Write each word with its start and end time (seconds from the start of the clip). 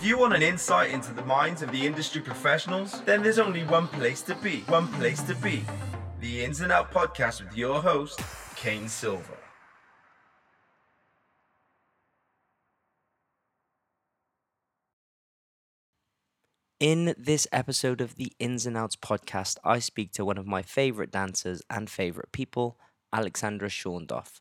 Do 0.00 0.08
you 0.08 0.18
want 0.18 0.34
an 0.34 0.42
insight 0.42 0.90
into 0.90 1.14
the 1.14 1.24
minds 1.24 1.62
of 1.62 1.70
the 1.70 1.86
industry 1.86 2.20
professionals? 2.20 3.00
Then 3.02 3.22
there's 3.22 3.38
only 3.38 3.64
one 3.64 3.86
place 3.86 4.22
to 4.22 4.34
be. 4.34 4.60
One 4.66 4.88
place 4.88 5.22
to 5.22 5.34
be. 5.36 5.64
The 6.20 6.44
Ins 6.44 6.60
and 6.60 6.72
Out 6.72 6.92
podcast 6.92 7.42
with 7.42 7.56
your 7.56 7.80
host, 7.80 8.20
Kane 8.56 8.88
Silver. 8.88 9.38
In 16.80 17.14
this 17.16 17.46
episode 17.52 18.00
of 18.00 18.16
the 18.16 18.32
Ins 18.38 18.66
and 18.66 18.76
Outs 18.76 18.96
podcast, 18.96 19.56
I 19.64 19.78
speak 19.78 20.12
to 20.12 20.24
one 20.24 20.36
of 20.36 20.46
my 20.46 20.60
favorite 20.60 21.12
dancers 21.12 21.62
and 21.70 21.88
favorite 21.88 22.32
people, 22.32 22.78
Alexandra 23.12 23.68
Schoendorf. 23.68 24.40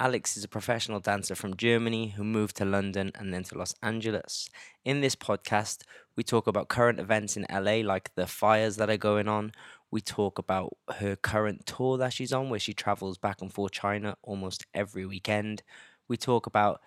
Alex 0.00 0.36
is 0.36 0.44
a 0.44 0.48
professional 0.48 1.00
dancer 1.00 1.34
from 1.34 1.56
Germany 1.56 2.08
who 2.16 2.24
moved 2.24 2.56
to 2.56 2.64
London 2.64 3.12
and 3.14 3.32
then 3.32 3.44
to 3.44 3.56
Los 3.56 3.74
Angeles. 3.82 4.48
In 4.84 5.00
this 5.00 5.14
podcast, 5.14 5.82
we 6.16 6.24
talk 6.24 6.46
about 6.46 6.68
current 6.68 6.98
events 6.98 7.36
in 7.36 7.46
LA, 7.50 7.76
like 7.86 8.14
the 8.14 8.26
fires 8.26 8.76
that 8.76 8.90
are 8.90 8.96
going 8.96 9.28
on. 9.28 9.52
We 9.90 10.00
talk 10.00 10.38
about 10.38 10.76
her 10.98 11.14
current 11.14 11.66
tour 11.66 11.98
that 11.98 12.12
she's 12.12 12.32
on, 12.32 12.50
where 12.50 12.58
she 12.58 12.72
travels 12.74 13.18
back 13.18 13.40
and 13.40 13.52
forth 13.52 13.72
China 13.72 14.16
almost 14.22 14.66
every 14.74 15.06
weekend. 15.06 15.62
We 16.08 16.16
talk 16.16 16.46
about 16.46 16.80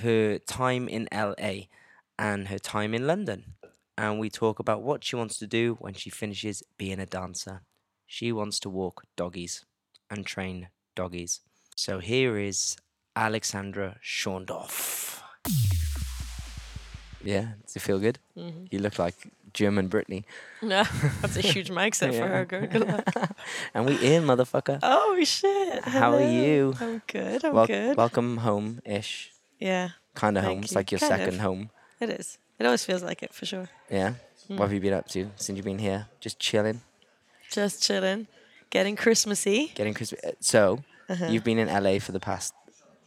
her 0.00 0.38
time 0.38 0.88
in 0.88 1.08
LA 1.12 1.66
and 2.18 2.48
her 2.48 2.58
time 2.58 2.94
in 2.94 3.06
London. 3.06 3.54
And 3.98 4.20
we 4.20 4.30
talk 4.30 4.58
about 4.58 4.82
what 4.82 5.02
she 5.02 5.16
wants 5.16 5.38
to 5.38 5.46
do 5.46 5.76
when 5.80 5.94
she 5.94 6.10
finishes 6.10 6.62
being 6.76 7.00
a 7.00 7.06
dancer. 7.06 7.62
She 8.06 8.30
wants 8.30 8.60
to 8.60 8.70
walk 8.70 9.04
doggies 9.16 9.64
and 10.10 10.24
train 10.26 10.68
doggies. 10.94 11.40
So 11.76 11.98
here 11.98 12.38
is 12.38 12.76
Alexandra 13.14 13.96
Schoendorf. 14.02 15.20
Yeah, 17.22 17.48
does 17.64 17.76
it 17.76 17.82
feel 17.82 17.98
good? 17.98 18.18
Mm-hmm. 18.36 18.64
You 18.70 18.78
look 18.78 18.98
like 18.98 19.14
German 19.52 19.88
Britney. 19.88 20.24
No, 20.62 20.84
that's 21.20 21.36
a 21.36 21.40
huge 21.42 21.70
mic 21.78 21.94
set 21.94 22.14
for 22.14 22.26
her. 22.26 22.44
Good, 22.44 22.70
good 22.70 22.86
luck. 22.88 23.04
And 23.74 23.84
we 23.86 23.94
in, 24.00 24.24
motherfucker. 24.24 24.78
Oh 24.82 25.22
shit! 25.24 25.82
How 25.84 26.14
are 26.14 26.22
you? 26.30 26.74
I'm 26.80 27.02
good. 27.06 27.44
I'm 27.44 27.52
Wel- 27.54 27.66
good. 27.66 27.96
Welcome 27.96 28.38
home 28.38 28.80
ish. 28.84 29.32
yeah, 29.58 29.90
Kind 30.14 30.38
of 30.38 30.44
Thank 30.44 30.54
home. 30.56 30.64
It's 30.64 30.74
like 30.74 30.90
your 30.92 30.98
Kind 31.00 31.10
second 31.10 31.34
of. 31.34 31.40
home. 31.40 31.70
it 32.00 32.10
is. 32.10 32.38
It 32.58 32.64
always 32.64 32.84
feels 32.84 33.02
like 33.02 33.22
it 33.22 33.34
for 33.34 33.44
sure. 33.44 33.68
Yeah. 33.90 34.14
Hmm. 34.48 34.56
What 34.56 34.64
have 34.66 34.72
you 34.72 34.80
been 34.80 34.94
up 34.94 35.08
to 35.08 35.30
since 35.36 35.56
you've 35.56 35.64
been 35.66 35.78
here? 35.78 36.06
Just 36.20 36.38
chilling, 36.38 36.80
Just 37.50 37.82
chilling, 37.82 38.28
getting 38.70 38.94
Christmassy. 38.96 39.72
getting 39.74 39.92
Christmas. 39.94 40.20
uh, 40.24 40.32
So, 41.08 41.26
you've 41.28 41.44
been 41.44 41.58
in 41.58 41.68
LA 41.68 41.98
for 41.98 42.12
the 42.12 42.20
past 42.20 42.52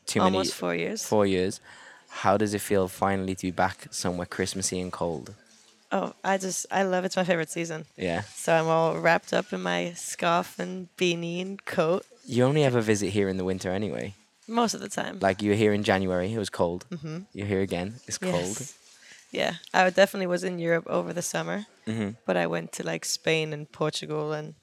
too 0.05 0.19
many 0.19 0.28
Uh-huh. 0.30 0.38
Almost 0.38 0.53
four 0.55 0.75
years. 0.75 1.03
four 1.03 1.25
years. 1.25 1.59
How 2.09 2.38
does 2.38 2.53
it 2.53 2.61
feel 2.61 2.88
finally 2.88 3.36
to 3.36 3.42
be 3.47 3.52
back 3.52 3.88
somewhere 3.92 4.25
Christmassy 4.25 4.80
and 4.80 4.92
cold? 4.92 5.33
Oh, 5.92 6.14
I 6.23 6.38
just 6.38 6.66
I 6.72 6.83
love 6.83 7.03
it. 7.03 7.08
It's 7.08 7.16
my 7.17 7.23
favorite 7.23 7.50
season. 7.50 7.86
Yeah. 7.97 8.22
So 8.36 8.53
I'm 8.53 8.67
all 8.67 8.97
wrapped 9.00 9.33
up 9.33 9.52
in 9.53 9.61
my 9.61 9.94
scarf 9.95 10.59
and 10.59 10.88
beanie 10.97 11.42
and 11.42 11.64
coat 11.66 12.05
You 12.25 12.44
only 12.45 12.64
ever 12.64 12.81
visit 12.81 13.09
here 13.09 13.27
in 13.30 13.38
the 13.38 13.44
winter 13.45 13.72
anyway. 13.72 14.14
most 14.47 14.73
of 14.75 14.81
the 14.81 14.89
time. 14.89 15.20
Like 15.20 15.42
you 15.44 15.50
were 15.52 15.55
here 15.58 15.73
in 15.73 15.83
January, 15.83 16.31
it 16.33 16.38
was 16.39 16.50
cold. 16.50 16.86
Mm-hmm. 16.92 17.17
You're 17.33 17.47
here 17.47 17.61
again, 17.61 17.95
it's 18.08 18.17
cold. 18.17 18.33
Yes. 18.59 18.73
Yeah, 19.31 19.53
I 19.73 19.89
definitely 19.92 20.25
was 20.27 20.44
in 20.44 20.58
Europe 20.59 20.88
over 20.88 21.14
the 21.14 21.22
summer, 21.22 21.66
Mm-hmm. 21.86 22.09
but 22.25 22.36
I 22.38 22.45
went 22.47 22.72
to 22.73 22.83
like 22.83 23.05
Spain 23.05 23.53
and 23.53 23.72
Portugal 23.72 24.31
and 24.33 24.53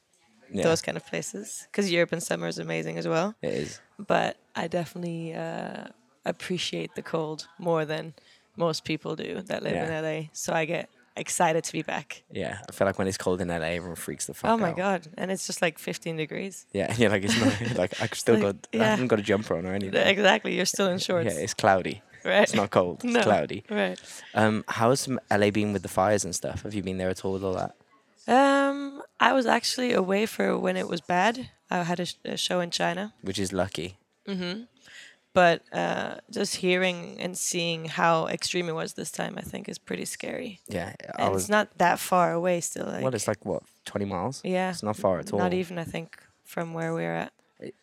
Yeah, 0.53 0.65
those 0.65 0.83
kind 0.83 0.97
of 0.97 1.05
places 1.07 1.67
because 1.71 1.91
Europe 1.91 2.13
in 2.13 2.21
summer 2.21 2.47
is 2.49 2.59
amazing 2.59 2.99
as 2.99 3.07
well. 3.09 3.35
it 3.43 3.53
is. 3.55 3.81
but 3.99 4.37
I 4.55 4.69
definitely 4.69 5.35
uh, 5.35 5.85
appreciate 6.25 6.95
the 6.95 7.03
cold 7.03 7.49
more 7.59 7.85
than 7.85 8.15
most 8.57 8.85
people 8.85 9.17
do 9.17 9.43
that 9.43 9.63
live 9.63 9.75
Yeah. 9.75 9.99
in 9.99 10.05
LA. 10.05 10.29
So 10.33 10.53
I 10.53 10.65
get 10.65 10.89
excited 11.17 11.65
to 11.65 11.73
be 11.73 11.83
back. 11.83 12.23
Yeah, 12.31 12.59
I 12.69 12.73
feel 12.73 12.87
like 12.87 12.99
when 12.99 13.09
it's 13.09 13.17
cold 13.19 13.41
in 13.41 13.49
LA, 13.49 13.73
everyone 13.79 13.97
freaks 13.97 14.27
the 14.27 14.35
fuck 14.35 14.51
out. 14.51 14.55
oh 14.55 14.59
my 14.59 14.73
god! 14.73 15.09
And 15.17 15.31
it's 15.31 15.47
just 15.47 15.63
like 15.63 15.79
15 15.79 16.17
degrees. 16.17 16.67
Yeah, 16.73 16.87
and 16.91 16.99
you're 17.01 17.11
like, 17.11 17.25
it's 17.25 17.39
not 17.41 17.77
like 17.83 18.01
I 18.03 18.07
still 18.15 18.35
like, 18.37 18.43
got, 18.43 18.57
I 18.73 18.77
yeah. 18.77 18.91
haven't 18.91 19.09
got 19.09 19.19
a 19.19 19.23
jumper 19.23 19.57
on 19.57 19.67
or 19.67 19.73
anything. 19.75 20.07
Exactly. 20.07 20.55
You're 20.57 20.65
still 20.67 20.89
in 20.89 20.99
shorts, 20.99 21.35
Yeah, 21.35 21.41
it's 21.41 21.55
cloudy. 21.55 22.03
right? 22.25 22.43
It's 22.43 22.55
not 22.55 22.71
cold. 22.71 23.03
It's 23.05 23.13
No. 23.19 23.23
cloudy. 23.23 23.65
Right. 23.71 23.99
Um, 24.35 24.65
how's 24.69 25.09
m- 25.09 25.21
LA 25.31 25.51
been 25.51 25.73
with 25.73 25.83
the 25.83 25.89
fires 25.89 26.25
and 26.25 26.35
stuff? 26.35 26.63
Have 26.63 26.75
you 26.75 26.83
been 26.83 26.99
there 26.99 27.09
at 27.11 27.25
all 27.25 27.33
with 27.33 27.45
all 27.45 27.55
that? 27.55 27.75
Um, 28.29 29.03
I 29.21 29.33
was 29.33 29.47
actually 29.47 29.93
away 29.93 30.27
for 30.27 30.59
when 30.59 30.77
it 30.77 30.89
was 30.89 31.01
bad. 31.01 31.51
I 31.71 31.83
had 31.83 32.01
a, 32.01 32.07
sh- 32.07 32.15
a 32.25 32.37
show 32.37 32.61
in 32.61 32.71
China, 32.71 33.13
Which 33.23 33.39
is 33.39 33.53
lucky. 33.53 33.99
but 35.33 35.63
uh, 35.73 36.17
just 36.31 36.57
hearing 36.57 37.17
and 37.21 37.37
seeing 37.37 37.85
how 37.87 38.27
extreme 38.27 38.69
it 38.69 38.73
was 38.75 38.95
this 38.95 39.11
time, 39.11 39.35
I 39.37 39.43
think, 39.43 39.69
is 39.69 39.79
pretty 39.79 40.05
scary. 40.07 40.61
Yeah, 40.69 40.93
I 41.19 41.25
And 41.25 41.35
was. 41.35 41.43
it's 41.45 41.51
not 41.51 41.77
that 41.79 41.99
far 41.99 42.33
away 42.33 42.61
still. 42.61 42.87
Like, 42.87 43.03
what 43.03 43.15
it's 43.15 43.29
like? 43.29 43.45
What 43.45 43.63
twenty 43.85 44.07
miles? 44.07 44.41
Yeah. 44.45 44.71
it's 44.71 44.83
not 44.83 44.97
far 44.97 45.19
at 45.19 45.33
all. 45.33 45.39
Not 45.39 45.53
even, 45.55 45.79
I 45.79 45.85
think, 45.85 46.19
from 46.45 46.73
where 46.75 46.95
we're 46.95 47.15
at. 47.15 47.33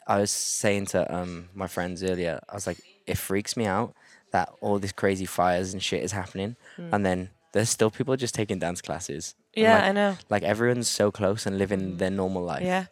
I 0.08 0.20
was 0.20 0.32
saying 0.32 0.88
to 0.88 1.00
um 1.14 1.50
my 1.54 1.68
friends 1.68 2.04
earlier, 2.04 2.40
I 2.50 2.54
was 2.56 2.68
like, 2.68 2.80
it 3.08 3.18
freaks 3.18 3.56
me 3.58 3.66
out 3.66 3.94
that 4.32 4.50
all 4.62 4.80
this 4.80 4.92
crazy 4.92 5.26
fires 5.26 5.74
and 5.74 5.82
shit 5.82 6.04
is 6.04 6.12
happening, 6.12 6.56
and 6.78 7.06
then 7.06 7.30
there's 7.54 7.70
still 7.70 7.92
people 7.92 8.16
just 8.16 8.34
taking 8.36 8.58
dance 8.60 8.82
classes. 8.82 9.36
Yeah, 9.56 9.76
like, 9.76 9.84
I 9.84 9.92
know. 9.92 10.18
Like 10.30 10.44
everyone's 10.44 10.88
so 10.90 11.12
close 11.12 11.46
and 11.46 11.58
living 11.58 11.98
their 11.98 12.10
normal 12.12 12.44
life. 12.44 12.64
Yeah. 12.64 12.86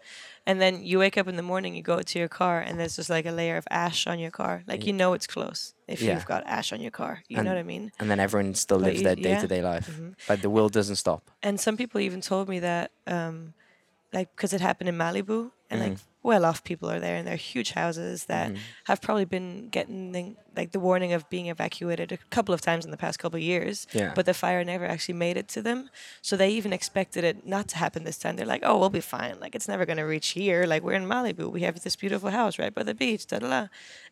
And 0.47 0.59
then 0.59 0.83
you 0.83 0.97
wake 0.97 1.17
up 1.19 1.27
in 1.27 1.35
the 1.35 1.44
morning, 1.44 1.75
you 1.75 1.83
go 1.83 2.01
to 2.01 2.19
your 2.19 2.27
car, 2.27 2.59
and 2.59 2.79
there's 2.79 2.95
just 2.95 3.09
like 3.11 3.27
a 3.27 3.31
layer 3.31 3.57
of 3.57 3.67
ash 3.69 4.07
on 4.07 4.17
your 4.17 4.31
car. 4.31 4.63
Like 4.67 4.85
you 4.88 4.94
know 4.94 5.13
it's 5.13 5.27
close 5.27 5.75
if 5.88 6.01
Yeah. 6.01 6.13
you've 6.16 6.25
got 6.25 6.44
ash 6.47 6.73
on 6.73 6.81
your 6.81 6.89
car. 6.91 7.23
You 7.29 7.38
And- 7.38 7.45
know 7.45 7.51
what 7.53 7.59
I 7.59 7.63
mean? 7.63 7.91
And 8.00 8.09
then 8.09 8.19
everyone 8.19 8.55
still 8.55 8.79
But 8.79 8.85
lives 8.85 8.97
you- 9.00 9.03
their 9.05 9.16
day 9.16 9.39
to 9.39 9.47
day 9.47 9.61
life. 9.61 9.88
Like 10.29 10.41
the 10.41 10.50
world 10.50 10.71
doesn't 10.73 10.95
stop. 10.97 11.29
And 11.44 11.59
some 11.59 11.77
people 11.77 12.01
even 12.01 12.21
told 12.21 12.50
me 12.50 12.59
that, 12.59 12.91
um, 13.05 13.53
like, 14.13 14.35
because 14.35 14.51
it 14.53 14.61
happened 14.61 14.89
in 14.89 14.97
Malibu, 14.97 15.51
and 15.69 15.79
like 15.79 15.91
Mm-hmm. 15.94 16.03
well 16.27 16.44
off 16.44 16.63
people 16.63 16.89
are 16.91 17.00
there 17.00 17.16
in 17.17 17.25
their 17.25 17.38
huge 17.38 17.71
houses 17.71 18.25
that 18.25 18.51
have 18.85 19.00
probably 19.01 19.25
been 19.25 19.69
getting 19.69 20.11
the, 20.11 20.35
like 20.56 20.72
the 20.72 20.79
warning 20.79 21.13
of 21.13 21.29
being 21.29 21.47
evacuated 21.47 22.12
a 22.12 22.17
couple 22.29 22.53
of 22.53 22.62
times 22.62 22.84
in 22.85 22.91
the 22.91 22.97
past 22.97 23.19
couple 23.19 23.38
of 23.38 23.44
years. 23.44 23.88
Yeah. 23.94 24.12
But 24.13 24.25
the 24.25 24.34
fire 24.34 24.63
never 24.63 24.85
actually 24.85 25.16
made 25.16 25.38
it 25.38 25.47
to 25.50 25.62
them, 25.62 25.89
so 26.22 26.35
they 26.35 26.50
even 26.50 26.73
expected 26.73 27.23
it 27.23 27.47
not 27.47 27.67
to 27.69 27.78
happen 27.78 28.03
this 28.03 28.17
time. 28.17 28.35
They're 28.35 28.45
like, 28.45 28.63
"Oh, 28.66 28.78
we'll 28.78 28.89
be 28.89 29.01
fine. 29.01 29.39
Like 29.39 29.56
it's 29.56 29.67
never 29.67 29.85
gonna 29.85 30.06
reach 30.06 30.29
here. 30.29 30.66
Like 30.66 30.84
we're 30.84 30.94
in 30.94 31.06
Malibu. 31.06 31.51
We 31.51 31.62
have 31.62 31.79
this 31.81 31.95
beautiful 31.95 32.29
house 32.31 32.59
right 32.59 32.73
by 32.73 32.84
the 32.84 32.94
beach." 32.94 33.28
Da 33.28 33.39
da 33.39 33.50
da. 33.50 33.67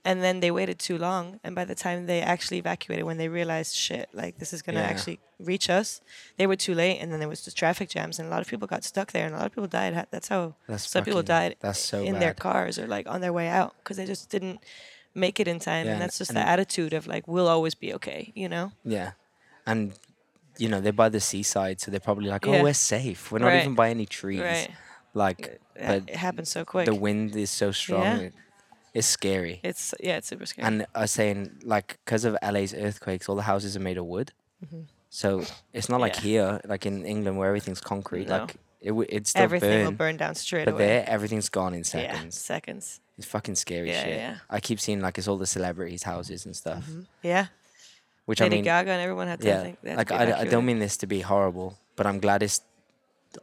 And 0.05 0.23
then 0.23 0.39
they 0.39 0.49
waited 0.51 0.79
too 0.79 0.97
long, 0.97 1.39
and 1.43 1.53
by 1.55 1.65
the 1.65 1.75
time 1.75 2.05
they 2.05 2.21
actually 2.21 2.57
evacuated, 2.57 3.05
when 3.05 3.17
they 3.17 3.27
realized, 3.27 3.75
"Shit, 3.75 4.07
like 4.13 4.37
this 4.39 4.53
is 4.53 4.61
gonna 4.61 4.79
Yeah. 4.79 4.87
actually 4.87 5.19
reach 5.39 5.69
us," 5.69 5.99
they 6.37 6.47
were 6.47 6.55
too 6.55 6.73
late, 6.73 6.99
and 6.99 7.11
then 7.11 7.19
there 7.19 7.27
was 7.29 7.41
just 7.43 7.57
traffic 7.57 7.89
jams, 7.89 8.17
and 8.19 8.27
a 8.27 8.31
lot 8.31 8.41
of 8.41 8.47
people 8.47 8.67
got 8.67 8.83
stuck 8.85 9.11
there, 9.11 9.25
and 9.25 9.35
a 9.35 9.37
lot 9.37 9.45
of 9.45 9.51
people 9.53 9.67
died. 9.67 10.07
That's 10.09 10.29
how 10.29 10.55
That's 10.67 10.89
some 10.89 11.03
people 11.03 11.23
died 11.23 11.55
that's 11.59 11.79
so 11.79 12.01
in 12.03 12.19
their 12.19 12.33
cars 12.33 12.79
or 12.79 12.87
like 12.87 13.07
on 13.09 13.19
their 13.21 13.33
way 13.33 13.49
out 13.49 13.75
because 13.79 13.97
they 13.97 14.05
just 14.05 14.29
didn't 14.29 14.59
make 15.15 15.39
it 15.39 15.47
in 15.47 15.59
time, 15.59 15.85
Yeah, 15.85 15.93
and 15.93 16.01
that's 16.01 16.17
just 16.17 16.31
and- 16.31 16.37
the 16.37 16.47
attitude 16.47 16.93
of 16.93 17.07
like 17.07 17.27
we'll 17.27 17.47
always 17.47 17.75
be 17.75 17.93
okay, 17.95 18.31
you 18.35 18.47
know? 18.49 18.71
Yeah. 18.83 19.11
And 19.65 19.93
you 20.57 20.67
know, 20.67 20.81
they're 20.81 20.91
by 20.91 21.07
the 21.09 21.19
seaside, 21.21 21.79
so 21.79 21.89
they're 21.91 21.99
probably 22.01 22.27
like, 22.29 22.45
Oh, 22.45 22.51
Yeah. 22.51 22.63
we're 22.63 22.73
safe. 22.73 23.31
We're 23.31 23.39
not 23.39 23.47
Right. 23.47 23.61
even 23.61 23.75
by 23.75 23.89
any 23.89 24.05
trees. 24.05 24.41
Right. 24.41 24.69
Like 25.13 25.59
but 25.75 26.03
it 26.09 26.15
happens 26.15 26.49
so 26.49 26.65
quick. 26.65 26.85
the 26.85 26.93
wind 26.95 27.35
is 27.35 27.49
so 27.49 27.71
strong. 27.71 28.03
Yeah. 28.03 28.29
It's 28.93 29.07
scary. 29.07 29.59
it's 29.63 29.93
yeah, 29.99 30.17
it's 30.17 30.27
super 30.27 30.45
scary. 30.45 30.67
And 30.67 30.85
I 30.95 31.01
was 31.01 31.11
saying, 31.11 31.59
like, 31.63 31.99
because 32.03 32.25
of 32.25 32.35
LA's 32.41 32.73
earthquakes, 32.73 33.29
all 33.29 33.35
the 33.35 33.43
houses 33.43 33.75
are 33.77 33.79
made 33.79 33.97
of 33.97 34.05
wood. 34.05 34.31
mm-hmm. 34.65 34.81
So 35.11 35.43
it's 35.73 35.89
not 35.89 35.99
like 36.01 36.15
here, 36.17 36.59
like 36.65 36.85
in 36.85 37.05
England, 37.05 37.37
where 37.37 37.47
everything's 37.47 37.81
concrete. 37.81 38.27
No. 38.27 38.39
Like 38.39 38.55
it, 38.81 38.89
w- 38.89 39.07
it's 39.09 39.35
Everything 39.35 39.69
burn, 39.69 39.85
will 39.85 39.91
burn 39.93 40.17
down 40.17 40.35
straight 40.35 40.65
but 40.65 40.73
away. 40.75 40.85
there, 40.87 41.03
everything's 41.07 41.49
gone 41.49 41.73
in 41.73 41.83
seconds 41.83 42.23
Yeah, 42.23 42.29
seconds. 42.29 42.99
It's 43.19 43.27
fucking 43.27 43.55
scary 43.55 43.89
Yeah, 43.89 44.03
shit. 44.03 44.17
yeah. 44.17 44.35
I 44.49 44.59
keep 44.61 44.79
seeing 44.79 45.01
like 45.01 45.17
it's 45.19 45.27
all 45.27 45.37
the 45.37 45.45
celebrities' 45.45 46.03
houses 46.03 46.45
and 46.45 46.55
stuff. 46.55 46.83
Mm-hmm. 46.85 47.01
Yeah. 47.21 47.47
Which 48.25 48.39
Lady 48.39 48.55
I 48.55 48.57
mean, 48.57 48.63
Gaga 48.63 48.91
and 48.91 49.01
everyone 49.01 49.27
had 49.27 49.41
to 49.41 49.47
yeah, 49.47 49.63
to 49.63 49.95
like 49.97 50.11
I, 50.11 50.41
I 50.41 50.45
don't 50.45 50.65
mean 50.65 50.79
this 50.79 50.95
to 50.97 51.07
be 51.07 51.19
horrible, 51.21 51.77
but 51.95 52.05
I'm 52.07 52.19
glad 52.19 52.41
it's. 52.43 52.61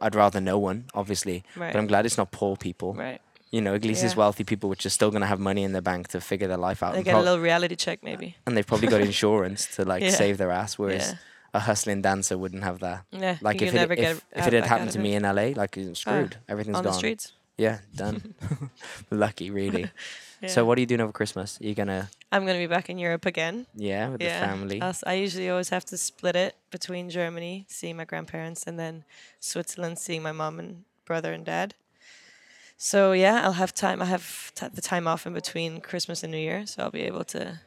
I'd 0.01 0.15
rather 0.15 0.41
no 0.41 0.57
one, 0.57 0.85
obviously, 0.93 1.43
Right. 1.55 1.71
but 1.71 1.79
I'm 1.79 1.87
glad 1.87 2.05
it's 2.05 2.17
not 2.17 2.31
poor 2.31 2.57
people. 2.57 2.93
Right. 2.93 3.21
You 3.51 3.61
know, 3.61 3.73
at 3.75 3.83
least 3.85 4.03
it's 4.03 4.15
wealthy 4.17 4.43
people 4.43 4.69
which 4.69 4.85
are 4.85 4.89
still 4.89 5.11
gonna 5.11 5.25
have 5.27 5.39
money 5.39 5.63
in 5.63 5.71
their 5.71 5.81
bank 5.81 6.09
to 6.09 6.19
figure 6.19 6.47
their 6.47 6.57
life 6.57 6.83
out, 6.83 6.95
They 6.95 7.03
get 7.03 7.15
a 7.15 7.19
little 7.21 7.39
reality 7.39 7.75
check 7.75 7.99
maybe. 8.03 8.27
Uh, 8.39 8.41
and 8.47 8.57
they've 8.57 8.67
probably 8.67 8.87
got 8.89 8.99
insurance 9.11 9.65
to 9.75 9.85
like 9.85 10.03
Yeah. 10.03 10.09
save 10.09 10.37
their 10.37 10.51
ass, 10.51 10.77
whereas 10.77 11.11
Yeah. 11.11 11.17
a 11.53 11.59
hustling 11.61 12.01
dancer 12.01 12.37
wouldn't 12.37 12.63
have 12.63 12.79
that. 12.79 13.05
Yeah. 13.11 13.37
Like 13.41 13.61
if 13.61 13.73
it, 13.73 13.91
if, 13.91 13.97
get 13.97 14.15
if 14.35 14.47
it 14.47 14.53
had 14.53 14.65
happened 14.65 14.91
to 14.91 14.99
me 14.99 15.15
in 15.15 15.23
LA, 15.23 15.53
like 15.55 15.77
it's 15.77 15.99
screwed. 16.01 16.35
Oh, 16.37 16.43
Everything's 16.49 16.77
on 16.77 16.83
gone. 16.83 16.87
On 16.89 16.93
the 16.93 16.97
streets. 16.97 17.31
Yeah, 17.57 17.79
done. 17.95 18.33
Lucky, 19.11 19.49
really. 19.51 19.89
So 20.47 20.65
what 20.65 20.77
are 20.77 20.81
you 20.81 20.85
doing 20.85 21.01
over 21.01 21.11
Christmas? 21.11 21.59
Are 21.59 21.65
you 21.65 21.73
gonna 21.73 22.11
I'm 22.31 22.45
gonna 22.45 22.59
be 22.59 22.67
back 22.67 22.91
in 22.91 22.99
Europe 22.99 23.25
again. 23.25 23.65
yeah 23.73 24.07
with 24.09 24.21
yeah. 24.21 24.39
the 24.39 24.45
family? 24.45 24.79
I'll 24.79 24.89
s- 24.89 25.03
I 25.07 25.13
usually 25.13 25.49
always 25.49 25.69
have 25.69 25.83
to 25.85 25.97
split 25.97 26.35
it 26.35 26.55
between 26.69 27.09
Germany, 27.09 27.65
seeing 27.67 27.97
my 27.97 28.05
grandparents, 28.05 28.67
and 28.67 28.77
then 28.77 29.03
Switzerland, 29.39 29.97
seeing 29.97 30.21
my 30.21 30.31
mom 30.31 30.59
and 30.59 30.83
brother 31.05 31.33
and 31.33 31.43
dad. 31.43 31.73
So 32.77 33.13
yeah, 33.13 33.41
I'll 33.43 33.53
have 33.57 33.73
time. 33.73 33.99
I 33.99 34.05
have 34.05 34.51
t- 34.53 34.67
the 34.71 34.81
time 34.81 35.07
off 35.07 35.25
in 35.25 35.33
between 35.33 35.81
Christmas 35.81 36.21
and 36.21 36.31
New 36.31 36.37
Year, 36.37 36.67
so 36.67 36.83
I'll 36.83 36.91
be 36.91 37.01
able 37.01 37.23
to 37.33 37.59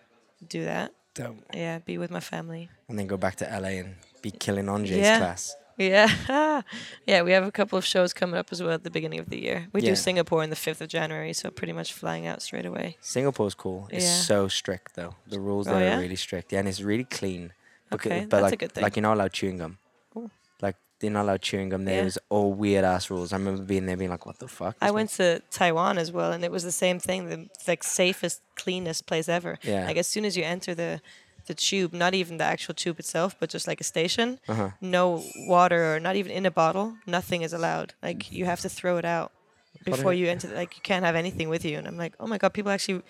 do 0.46 0.64
that. 0.64 0.92
Dope. 1.14 1.38
Yeah, 1.52 1.80
be 1.80 1.98
with 1.98 2.12
my 2.12 2.20
family. 2.20 2.68
And 2.88 2.96
then 2.96 3.08
go 3.08 3.16
back 3.16 3.34
to 3.36 3.44
LA 3.46 3.80
and 3.82 3.96
be 4.22 4.30
killing 4.30 4.68
on 4.68 4.86
Jay's 4.86 4.98
Yeah. 5.06 5.18
class. 5.18 5.56
Yeah, 5.80 6.62
yeah. 7.06 7.22
We 7.22 7.32
have 7.32 7.44
a 7.44 7.50
couple 7.50 7.78
of 7.78 7.84
shows 7.84 8.12
coming 8.12 8.36
up 8.38 8.48
as 8.52 8.62
well 8.62 8.72
at 8.72 8.84
the 8.84 8.90
beginning 8.90 9.18
of 9.20 9.30
the 9.30 9.40
year. 9.40 9.68
We 9.72 9.80
Yeah. 9.80 9.90
do 9.90 9.96
Singapore 9.96 10.42
on 10.42 10.50
the 10.50 10.56
fifth 10.56 10.80
of 10.80 10.88
January, 10.88 11.32
so 11.32 11.50
pretty 11.50 11.72
much 11.72 11.92
flying 11.94 12.26
out 12.26 12.42
straight 12.42 12.66
away. 12.66 12.96
Singapore's 13.00 13.54
cool. 13.54 13.88
It's 13.90 14.04
Yeah. 14.04 14.20
so 14.30 14.48
strict 14.48 14.94
though. 14.94 15.14
The 15.26 15.40
rules 15.40 15.66
Oh, 15.66 15.72
there 15.74 15.84
yeah? 15.88 15.96
are 15.96 16.00
really 16.00 16.16
strict. 16.16 16.52
Yeah, 16.52 16.58
and 16.60 16.68
it's 16.68 16.80
really 16.82 17.04
clean. 17.04 17.52
Bec- 17.90 18.06
Okay, 18.06 18.20
but 18.20 18.30
that's 18.30 18.40
a 18.42 18.44
like, 18.50 18.58
good 18.58 18.72
thing. 18.72 18.82
Like 18.84 18.96
you're 18.96 19.02
not 19.02 19.14
allowed 19.14 19.32
chewing 19.32 19.58
gum. 19.58 19.78
Ooh. 20.16 20.30
Like 20.60 20.76
you're 21.00 21.10
not 21.12 21.22
allowed 21.22 21.42
chewing 21.42 21.70
gum. 21.70 21.84
There 21.86 21.96
Yeah. 21.96 22.04
was 22.04 22.18
all 22.28 22.52
weird 22.52 22.84
ass 22.84 23.10
rules. 23.10 23.32
I 23.32 23.36
remember 23.36 23.62
being 23.62 23.86
there 23.86 23.96
being 23.96 24.10
like, 24.10 24.26
what 24.26 24.38
the 24.38 24.48
fuck? 24.48 24.76
I 24.82 24.86
This 24.88 24.94
went 24.94 25.10
to 25.12 25.40
Taiwan 25.50 25.96
as 25.98 26.12
well, 26.12 26.30
and 26.30 26.44
it 26.44 26.52
was 26.52 26.62
the 26.62 26.72
same 26.72 27.00
thing. 27.00 27.28
The 27.30 27.48
like 27.66 27.82
safest, 27.82 28.42
cleanest 28.54 29.06
place 29.06 29.28
ever. 29.28 29.58
Yeah. 29.62 29.86
Like 29.86 29.96
as 29.96 30.06
soon 30.06 30.24
as 30.26 30.36
you 30.36 30.44
enter 30.44 30.74
the 30.74 31.00
the 31.50 31.54
tube, 31.70 31.92
not 32.04 32.12
even 32.20 32.34
the 32.42 32.48
actual 32.54 32.74
tube 32.82 32.98
itself, 33.04 33.30
but 33.40 33.46
just 33.56 33.66
like 33.70 33.80
a 33.86 33.88
station, 33.94 34.28
Uh-huh. 34.52 34.70
no 34.80 35.02
water 35.54 35.80
or 35.92 35.96
not 36.06 36.14
even 36.20 36.32
in 36.38 36.44
a 36.52 36.54
bottle. 36.62 36.86
Nothing 37.18 37.40
is 37.46 37.52
allowed. 37.58 37.88
Like 38.06 38.20
you 38.38 38.44
have 38.52 38.60
to 38.66 38.68
throw 38.78 38.94
it 39.02 39.04
out 39.16 39.28
before 39.84 40.12
you 40.20 40.26
enter. 40.34 40.48
Like 40.62 40.72
you 40.76 40.82
can't 40.90 41.04
have 41.08 41.16
anything 41.24 41.48
with 41.54 41.64
you. 41.68 41.74
And 41.78 41.86
I'm 41.88 41.98
like, 42.04 42.14
oh 42.20 42.26
my 42.32 42.38
god, 42.42 42.50
people 42.58 42.70
actually 42.76 43.02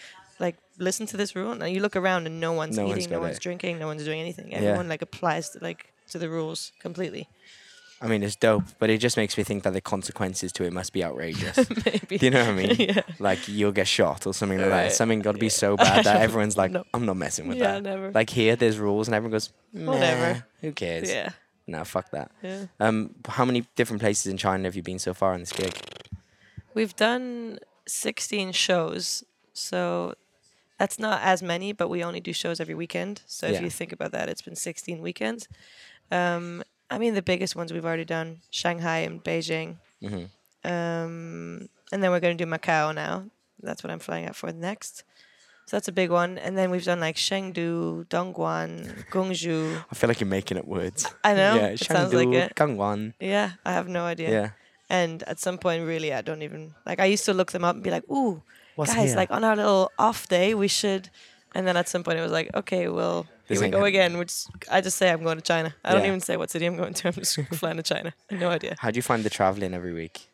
like 0.47 0.57
listen 0.79 1.05
to 1.13 1.17
this 1.17 1.31
rule. 1.39 1.53
And 1.53 1.63
you 1.75 1.81
look 1.87 1.97
around 2.03 2.23
and 2.29 2.37
no 2.47 2.53
one's 2.63 2.77
No 2.77 2.87
one's 2.87 2.99
eating, 2.99 3.11
no 3.17 3.21
one's 3.27 3.37
it. 3.37 3.43
drinking, 3.47 3.79
no 3.79 3.87
one's 3.91 4.05
doing 4.09 4.21
anything. 4.27 4.47
Yeah. 4.51 4.59
Everyone 4.59 4.89
like 4.95 5.03
applies 5.09 5.45
to, 5.53 5.57
like 5.69 5.81
to 6.13 6.19
the 6.23 6.29
rules 6.39 6.73
completely. 6.87 7.25
I 8.03 8.07
mean, 8.07 8.23
it's 8.23 8.35
dope, 8.37 8.65
but 8.79 8.89
it 8.89 8.99
just 8.99 9.17
makes 9.19 9.37
me 9.37 9.45
think 9.45 9.63
that 9.65 9.75
the 9.75 9.81
consequences 9.83 10.53
to 10.53 10.65
it 10.65 10.73
must 10.73 10.93
be 10.95 11.05
outrageous. 11.05 11.57
Maybe. 11.85 12.17
Do 12.19 12.27
you 12.27 12.31
know 12.31 12.41
what 12.41 12.49
I 12.51 12.55
mean? 12.55 12.77
Yeah. 12.79 13.03
Like 13.19 13.47
you'll 13.47 13.73
get 13.73 13.87
shot 13.89 14.27
or 14.27 14.33
something 14.33 14.59
like 14.59 14.71
that. 14.71 14.93
Something 14.93 15.21
got 15.21 15.33
to 15.33 15.39
be 15.39 15.51
so 15.51 15.77
bad 15.77 16.05
that 16.07 16.21
everyone's 16.27 16.57
like, 16.57 16.71
No. 16.71 16.85
I'm 16.95 17.05
not 17.05 17.17
messing 17.19 17.47
with 17.47 17.59
Yeah, 17.59 17.73
that. 17.75 17.83
never. 17.83 18.11
Like 18.13 18.31
here, 18.31 18.57
there's 18.57 18.79
rules, 18.79 19.07
and 19.09 19.15
everyone 19.15 19.33
goes, 19.33 19.51
Whatever. 19.73 20.35
"Meh, 20.35 20.41
Who 20.63 20.73
cares? 20.73 21.11
Yeah. 21.11 21.31
No, 21.67 21.85
fuck 21.85 22.11
that. 22.13 22.31
Yeah. 22.43 22.65
Um, 22.81 23.15
how 23.29 23.45
many 23.45 23.67
different 23.77 24.01
places 24.01 24.27
in 24.27 24.37
China 24.39 24.65
have 24.65 24.75
you 24.77 24.83
been 24.83 24.99
so 24.99 25.13
far 25.15 25.35
on 25.35 25.41
this 25.41 25.53
gig? 25.53 25.75
We've 26.75 26.97
done 26.97 27.59
16 27.87 28.53
shows, 28.53 29.25
so 29.53 30.15
that's 30.79 30.99
not 30.99 31.21
as 31.23 31.43
many, 31.43 31.73
but 31.73 31.89
we 31.89 32.03
only 32.03 32.21
do 32.21 32.33
shows 32.33 32.61
every 32.61 32.75
weekend. 32.75 33.21
So 33.27 33.47
if 33.47 33.55
Yeah. 33.55 33.61
you 33.61 33.71
think 33.71 33.93
about 33.93 34.13
that, 34.13 34.29
it's 34.29 34.43
been 34.43 34.57
16 34.57 35.01
weekends. 35.03 35.47
Um, 36.11 36.63
I 36.91 36.99
mean, 36.99 37.15
the 37.15 37.23
biggest 37.23 37.55
ones 37.57 37.73
we've 37.73 37.85
already 37.85 38.05
done 38.05 38.41
Shanghai 38.51 38.99
and 38.99 39.23
Beijing. 39.23 39.77
Mhm. 40.03 40.29
Um, 40.65 41.69
and 41.93 42.03
then 42.03 42.11
we're 42.11 42.21
going 42.21 42.37
to 42.37 42.45
do 42.45 42.51
Macau 42.51 42.95
now. 42.95 43.25
That's 43.63 43.83
what 43.83 43.91
I'm 43.91 43.99
flying 43.99 44.27
out 44.27 44.37
for 44.37 44.53
next. 44.53 45.05
So 45.67 45.77
that's 45.77 45.89
a 45.89 45.93
big 45.93 46.11
one. 46.11 46.37
And 46.39 46.59
then 46.59 46.71
we've 46.71 46.85
done 46.85 46.99
like 47.01 47.17
Chengdu, 47.17 48.07
Dongguan, 48.09 49.07
Gongju. 49.11 49.85
I 49.91 49.95
feel 49.95 50.09
like 50.09 50.21
you're 50.21 50.27
making 50.29 50.59
up 50.59 50.65
words. 50.67 51.07
I 51.23 51.35
know. 51.35 51.55
Yeah, 51.55 51.67
it 51.69 51.79
sounds 51.79 52.13
like 52.13 52.29
Chengdu, 52.29 52.35
it. 52.47 52.55
Gangwon. 52.57 53.15
Yeah, 53.21 53.53
I 53.65 53.73
have 53.73 53.87
no 53.89 54.03
idea. 54.05 54.31
Yeah. 54.31 54.49
And 54.89 55.23
at 55.25 55.39
some 55.39 55.59
point, 55.59 55.87
really, 55.87 56.13
I 56.13 56.23
don't 56.23 56.43
even 56.43 56.75
like. 56.85 56.99
I 56.99 57.05
used 57.05 57.25
to 57.27 57.33
look 57.33 57.53
them 57.53 57.65
up 57.65 57.77
and 57.77 57.85
be 57.85 57.91
like, 57.93 58.03
"Ooh, 58.11 58.43
What's 58.75 58.93
guys, 58.93 59.11
here? 59.11 59.17
like 59.17 59.31
on 59.31 59.45
our 59.45 59.55
little 59.55 59.93
off 59.97 60.27
day, 60.27 60.53
we 60.55 60.67
should." 60.67 61.11
And 61.55 61.65
then 61.65 61.77
at 61.77 61.89
some 61.89 62.03
point, 62.03 62.19
it 62.19 62.23
was 62.23 62.33
like, 62.33 62.51
"Okay, 62.57 62.89
well, 62.89 63.23
This 63.23 63.40
here 63.59 63.67
we 63.67 63.69
go 63.71 63.79
happening. 63.79 63.95
again." 63.95 64.19
Which 64.19 64.33
I 64.71 64.81
just 64.81 64.97
say 64.99 65.11
I'm 65.11 65.23
going 65.23 65.37
to 65.37 65.43
China. 65.43 65.75
I 65.85 65.93
don't 65.93 66.03
Yeah. 66.03 66.09
even 66.09 66.21
say 66.21 66.37
what 66.37 66.51
city 66.51 66.67
I'm 66.67 66.77
going 66.77 66.95
to. 66.95 67.09
I'm 67.09 67.15
just 67.15 67.39
flying 67.55 67.77
to 67.77 67.83
China. 67.83 68.13
No 68.31 68.49
idea. 68.51 68.77
How 68.79 68.91
do 68.91 68.97
you 68.99 69.03
find 69.03 69.23
the 69.25 69.31
traveling 69.31 69.75
every 69.75 69.93
week? 69.93 70.29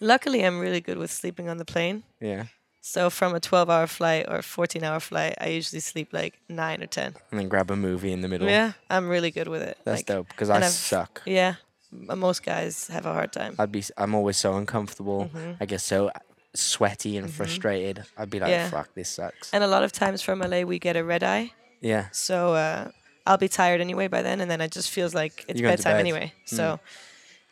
Luckily, 0.00 0.44
I'm 0.44 0.58
really 0.58 0.80
good 0.80 0.98
with 0.98 1.10
sleeping 1.10 1.48
on 1.48 1.58
the 1.58 1.64
plane. 1.64 2.02
Yeah. 2.20 2.44
So 2.84 3.10
from 3.10 3.32
a 3.36 3.38
12-hour 3.40 3.86
flight 3.86 4.26
or 4.28 4.38
14-hour 4.38 4.98
flight, 4.98 5.34
I 5.40 5.48
usually 5.50 5.78
sleep 5.78 6.08
like 6.12 6.34
nine 6.48 6.82
or 6.82 6.86
ten. 6.86 7.14
And 7.30 7.38
then 7.38 7.48
grab 7.48 7.70
a 7.70 7.76
movie 7.76 8.10
in 8.10 8.22
the 8.22 8.28
middle. 8.28 8.48
Yeah, 8.48 8.72
I'm 8.90 9.08
really 9.08 9.30
good 9.30 9.46
with 9.46 9.62
it. 9.62 9.78
That's 9.84 10.00
like, 10.00 10.06
dope 10.06 10.28
because 10.28 10.48
and 10.48 10.64
I 10.64 10.66
I've- 10.66 10.74
suck. 10.74 11.22
Yeah, 11.24 11.54
m- 11.92 12.18
most 12.18 12.42
guys 12.42 12.88
have 12.88 13.06
a 13.06 13.12
hard 13.12 13.32
time. 13.32 13.54
I'd 13.60 13.70
be. 13.70 13.78
s- 13.78 13.92
I'm 13.96 14.16
always 14.16 14.36
so 14.36 14.54
uncomfortable. 14.56 15.30
Mm-hmm. 15.32 15.52
I 15.62 15.66
get 15.66 15.80
so 15.80 16.10
sweaty 16.54 17.16
and 17.16 17.30
frustrated. 17.32 18.02
I'd 18.18 18.30
be 18.30 18.40
like, 18.40 18.50
Yeah. 18.50 18.68
"Fuck, 18.68 18.92
this 18.94 19.10
sucks." 19.10 19.54
And 19.54 19.62
a 19.62 19.68
lot 19.68 19.84
of 19.84 19.92
times 19.92 20.20
from 20.20 20.40
LA, 20.40 20.62
we 20.62 20.80
get 20.80 20.96
a 20.96 21.04
red 21.04 21.22
eye. 21.22 21.52
Yeah. 21.82 22.06
So 22.12 22.54
uh, 22.54 22.90
I'll 23.26 23.36
be 23.38 23.48
tired 23.48 23.80
anyway 23.80 24.08
by 24.08 24.22
then, 24.22 24.40
and 24.40 24.50
then 24.50 24.60
it 24.60 24.70
just 24.72 24.90
feels 24.90 25.14
like 25.14 25.44
it's 25.48 25.60
You're 25.60 25.68
going 25.68 25.76
to 25.78 25.82
bedtime 25.82 25.96
bed. 25.98 26.00
anyway. 26.00 26.32
So, 26.46 26.80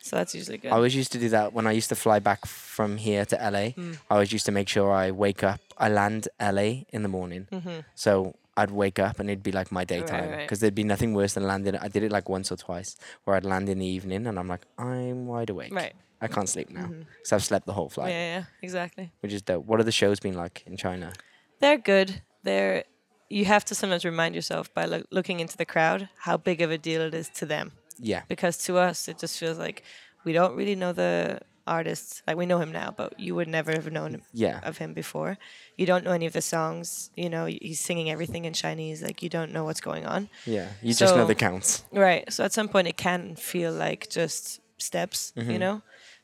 so 0.01 0.15
that's 0.15 0.33
usually 0.33 0.57
good. 0.57 0.71
I 0.71 0.75
always 0.75 0.95
used 0.95 1.11
to 1.11 1.19
do 1.19 1.29
that 1.29 1.53
when 1.53 1.67
I 1.67 1.71
used 1.73 1.89
to 1.89 1.95
fly 1.95 2.17
back 2.19 2.45
from 2.47 2.97
here 2.97 3.23
to 3.25 3.35
LA. 3.35 3.73
Mm. 3.77 3.97
I 4.09 4.15
always 4.15 4.31
used 4.33 4.45
to 4.47 4.51
make 4.51 4.67
sure 4.67 4.91
I 4.91 5.11
wake 5.11 5.43
up. 5.43 5.59
I 5.77 5.89
land 5.89 6.27
LA 6.41 6.85
in 6.89 7.03
the 7.03 7.09
morning, 7.09 7.47
so 7.95 8.35
I'd 8.57 8.71
wake 8.71 8.99
up 8.99 9.19
and 9.19 9.29
it'd 9.29 9.43
be 9.43 9.51
like 9.51 9.71
my 9.71 9.85
daytime 9.85 10.23
Mm-hmm. 10.23 10.31
right. 10.33 10.41
because 10.45 10.59
there'd 10.59 10.75
be 10.75 10.83
nothing 10.83 11.13
worse 11.13 11.33
than 11.35 11.43
landing. 11.47 11.75
I 11.77 11.87
did 11.87 12.03
it 12.03 12.11
like 12.11 12.27
once 12.29 12.51
or 12.51 12.57
twice 12.57 12.95
where 13.23 13.35
I'd 13.37 13.45
land 13.45 13.69
in 13.69 13.79
the 13.79 13.85
evening 13.85 14.27
and 14.27 14.37
I'm 14.37 14.47
like, 14.49 14.65
I'm 14.77 15.25
wide 15.27 15.49
awake. 15.49 15.73
Right. 15.73 15.93
I 16.23 16.27
can't 16.27 16.49
sleep 16.49 16.69
now 16.69 16.87
because 16.87 17.31
I've 17.33 17.43
slept 17.43 17.65
the 17.65 17.73
whole 17.73 17.85
yeah, 17.89 17.93
flight, 17.95 18.11
yeah, 18.11 18.43
exactly. 18.61 19.11
which 19.21 19.33
is 19.33 19.41
dope. 19.41 19.65
What 19.65 19.79
are 19.79 19.83
the 19.83 19.91
shows 19.91 20.19
been 20.19 20.35
like 20.35 20.63
in 20.67 20.77
China? 20.77 21.13
They're 21.61 21.79
good. 21.79 22.21
They're 22.43 22.83
you 23.31 23.45
have 23.45 23.63
to 23.65 23.75
sometimes 23.75 24.03
remind 24.05 24.35
yourself 24.35 24.73
by 24.73 24.85
loo- 24.85 25.05
looking 25.11 25.39
into 25.39 25.55
the 25.57 25.65
crowd 25.73 26.09
how 26.27 26.35
big 26.37 26.61
of 26.61 26.69
a 26.71 26.77
deal 26.77 27.01
it 27.01 27.13
is 27.13 27.29
to 27.39 27.45
them, 27.45 27.71
Yeah. 28.11 28.21
because 28.27 28.55
to 28.65 28.77
us 28.77 29.07
it 29.07 29.17
just 29.23 29.39
feels 29.39 29.57
like 29.57 29.83
we 30.25 30.33
don't 30.33 30.55
really 30.55 30.75
know 30.75 30.93
the 30.93 31.39
artist. 31.67 32.23
Like 32.27 32.37
we 32.37 32.45
know 32.45 32.59
him 32.59 32.71
now, 32.71 32.89
but 32.95 33.19
you 33.19 33.35
would 33.35 33.47
never 33.47 33.71
have 33.71 33.89
known 33.91 34.21
Yeah. 34.33 34.59
of 34.63 34.77
him 34.79 34.93
before. 34.93 35.37
You 35.77 35.85
don't 35.85 36.03
know 36.03 36.11
any 36.11 36.25
of 36.25 36.33
the 36.33 36.41
songs. 36.41 37.11
You 37.15 37.29
know, 37.29 37.45
he's 37.45 37.79
singing 37.79 38.09
everything 38.09 38.45
in 38.45 38.53
Chinese. 38.53 39.01
Like 39.01 39.21
you 39.23 39.29
don't 39.29 39.51
know 39.53 39.63
what's 39.63 39.81
going 39.81 40.05
on. 40.05 40.29
Yeah. 40.45 40.67
You 40.81 40.93
just 40.93 41.15
know 41.15 41.25
the 41.27 41.35
counts. 41.35 41.83
Right. 41.91 42.23
So 42.33 42.43
at 42.43 42.51
some 42.53 42.67
point 42.67 42.87
it 42.87 42.97
can 42.97 43.35
feel 43.35 43.71
like 43.71 44.09
just 44.09 44.59
steps, 44.77 45.33
Mm-hmm. 45.37 45.51
you 45.51 45.59
know? 45.59 45.81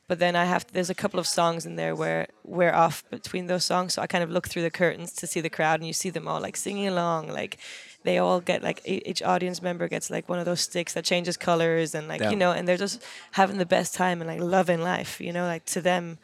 But 0.07 0.19
then 0.19 0.35
I 0.37 0.45
have 0.45 0.65
there's 0.71 0.89
a 0.89 0.95
couple 0.95 1.19
of 1.19 1.27
songs 1.27 1.65
in 1.65 1.75
there 1.75 1.93
where 1.95 2.27
we're 2.43 2.73
off 2.73 3.03
between 3.09 3.47
those 3.47 3.65
songs. 3.65 3.93
So 3.93 4.01
I 4.01 4.07
kind 4.07 4.23
of 4.23 4.29
look 4.29 4.47
through 4.47 4.61
the 4.63 4.71
curtains 4.71 5.11
to 5.13 5.27
see 5.27 5.41
the 5.41 5.49
crowd 5.49 5.79
and 5.81 5.87
you 5.87 5.93
see 5.93 6.09
them 6.09 6.27
all 6.27 6.39
like 6.39 6.55
singing 6.55 6.87
along. 6.87 7.27
Like 7.27 7.57
they 8.03 8.17
all 8.17 8.39
get 8.39 8.63
like 8.63 8.81
each 8.85 9.21
audience 9.21 9.61
member 9.61 9.87
gets 9.89 10.09
like 10.09 10.29
one 10.29 10.39
of 10.39 10.45
those 10.45 10.61
sticks 10.61 10.93
that 10.93 11.03
changes 11.03 11.35
colors 11.35 11.93
and 11.93 12.07
like 12.07 12.21
Yeah. 12.21 12.29
you 12.31 12.37
know, 12.37 12.51
and 12.53 12.65
they're 12.67 12.77
just 12.77 13.03
having 13.33 13.57
the 13.57 13.65
best 13.65 13.93
time 13.93 14.21
and 14.21 14.29
like 14.29 14.39
loving 14.39 14.81
life, 14.81 15.19
you 15.19 15.33
know, 15.33 15.45
like 15.45 15.65
to 15.65 15.81
them 15.81 16.19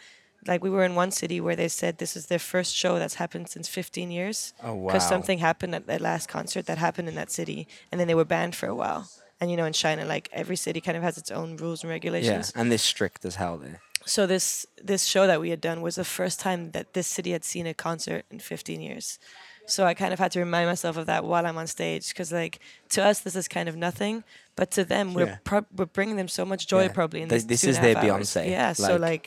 like 0.45 0.61
we 0.61 0.69
were 0.69 0.83
in 0.83 0.93
one 0.95 1.09
city 1.11 1.39
where 1.39 1.55
they 1.55 1.69
said 1.69 1.97
this 1.97 2.17
is 2.17 2.25
their 2.25 2.39
first 2.39 2.75
show 2.75 2.99
that's 2.99 3.15
happened 3.15 3.47
since 3.47 3.67
15 3.69 4.11
years 4.11 4.53
Oh, 4.61 4.85
because 4.85 5.07
something 5.07 5.39
happened 5.39 5.73
at 5.73 5.87
that 5.87 6.01
last 6.01 6.27
concert 6.27 6.65
that 6.65 6.77
happened 6.77 7.07
in 7.07 7.15
that 7.15 7.31
city 7.31 7.65
and 7.91 7.99
then 7.99 8.07
they 8.09 8.15
were 8.15 8.25
banned 8.25 8.53
for 8.55 8.67
a 8.67 8.75
while 8.75 9.09
and 9.43 9.51
you 9.51 9.57
know 9.59 9.65
in 9.71 9.73
china 9.73 10.01
like 10.15 10.25
every 10.41 10.55
city 10.65 10.79
kind 10.87 10.97
of 10.99 11.03
has 11.03 11.15
its 11.21 11.31
own 11.39 11.49
rules 11.63 11.79
and 11.83 11.89
regulations. 11.97 12.45
Yeah. 12.55 12.61
And 12.61 12.71
this 12.71 12.83
strict 12.93 13.25
as 13.29 13.35
hell 13.35 13.57
there. 13.65 13.79
so 14.15 14.21
this 14.33 14.65
this 14.91 15.03
show 15.13 15.23
that 15.31 15.39
we 15.43 15.49
had 15.55 15.61
done 15.69 15.79
was 15.87 15.95
the 16.03 16.09
first 16.19 16.37
time 16.45 16.61
that 16.75 16.85
this 16.97 17.07
city 17.17 17.31
had 17.37 17.43
seen 17.53 17.65
a 17.73 17.73
concert 17.87 18.21
in 18.33 18.39
15 18.39 18.81
years 18.89 19.05
so 19.75 19.79
i 19.91 19.93
kind 19.93 20.11
of 20.15 20.19
had 20.23 20.31
to 20.35 20.39
remind 20.47 20.65
myself 20.73 20.95
of 21.01 21.05
that 21.11 21.21
while 21.29 21.45
i'm 21.47 21.57
on 21.63 21.67
stage 21.67 22.05
because 22.11 22.29
like 22.43 22.55
to 22.95 22.99
us 23.09 23.17
this 23.25 23.35
is 23.41 23.47
kind 23.57 23.67
of 23.71 23.75
nothing 23.87 24.15
but 24.59 24.67
to 24.77 24.81
them 24.93 25.05
we're 25.15 25.27
Yeah. 25.31 25.37
pro- 25.49 25.69
we're 25.77 25.93
bringing 25.97 26.17
them 26.21 26.27
so 26.39 26.43
much 26.51 26.61
joy 26.73 26.83
Yeah. 26.83 26.97
probably 26.99 27.21
in 27.23 27.27
This- 27.29 27.45
this 27.51 27.61
two 27.61 27.67
and 27.67 27.75
is 27.77 27.81
their 27.85 27.97
hours. 27.97 28.29
Beyonce, 28.33 28.49
yeah 28.57 28.73
so 28.73 28.91
like- 28.93 29.01
like 29.09 29.25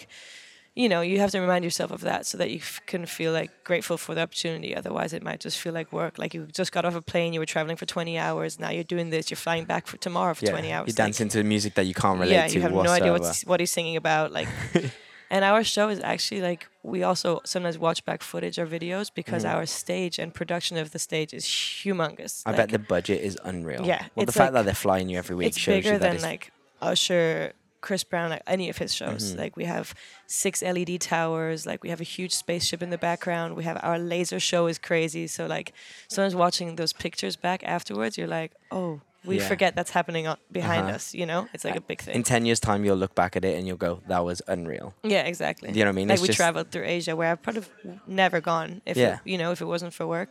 you 0.77 0.89
know 0.89 1.01
you 1.01 1.19
have 1.19 1.31
to 1.31 1.41
remind 1.41 1.65
yourself 1.65 1.91
of 1.91 2.03
that 2.03 2.27
so 2.27 2.37
that 2.39 2.51
you 2.51 2.59
f- 2.59 2.81
can 2.87 3.07
feel 3.07 3.33
like 3.33 3.51
grateful 3.65 3.97
for 3.97 4.15
the 4.15 4.21
opportunity 4.21 4.77
otherwise 4.77 5.13
it 5.13 5.23
might 5.23 5.41
just 5.41 5.59
feel 5.59 5.73
like 5.73 5.91
work 5.93 6.19
like 6.19 6.35
you 6.35 6.47
just 6.53 6.71
got 6.71 6.85
off 6.85 6.95
a 6.95 7.01
plane 7.03 7.33
you 7.33 7.41
were 7.41 7.47
traveling 7.47 7.77
for 7.77 7.87
20 7.87 8.19
hours 8.19 8.61
now 8.61 8.69
you're 8.71 8.85
doing 8.85 9.09
this 9.11 9.31
you're 9.31 9.37
flying 9.37 9.65
back 9.65 9.87
for 9.87 9.97
tomorrow 9.97 10.35
for 10.35 10.45
Yeah. 10.45 10.51
20 10.53 10.73
hours 10.73 10.87
You 10.89 10.93
like- 10.93 10.97
dance 10.97 11.21
into 11.21 11.43
music 11.43 11.75
that 11.75 11.87
you 11.87 11.95
can't 11.95 12.21
relate 12.21 12.33
yeah, 12.35 12.47
to 12.47 12.55
you 12.55 12.61
have 12.61 12.73
whatsoever. 12.73 13.01
no 13.05 13.05
idea 13.07 13.13
what's, 13.19 13.43
what 13.47 13.59
he's 13.61 13.71
singing 13.71 13.97
about. 13.97 14.33
Like, 14.33 14.49
and 15.31 15.45
our 15.45 15.65
show 15.65 15.89
is 15.89 15.99
actually 16.01 16.43
like 16.43 16.69
we 16.83 17.03
also 17.03 17.41
sometimes 17.45 17.79
watch 17.79 18.05
back 18.05 18.23
footage 18.23 18.59
or 18.59 18.67
videos 18.67 19.11
because 19.13 19.45
our 19.45 19.65
stage 19.67 20.19
and 20.21 20.33
production 20.35 20.77
of 20.77 20.91
the 20.93 20.99
stage 20.99 21.33
is 21.35 21.45
humongous. 21.47 22.43
Mm. 22.43 22.43
I 22.47 22.51
like, 22.51 22.57
bet 22.59 22.69
the 22.71 22.79
budget 22.79 23.23
is 23.23 23.37
unreal. 23.45 23.85
Yeah, 23.87 24.05
Well, 24.15 24.27
the 24.27 24.33
fact 24.33 24.53
like- 24.53 24.61
that 24.61 24.65
they're 24.67 24.75
flying 24.75 25.09
you 25.09 25.17
every 25.19 25.35
week 25.37 25.49
it's 25.49 25.59
shows 25.59 25.77
bigger 25.77 25.95
you 25.95 25.99
that 26.01 26.13
than 26.21 26.23
like 26.23 26.53
Usher, 26.83 27.53
Chris 27.87 28.05
Brown, 28.05 28.31
like 28.31 28.43
any 28.57 28.69
of 28.69 28.79
his 28.79 28.93
shows. 29.01 29.23
Mm-hmm. 29.23 29.39
Like 29.43 29.57
we 29.57 29.65
have 29.77 29.95
six 30.27 30.61
LED 30.63 31.01
towers. 31.01 31.67
Like 31.71 31.81
we 31.85 31.91
have 31.91 32.01
a 32.01 32.09
huge 32.17 32.33
spaceship 32.45 32.83
in 32.83 32.91
the 32.91 32.99
background. 32.99 33.49
We 33.61 33.65
have 33.71 33.79
our 33.89 33.99
laser 33.99 34.41
show 34.41 34.67
is 34.73 34.79
crazy. 34.79 35.27
So 35.29 35.47
like 35.57 35.73
sometimes 36.09 36.35
watching 36.35 36.77
those 36.77 36.93
pictures 36.93 37.37
back 37.37 37.61
afterwards, 37.77 38.19
you're 38.19 38.35
like, 38.41 38.53
oh. 38.71 39.01
We 39.25 39.39
Yeah. 39.39 39.49
forget 39.49 39.75
that's 39.75 39.91
happening 39.99 40.25
behind 40.53 40.83
Uh-huh. 40.87 40.95
us, 40.97 41.13
you 41.21 41.27
know? 41.27 41.49
It's 41.55 41.65
like 41.65 41.75
a 41.75 41.81
big 41.81 42.01
thing. 42.01 42.15
in 42.15 42.23
10 42.23 42.47
years' 42.47 42.61
time, 42.61 42.85
you'll 42.85 43.01
look 43.05 43.15
back 43.23 43.35
at 43.39 43.45
it 43.45 43.55
and 43.59 43.67
you'll 43.67 43.83
go, 43.89 43.93
that 44.07 44.23
was 44.25 44.39
unreal. 44.47 44.89
Yeah, 45.03 45.23
exactly. 45.33 45.69
You 45.71 45.81
know 45.83 45.91
what 45.91 45.97
I 45.97 46.01
mean? 46.01 46.09
Like 46.09 46.15
It's 46.17 46.23
we 46.23 46.29
just- 46.29 46.37
traveled 46.37 46.71
through 46.71 46.85
Asia, 46.97 47.17
where 47.19 47.31
I've 47.33 47.43
probably 47.43 47.65
never 48.07 48.39
gone 48.41 48.71
if 48.87 48.97
Yeah. 48.97 49.15
it, 49.15 49.21
you 49.31 49.37
know 49.41 49.51
if 49.51 49.61
it 49.61 49.69
wasn't 49.75 49.93
for 49.99 50.07
work, 50.07 50.31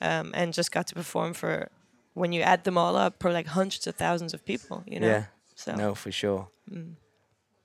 um, 0.00 0.26
and 0.38 0.46
just 0.60 0.70
got 0.76 0.86
to 0.90 0.94
perform 0.94 1.30
for. 1.34 1.54
When 2.14 2.30
you 2.32 2.42
add 2.52 2.60
them 2.64 2.76
all 2.82 2.94
up, 3.04 3.18
probably 3.20 3.34
like 3.40 3.48
hundreds 3.60 3.84
of 3.88 3.94
thousands 3.96 4.32
of 4.34 4.40
people. 4.44 4.84
You 4.92 5.00
know. 5.00 5.06
Yeah. 5.08 5.24
So 5.60 5.74
No, 5.74 5.94
for 5.94 6.10
sure. 6.10 6.48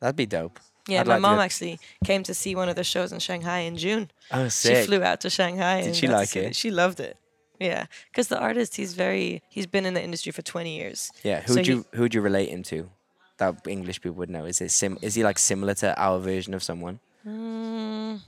That'd 0.02 0.16
be 0.18 0.26
dope. 0.26 0.60
yeah, 0.88 1.00
I'd 1.02 1.08
my 1.08 1.14
like 1.16 1.22
mom 1.22 1.40
actually 1.40 1.80
came 2.04 2.22
to 2.24 2.34
see 2.34 2.54
one 2.56 2.70
of 2.70 2.76
the 2.76 2.84
shows 2.84 3.12
in 3.14 3.20
Shanghai 3.20 3.60
in 3.70 3.78
June. 3.78 4.12
Oh, 4.32 4.50
sick! 4.50 4.76
She 4.76 4.86
flew 4.88 5.02
out 5.04 5.22
to 5.22 5.30
Shanghai. 5.30 5.78
Did 5.82 5.88
and 5.88 5.96
she 5.96 6.08
like 6.08 6.36
it? 6.36 6.56
She 6.56 6.70
loved 6.72 7.00
it. 7.00 7.16
Yeah, 7.60 7.86
because 8.12 8.28
the 8.28 8.38
artist, 8.38 8.76
he's 8.76 8.94
very, 8.94 9.42
he's 9.50 9.66
been 9.66 9.86
in 9.86 9.94
the 9.94 10.04
industry 10.04 10.32
for 10.34 10.42
20 10.42 10.76
years. 10.76 11.10
Yeah. 11.24 11.46
So 11.46 11.54
Who'd 11.56 11.66
he- 11.66 11.72
you 11.72 11.86
who'd 11.94 12.14
you 12.14 12.22
relate 12.22 12.50
him 12.50 12.64
to? 12.64 12.90
That 13.38 13.66
English 13.68 14.02
people 14.02 14.18
would 14.18 14.30
know. 14.30 14.46
Is 14.46 14.60
it 14.62 14.72
sim? 14.72 14.98
Is 15.02 15.16
he 15.16 15.24
like 15.24 15.40
similar 15.40 15.74
to 15.76 15.88
our 15.98 16.20
version 16.20 16.54
of 16.54 16.62
someone? 16.64 17.00
Mm, 17.26 18.20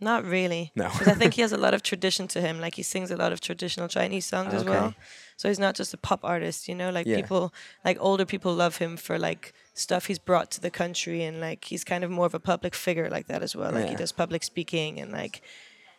not 0.00 0.24
really. 0.24 0.72
No. 0.74 0.88
Because 0.90 1.08
I 1.08 1.14
think 1.14 1.34
he 1.34 1.42
has 1.46 1.52
a 1.52 1.56
lot 1.56 1.72
of 1.74 1.82
tradition 1.82 2.26
to 2.28 2.40
him. 2.40 2.60
Like 2.60 2.74
he 2.74 2.82
sings 2.82 3.10
a 3.10 3.16
lot 3.16 3.32
of 3.32 3.40
traditional 3.40 3.88
Chinese 3.88 4.26
songs 4.26 4.52
as 4.54 4.64
well. 4.64 4.94
So 5.42 5.48
he's 5.48 5.58
not 5.58 5.74
just 5.74 5.92
a 5.92 5.96
pop 5.96 6.20
artist, 6.24 6.68
you 6.68 6.74
know. 6.76 6.90
Like 6.90 7.04
Yeah. 7.08 7.16
people, 7.16 7.52
like 7.84 7.96
older 8.00 8.24
people 8.24 8.54
love 8.54 8.76
him 8.76 8.96
for 8.96 9.18
like 9.18 9.52
stuff 9.74 10.06
he's 10.06 10.20
brought 10.20 10.52
to 10.52 10.60
the 10.60 10.70
country, 10.70 11.24
and 11.24 11.40
like 11.40 11.64
he's 11.64 11.82
kind 11.82 12.04
of 12.04 12.10
more 12.12 12.26
of 12.26 12.34
a 12.34 12.38
public 12.38 12.76
figure 12.76 13.10
like 13.10 13.26
that 13.26 13.42
as 13.42 13.56
well. 13.56 13.72
Like 13.72 13.88
he 13.88 13.96
does 13.96 14.12
public 14.12 14.44
speaking, 14.44 15.00
and 15.00 15.10
like 15.10 15.42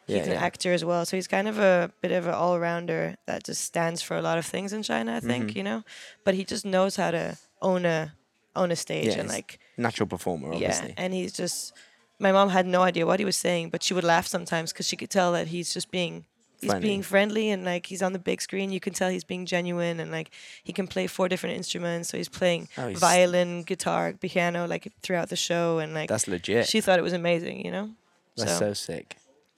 he's 0.08 0.16
Yeah, 0.16 0.24
an 0.24 0.32
yeah. 0.40 0.46
actor 0.50 0.72
as 0.72 0.86
well. 0.86 1.06
So 1.06 1.18
he's 1.18 1.28
kind 1.28 1.48
of 1.50 1.58
a 1.60 1.92
bit 2.02 2.14
of 2.14 2.26
an 2.26 2.34
all 2.34 2.58
rounder 2.58 3.18
that 3.26 3.44
just 3.44 3.62
stands 3.66 4.02
for 4.02 4.16
a 4.16 4.22
lot 4.22 4.38
of 4.38 4.46
things 4.46 4.72
in 4.72 4.82
China. 4.82 5.18
I 5.18 5.20
think 5.20 5.52
Mhm. 5.52 5.56
you 5.58 5.64
know, 5.64 5.84
but 6.24 6.36
he 6.36 6.46
just 6.46 6.64
knows 6.64 6.96
how 6.96 7.12
to 7.12 7.38
own 7.62 7.86
a 7.86 8.14
own 8.56 8.72
a 8.72 8.78
stage 8.78 9.08
Yeah, 9.08 9.20
and 9.20 9.28
like 9.30 9.60
Natural 9.78 10.08
performer, 10.08 10.54
obviously. 10.54 10.90
yeah, 10.96 11.04
and 11.04 11.14
he's 11.14 11.34
just. 11.34 11.74
My 12.20 12.32
mom 12.32 12.50
had 12.50 12.66
no 12.66 12.82
idea 12.84 13.06
what 13.06 13.20
he 13.20 13.26
was 13.26 13.36
saying, 13.36 13.72
but 13.72 13.84
she 13.84 13.94
would 13.94 14.06
laugh 14.06 14.28
sometimes 14.28 14.72
because 14.72 14.88
she 14.88 14.96
could 14.96 15.10
tell 15.10 15.34
that 15.34 15.48
he's 15.48 15.74
just 15.74 15.92
being. 15.92 16.24
He's 16.64 16.72
Funny. 16.72 16.82
being 16.88 17.02
friendly 17.04 17.50
and 17.50 17.64
like 17.66 17.86
he's 17.86 18.02
on 18.02 18.14
the 18.14 18.20
big 18.20 18.42
screen. 18.42 18.72
You 18.72 18.80
can 18.80 18.94
tell 18.94 19.10
he's 19.10 19.24
being 19.24 19.46
genuine 19.46 20.00
and 20.00 20.12
like 20.12 20.32
he 20.64 20.74
can 20.74 20.88
play 20.88 21.08
four 21.08 21.28
different 21.30 21.56
instruments. 21.58 22.10
So 22.10 22.18
he's 22.18 22.30
playing 22.30 22.70
Oh, 22.78 22.88
he's- 22.88 23.00
violin, 23.00 23.64
guitar, 23.64 24.14
piano 24.14 24.66
like 24.68 24.92
throughout 25.02 25.30
the 25.30 25.36
show 25.36 25.80
and 25.80 25.94
like 25.94 26.10
That's 26.10 26.28
legit. 26.28 26.68
she 26.68 26.82
thought 26.82 27.00
it 27.00 27.04
was 27.04 27.14
amazing, 27.14 27.66
you 27.66 27.72
know. 27.72 27.90
That's 28.38 28.58
so 28.58 28.74
sick. 28.74 29.18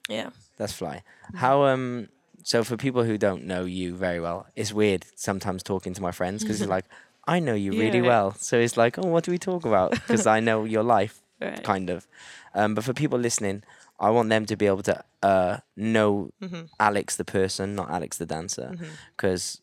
yeah, 0.10 0.30
That's 0.58 0.74
fly. 0.74 1.04
How 1.36 1.64
um 1.64 2.10
so 2.44 2.64
for 2.64 2.78
people 2.78 3.04
who 3.04 3.18
don't 3.18 3.44
know 3.46 3.66
you 3.66 3.96
very 3.96 4.20
well, 4.20 4.48
it's 4.56 4.72
weird 4.74 5.06
sometimes 5.16 5.64
talking 5.64 5.94
to 5.94 6.02
my 6.02 6.12
friends 6.12 6.44
because 6.44 6.60
it's 6.62 6.70
like 6.78 6.86
I 7.28 7.40
know 7.40 7.56
you 7.56 7.72
really 7.72 8.00
Yeah. 8.02 8.08
well. 8.14 8.34
So 8.38 8.60
it's 8.60 8.78
like, 8.78 9.00
oh, 9.00 9.08
what 9.08 9.24
do 9.24 9.32
we 9.32 9.40
talk 9.40 9.66
about? 9.66 9.92
Because 9.92 10.28
I 10.28 10.40
know 10.42 10.64
your 10.64 10.84
life, 10.98 11.22
right. 11.42 11.64
kind 11.64 11.90
of. 11.90 12.06
Um, 12.54 12.76
but 12.76 12.84
for 12.84 12.94
people 12.94 13.18
listening, 13.18 13.64
I 14.00 14.10
want 14.10 14.30
them 14.30 14.46
to 14.46 14.56
be 14.56 14.66
able 14.68 14.84
to 14.84 15.04
uh 15.24 15.58
know 15.76 16.30
Mhm. 16.42 16.70
Alex 16.80 17.16
the 17.16 17.26
person, 17.26 17.76
not 17.76 17.90
Alex 17.90 18.18
the 18.18 18.26
dancer, 18.26 18.76
because 19.16 19.62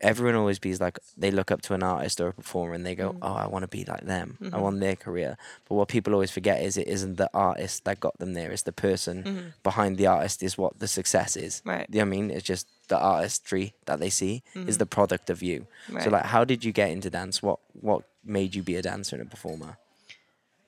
everyone 0.00 0.34
always 0.34 0.58
be 0.58 0.74
like 0.76 0.98
they 1.16 1.30
look 1.30 1.50
up 1.50 1.62
to 1.62 1.72
an 1.72 1.82
artist 1.82 2.20
or 2.20 2.28
a 2.28 2.32
performer 2.34 2.74
and 2.74 2.84
they 2.84 2.94
go, 2.94 3.12
Mhm. 3.12 3.18
"Oh, 3.22 3.32
I 3.44 3.46
want 3.46 3.62
to 3.62 3.68
be 3.68 3.84
like 3.86 4.02
them. 4.04 4.36
I 4.42 4.44
Mhm. 4.44 4.60
want 4.60 4.80
their 4.80 4.96
career." 4.96 5.36
But 5.66 5.74
what 5.76 5.88
people 5.88 6.12
always 6.12 6.30
forget 6.30 6.62
is 6.62 6.76
it 6.76 6.88
isn't 6.88 7.16
the 7.16 7.30
artist 7.32 7.84
that 7.84 8.00
got 8.00 8.18
them 8.18 8.34
there; 8.34 8.50
it's 8.52 8.62
the 8.62 8.72
person 8.72 9.24
Mhm. 9.24 9.52
behind 9.62 9.96
the 9.96 10.06
artist 10.06 10.42
is 10.42 10.58
what 10.58 10.78
the 10.78 10.88
success 10.88 11.36
is. 11.36 11.62
Right. 11.64 11.86
You 11.88 12.00
know 12.00 12.04
what 12.04 12.06
I 12.06 12.10
mean? 12.16 12.30
It's 12.30 12.44
just 12.44 12.66
the 12.88 12.98
artistry 12.98 13.72
that 13.86 13.98
they 13.98 14.10
see 14.10 14.42
is 14.54 14.76
Mhm. 14.76 14.78
the 14.78 14.86
product 14.86 15.30
of 15.30 15.42
you. 15.42 15.66
Right. 15.88 16.02
So 16.04 16.10
like 16.10 16.26
how 16.26 16.44
did 16.44 16.64
you 16.64 16.72
get 16.72 16.90
into 16.90 17.08
dance? 17.08 17.42
What 17.42 17.60
what 17.72 18.02
made 18.22 18.54
you 18.54 18.62
be 18.62 18.76
a 18.76 18.82
dancer 18.82 19.16
and 19.16 19.26
a 19.26 19.30
performer? 19.30 19.78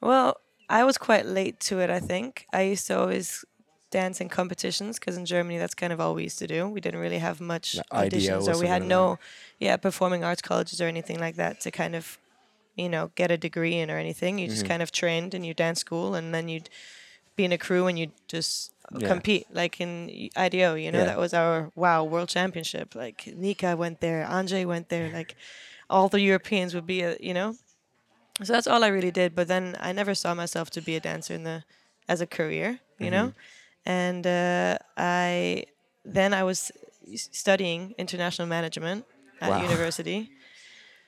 Well, 0.01 0.41
I 0.69 0.85
was 0.85 0.99
quite 0.99 1.27
late 1.27 1.61
to 1.61 1.79
it, 1.81 1.91
I 1.91 2.01
think. 2.01 2.47
I 2.53 2.63
used 2.63 2.87
to 2.89 2.99
always 2.99 3.45
dance 3.91 4.21
in 4.21 4.29
competitions 4.29 4.99
because 4.99 5.17
in 5.17 5.25
Germany 5.25 5.59
that's 5.59 5.75
kind 5.75 5.93
of 5.93 6.01
all 6.01 6.15
we 6.15 6.25
used 6.25 6.39
to 6.41 6.47
do. 6.47 6.69
We 6.69 6.81
didn't 6.81 7.01
really 7.01 7.19
have 7.19 7.41
much 7.41 7.77
Like 7.77 7.87
IDEO 7.93 8.41
or 8.41 8.51
or 8.53 8.59
we 8.59 8.67
had 8.67 8.83
something 8.83 8.83
like 8.83 8.89
no 8.89 9.19
yeah, 9.59 9.77
performing 9.77 10.25
arts 10.25 10.43
colleges 10.43 10.81
or 10.81 10.87
anything 10.87 11.19
like 11.21 11.37
that 11.37 11.61
to 11.61 11.71
kind 11.71 11.95
of 11.95 12.19
you 12.77 12.91
know, 12.91 13.11
get 13.15 13.31
a 13.31 13.39
degree 13.39 13.77
in 13.79 13.91
or 13.91 13.97
anything. 13.97 14.39
You 14.39 14.49
just 14.49 14.65
Mhm. 14.65 14.69
kind 14.69 14.83
of 14.83 14.93
trained 14.93 15.35
in 15.35 15.45
your 15.45 15.55
dance 15.55 15.81
school 15.81 16.15
and 16.15 16.35
then 16.35 16.49
you'd 16.49 16.69
be 17.35 17.45
in 17.45 17.53
a 17.53 17.59
crew 17.59 17.87
and 17.87 17.99
you'd 17.99 18.13
just 18.29 18.73
Yeah. 18.99 19.09
compete 19.09 19.47
like 19.51 19.81
in 19.81 20.29
IDO, 20.37 20.75
you 20.75 20.91
know, 20.93 20.99
Yeah. 20.99 21.07
that 21.07 21.19
was 21.19 21.33
our 21.33 21.71
wow 21.75 22.05
world 22.05 22.29
championship. 22.29 22.95
Like 22.95 23.27
Nika 23.35 23.77
went 23.77 24.01
there, 24.01 24.27
Anjay 24.29 24.67
went 24.67 24.89
there, 24.91 25.11
like 25.11 25.37
all 25.89 26.09
the 26.09 26.21
Europeans 26.21 26.75
would 26.75 26.87
be, 26.87 27.03
uh, 27.05 27.15
you 27.21 27.33
know, 27.35 27.57
so 28.43 28.53
that's 28.53 28.67
all 28.67 28.85
I 28.85 28.89
really 28.89 29.11
did. 29.11 29.35
But 29.35 29.49
then 29.49 29.77
I 29.81 29.93
never 29.93 30.15
saw 30.15 30.35
myself 30.35 30.71
to 30.71 30.81
be 30.83 30.97
a 30.97 31.01
dancer 31.01 31.35
in 31.35 31.45
the 31.45 31.65
as 32.09 32.21
a 32.21 32.27
career, 32.27 32.81
you 32.99 33.11
know. 33.11 33.33
And 33.85 34.27
uh, 34.27 34.79
I 34.97 35.65
then 36.05 36.35
I 36.35 36.43
was 36.45 36.71
studying 37.15 37.95
international 37.99 38.49
management 38.49 39.05
at 39.41 39.51
Wow. 39.51 39.63
university, 39.63 40.31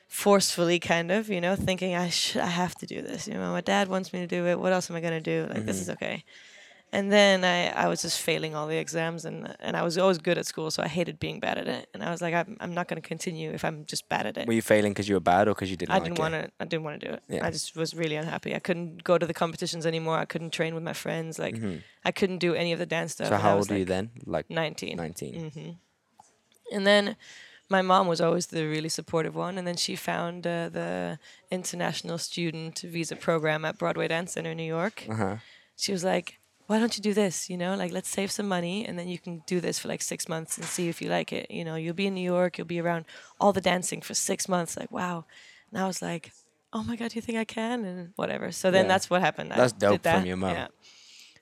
forcefully, 0.09 0.79
kind 0.79 1.11
of, 1.11 1.29
you 1.29 1.41
know, 1.41 1.57
thinking 1.57 1.95
I 1.95 2.09
should 2.09 2.41
I 2.43 2.47
have 2.47 2.75
to 2.77 2.87
do 2.87 3.03
this. 3.03 3.27
You 3.29 3.35
know, 3.35 3.53
my 3.53 3.61
dad 3.61 3.89
wants 3.89 4.13
me 4.13 4.21
to 4.21 4.27
do 4.27 4.47
it. 4.47 4.59
What 4.59 4.73
else 4.73 4.91
am 4.91 4.97
I 4.97 5.01
gonna 5.01 5.21
do? 5.21 5.47
Like 5.51 5.65
this 5.67 5.81
is 5.81 5.91
okay. 5.91 6.25
And 6.91 7.13
then 7.13 7.45
I, 7.45 7.69
I 7.85 7.89
was 7.89 8.01
just 8.01 8.19
failing 8.21 8.55
all 8.55 8.67
the 8.67 8.79
exams 8.79 9.27
and 9.27 9.55
and 9.61 9.77
I 9.77 9.83
was 9.83 9.99
always 9.99 10.17
good 10.17 10.39
at 10.39 10.47
school, 10.47 10.71
so 10.71 10.83
I 10.83 10.89
hated 10.89 11.19
being 11.21 11.39
bad 11.39 11.59
at 11.59 11.69
it. 11.69 11.89
And 11.93 12.03
I 12.03 12.11
was 12.11 12.23
like, 12.23 12.33
I'm, 12.33 12.57
I'm 12.61 12.73
not 12.73 12.89
going 12.89 13.01
to 13.01 13.07
continue 13.07 13.51
if 13.51 13.63
I'm 13.63 13.85
just 13.85 14.09
bad 14.09 14.25
at 14.27 14.39
it. 14.39 14.47
Were 14.47 14.55
you 14.55 14.63
failing 14.63 14.93
because 14.93 15.07
you 15.09 15.15
were 15.17 15.21
bad 15.21 15.49
or 15.49 15.55
because 15.55 15.71
you 15.71 15.77
didn't 15.77 15.91
I 15.93 15.99
like 15.99 16.05
didn't 16.05 16.19
want 16.19 16.35
to. 16.35 16.51
I 16.59 16.65
didn't 16.65 16.85
want 16.85 17.01
to 17.01 17.07
do 17.09 17.13
it. 17.13 17.23
Yeah. 17.29 17.47
I 17.47 17.51
just 17.51 17.77
was 17.77 17.93
really 17.95 18.17
unhappy. 18.17 18.55
I 18.55 18.59
couldn't 18.59 19.05
go 19.05 19.19
to 19.19 19.27
the 19.27 19.35
competitions 19.35 19.85
anymore. 19.85 20.17
I 20.17 20.25
couldn't 20.25 20.51
train 20.51 20.75
with 20.75 20.83
my 20.83 20.95
friends. 20.95 21.39
Like 21.39 21.57
Mhm. 21.57 21.83
I 22.07 22.11
couldn't 22.11 22.39
do 22.39 22.55
any 22.55 22.73
of 22.73 22.79
the 22.79 22.87
dance 22.87 23.13
stuff. 23.13 23.29
So 23.29 23.37
how 23.37 23.57
old 23.57 23.69
were 23.71 23.77
you 23.77 23.85
then? 23.85 24.11
Like 24.25 24.49
19. 24.49 24.97
19. 24.97 25.51
hmm 25.51 25.71
And 26.75 26.87
then 26.87 27.17
my 27.69 27.83
mom 27.83 28.07
was 28.09 28.21
always 28.21 28.47
the 28.47 28.65
really 28.67 28.89
supportive 28.89 29.35
one. 29.35 29.59
And 29.59 29.67
then 29.67 29.77
she 29.77 29.95
found 29.95 30.47
uh, 30.47 30.71
the 30.71 31.19
international 31.51 32.17
student 32.19 32.81
visa 32.81 33.15
program 33.17 33.65
at 33.67 33.77
Broadway 33.79 34.09
Dance 34.09 34.33
Center 34.33 34.53
in 34.53 34.57
New 34.57 34.63
York. 34.63 35.05
Uh-huh. 35.09 35.37
She 35.77 35.93
was 35.93 36.03
like, 36.03 36.38
"Why 36.69 36.79
don't 36.79 36.97
you 36.97 37.03
do 37.03 37.15
this? 37.15 37.51
You 37.51 37.57
know, 37.57 37.75
like 37.83 37.93
let's 37.93 38.09
save 38.19 38.31
some 38.31 38.47
money, 38.57 38.87
and 38.87 38.97
then 38.99 39.09
you 39.09 39.19
can 39.19 39.43
do 39.47 39.59
this 39.61 39.79
for 39.81 39.89
like 39.89 40.03
six 40.03 40.29
months 40.29 40.57
and 40.59 40.65
see 40.67 40.89
if 40.89 41.03
you 41.03 41.09
like 41.19 41.33
it. 41.33 41.51
You 41.51 41.65
know, 41.65 41.75
you'll 41.75 41.95
be 42.03 42.07
in 42.07 42.15
New 42.15 42.31
York, 42.37 42.57
you'll 42.57 42.67
be 42.77 42.81
around 42.81 43.05
all 43.41 43.53
the 43.53 43.61
dancing 43.73 44.01
for 44.03 44.15
six 44.15 44.49
months. 44.49 44.77
Like, 44.77 44.93
wow." 44.93 45.25
And 45.71 45.83
I 45.83 45.87
was 45.87 46.01
like, 46.01 46.31
"Oh 46.73 46.83
my 46.85 46.95
god, 46.97 47.11
do 47.11 47.17
you 47.17 47.23
think 47.23 47.39
I 47.39 47.45
can?" 47.45 47.85
And 47.85 48.13
whatever. 48.17 48.53
So 48.53 48.71
then 48.71 48.85
Yeah. 48.85 48.93
that's 48.93 49.11
what 49.11 49.21
happened. 49.23 49.51
That's 49.51 49.73
did 49.73 49.81
dope 49.81 50.03
from 50.03 50.23
that. 50.23 50.27
your 50.27 50.37
mom. 50.37 50.55
Yeah. 50.55 50.69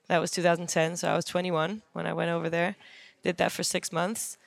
That 0.07 0.19
was 0.21 0.31
2010, 0.31 0.95
so 0.97 1.09
I 1.11 1.15
was 1.15 1.25
21 1.25 1.81
when 1.93 2.07
I 2.07 2.13
went 2.13 2.31
over 2.31 2.49
there. 2.49 2.75
Did 3.23 3.37
that 3.37 3.51
for 3.51 3.63
six 3.63 3.91
months. 3.91 4.37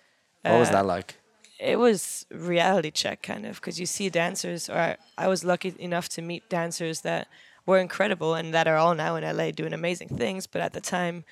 What 0.42 0.58
was 0.58 0.68
Uh, 0.70 0.72
that 0.72 0.87
like? 0.87 1.16
it 1.58 1.78
was 1.78 2.25
reality 2.30 2.90
check 2.90 3.22
kind 3.22 3.44
of 3.44 3.56
because 3.56 3.78
you 3.78 3.84
see 3.84 4.08
dancers 4.08 4.70
or 4.70 4.78
I, 4.78 4.96
I 5.18 5.28
was 5.28 5.44
lucky 5.44 5.75
enough 5.78 6.08
to 6.16 6.22
meet 6.22 6.49
dancers 6.49 7.02
that 7.02 7.28
were 7.67 7.79
incredible 7.79 8.35
and 8.35 8.52
that 8.55 8.67
are 8.67 8.76
all 8.76 8.95
now 8.95 9.17
in 9.17 9.25
LA 9.37 9.50
doing 9.50 9.73
amazing 9.73 10.09
things 10.09 10.47
but 10.47 10.61
at 10.61 10.73
the 10.73 10.81
time 10.81 11.25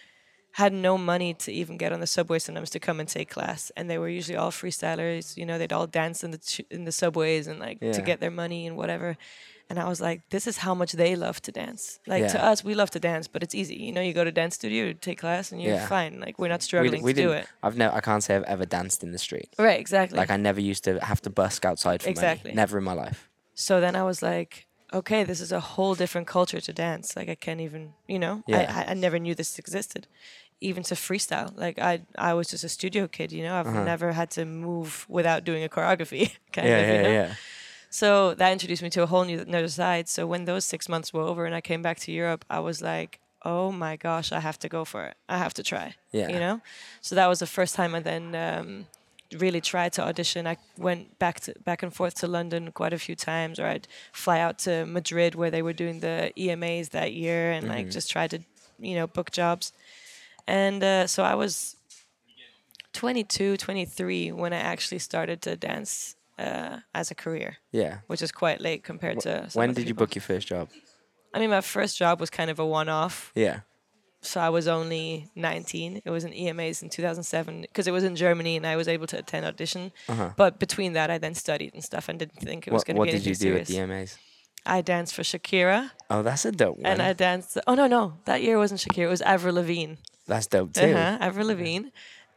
had 0.53 0.73
no 0.73 0.97
money 0.99 1.35
to 1.35 1.53
even 1.53 1.77
get 1.77 1.93
on 1.93 2.01
the 2.01 2.07
subway 2.07 2.39
sometimes 2.39 2.71
to 2.71 2.81
come 2.81 2.99
and 3.01 3.09
take 3.09 3.29
class 3.31 3.71
and 3.77 3.89
they 3.89 3.99
were 3.99 4.09
usually 4.09 4.37
all 4.37 4.51
freestylers 4.51 5.37
you 5.37 5.45
know 5.47 5.59
they'd 5.59 5.73
all 5.73 5.87
dance 5.87 6.25
in 6.25 6.31
the 6.31 6.39
ch- 6.39 6.63
in 6.71 6.85
the 6.85 6.93
subways 6.93 7.47
and 7.47 7.59
like 7.61 7.79
Yeah. 7.81 7.93
to 7.93 8.03
get 8.03 8.21
their 8.21 8.31
money 8.31 8.67
and 8.67 8.77
whatever 8.77 9.17
and 9.71 9.79
I 9.79 9.87
was 9.87 10.01
like 10.01 10.23
this 10.31 10.47
is 10.47 10.57
how 10.59 10.75
much 10.75 10.93
they 10.93 11.15
love 11.15 11.43
to 11.43 11.53
dance 11.53 12.01
like 12.07 12.27
to 12.29 12.43
us 12.43 12.65
we 12.65 12.75
love 12.75 12.91
to 12.93 13.01
dance 13.01 13.29
but 13.29 13.43
it's 13.43 13.55
easy 13.55 13.77
you 13.77 13.93
know 13.93 14.01
you 14.01 14.15
go 14.15 14.25
to 14.25 14.33
dance 14.33 14.55
studio 14.55 14.93
take 14.95 15.19
class 15.19 15.53
and 15.53 15.61
you're 15.63 15.75
Yeah. 15.75 15.87
fine 15.87 16.19
like 16.21 16.39
we're 16.39 16.49
not 16.49 16.61
We, 16.61 16.65
struggling 16.65 17.03
we 17.03 17.13
to 17.13 17.23
do 17.23 17.33
it 17.33 17.47
I've 17.63 17.77
never. 17.77 17.95
I 17.95 18.01
can't 18.01 18.23
say 18.25 18.35
I've 18.37 18.45
ever 18.45 18.65
danced 18.65 19.03
in 19.03 19.13
the 19.13 19.19
street. 19.19 19.51
right 19.59 19.79
exactly 19.79 20.17
Like 20.19 20.31
I 20.31 20.39
never 20.39 20.61
used 20.61 20.83
to 20.85 20.99
have 21.05 21.21
to 21.23 21.31
busk 21.31 21.65
outside 21.67 22.03
for 22.03 22.09
Exactly. 22.09 22.51
money. 22.51 22.57
Never 22.57 22.79
in 22.79 22.85
my 22.85 22.95
life. 22.95 23.29
So 23.55 23.81
then 23.81 23.95
I 23.97 24.05
was 24.05 24.23
like, 24.23 24.68
okay, 24.93 25.25
this 25.25 25.41
is 25.41 25.53
a 25.53 25.61
whole 25.61 25.95
different 25.95 26.27
culture 26.27 26.61
to 26.61 26.73
dance. 26.73 27.17
Like 27.17 27.29
I 27.29 27.35
can't 27.35 27.61
even, 27.61 27.95
you 28.07 28.19
know, 28.19 28.43
Yeah. 28.47 28.85
I, 28.87 28.91
I, 28.93 28.95
never 28.95 29.19
knew 29.19 29.35
this 29.35 29.59
existed. 29.59 30.07
Even 30.61 30.83
to 30.85 30.95
freestyle, 30.95 31.57
like 31.57 31.79
I, 31.79 32.01
I 32.17 32.35
was 32.35 32.49
just 32.49 32.65
a 32.65 32.69
studio 32.69 33.07
kid, 33.07 33.31
you 33.33 33.43
know. 33.45 33.55
I've 33.55 33.67
Uh-huh. 33.67 33.85
never 33.85 34.13
had 34.13 34.31
to 34.33 34.45
move 34.45 35.07
without 35.09 35.45
doing 35.45 35.63
a 35.63 35.69
choreography, 35.69 36.33
kind 36.53 36.69
yeah, 36.69 36.79
of, 36.79 36.89
you 36.89 36.95
yeah, 36.95 37.03
know. 37.03 37.13
yeah. 37.13 37.35
So 37.91 38.35
that 38.35 38.53
introduced 38.53 38.83
me 38.83 38.91
to 38.91 39.03
a 39.03 39.07
whole 39.07 39.25
new 39.25 39.39
another 39.41 39.69
side. 39.69 40.09
So 40.09 40.27
when 40.27 40.45
those 40.47 40.65
six 40.65 40.89
months 40.89 41.13
were 41.13 41.23
over 41.23 41.47
and 41.47 41.55
I 41.55 41.61
came 41.61 41.81
back 41.83 41.99
to 42.01 42.13
Europe, 42.13 42.45
I 42.51 42.61
was 42.61 42.83
like, 42.83 43.21
oh 43.45 43.71
my 43.73 43.97
gosh, 43.97 44.33
I 44.33 44.41
have 44.41 44.59
to 44.59 44.69
go 44.69 44.85
for 44.85 45.05
it. 45.05 45.17
I 45.29 45.39
have 45.39 45.55
to 45.55 45.63
try. 45.63 45.95
Yeah. 46.13 46.29
You 46.29 46.41
know. 46.41 46.61
So 47.01 47.15
that 47.15 47.29
was 47.29 47.39
the 47.39 47.47
first 47.47 47.75
time 47.77 47.95
I 47.95 48.01
then 48.01 48.35
um, 48.35 48.87
really 49.37 49.61
tried 49.61 49.93
to 49.95 50.03
audition. 50.03 50.47
I 50.47 50.57
went 50.79 51.19
back 51.19 51.41
to 51.41 51.55
back 51.65 51.83
and 51.83 51.93
forth 51.95 52.15
to 52.17 52.27
London 52.27 52.73
quite 52.73 52.93
a 52.93 52.99
few 52.99 53.15
times, 53.15 53.59
or 53.61 53.67
I'd 53.67 53.87
fly 54.13 54.41
out 54.41 54.59
to 54.61 54.87
Madrid 54.87 55.35
where 55.35 55.51
they 55.51 55.63
were 55.63 55.73
doing 55.75 56.01
the 56.01 56.33
EMAs 56.37 56.91
that 56.91 57.13
year, 57.13 57.53
and 57.53 57.69
like 57.69 57.87
Mhm. 57.87 57.93
just 57.93 58.11
try 58.11 58.27
to, 58.29 58.39
you 58.79 58.95
know, 58.95 59.07
book 59.07 59.31
jobs. 59.31 59.73
And 60.47 60.83
uh, 60.83 61.07
so 61.07 61.23
I 61.25 61.35
was 61.35 61.77
22, 62.93 63.57
23 63.59 64.33
when 64.33 64.53
I 64.53 64.59
actually 64.59 64.99
started 64.99 65.43
to 65.43 65.57
dance 65.57 66.15
uh, 66.39 66.79
as 66.95 67.11
a 67.11 67.15
career, 67.15 67.59
Yeah. 67.73 67.99
which 68.07 68.23
is 68.23 68.31
quite 68.33 68.61
late 68.61 68.85
compared 68.85 69.21
to. 69.21 69.49
When 69.55 69.73
did 69.75 69.89
you 69.89 69.95
book 69.95 70.15
your 70.15 70.23
first 70.23 70.47
job? 70.49 70.69
I 71.35 71.41
mean, 71.41 71.51
my 71.51 71.61
first 71.61 71.99
job 71.99 72.21
was 72.21 72.31
kind 72.31 72.49
of 72.49 72.59
a 72.59 72.65
one-off. 72.67 73.33
Yeah. 73.35 73.61
So 74.21 74.41
I 74.41 74.49
was 74.49 74.67
only 74.67 75.29
19. 75.37 76.03
It 76.05 76.11
was 76.11 76.25
an 76.25 76.33
EMAs 76.33 76.83
in 76.83 76.89
2007 76.91 77.63
because 77.63 77.87
it 77.87 77.93
was 77.93 78.03
in 78.05 78.17
Germany 78.17 78.57
and 78.57 78.67
I 78.67 78.75
was 78.77 78.89
able 78.89 79.07
to 79.09 79.19
attend 79.19 79.47
audition. 79.47 79.93
Uh-huh. 80.09 80.31
But 80.37 80.59
between 80.59 80.95
that, 80.95 81.09
I 81.11 81.19
then 81.19 81.35
studied 81.35 81.73
and 81.75 81.85
stuff 81.85 82.09
and 82.09 82.19
didn't 82.19 82.41
think 82.41 82.67
it 82.67 82.73
was 82.73 82.83
going 82.85 82.97
to 82.97 83.03
be 83.03 83.11
anything 83.11 83.35
serious. 83.35 83.61
what 83.61 83.67
did 83.67 83.75
you 83.75 83.81
do 83.81 83.87
serious. 83.87 83.89
at 83.89 83.89
the 83.89 83.95
MAs? 83.95 84.19
I 84.67 84.81
danced 84.83 85.15
for 85.15 85.23
Shakira 85.23 85.93
Oh, 86.11 86.23
that's 86.23 86.45
a 86.45 86.53
dope 86.53 86.77
one. 86.79 86.87
and 86.87 87.01
I 87.01 87.13
danced. 87.13 87.57
Oh 87.67 87.75
no, 87.75 87.87
no, 87.87 88.15
that 88.25 88.43
year 88.43 88.59
wasn't 88.59 88.81
Shakira. 88.81 89.05
It 89.07 89.09
was 89.09 89.23
Avril 89.23 89.55
Lavigne. 89.55 89.95
that's 90.27 90.47
dope 90.49 90.75
too. 90.75 90.83
Uh-huh, 90.83 91.19
Avril 91.21 91.47
Lavigne. 91.47 91.89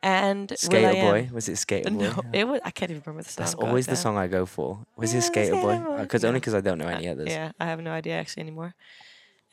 and 0.03 0.53
Skater 0.57 0.95
Am. 0.95 1.11
Boy. 1.11 1.29
Was 1.33 1.49
it 1.49 1.57
Skater 1.57 1.89
Boy? 1.89 1.97
No, 1.97 2.21
it 2.31 2.47
was. 2.47 2.61
I 2.63 2.71
can't 2.71 2.91
even 2.91 3.01
remember 3.05 3.23
the 3.23 3.29
song. 3.29 3.43
That's 3.43 3.55
always 3.55 3.87
the 3.87 3.95
song 3.95 4.17
I 4.17 4.27
go 4.27 4.45
for. 4.45 4.85
Was 4.95 5.11
Yeah, 5.13 5.19
it 5.19 5.23
Skater 5.23 5.51
Boy? 5.53 5.75
Skater 5.75 5.85
Boy. 5.85 5.97
Because 6.03 6.21
Yeah. 6.23 6.27
only 6.29 6.39
because 6.39 6.53
I 6.53 6.61
don't 6.61 6.77
know 6.77 6.87
any 6.87 7.07
Uh, 7.09 7.13
others. 7.13 7.29
Yeah, 7.29 7.51
I 7.59 7.65
have 7.65 7.81
no 7.81 7.91
idea 7.91 8.15
actually 8.17 8.41
anymore. 8.41 8.75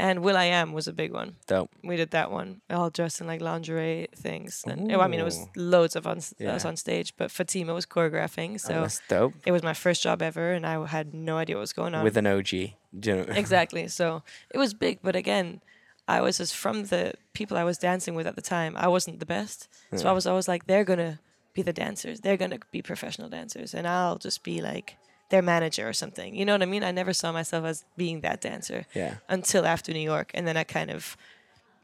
And 0.00 0.20
will.i.am 0.22 0.72
was 0.72 0.86
a 0.86 0.92
big 0.92 1.12
one. 1.12 1.36
Dope. 1.48 1.70
We 1.82 1.96
did 1.96 2.12
that 2.12 2.30
one, 2.30 2.60
all 2.70 2.88
dressed 2.88 3.20
in 3.20 3.26
like 3.26 3.40
lingerie 3.40 4.06
things. 4.14 4.62
And 4.64 4.86
well, 4.88 5.00
I 5.00 5.08
mean, 5.08 5.18
it 5.18 5.24
was 5.24 5.44
loads 5.56 5.96
of 5.96 6.06
us 6.06 6.32
Yeah. 6.38 6.54
us 6.54 6.64
on 6.64 6.76
stage, 6.76 7.14
but 7.16 7.32
Fatima 7.32 7.74
was 7.74 7.84
choreographing, 7.84 8.54
Oh, 8.54 8.56
so 8.58 8.72
that's 8.82 9.00
dope. 9.08 9.34
it 9.44 9.50
was 9.50 9.64
my 9.64 9.74
first 9.74 10.00
job 10.02 10.22
ever, 10.22 10.52
and 10.52 10.64
I 10.64 10.86
had 10.86 11.14
no 11.14 11.36
idea 11.36 11.56
what 11.56 11.62
was 11.62 11.72
going 11.72 11.94
on. 11.96 12.04
With 12.04 12.16
an 12.16 12.26
OG. 12.28 12.52
You 12.52 12.72
know? 13.16 13.22
exactly. 13.28 13.88
So 13.88 14.22
it 14.50 14.58
was 14.58 14.72
big, 14.72 15.00
but 15.02 15.16
again, 15.16 15.60
I 16.06 16.20
was 16.20 16.38
just 16.38 16.54
from 16.54 16.84
the 16.84 17.14
people 17.34 17.56
I 17.56 17.64
was 17.64 17.76
dancing 17.76 18.14
with 18.14 18.26
at 18.28 18.36
the 18.36 18.40
time. 18.42 18.74
I 18.76 18.86
wasn't 18.88 19.18
the 19.18 19.26
best, 19.26 19.68
so 19.96 20.08
I 20.08 20.12
was 20.12 20.26
always 20.28 20.46
like, 20.46 20.66
they're 20.68 20.84
gonna 20.84 21.18
be 21.54 21.62
the 21.62 21.72
dancers. 21.72 22.20
They're 22.20 22.36
gonna 22.36 22.60
be 22.70 22.82
professional 22.82 23.28
dancers, 23.28 23.74
and 23.74 23.84
I'll 23.86 24.16
just 24.18 24.44
be 24.44 24.62
like 24.62 24.96
their 25.30 25.42
manager 25.42 25.88
or 25.88 25.92
something. 25.92 26.34
You 26.34 26.44
know 26.44 26.54
what 26.54 26.62
I 26.62 26.66
mean? 26.66 26.82
I 26.84 26.90
never 26.90 27.12
saw 27.12 27.32
myself 27.32 27.64
as 27.64 27.84
being 27.96 28.20
that 28.22 28.40
dancer 28.40 28.86
Yeah. 28.94 29.14
until 29.28 29.66
after 29.66 29.92
New 29.92 30.00
York, 30.14 30.30
and 30.34 30.46
then 30.46 30.56
I 30.56 30.64
kind 30.64 30.90
of 30.90 31.16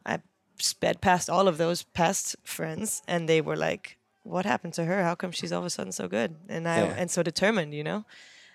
I 0.06 0.18
sped 0.58 1.00
past 1.00 1.28
all 1.28 1.48
of 1.48 1.58
those 1.58 1.82
past 1.82 2.36
friends, 2.44 3.02
and 3.06 3.28
they 3.28 3.40
were 3.40 3.56
like, 3.56 3.96
"What 4.22 4.44
happened 4.46 4.74
to 4.74 4.84
her? 4.84 5.02
How 5.02 5.14
come 5.14 5.32
she's 5.32 5.52
all 5.52 5.60
of 5.60 5.66
a 5.66 5.70
sudden 5.70 5.92
so 5.92 6.08
good?" 6.08 6.36
And 6.48 6.66
I 6.68 6.78
Yeah. 6.84 6.94
and 6.96 7.10
so 7.10 7.22
determined, 7.22 7.74
you 7.74 7.84
know. 7.84 8.04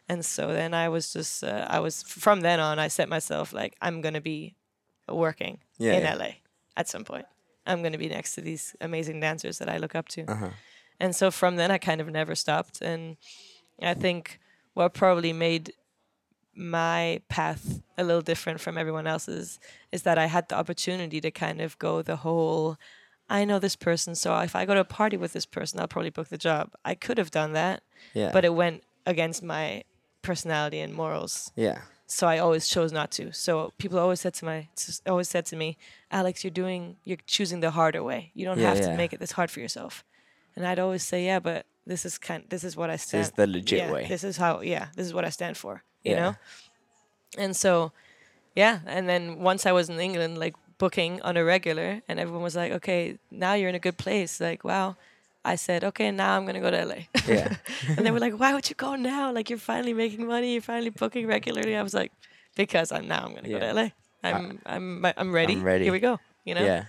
And 0.07 0.25
so 0.25 0.53
then 0.53 0.73
I 0.73 0.89
was 0.89 1.13
just 1.13 1.43
uh, 1.43 1.67
I 1.69 1.79
was 1.79 2.01
from 2.03 2.41
then 2.41 2.59
on 2.59 2.79
I 2.79 2.87
set 2.89 3.09
myself 3.09 3.53
like 3.53 3.75
I'm 3.81 4.01
gonna 4.01 4.21
be 4.21 4.55
working 5.07 5.59
Yeah, 5.77 5.93
in 5.93 6.01
yeah. 6.03 6.15
LA 6.15 6.29
at 6.75 6.87
some 6.87 7.03
point. 7.03 7.25
I'm 7.67 7.83
gonna 7.83 7.97
be 7.99 8.09
next 8.09 8.33
to 8.35 8.41
these 8.41 8.75
amazing 8.81 9.19
dancers 9.19 9.59
that 9.59 9.69
I 9.69 9.77
look 9.77 9.93
up 9.93 10.07
to. 10.09 10.21
Uh-huh. 10.25 10.49
And 10.99 11.15
so 11.15 11.29
from 11.31 11.57
then 11.57 11.69
I 11.71 11.77
kind 11.77 12.01
of 12.01 12.07
never 12.09 12.33
stopped. 12.35 12.81
And 12.81 13.17
I 13.81 13.93
think 13.93 14.39
what 14.73 14.93
probably 14.93 15.33
made 15.33 15.73
my 16.55 17.21
path 17.29 17.81
a 17.97 18.03
little 18.03 18.21
different 18.21 18.59
from 18.59 18.77
everyone 18.77 19.07
else's 19.07 19.59
is 19.91 20.03
that 20.03 20.17
I 20.17 20.25
had 20.25 20.49
the 20.49 20.55
opportunity 20.55 21.21
to 21.21 21.31
kind 21.31 21.61
of 21.61 21.77
go 21.79 22.01
the 22.01 22.17
whole 22.17 22.77
I 23.31 23.45
know 23.45 23.59
this 23.59 23.75
person, 23.75 24.15
so 24.15 24.35
if 24.39 24.55
I 24.55 24.65
go 24.65 24.73
to 24.73 24.79
a 24.79 24.83
party 24.83 25.15
with 25.15 25.33
this 25.33 25.45
person, 25.45 25.79
I'll 25.79 25.87
probably 25.87 26.09
book 26.09 26.29
the 26.29 26.37
job. 26.37 26.71
I 26.83 26.95
could 26.95 27.19
have 27.19 27.29
done 27.29 27.53
that, 27.53 27.83
Yeah. 28.15 28.31
but 28.33 28.43
it 28.43 28.55
went 28.55 28.83
against 29.05 29.43
my 29.43 29.83
personality 30.23 30.79
and 30.79 30.93
morals. 30.95 31.51
yeah. 31.55 31.81
So 32.11 32.25
I 32.27 32.39
always 32.39 32.67
chose 32.67 32.91
not 32.91 33.11
to. 33.11 33.31
So 33.33 33.71
people 33.77 33.99
always 33.99 34.19
said 34.19 34.33
to 34.33 34.45
my 34.45 34.67
always 35.05 35.29
said 35.29 35.45
to 35.45 35.55
me, 35.55 35.77
"Alex, 36.09 36.43
you're 36.43 36.49
doing 36.49 36.97
you're 37.03 37.19
choosing 37.27 37.59
the 37.59 37.69
harder 37.69 38.01
way. 38.01 38.31
You 38.33 38.45
don't 38.45 38.57
Yeah, 38.57 38.69
have 38.69 38.79
yeah. 38.79 38.87
to 38.89 38.97
make 38.97 39.13
it 39.13 39.19
this 39.19 39.33
hard 39.33 39.51
for 39.51 39.59
yourself." 39.59 40.03
And 40.55 40.65
I'd 40.65 40.79
always 40.79 41.03
say, 41.03 41.23
"Yeah, 41.25 41.37
but 41.39 41.67
this 41.89 42.05
is 42.05 42.17
kind 42.17 42.43
this 42.53 42.63
is 42.63 42.73
what 42.79 42.89
I 42.89 42.97
stand 42.97 43.23
This 43.23 43.29
is 43.29 43.33
the 43.41 43.47
legit 43.47 43.79
yeah, 43.79 43.91
way. 43.91 44.03
This 44.07 44.23
is 44.23 44.37
how 44.37 44.61
yeah, 44.61 44.85
this 44.95 45.05
is 45.09 45.13
what 45.13 45.25
I 45.25 45.31
stand 45.39 45.55
for, 45.57 45.73
you 46.03 46.13
Yeah. 46.13 46.19
know?" 46.21 46.33
And 47.43 47.53
so 47.63 47.91
yeah, 48.55 48.79
and 48.95 49.07
then 49.11 49.23
once 49.51 49.65
I 49.69 49.73
was 49.79 49.89
in 49.89 49.99
England 49.99 50.37
like 50.37 50.55
booking 50.77 51.21
on 51.27 51.35
a 51.37 51.43
regular 51.43 52.01
and 52.07 52.19
everyone 52.19 52.43
was 52.49 52.55
like, 52.55 52.71
"Okay, 52.79 53.17
now 53.31 53.53
you're 53.57 53.69
in 53.73 53.75
a 53.75 53.85
good 53.87 53.97
place." 53.97 54.39
Like, 54.49 54.63
"Wow." 54.63 54.95
I 55.53 55.55
said, 55.55 55.83
"Okay, 55.83 56.11
now 56.11 56.35
I'm 56.35 56.43
going 56.47 56.59
to 56.61 56.65
go 56.67 56.71
to 56.71 56.81
LA." 56.91 56.99
Yeah. 57.27 57.47
and 57.95 58.05
they 58.05 58.11
were 58.11 58.19
like, 58.19 58.35
"Why 58.41 58.53
would 58.53 58.67
you 58.69 58.75
go 58.75 58.95
now? 58.95 59.31
Like 59.31 59.49
you're 59.49 59.65
finally 59.73 59.93
making 59.93 60.27
money, 60.27 60.53
you're 60.53 60.61
finally 60.73 60.91
booking 60.91 61.25
regularly." 61.27 61.75
I 61.75 61.83
was 61.89 61.93
like, 62.01 62.11
"Because 62.55 62.91
I'm 62.91 63.07
now 63.07 63.25
I'm 63.25 63.33
gonna 63.35 63.49
go 63.49 63.59
to 63.59 63.73
LA. 63.73 63.87
I'm 64.23 64.59
I'm 64.65 65.05
I'm 65.21 65.31
ready. 65.31 65.53
I'm 65.53 65.63
ready. 65.63 65.85
Here 65.85 65.93
we 65.93 65.99
go. 65.99 66.19
You 66.45 66.55
know." 66.55 66.65
Yeah. 66.65 66.85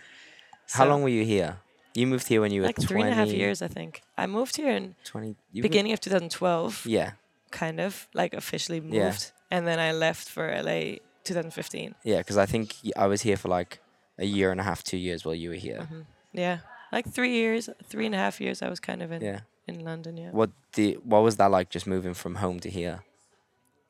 How 0.77 0.87
long 0.87 1.03
were 1.03 1.15
you 1.19 1.25
here? 1.25 1.59
You 1.95 2.07
moved 2.07 2.29
here 2.29 2.41
when 2.41 2.53
you 2.53 2.61
were 2.61 2.67
Like 2.69 2.77
20, 2.77 2.87
three 2.89 3.03
and 3.03 3.11
a 3.11 3.15
half 3.15 3.29
years, 3.29 3.63
I 3.63 3.69
think. 3.69 4.03
I 4.17 4.27
moved 4.27 4.57
here 4.57 4.71
in 4.71 4.95
20 5.05 5.37
you 5.53 5.63
were- 5.63 5.69
beginning 5.69 5.93
of 5.93 6.01
2012, 6.01 6.87
Yeah. 6.87 7.13
kind 7.51 7.81
of 7.81 8.09
like 8.15 8.33
officially 8.35 8.81
moved, 8.81 8.95
Yeah. 8.95 9.17
and 9.51 9.67
then 9.67 9.79
I 9.81 9.93
left 9.93 10.29
for 10.29 10.49
LA 10.49 10.99
2015. 11.25 11.95
Yeah, 12.05 12.19
because 12.19 12.37
I 12.37 12.47
think 12.47 12.77
I 12.97 13.07
was 13.07 13.23
here 13.23 13.37
for 13.37 13.49
like 13.49 13.81
a 14.19 14.25
year 14.25 14.51
and 14.53 14.61
a 14.61 14.65
half, 14.65 14.83
two 14.85 14.97
years 14.99 15.25
while 15.25 15.35
you 15.35 15.49
were 15.51 15.57
here. 15.57 15.81
Mm-hmm. 15.81 16.01
Yeah, 16.33 16.59
like 16.93 17.09
three 17.13 17.33
years, 17.33 17.69
three 17.85 18.07
and 18.07 18.15
a 18.15 18.19
half 18.19 18.41
years. 18.41 18.63
I 18.63 18.69
was 18.69 18.79
kind 18.81 19.03
of 19.03 19.11
in 19.13 19.23
Yeah. 19.23 19.41
in 19.67 19.85
London. 19.85 20.17
Yeah, 20.17 20.31
What 20.31 20.51
the 20.75 20.95
what 21.05 21.23
was 21.23 21.37
that 21.37 21.51
like 21.51 21.71
just 21.71 21.87
moving 21.87 22.15
from 22.15 22.37
home 22.37 22.61
to 22.61 22.71
here? 22.71 23.03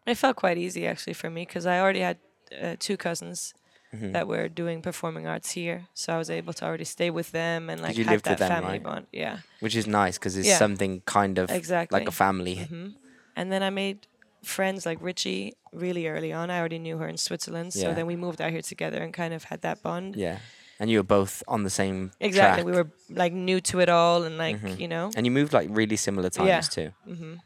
it 0.06 0.16
felt 0.16 0.36
quite 0.36 0.58
easy 0.58 0.86
actually 0.86 1.12
for 1.14 1.30
me 1.30 1.42
because 1.46 1.66
I 1.66 1.78
already 1.78 2.00
had 2.00 2.16
uh, 2.60 2.74
two 2.78 2.96
cousins 2.96 3.54
Mhm. 3.94 4.12
that 4.12 4.26
were 4.28 4.48
doing 4.48 4.82
performing 4.82 5.26
arts 5.26 5.50
here, 5.52 5.88
so 5.94 6.14
I 6.14 6.18
was 6.18 6.30
able 6.30 6.52
to 6.54 6.64
already 6.64 6.84
stay 6.84 7.10
with 7.10 7.32
them 7.32 7.68
and 7.70 7.80
like 7.82 7.96
you 7.96 8.04
have 8.04 8.12
lived 8.12 8.24
that 8.26 8.30
with 8.32 8.38
them, 8.40 8.48
family 8.48 8.72
right? 8.78 8.82
bond. 8.82 9.06
Yeah, 9.12 9.38
Which 9.60 9.74
is 9.76 9.86
nice 9.86 10.16
because 10.18 10.36
it's 10.36 10.48
Yeah. 10.48 10.58
something 10.58 11.02
kind 11.06 11.38
of 11.38 11.50
exactly. 11.50 11.98
like 11.98 12.08
a 12.08 12.12
family. 12.12 12.54
hmm 12.64 12.88
And 13.36 13.50
then 13.52 13.62
I 13.62 13.70
made 13.70 14.06
friends 14.42 14.86
like 14.86 14.98
Richie 15.00 15.54
really 15.72 16.06
early 16.08 16.32
on. 16.32 16.50
I 16.50 16.58
already 16.58 16.78
knew 16.78 16.98
her 16.98 17.08
in 17.08 17.16
Switzerland, 17.16 17.72
so 17.72 17.88
Yeah. 17.88 17.94
then 17.94 18.06
we 18.06 18.16
moved 18.16 18.40
out 18.40 18.50
here 18.50 18.62
together 18.62 19.02
and 19.02 19.12
kind 19.12 19.32
of 19.34 19.44
had 19.44 19.60
that 19.62 19.82
bond. 19.82 20.16
Yeah. 20.16 20.38
And 20.78 20.88
you 20.90 20.98
were 20.98 21.02
both 21.18 21.42
on 21.46 21.62
the 21.62 21.70
same 21.70 22.10
Exactly, 22.20 22.62
track. 22.62 22.66
we 22.66 22.72
were 22.72 22.90
like 23.22 23.32
new 23.34 23.60
to 23.70 23.80
it 23.80 23.88
all, 23.88 24.22
and 24.24 24.38
like 24.38 24.56
Mhm. 24.60 24.78
you 24.80 24.88
know, 24.88 25.10
And 25.16 25.26
you 25.26 25.32
moved 25.32 25.52
like 25.52 25.68
really 25.70 25.96
similar 25.96 26.30
times 26.30 26.68
too. 26.68 26.92
Yeah. 27.06 27.14
too. 27.14 27.38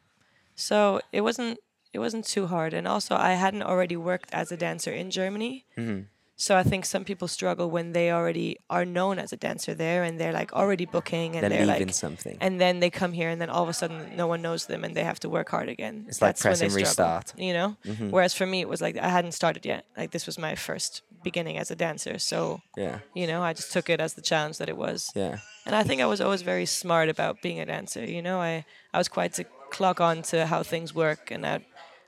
so 0.54 1.00
it 1.12 1.22
wasn't 1.22 1.58
it 1.92 1.98
wasn't 2.00 2.26
too 2.26 2.46
hard. 2.48 2.74
And 2.74 2.86
also, 2.88 3.14
I 3.14 3.32
hadn't 3.34 3.62
already 3.62 3.96
worked 3.96 4.28
as 4.34 4.50
a 4.52 4.56
dancer 4.56 4.92
in 4.92 5.10
Germany. 5.10 5.64
hmm 5.76 6.00
So 6.36 6.56
I 6.56 6.64
think 6.64 6.84
some 6.84 7.04
people 7.04 7.28
struggle 7.28 7.70
when 7.70 7.92
they 7.92 8.10
already 8.10 8.58
are 8.68 8.84
known 8.84 9.18
as 9.20 9.32
a 9.32 9.36
dancer 9.36 9.72
there 9.72 10.02
and 10.02 10.18
they're 10.18 10.32
like 10.32 10.52
already 10.52 10.84
booking 10.84 11.36
and 11.36 11.42
They're, 11.44 11.64
they're, 11.64 11.66
like 11.66 11.90
something. 11.94 12.36
and 12.40 12.60
then 12.60 12.80
they 12.80 12.90
come 12.90 13.12
here 13.12 13.28
and 13.28 13.40
then 13.40 13.48
all 13.50 13.62
of 13.62 13.68
a 13.68 13.72
sudden 13.72 14.16
no 14.16 14.26
one 14.26 14.42
knows 14.42 14.66
them 14.66 14.82
and 14.84 14.96
they 14.96 15.04
have 15.04 15.20
to 15.20 15.28
work 15.28 15.48
hard 15.50 15.68
again. 15.68 16.06
It's 16.08 16.20
like 16.20 16.30
That's 16.30 16.44
when 16.44 16.50
press 16.50 16.58
they 16.58 16.64
and 16.66 16.72
struggle, 16.88 17.14
restart. 17.14 17.38
You 17.38 17.52
know? 17.52 17.76
Mhm. 17.86 18.10
Whereas 18.10 18.34
for 18.34 18.46
me 18.46 18.60
it 18.62 18.68
was 18.68 18.80
like 18.80 18.96
I 18.98 19.08
hadn't 19.08 19.32
started 19.32 19.64
yet. 19.64 19.84
Like 19.96 20.10
this 20.10 20.26
was 20.26 20.36
my 20.36 20.56
first 20.56 21.02
beginning 21.22 21.56
as 21.56 21.70
a 21.70 21.76
dancer. 21.76 22.18
So, 22.18 22.60
Yeah. 22.76 22.98
you 23.14 23.26
know, 23.28 23.40
I 23.42 23.52
just 23.52 23.72
took 23.72 23.88
it 23.88 24.00
as 24.00 24.14
the 24.14 24.20
challenge 24.22 24.58
that 24.58 24.68
it 24.68 24.76
was. 24.76 25.12
Yeah. 25.14 25.38
And 25.66 25.74
I 25.76 25.84
think 25.84 26.02
I 26.02 26.06
was 26.06 26.20
always 26.20 26.42
very 26.42 26.66
smart 26.66 27.08
about 27.08 27.42
being 27.42 27.60
a 27.60 27.66
dancer. 27.66 28.04
You 28.04 28.22
know, 28.22 28.40
I, 28.40 28.64
I 28.92 28.98
was 28.98 29.08
quite 29.08 29.32
to 29.34 29.44
clock 29.70 30.00
on 30.00 30.22
to 30.22 30.46
how 30.46 30.62
things 30.64 30.92
work 30.94 31.30
and 31.30 31.46
I'd 31.46 31.64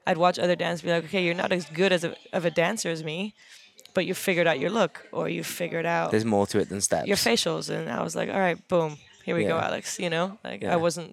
I'd 0.09 0.19
watch 0.19 0.39
other 0.39 0.57
dancers 0.57 0.83
be 0.83 0.91
like, 0.91 1.05
Okay, 1.05 1.25
you're 1.25 1.35
not 1.45 1.53
as 1.53 1.65
good 1.67 1.93
as 1.93 2.03
a 2.05 2.17
of 2.33 2.45
a 2.45 2.51
dancer 2.51 2.91
as 2.91 3.03
me, 3.05 3.35
but 3.97 4.05
you 4.09 4.15
figured 4.15 4.47
out 4.51 4.59
your 4.61 4.71
look 4.81 4.95
or 5.11 5.25
you 5.37 5.43
figured 5.43 5.87
out 5.87 6.11
There's 6.13 6.25
more 6.37 6.47
to 6.53 6.59
it 6.63 6.69
than 6.69 6.81
steps. 6.81 7.09
your 7.11 7.17
facials 7.29 7.67
and 7.75 7.89
i 7.99 8.03
was 8.07 8.15
like 8.15 8.29
all 8.35 8.39
right 8.49 8.59
boom 8.69 8.91
here 9.25 9.35
we 9.37 9.45
go 9.53 9.59
alex 9.69 9.99
you 9.99 10.11
know 10.15 10.27
like 10.45 10.61
Yeah. 10.63 10.75
i 10.75 10.77
wasn't 10.87 11.11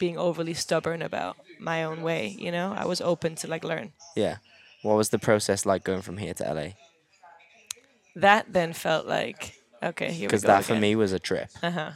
being 0.00 0.16
overly 0.18 0.54
stubborn 0.54 1.00
about 1.10 1.36
my 1.60 1.78
own 1.88 1.98
way 2.08 2.22
you 2.44 2.50
know 2.56 2.68
i 2.82 2.84
was 2.92 3.00
open 3.12 3.30
to 3.40 3.46
like 3.54 3.64
learn 3.72 3.92
Yeah. 4.16 4.36
What 4.86 4.96
was 4.96 5.08
the 5.10 5.18
process 5.28 5.60
like 5.72 5.82
going 5.84 6.02
from 6.02 6.16
here 6.24 6.34
to 6.40 6.44
LA? 6.54 6.68
that 8.16 8.52
then 8.52 8.72
felt 8.72 9.06
like 9.06 9.54
okay 9.82 10.10
here 10.12 10.22
we 10.22 10.26
Because 10.26 10.42
go 10.42 10.48
that 10.48 10.64
for 10.64 10.74
me 10.74 10.96
was 10.96 11.12
a 11.12 11.18
trip. 11.18 11.48
uh-huh 11.62 11.92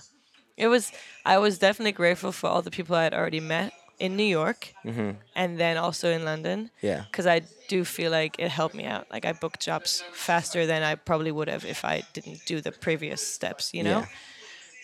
it 0.57 0.69
was 0.69 0.93
i 1.25 1.37
was 1.39 1.59
definitely 1.59 1.93
grateful 1.93 2.33
for 2.33 2.47
all 2.53 2.63
the 2.63 2.71
people 2.71 2.95
i 2.97 3.05
had 3.05 3.15
already 3.15 3.41
met 3.41 3.73
in 3.99 4.17
new 4.17 4.31
york 4.41 4.75
hmm 4.83 5.11
and 5.35 5.59
then 5.59 5.77
also 5.77 6.11
in 6.11 6.25
london 6.25 6.71
Yeah. 6.83 7.05
because 7.11 7.27
i 7.27 7.41
do 7.69 7.85
feel 7.85 8.11
like 8.11 8.37
it 8.39 8.49
helped 8.51 8.75
me 8.75 8.85
out 8.85 9.05
like 9.11 9.25
i 9.25 9.33
booked 9.33 9.61
jobs 9.61 10.03
faster 10.13 10.67
than 10.67 10.83
i 10.83 10.95
probably 10.95 11.33
would 11.33 11.49
have 11.49 11.65
if 11.65 11.85
i 11.85 12.03
didn't 12.15 12.41
do 12.47 12.61
the 12.61 12.73
previous 12.73 13.21
steps 13.21 13.75
you 13.75 13.83
know 13.83 14.01
Yeah. 14.01 14.07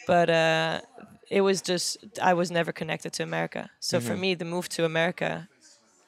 but 0.07 0.29
uh, 0.31 0.81
it 1.31 1.40
was 1.42 1.62
just 1.62 1.96
I 2.20 2.35
was 2.35 2.51
never 2.51 2.72
connected 2.72 3.12
to 3.14 3.22
America. 3.22 3.70
So 3.81 3.98
Mm-hmm. 3.98 4.07
for 4.09 4.16
me, 4.16 4.35
the 4.35 4.44
move 4.44 4.68
to 4.77 4.85
America, 4.85 5.48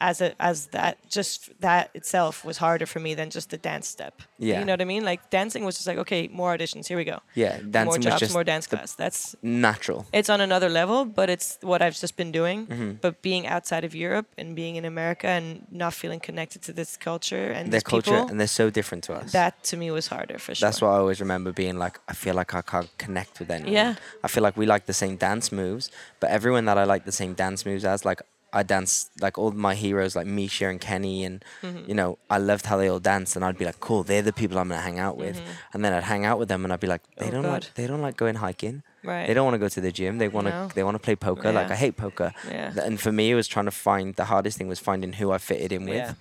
as 0.01 0.21
a 0.21 0.35
as 0.43 0.67
that 0.69 0.99
just 1.09 1.59
that 1.61 1.91
itself 1.95 2.45
was 2.45 2.59
harder 2.59 2.87
for 2.87 3.01
me 3.01 3.15
than 3.15 3.31
just 3.31 3.51
the 3.51 3.57
dance 3.59 3.87
step. 3.89 4.23
Yeah. 4.39 4.59
you 4.59 4.65
know 4.65 4.73
what 4.73 4.81
I 4.81 4.85
mean. 4.85 5.05
Like 5.05 5.31
dancing 5.31 5.65
was 5.65 5.77
just 5.77 5.87
like 5.87 5.99
okay, 5.99 6.29
more 6.29 6.57
auditions, 6.57 6.87
here 6.87 6.97
we 6.97 7.05
go. 7.05 7.21
Yeah. 7.35 7.59
Dancing 7.59 7.85
more 7.85 7.97
was 7.97 8.05
jobs, 8.05 8.21
just 8.21 8.33
more 8.33 8.45
dance 8.45 8.67
class. 8.67 8.95
That's 8.95 9.37
natural. 9.43 10.07
it's 10.13 10.29
on 10.29 10.41
another 10.41 10.69
level, 10.69 11.05
but 11.05 11.31
it's 11.31 11.59
what 11.63 11.83
I've 11.83 11.99
just 11.99 12.17
been 12.17 12.33
doing. 12.33 12.67
Mm-hmm. 12.67 12.93
But 13.01 13.23
being 13.23 13.47
outside 13.47 13.85
of 13.85 13.95
Europe 13.95 14.27
and 14.39 14.55
being 14.57 14.77
in 14.77 14.85
America 14.85 15.29
and 15.29 15.67
not 15.71 15.95
feeling 15.95 16.21
connected 16.21 16.63
to 16.63 16.73
this 16.73 16.97
culture 16.97 17.51
and 17.51 17.73
Their 17.73 17.81
culture 17.81 18.11
people, 18.11 18.29
and 18.29 18.41
they're 18.41 18.47
so 18.47 18.71
different 18.71 19.05
to 19.05 19.15
us. 19.15 19.33
that 19.33 19.63
to 19.65 19.77
me 19.77 19.91
was 19.91 20.07
harder 20.09 20.39
for 20.39 20.55
sure. 20.55 20.67
That's 20.67 20.81
what 20.83 20.89
I 20.89 20.97
always 20.99 21.21
remember 21.21 21.53
being 21.53 21.79
like, 21.79 21.99
I 22.09 22.15
feel 22.15 22.35
like 22.35 22.55
I 22.55 22.63
can't 22.63 22.91
connect 22.99 23.39
with 23.41 23.51
anyone. 23.51 23.73
Yeah. 23.73 23.95
I 24.23 24.29
feel 24.29 24.43
like 24.43 24.57
we 24.57 24.67
like 24.67 24.87
the 24.87 24.93
same 24.93 25.17
dance 25.17 25.53
moves, 25.53 25.91
but 26.21 26.31
everyone 26.31 26.65
that 26.67 26.79
I 26.79 26.85
like 26.85 27.05
the 27.05 27.13
same 27.13 27.35
dance 27.35 27.65
moves 27.65 27.85
as, 27.85 28.05
like, 28.05 28.23
I 28.55 28.63
dance 28.63 29.11
like 29.21 29.37
all 29.37 29.51
my 29.51 29.75
heroes, 29.75 30.15
like 30.15 30.27
Misha 30.27 30.69
and 30.69 30.81
Kenny, 30.81 31.25
and 31.25 31.45
Mm-hmm. 31.63 31.89
you 31.89 31.95
know, 31.95 32.19
I 32.31 32.39
loved 32.39 32.65
how 32.67 32.77
they 32.77 32.89
all 32.89 33.01
danced, 33.01 33.35
and 33.37 33.45
I'd 33.45 33.59
be 33.59 33.65
like, 33.65 33.81
cool, 33.81 34.03
they're 34.05 34.23
the 34.23 34.33
people 34.33 34.59
I'm 34.59 34.69
gonna 34.69 34.81
hang 34.81 34.99
out 34.99 35.17
with, 35.17 35.41
and 35.73 35.85
then 35.85 35.93
I'd 35.93 36.05
hang 36.05 36.25
out 36.25 36.39
with 36.39 36.49
them, 36.49 36.65
and 36.65 36.73
I'd 36.73 36.81
be 36.81 36.87
like, 36.87 37.03
they 37.17 37.27
Mm-hmm. 37.27 37.29
Oh, 37.29 37.43
don't 37.43 37.43
God. 37.43 37.63
like, 37.65 37.75
they 37.75 37.87
don't 37.87 38.01
like 38.03 38.17
going 38.17 38.37
hiking, 38.37 38.83
right. 39.03 39.27
they 39.27 39.35
don't 39.35 39.45
want 39.45 39.55
to 39.55 39.59
go 39.59 39.69
to 39.69 39.81
the 39.81 39.91
gym, 39.93 40.19
they 40.19 40.29
want 40.29 40.47
to, 40.47 40.53
No. 40.53 40.69
they 40.75 40.85
want 40.85 40.95
to 40.95 40.99
play 41.01 41.17
poker. 41.17 41.51
Like 41.53 41.71
I 41.71 41.75
hate 41.77 41.97
poker, 41.97 42.33
Yeah. 42.49 42.73
And 42.87 43.01
for 43.01 43.11
me, 43.13 43.31
it 43.33 43.35
was 43.35 43.49
trying 43.49 43.65
to 43.67 43.71
find 43.89 44.15
the 44.15 44.27
hardest 44.27 44.57
thing 44.59 44.69
was 44.69 44.79
finding 44.79 45.15
who 45.15 45.33
I 45.33 45.39
fitted 45.39 45.73
in 45.73 45.85
with, 45.87 45.97
Yeah. 45.97 46.15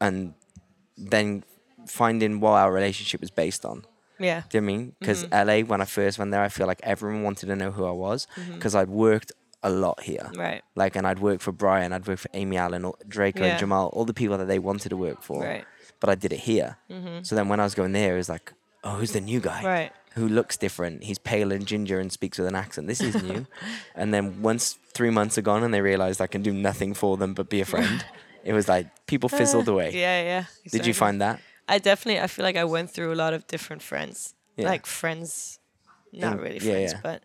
and 0.00 0.34
then 0.96 1.44
finding 1.86 2.40
what 2.40 2.52
our 2.52 2.72
relationship 2.72 3.20
was 3.20 3.30
based 3.30 3.64
on. 3.64 3.84
Yeah. 4.18 4.42
Do 4.50 4.58
you 4.58 4.60
know 4.62 4.66
what 4.66 4.72
I 4.72 4.76
mean? 4.78 4.92
Because 4.98 5.24
Mm-hmm. 5.24 5.48
LA, 5.48 5.58
when 5.70 5.80
I 5.80 5.84
first 5.84 6.18
went 6.18 6.32
there, 6.32 6.42
I 6.42 6.48
feel 6.48 6.66
like 6.66 6.80
everyone 6.82 7.22
wanted 7.22 7.46
to 7.46 7.56
know 7.56 7.70
who 7.70 7.84
I 7.86 7.92
was 7.92 8.26
Mm-hmm. 8.36 8.54
because 8.54 8.74
I'd 8.74 8.88
worked 8.88 9.30
a 9.62 9.70
lot 9.70 10.02
here. 10.02 10.30
Right. 10.36 10.62
Like, 10.76 10.94
and 10.96 11.06
I'd 11.06 11.18
work 11.18 11.40
for 11.40 11.52
Brian, 11.52 11.92
I'd 11.92 12.06
work 12.06 12.18
for 12.18 12.30
Amy 12.34 12.56
Allen, 12.56 12.84
all- 12.84 12.98
Draco, 13.06 13.40
Yeah. 13.44 13.50
and 13.50 13.58
Jamal, 13.58 13.88
all 13.88 14.04
the 14.04 14.14
people 14.14 14.38
that 14.38 14.46
they 14.46 14.58
wanted 14.58 14.90
to 14.90 14.96
work 14.96 15.22
for. 15.22 15.42
Right. 15.42 15.64
But 16.00 16.10
I 16.10 16.14
did 16.14 16.32
it 16.32 16.40
here. 16.40 16.76
Mm-hmm. 16.90 17.22
So 17.22 17.34
then 17.34 17.48
when 17.48 17.58
I 17.60 17.64
was 17.64 17.74
going 17.74 17.92
there, 17.92 18.14
it 18.14 18.18
was 18.18 18.28
like, 18.28 18.52
oh, 18.84 18.96
who's 18.96 19.12
the 19.12 19.20
new 19.20 19.40
guy? 19.40 19.62
Right. 19.64 19.92
Who 20.14 20.28
looks 20.28 20.56
different? 20.56 21.04
He's 21.04 21.18
pale 21.18 21.52
and 21.52 21.66
ginger 21.66 21.98
and 22.00 22.10
speaks 22.12 22.38
with 22.38 22.46
an 22.48 22.54
accent. 22.54 22.86
This 22.88 23.00
is 23.00 23.20
new. 23.22 23.46
and 23.94 24.12
then 24.14 24.42
once 24.42 24.78
three 24.92 25.10
months 25.10 25.38
are 25.38 25.42
gone 25.42 25.62
and 25.64 25.72
they 25.74 25.80
realized 25.80 26.20
I 26.20 26.26
can 26.28 26.42
do 26.42 26.52
nothing 26.52 26.94
for 26.94 27.16
them 27.16 27.34
but 27.34 27.48
be 27.50 27.60
a 27.60 27.64
friend, 27.64 28.04
it 28.44 28.52
was 28.52 28.68
like 28.68 28.86
people 29.06 29.28
fizzled 29.28 29.68
away. 29.74 29.90
Yeah, 29.92 30.22
yeah. 30.22 30.44
Did 30.70 30.86
you 30.86 30.94
find 30.94 31.20
that? 31.20 31.40
I 31.68 31.78
definitely. 31.78 32.20
I 32.20 32.26
feel 32.28 32.44
like 32.44 32.56
I 32.56 32.64
went 32.64 32.90
through 32.90 33.12
a 33.12 33.16
lot 33.16 33.32
of 33.34 33.46
different 33.46 33.82
friends. 33.82 34.34
Yeah. 34.56 34.68
Like 34.68 34.86
friends, 34.86 35.58
not 36.12 36.32
In- 36.34 36.38
really 36.40 36.54
yeah, 36.58 36.72
friends, 36.72 36.92
yeah. 36.94 37.00
but 37.02 37.22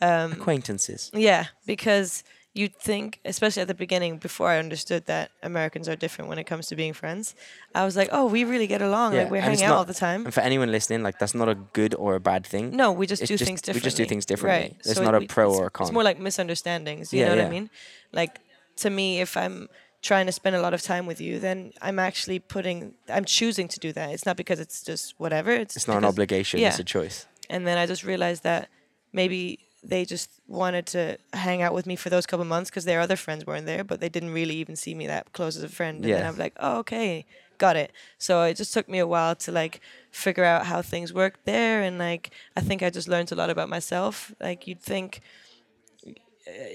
um, 0.00 0.32
Acquaintances. 0.32 1.10
yeah, 1.14 1.46
because 1.66 2.24
you'd 2.52 2.74
think, 2.74 3.20
especially 3.24 3.62
at 3.62 3.68
the 3.68 3.74
beginning, 3.74 4.16
before 4.18 4.48
I 4.48 4.58
understood 4.58 5.06
that 5.06 5.30
Americans 5.42 5.88
are 5.88 5.94
different 5.94 6.28
when 6.28 6.38
it 6.38 6.44
comes 6.44 6.66
to 6.66 6.74
being 6.76 6.92
friends, 6.92 7.34
I 7.76 7.84
was 7.84 7.96
like, 7.96 8.08
oh, 8.10 8.26
we 8.26 8.42
really 8.44 8.66
get 8.66 8.82
along. 8.82 9.14
Like 9.14 9.30
we're 9.30 9.40
hanging 9.40 9.62
out 9.64 9.68
not- 9.70 9.76
all 9.78 9.84
the 9.84 9.94
time. 9.94 10.24
And 10.24 10.34
for 10.34 10.40
anyone 10.40 10.72
listening, 10.72 11.02
like 11.04 11.18
that's 11.20 11.34
not 11.34 11.48
a 11.48 11.54
good 11.54 11.94
or 11.94 12.16
a 12.16 12.20
bad 12.20 12.44
thing. 12.44 12.74
No, 12.74 12.90
we 12.92 13.06
just 13.06 13.22
It's 13.22 13.28
do 13.28 13.36
just- 13.36 13.46
things 13.48 13.60
differently. 13.62 13.80
we 13.80 13.84
just 13.84 13.96
do 13.96 14.04
things 14.04 14.26
differently. 14.26 14.62
Right. 14.70 14.82
There's 14.82 14.96
So 14.96 15.04
not 15.04 15.14
it- 15.14 15.22
a 15.24 15.26
pro 15.26 15.52
or 15.54 15.64
a 15.64 15.66
It's 15.66 15.74
con. 15.76 15.94
more 15.94 16.02
like 16.02 16.18
misunderstandings. 16.18 17.12
You 17.12 17.20
Yeah, 17.20 17.24
know 17.26 17.30
what 17.36 17.38
yeah. 17.42 17.46
I 17.46 17.50
mean? 17.50 17.70
Like 18.12 18.40
to 18.78 18.90
me, 18.90 19.20
if 19.20 19.36
I'm 19.36 19.68
trying 20.02 20.26
to 20.26 20.32
spend 20.32 20.56
a 20.56 20.60
lot 20.62 20.74
of 20.74 20.82
time 20.82 21.06
with 21.06 21.20
you, 21.20 21.38
then 21.38 21.72
I'm 21.82 21.98
actually 21.98 22.38
putting, 22.40 22.94
I'm 23.08 23.26
choosing 23.26 23.68
to 23.68 23.78
do 23.78 23.92
that. 23.92 24.10
It's 24.10 24.24
not 24.26 24.36
because 24.36 24.58
it's 24.58 24.82
just 24.82 25.14
whatever. 25.18 25.52
It's 25.52 25.76
It's 25.76 25.86
not 25.86 25.98
an 25.98 26.04
obligation, 26.04 26.58
yeah. 26.58 26.68
it's 26.70 26.78
a 26.78 26.84
choice. 26.84 27.26
And 27.50 27.64
then 27.66 27.76
I 27.78 27.84
just 27.86 28.02
realized 28.02 28.42
that 28.42 28.70
maybe 29.12 29.58
they 29.82 30.04
just 30.04 30.30
wanted 30.46 30.86
to 30.86 31.16
hang 31.32 31.62
out 31.62 31.72
with 31.72 31.86
me 31.86 31.96
for 31.96 32.10
those 32.10 32.26
couple 32.26 32.44
months 32.44 32.70
because 32.70 32.84
their 32.84 33.00
other 33.00 33.16
friends 33.16 33.46
weren't 33.46 33.66
there, 33.66 33.84
but 33.84 34.00
they 34.00 34.08
didn't 34.08 34.32
really 34.32 34.56
even 34.56 34.76
see 34.76 34.94
me 34.94 35.06
that 35.06 35.32
close 35.32 35.56
as 35.56 35.62
a 35.62 35.68
friend. 35.68 36.04
And 36.04 36.14
then 36.14 36.26
I'm 36.26 36.36
like, 36.36 36.54
oh, 36.60 36.78
okay, 36.78 37.24
got 37.58 37.76
it. 37.76 37.92
So 38.18 38.42
it 38.42 38.56
just 38.56 38.74
took 38.74 38.88
me 38.88 38.98
a 38.98 39.06
while 39.06 39.34
to 39.36 39.52
like 39.52 39.80
figure 40.10 40.44
out 40.44 40.66
how 40.66 40.82
things 40.82 41.14
worked 41.14 41.44
there. 41.44 41.82
And 41.82 41.98
like, 41.98 42.30
I 42.56 42.60
think 42.60 42.82
I 42.82 42.90
just 42.90 43.08
learned 43.08 43.32
a 43.32 43.34
lot 43.36 43.50
about 43.50 43.68
myself. 43.68 44.34
Like, 44.40 44.66
you'd 44.66 44.82
think, 44.82 45.20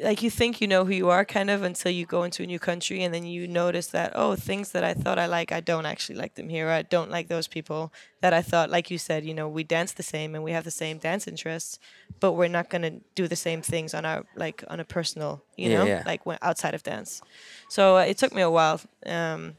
like 0.03 0.21
you 0.21 0.29
think 0.29 0.61
you 0.61 0.67
know 0.67 0.85
who 0.85 0.93
you 0.93 1.09
are 1.09 1.25
kind 1.25 1.49
of 1.49 1.63
until 1.63 1.91
you 1.91 2.05
go 2.05 2.23
into 2.23 2.43
a 2.43 2.45
new 2.45 2.59
country 2.59 3.03
and 3.03 3.13
then 3.13 3.25
you 3.25 3.47
notice 3.47 3.87
that 3.87 4.11
oh 4.15 4.35
things 4.35 4.71
that 4.71 4.83
i 4.83 4.93
thought 4.93 5.17
i 5.19 5.25
like 5.25 5.51
i 5.51 5.59
don't 5.59 5.85
actually 5.85 6.15
like 6.15 6.35
them 6.35 6.49
here 6.49 6.69
i 6.69 6.81
don't 6.81 7.09
like 7.09 7.27
those 7.27 7.47
people 7.47 7.91
that 8.21 8.33
i 8.33 8.41
thought 8.41 8.69
like 8.69 8.91
you 8.91 8.97
said 8.97 9.25
you 9.25 9.33
know 9.33 9.47
we 9.47 9.63
dance 9.63 9.91
the 9.93 10.03
same 10.03 10.35
and 10.35 10.43
we 10.43 10.51
have 10.51 10.63
the 10.63 10.71
same 10.71 10.97
dance 10.97 11.27
interests 11.27 11.79
but 12.19 12.33
we're 12.33 12.47
not 12.47 12.69
going 12.69 12.81
to 12.81 12.93
do 13.15 13.27
the 13.27 13.35
same 13.35 13.61
things 13.61 13.93
on 13.93 14.05
our 14.05 14.23
like 14.35 14.63
on 14.69 14.79
a 14.79 14.85
personal 14.85 15.41
you 15.57 15.69
Yeah, 15.69 15.77
know 15.79 15.85
yeah. 15.85 16.03
like 16.05 16.25
when 16.25 16.37
outside 16.41 16.73
of 16.73 16.83
dance 16.83 17.21
so 17.69 17.97
uh, 17.97 18.01
it 18.01 18.17
took 18.17 18.33
me 18.33 18.41
a 18.41 18.49
while 18.49 18.79
um, 19.05 19.57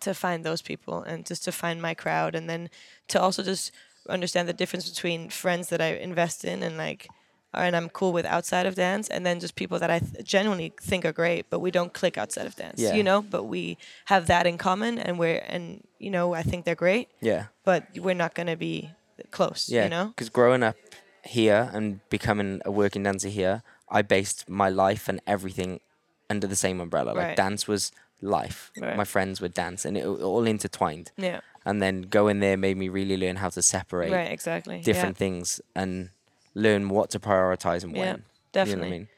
to 0.00 0.14
find 0.14 0.44
those 0.44 0.62
people 0.62 1.02
and 1.02 1.24
just 1.24 1.44
to 1.44 1.52
find 1.52 1.80
my 1.80 1.94
crowd 1.94 2.34
and 2.34 2.48
then 2.50 2.68
to 3.08 3.20
also 3.20 3.42
just 3.42 3.70
understand 4.08 4.48
the 4.48 4.52
difference 4.52 4.88
between 4.90 5.30
friends 5.30 5.68
that 5.68 5.80
I 5.80 5.90
invest 5.94 6.44
in 6.44 6.62
and 6.62 6.76
like 6.76 7.08
and 7.54 7.76
I'm 7.76 7.88
cool 7.90 8.12
with 8.12 8.24
outside 8.26 8.66
of 8.66 8.74
dance 8.74 9.08
and 9.08 9.24
then 9.26 9.40
just 9.40 9.54
people 9.56 9.78
that 9.78 9.90
I 9.90 9.98
th- 10.00 10.24
genuinely 10.24 10.72
think 10.80 11.04
are 11.04 11.12
great 11.12 11.50
but 11.50 11.60
we 11.60 11.70
don't 11.70 11.92
click 11.92 12.16
outside 12.18 12.46
of 12.46 12.54
dance 12.56 12.80
Yeah. 12.80 12.94
you 12.94 13.02
know 13.02 13.22
but 13.22 13.44
we 13.44 13.76
have 14.06 14.26
that 14.26 14.46
in 14.46 14.56
common 14.58 14.98
and 14.98 15.18
we're 15.18 15.42
and 15.46 15.86
you 15.98 16.10
know 16.10 16.34
I 16.34 16.42
think 16.42 16.64
they're 16.64 16.74
great 16.74 17.08
Yeah. 17.20 17.44
but 17.64 17.84
we're 17.96 18.14
not 18.24 18.34
going 18.34 18.48
to 18.48 18.56
be 18.56 18.90
close 19.30 19.68
Yeah. 19.68 19.84
you 19.84 19.90
know 19.90 20.06
Because 20.08 20.30
growing 20.30 20.62
up 20.62 20.76
here 21.24 21.70
and 21.72 22.00
becoming 22.10 22.60
a 22.64 22.70
working 22.72 23.02
dancer 23.04 23.28
here, 23.28 23.62
I 23.88 24.02
based 24.02 24.48
my 24.48 24.68
life 24.68 25.08
and 25.08 25.20
everything 25.26 25.80
under 26.28 26.46
the 26.48 26.56
same 26.56 26.80
umbrella. 26.80 27.10
Like 27.12 27.26
Right. 27.28 27.36
dance 27.36 27.68
was 27.68 27.92
life. 28.20 28.72
Right. 28.80 28.96
My 28.96 29.04
friends 29.04 29.40
would 29.40 29.54
dance 29.54 29.84
and 29.84 29.96
it 29.96 30.02
w- 30.02 30.24
all 30.24 30.46
intertwined. 30.46 31.12
yeah 31.16 31.40
And 31.64 31.80
then 31.80 32.02
going 32.02 32.40
there 32.40 32.56
made 32.56 32.76
me 32.76 32.88
really 32.88 33.16
learn 33.16 33.36
how 33.36 33.50
to 33.50 33.62
separate 33.62 34.10
right 34.10 34.32
exactly 34.32 34.80
different 34.80 35.16
things 35.16 35.60
and 35.76 36.10
learn 36.54 36.88
what 36.88 37.10
to 37.10 37.18
prioritize 37.20 37.82
and 37.84 37.92
when. 37.92 38.06
Yeah, 38.06 38.16
definitely 38.52 38.70
You 38.70 38.76
know 38.76 38.80
what 38.82 38.86
I 38.86 38.98
mean? 38.98 39.08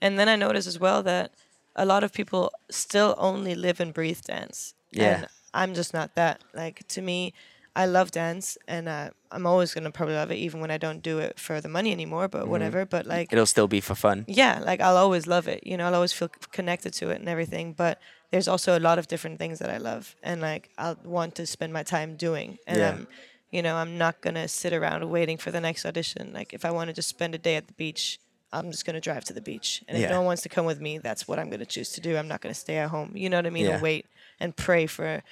And 0.00 0.18
then 0.18 0.28
I 0.28 0.36
noticed 0.36 0.68
as 0.68 0.78
well 0.78 1.02
that 1.04 1.32
a 1.76 1.84
lot 1.84 2.04
of 2.04 2.12
people 2.12 2.52
still 2.70 3.14
only 3.18 3.54
live 3.54 3.80
and 3.80 3.92
breathe 3.92 4.20
dance. 4.22 4.74
Yeah. 4.92 5.16
And 5.16 5.26
I'm 5.54 5.74
just 5.74 5.94
not 5.94 6.14
that. 6.14 6.42
Like 6.52 6.86
to 6.88 7.00
me, 7.02 7.32
I 7.76 7.86
love 7.86 8.12
dance, 8.12 8.56
and 8.68 8.88
uh, 8.88 9.10
I'm 9.32 9.46
always 9.46 9.74
gonna 9.74 9.90
probably 9.90 10.14
love 10.14 10.30
it, 10.30 10.36
even 10.36 10.60
when 10.60 10.70
I 10.70 10.78
don't 10.78 11.02
do 11.02 11.18
it 11.18 11.40
for 11.40 11.60
the 11.60 11.68
money 11.68 11.90
anymore. 11.90 12.28
But 12.28 12.46
whatever. 12.46 12.84
But 12.86 13.06
like, 13.06 13.32
It'll 13.32 13.46
still 13.46 13.66
be 13.66 13.80
for 13.80 13.96
fun. 13.96 14.24
yeah, 14.28 14.60
like 14.64 14.80
I'll 14.80 14.96
always 14.96 15.26
love 15.26 15.48
it. 15.48 15.66
You 15.66 15.76
know, 15.76 15.86
I'll 15.86 15.94
always 15.94 16.12
feel 16.12 16.28
connected 16.52 16.92
to 16.94 17.10
it 17.10 17.18
and 17.18 17.28
everything. 17.28 17.72
But 17.72 17.98
there's 18.30 18.46
also 18.46 18.78
a 18.78 18.80
lot 18.80 18.98
of 18.98 19.08
different 19.08 19.38
things 19.38 19.58
that 19.58 19.70
I 19.70 19.78
love, 19.78 20.14
and 20.22 20.40
like 20.40 20.70
I'll 20.78 20.98
want 21.04 21.34
to 21.36 21.46
spend 21.46 21.72
my 21.72 21.82
time 21.82 22.14
doing. 22.16 22.58
And 22.66 22.78
Yeah. 22.78 22.88
I'm, 22.90 23.08
you 23.54 23.62
know, 23.62 23.76
I'm 23.76 23.96
not 24.04 24.14
gonna 24.20 24.48
sit 24.48 24.72
around 24.72 25.08
waiting 25.18 25.38
for 25.38 25.50
the 25.56 25.60
next 25.60 25.86
audition. 25.86 26.32
Like 26.38 26.52
if 26.52 26.62
I 26.64 26.70
want 26.76 26.88
to 26.88 26.94
just 27.00 27.08
spend 27.08 27.34
a 27.34 27.38
day 27.48 27.54
at 27.60 27.66
the 27.68 27.72
beach, 27.84 28.18
I'm 28.52 28.70
just 28.74 28.84
gonna 28.86 29.00
drive 29.08 29.24
to 29.26 29.32
the 29.32 29.40
beach. 29.50 29.68
And 29.86 29.96
if 29.96 30.02
Yeah. 30.02 30.10
no 30.10 30.18
one 30.18 30.26
wants 30.26 30.42
to 30.42 30.48
come 30.48 30.66
with 30.66 30.80
me, 30.80 30.92
that's 30.98 31.26
what 31.28 31.38
I'm 31.38 31.50
gonna 31.50 31.64
choose 31.76 31.90
to 31.96 32.00
do. 32.00 32.16
I'm 32.16 32.28
not 32.32 32.40
gonna 32.40 32.54
stay 32.66 32.76
at 32.78 32.90
home. 32.90 33.10
You 33.22 33.28
know 33.30 33.38
what 33.38 33.46
I 33.46 33.50
mean? 33.50 33.66
Yeah. 33.66 33.74
And 33.74 33.82
wait 33.82 34.06
and 34.40 34.56
pray 34.66 34.86
for 34.86 35.22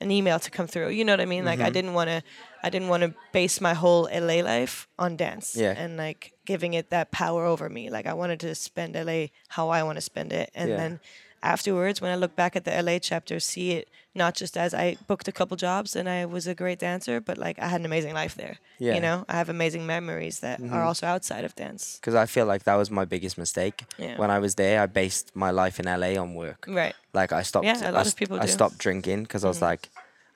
an 0.00 0.10
email 0.10 0.38
to 0.46 0.50
come 0.50 0.66
through. 0.66 0.88
You 0.90 1.04
know 1.04 1.12
what 1.12 1.20
I 1.20 1.26
mean? 1.34 1.44
Like 1.44 1.58
Mm-hmm. 1.58 1.66
I 1.66 1.70
didn't 1.70 1.94
want 1.94 2.08
to, 2.14 2.22
I 2.62 2.70
didn't 2.70 2.88
want 2.88 3.02
to 3.04 3.14
base 3.32 3.60
my 3.60 3.74
whole 3.74 4.08
LA 4.12 4.38
life 4.54 4.86
on 4.98 5.16
dance 5.16 5.54
Yeah. 5.56 5.74
and 5.76 5.96
like 5.96 6.32
giving 6.44 6.74
it 6.74 6.90
that 6.90 7.10
power 7.10 7.44
over 7.52 7.68
me. 7.68 7.90
Like 7.90 8.06
I 8.06 8.14
wanted 8.14 8.38
to 8.46 8.54
spend 8.54 8.94
LA 8.94 9.20
how 9.48 9.68
I 9.70 9.82
want 9.82 9.96
to 9.96 10.00
spend 10.12 10.32
it, 10.32 10.50
and 10.54 10.70
then 10.80 11.00
afterwards, 11.42 12.00
when 12.00 12.10
I 12.10 12.16
look 12.16 12.34
back 12.36 12.56
at 12.56 12.64
the 12.64 12.82
LA 12.82 12.98
chapter, 12.98 13.40
see 13.40 13.72
it 13.72 13.88
not 14.14 14.34
just 14.34 14.56
as 14.58 14.74
I 14.74 14.96
booked 15.06 15.26
a 15.28 15.32
couple 15.32 15.56
jobs 15.56 15.96
and 15.96 16.06
I 16.08 16.26
was 16.26 16.46
a 16.46 16.54
great 16.54 16.78
dancer, 16.78 17.18
but 17.20 17.38
like 17.38 17.58
I 17.58 17.68
had 17.68 17.80
an 17.80 17.86
amazing 17.86 18.12
life 18.14 18.34
there. 18.34 18.58
Yeah. 18.78 18.88
Mm-hmm. 18.90 18.94
You 18.96 19.00
know, 19.00 19.24
I 19.28 19.34
have 19.34 19.48
amazing 19.48 19.86
memories 19.86 20.40
that 20.40 20.60
are 20.60 20.82
also 20.82 21.06
outside 21.06 21.44
of 21.44 21.54
dance. 21.56 21.96
Because 21.98 22.14
I 22.14 22.26
feel 22.26 22.44
like 22.46 22.64
that 22.64 22.74
was 22.76 22.90
my 22.90 23.04
biggest 23.06 23.38
mistake. 23.38 23.84
Yeah. 23.98 24.18
When 24.18 24.30
I 24.30 24.38
was 24.38 24.54
there, 24.56 24.82
I 24.82 24.86
based 24.86 25.34
my 25.34 25.50
life 25.50 25.80
in 25.80 25.86
LA 25.86 26.20
on 26.20 26.34
work. 26.34 26.66
Right. 26.68 26.94
Like 27.14 27.32
I 27.32 27.42
stopped. 27.42 27.64
Yeah, 27.66 27.82
a 27.82 27.88
I 27.88 27.90
lot 27.90 28.00
of 28.02 28.08
st- 28.08 28.16
people 28.18 28.36
I 28.36 28.40
do. 28.40 28.46
Mm-hmm. 28.46 28.52
stopped 28.54 28.78
drinking 28.78 29.22
because 29.22 29.44
I 29.44 29.48
was 29.48 29.62
like, 29.62 29.88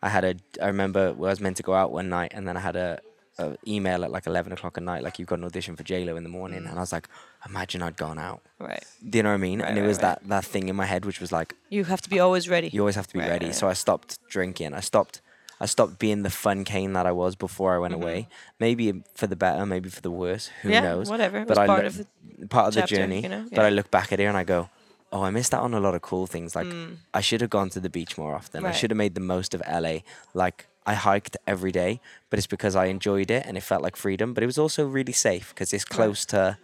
I 0.02 0.08
had 0.08 0.24
a. 0.24 0.34
I 0.62 0.66
remember 0.68 1.08
I 1.08 1.12
was 1.12 1.40
meant 1.40 1.56
to 1.58 1.62
go 1.62 1.74
out 1.74 1.90
one 1.92 2.08
night, 2.08 2.32
and 2.34 2.46
then 2.46 2.56
I 2.56 2.60
had 2.60 2.76
a, 2.76 3.00
a 3.38 3.56
email 3.66 4.04
at 4.04 4.10
like 4.10 4.26
eleven 4.26 4.52
o'clock 4.52 4.76
at 4.76 4.84
night, 4.84 5.02
like 5.02 5.18
you've 5.18 5.26
got 5.28 5.38
an 5.38 5.44
audition 5.44 5.74
for 5.76 5.82
J 5.82 6.04
Lo 6.04 6.16
in 6.16 6.22
the 6.22 6.28
morning, 6.28 6.62
Mm. 6.62 6.68
and 6.70 6.78
I 6.78 6.80
was 6.82 6.92
like, 6.92 7.08
imagine 7.48 7.82
I'd 7.82 7.96
gone 7.96 8.18
out. 8.18 8.40
Right. 8.58 8.84
Do 9.08 9.18
you 9.18 9.22
know 9.22 9.30
what 9.30 9.34
I 9.34 9.38
mean? 9.38 9.60
Right, 9.60 9.68
and 9.68 9.78
it 9.78 9.82
right, 9.82 9.86
was 9.88 9.98
right. 9.98 10.18
that 10.20 10.28
that 10.28 10.44
thing 10.44 10.68
in 10.68 10.76
my 10.76 10.86
head 10.86 11.04
which 11.04 11.20
was 11.20 11.30
like, 11.32 11.54
You 11.70 11.84
have 11.84 12.00
to 12.02 12.10
be 12.10 12.18
always 12.20 12.48
ready. 12.48 12.68
you 12.72 12.80
always 12.80 12.94
have 12.96 13.06
to 13.08 13.12
be 13.14 13.20
Right, 13.20 13.30
ready. 13.30 13.46
right. 13.46 13.54
So 13.54 13.68
I 13.68 13.74
stopped 13.74 14.18
drinking. 14.28 14.74
I 14.74 14.80
stopped. 14.80 15.20
I 15.58 15.64
stopped 15.66 15.98
being 15.98 16.22
the 16.22 16.30
fun 16.30 16.64
Kane 16.64 16.92
that 16.92 17.06
I 17.06 17.12
was 17.12 17.34
before 17.34 17.74
I 17.74 17.78
went 17.78 17.94
away. 17.94 18.28
Maybe 18.60 19.02
for 19.14 19.26
the 19.26 19.36
better, 19.36 19.64
maybe 19.64 19.88
for 19.88 20.02
the 20.02 20.10
worse. 20.10 20.48
Who 20.62 20.68
Mm-hmm. 20.68 20.72
yeah, 20.74 20.80
knows? 20.82 21.08
whatever. 21.08 21.38
It 21.38 21.48
But 21.48 21.56
was 21.56 21.58
I 21.58 21.66
part 21.66 21.84
of 21.86 21.96
the 21.96 22.06
part 22.48 22.68
of 22.68 22.74
the 22.74 22.80
chapter, 22.82 22.96
journey. 22.96 23.22
you 23.22 23.28
know? 23.30 23.46
But 23.50 23.64
I 23.64 23.70
look 23.70 23.90
back 23.90 24.12
at 24.12 24.20
it 24.20 24.24
and 24.24 24.36
I 24.36 24.44
go, 24.44 24.68
oh, 25.12 25.22
I 25.22 25.30
missed 25.30 25.54
out 25.54 25.62
on 25.62 25.72
a 25.72 25.80
lot 25.80 25.94
of 25.94 26.02
cool 26.02 26.26
things. 26.26 26.54
Like 26.54 26.66
I 27.14 27.20
should 27.22 27.40
have 27.40 27.48
gone 27.50 27.70
to 27.70 27.80
the 27.80 27.88
beach 27.88 28.18
more 28.18 28.34
often. 28.34 28.66
I 28.66 28.72
Mm. 28.72 28.74
Should 28.74 28.90
have 28.90 28.98
made 28.98 29.14
the 29.14 29.20
most 29.34 29.54
of 29.54 29.62
LA. 29.66 30.00
Like 30.34 30.66
I 30.84 30.92
hiked 30.94 31.36
every 31.46 31.72
day, 31.72 32.00
but 32.28 32.38
it's 32.38 32.46
because 32.46 32.76
I 32.76 32.86
enjoyed 32.86 33.30
it 33.30 33.42
and 33.46 33.56
it 33.56 33.62
felt 33.62 33.82
like 33.82 33.96
freedom. 33.96 34.34
But 34.34 34.42
it 34.42 34.46
was 34.46 34.58
also 34.58 34.84
really 34.86 35.12
safe 35.14 35.46
because 35.54 35.72
it's 35.72 35.86
close 35.86 36.26
to 36.26 36.58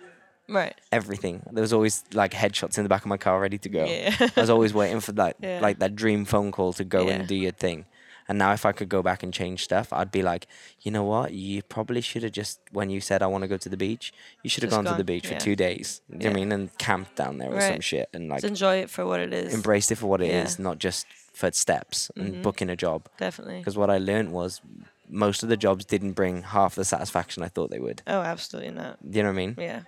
Right. 0.48 0.74
everything. 0.90 1.42
There 1.50 1.62
was 1.62 1.72
always 1.72 2.04
like 2.12 2.32
headshots 2.32 2.76
in 2.76 2.84
the 2.84 2.88
back 2.88 3.02
of 3.02 3.06
my 3.08 3.16
car 3.16 3.40
ready 3.40 3.58
to 3.58 3.68
go. 3.68 3.84
Yeah. 3.84 4.14
I 4.36 4.40
was 4.40 4.50
always 4.50 4.74
waiting 4.74 5.00
for 5.00 5.12
that 5.12 5.36
Yeah. 5.40 5.60
like 5.62 5.78
that 5.78 5.94
dream 5.96 6.24
phone 6.24 6.50
call 6.52 6.72
to 6.74 6.84
go 6.84 7.06
Yeah. 7.06 7.14
and 7.14 7.28
do 7.28 7.34
your 7.34 7.52
thing. 7.52 7.86
And 8.28 8.38
now 8.38 8.52
if 8.52 8.64
I 8.64 8.72
could 8.72 8.88
go 8.88 9.02
back 9.02 9.22
and 9.24 9.32
change 9.34 9.64
stuff, 9.64 9.92
I'd 9.92 10.12
be 10.12 10.22
like, 10.22 10.46
you 10.82 10.90
know 10.92 11.02
what? 11.02 11.32
You 11.32 11.60
probably 11.62 12.00
should 12.00 12.22
have 12.22 12.32
just 12.32 12.60
when 12.70 12.88
you 12.88 13.00
said 13.00 13.20
I 13.22 13.26
want 13.26 13.42
to 13.42 13.48
go 13.48 13.56
to 13.56 13.68
the 13.68 13.76
beach, 13.76 14.12
you 14.42 14.48
should 14.50 14.62
have 14.62 14.70
Just 14.70 14.76
gone, 14.78 14.84
to 14.84 14.90
the 14.90 14.96
gone, 14.98 15.06
beach 15.06 15.26
for 15.26 15.34
two 15.38 15.56
days. 15.56 16.00
Do 16.08 16.16
you 16.16 16.18
know 16.24 16.30
what 16.30 16.36
I 16.36 16.40
mean? 16.40 16.52
And 16.52 16.78
camped 16.78 17.16
down 17.16 17.38
there 17.38 17.52
or 17.52 17.60
some 17.60 17.80
shit 17.80 18.08
and 18.12 18.28
like 18.28 18.40
Just 18.42 18.50
enjoy 18.50 18.76
it 18.76 18.90
for 18.90 19.04
what 19.06 19.20
it 19.20 19.32
is. 19.32 19.52
embraced 19.54 19.90
it 19.90 19.96
for 19.96 20.06
what 20.06 20.20
it 20.20 20.26
is, 20.26 20.32
Yeah. 20.32 20.44
Mm-hmm. 20.44 20.62
not 20.62 20.78
just 20.78 21.06
for 21.34 21.50
steps 21.52 22.10
and 22.16 22.42
booking 22.42 22.68
a 22.70 22.76
job. 22.76 23.08
Definitely. 23.18 23.58
Because 23.58 23.76
what 23.76 23.90
I 23.90 23.98
learned 23.98 24.32
was 24.32 24.60
most 25.08 25.42
of 25.42 25.48
the 25.48 25.56
jobs 25.56 25.84
didn't 25.84 26.12
bring 26.12 26.42
half 26.42 26.74
the 26.74 26.84
satisfaction 26.84 27.42
I 27.42 27.48
thought 27.48 27.70
they 27.70 27.80
would. 27.80 28.02
Oh, 28.06 28.20
absolutely 28.20 28.70
not. 28.70 28.98
Do 29.10 29.16
you 29.18 29.22
know 29.24 29.30
what 29.30 29.34
I 29.34 29.46
mean? 29.46 29.54
Yeah. 29.58 29.80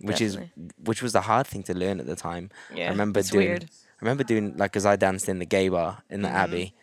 Which 0.00 0.20
is 0.20 0.38
which 0.84 1.02
was 1.02 1.12
the 1.12 1.22
hard 1.22 1.46
thing 1.46 1.62
to 1.64 1.74
learn 1.74 2.00
at 2.00 2.06
the 2.06 2.16
time. 2.16 2.50
Yeah, 2.74 2.86
I 2.86 2.90
remember 2.90 3.22
doing 3.22 3.48
weird. 3.48 3.64
I 3.64 4.00
remember 4.04 4.24
doing 4.24 4.56
like 4.56 4.72
cuz 4.72 4.86
I 4.86 4.96
danced 4.96 5.28
in 5.28 5.38
the 5.38 5.46
gay 5.46 5.68
bar 5.68 6.02
in 6.08 6.22
the 6.22 6.28
Mm-hmm. 6.28 6.36
Abbey, 6.44 6.74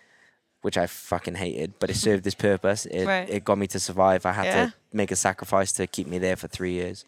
which 0.61 0.77
I 0.77 0.85
fucking 0.87 1.35
hated, 1.35 1.73
but 1.79 1.89
it 1.89 1.95
served 1.95 2.23
this 2.23 2.35
purpose. 2.35 2.85
It 2.85 3.05
Right. 3.13 3.29
it 3.29 3.43
got 3.43 3.57
me 3.57 3.67
to 3.67 3.79
survive. 3.79 4.25
I 4.25 4.33
had 4.33 4.45
Yeah. 4.45 4.65
to 4.67 4.73
make 4.93 5.11
a 5.11 5.15
sacrifice 5.15 5.71
to 5.73 5.87
keep 5.87 6.07
me 6.07 6.19
there 6.19 6.35
for 6.35 6.47
3 6.47 6.71
years. 6.71 7.05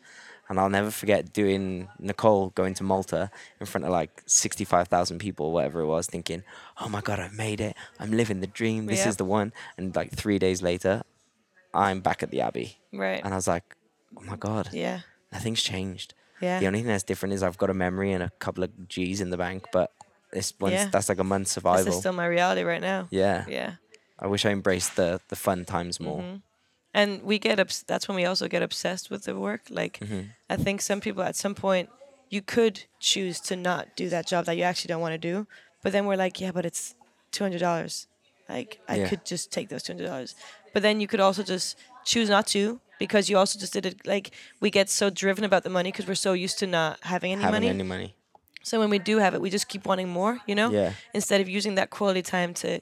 And 0.49 0.59
I'll 0.59 0.67
never 0.79 0.89
forget 0.89 1.31
doing 1.31 1.89
Nicole 1.99 2.49
going 2.49 2.73
to 2.79 2.83
Malta 2.83 3.29
in 3.59 3.67
front 3.67 3.85
of 3.85 3.91
like 3.91 4.23
65,000 4.25 5.19
people, 5.19 5.51
whatever 5.51 5.81
it 5.81 5.85
was, 5.85 6.07
thinking, 6.07 6.41
oh 6.81 6.89
my 6.89 7.01
God, 7.01 7.19
I've 7.19 7.33
made 7.35 7.61
it. 7.61 7.75
I'm 7.99 8.09
living 8.11 8.39
the 8.39 8.47
dream. 8.47 8.87
This 8.87 9.01
Yeah. 9.01 9.09
is 9.09 9.17
the 9.17 9.25
one. 9.25 9.53
And 9.77 9.95
like 9.95 10.11
three 10.11 10.39
days 10.39 10.63
later, 10.63 11.03
I'm 11.71 11.99
back 12.01 12.23
at 12.23 12.31
the 12.31 12.41
Abbey, 12.41 12.79
Right. 12.91 13.21
and 13.23 13.31
I 13.31 13.37
was 13.37 13.47
like, 13.47 13.75
oh 14.17 14.21
my 14.21 14.37
god, 14.37 14.69
Yeah. 14.73 15.01
Nothing's 15.31 15.61
changed. 15.61 16.13
Yeah. 16.41 16.59
The 16.59 16.67
only 16.67 16.79
thing 16.79 16.87
that's 16.87 17.03
different 17.03 17.33
is 17.33 17.43
I've 17.43 17.57
got 17.57 17.69
a 17.69 17.73
memory 17.73 18.11
and 18.13 18.23
a 18.23 18.29
couple 18.39 18.63
of 18.63 18.87
G's 18.87 19.19
in 19.21 19.29
the 19.29 19.37
bank, 19.37 19.65
but 19.73 19.91
it's 20.31 20.53
once 20.59 20.73
Yeah. 20.73 20.87
that's 20.91 21.09
like 21.09 21.19
a 21.19 21.23
month's 21.23 21.49
This 21.49 21.55
survival. 21.55 21.87
is 21.93 21.99
still 21.99 22.13
my 22.13 22.25
reality 22.25 22.63
right 22.63 22.81
now. 22.81 23.07
yeah. 23.11 23.45
Yeah. 23.47 23.73
I 24.19 24.27
wish 24.27 24.45
I 24.45 24.49
embraced 24.51 24.95
the 24.95 25.19
the 25.29 25.35
fun 25.35 25.65
times 25.65 25.99
more. 25.99 26.21
Mm-hmm. 26.21 26.35
And 26.93 27.23
we 27.23 27.39
get 27.39 27.59
obs- 27.59 27.83
that's 27.87 28.07
when 28.07 28.15
we 28.15 28.25
also 28.25 28.47
get 28.47 28.61
obsessed 28.63 29.09
with 29.11 29.23
the 29.23 29.35
work. 29.35 29.61
Like 29.69 29.99
Mm-hmm. 29.99 30.21
I 30.49 30.55
think 30.57 30.81
some 30.81 30.99
people 31.01 31.23
at 31.23 31.35
some 31.35 31.55
point 31.55 31.89
you 32.29 32.41
could 32.41 32.83
choose 32.99 33.39
to 33.41 33.55
not 33.55 33.95
do 33.95 34.07
that 34.09 34.27
job 34.27 34.45
that 34.45 34.55
you 34.57 34.63
actually 34.63 34.89
don't 34.89 35.01
want 35.01 35.13
to 35.13 35.17
do, 35.31 35.47
but 35.83 35.91
then 35.93 36.05
we're 36.05 36.15
like, 36.17 36.39
yeah, 36.41 36.51
but 36.51 36.65
it's 36.65 36.95
two 37.31 37.43
hundred 37.43 37.59
dollars. 37.59 38.07
Like 38.47 38.79
I 38.87 38.95
Yeah. 38.97 39.07
could 39.09 39.25
just 39.25 39.51
take 39.51 39.69
those 39.69 39.83
two 39.83 39.93
hundred 39.93 40.07
dollars. 40.07 40.35
But 40.73 40.81
then 40.83 40.99
you 41.01 41.07
could 41.07 41.19
also 41.19 41.43
just 41.43 41.77
choose 42.05 42.29
not 42.29 42.45
to 42.47 42.79
because 42.99 43.29
you 43.29 43.37
also 43.37 43.57
just 43.57 43.73
did 43.73 43.85
it. 43.85 44.05
Like 44.05 44.31
we 44.59 44.69
get 44.69 44.89
so 44.89 45.09
driven 45.09 45.43
about 45.43 45.63
the 45.63 45.69
money 45.69 45.91
because 45.91 46.07
we're 46.07 46.15
so 46.15 46.33
used 46.33 46.59
to 46.59 46.67
not 46.67 46.99
having 47.01 47.31
any 47.31 47.41
Having 47.41 47.53
money. 47.55 47.69
any 47.69 47.83
money. 47.83 48.15
So 48.61 48.77
when 48.79 48.89
we 48.89 48.99
do 48.99 49.17
have 49.17 49.33
it, 49.33 49.41
we 49.41 49.49
just 49.49 49.67
keep 49.69 49.85
wanting 49.85 50.09
more, 50.09 50.39
you 50.45 50.53
know? 50.53 50.69
Yeah. 50.69 50.91
Instead 51.13 51.41
of 51.41 51.49
using 51.49 51.75
that 51.75 51.89
quality 51.89 52.21
time 52.21 52.53
to, 52.55 52.81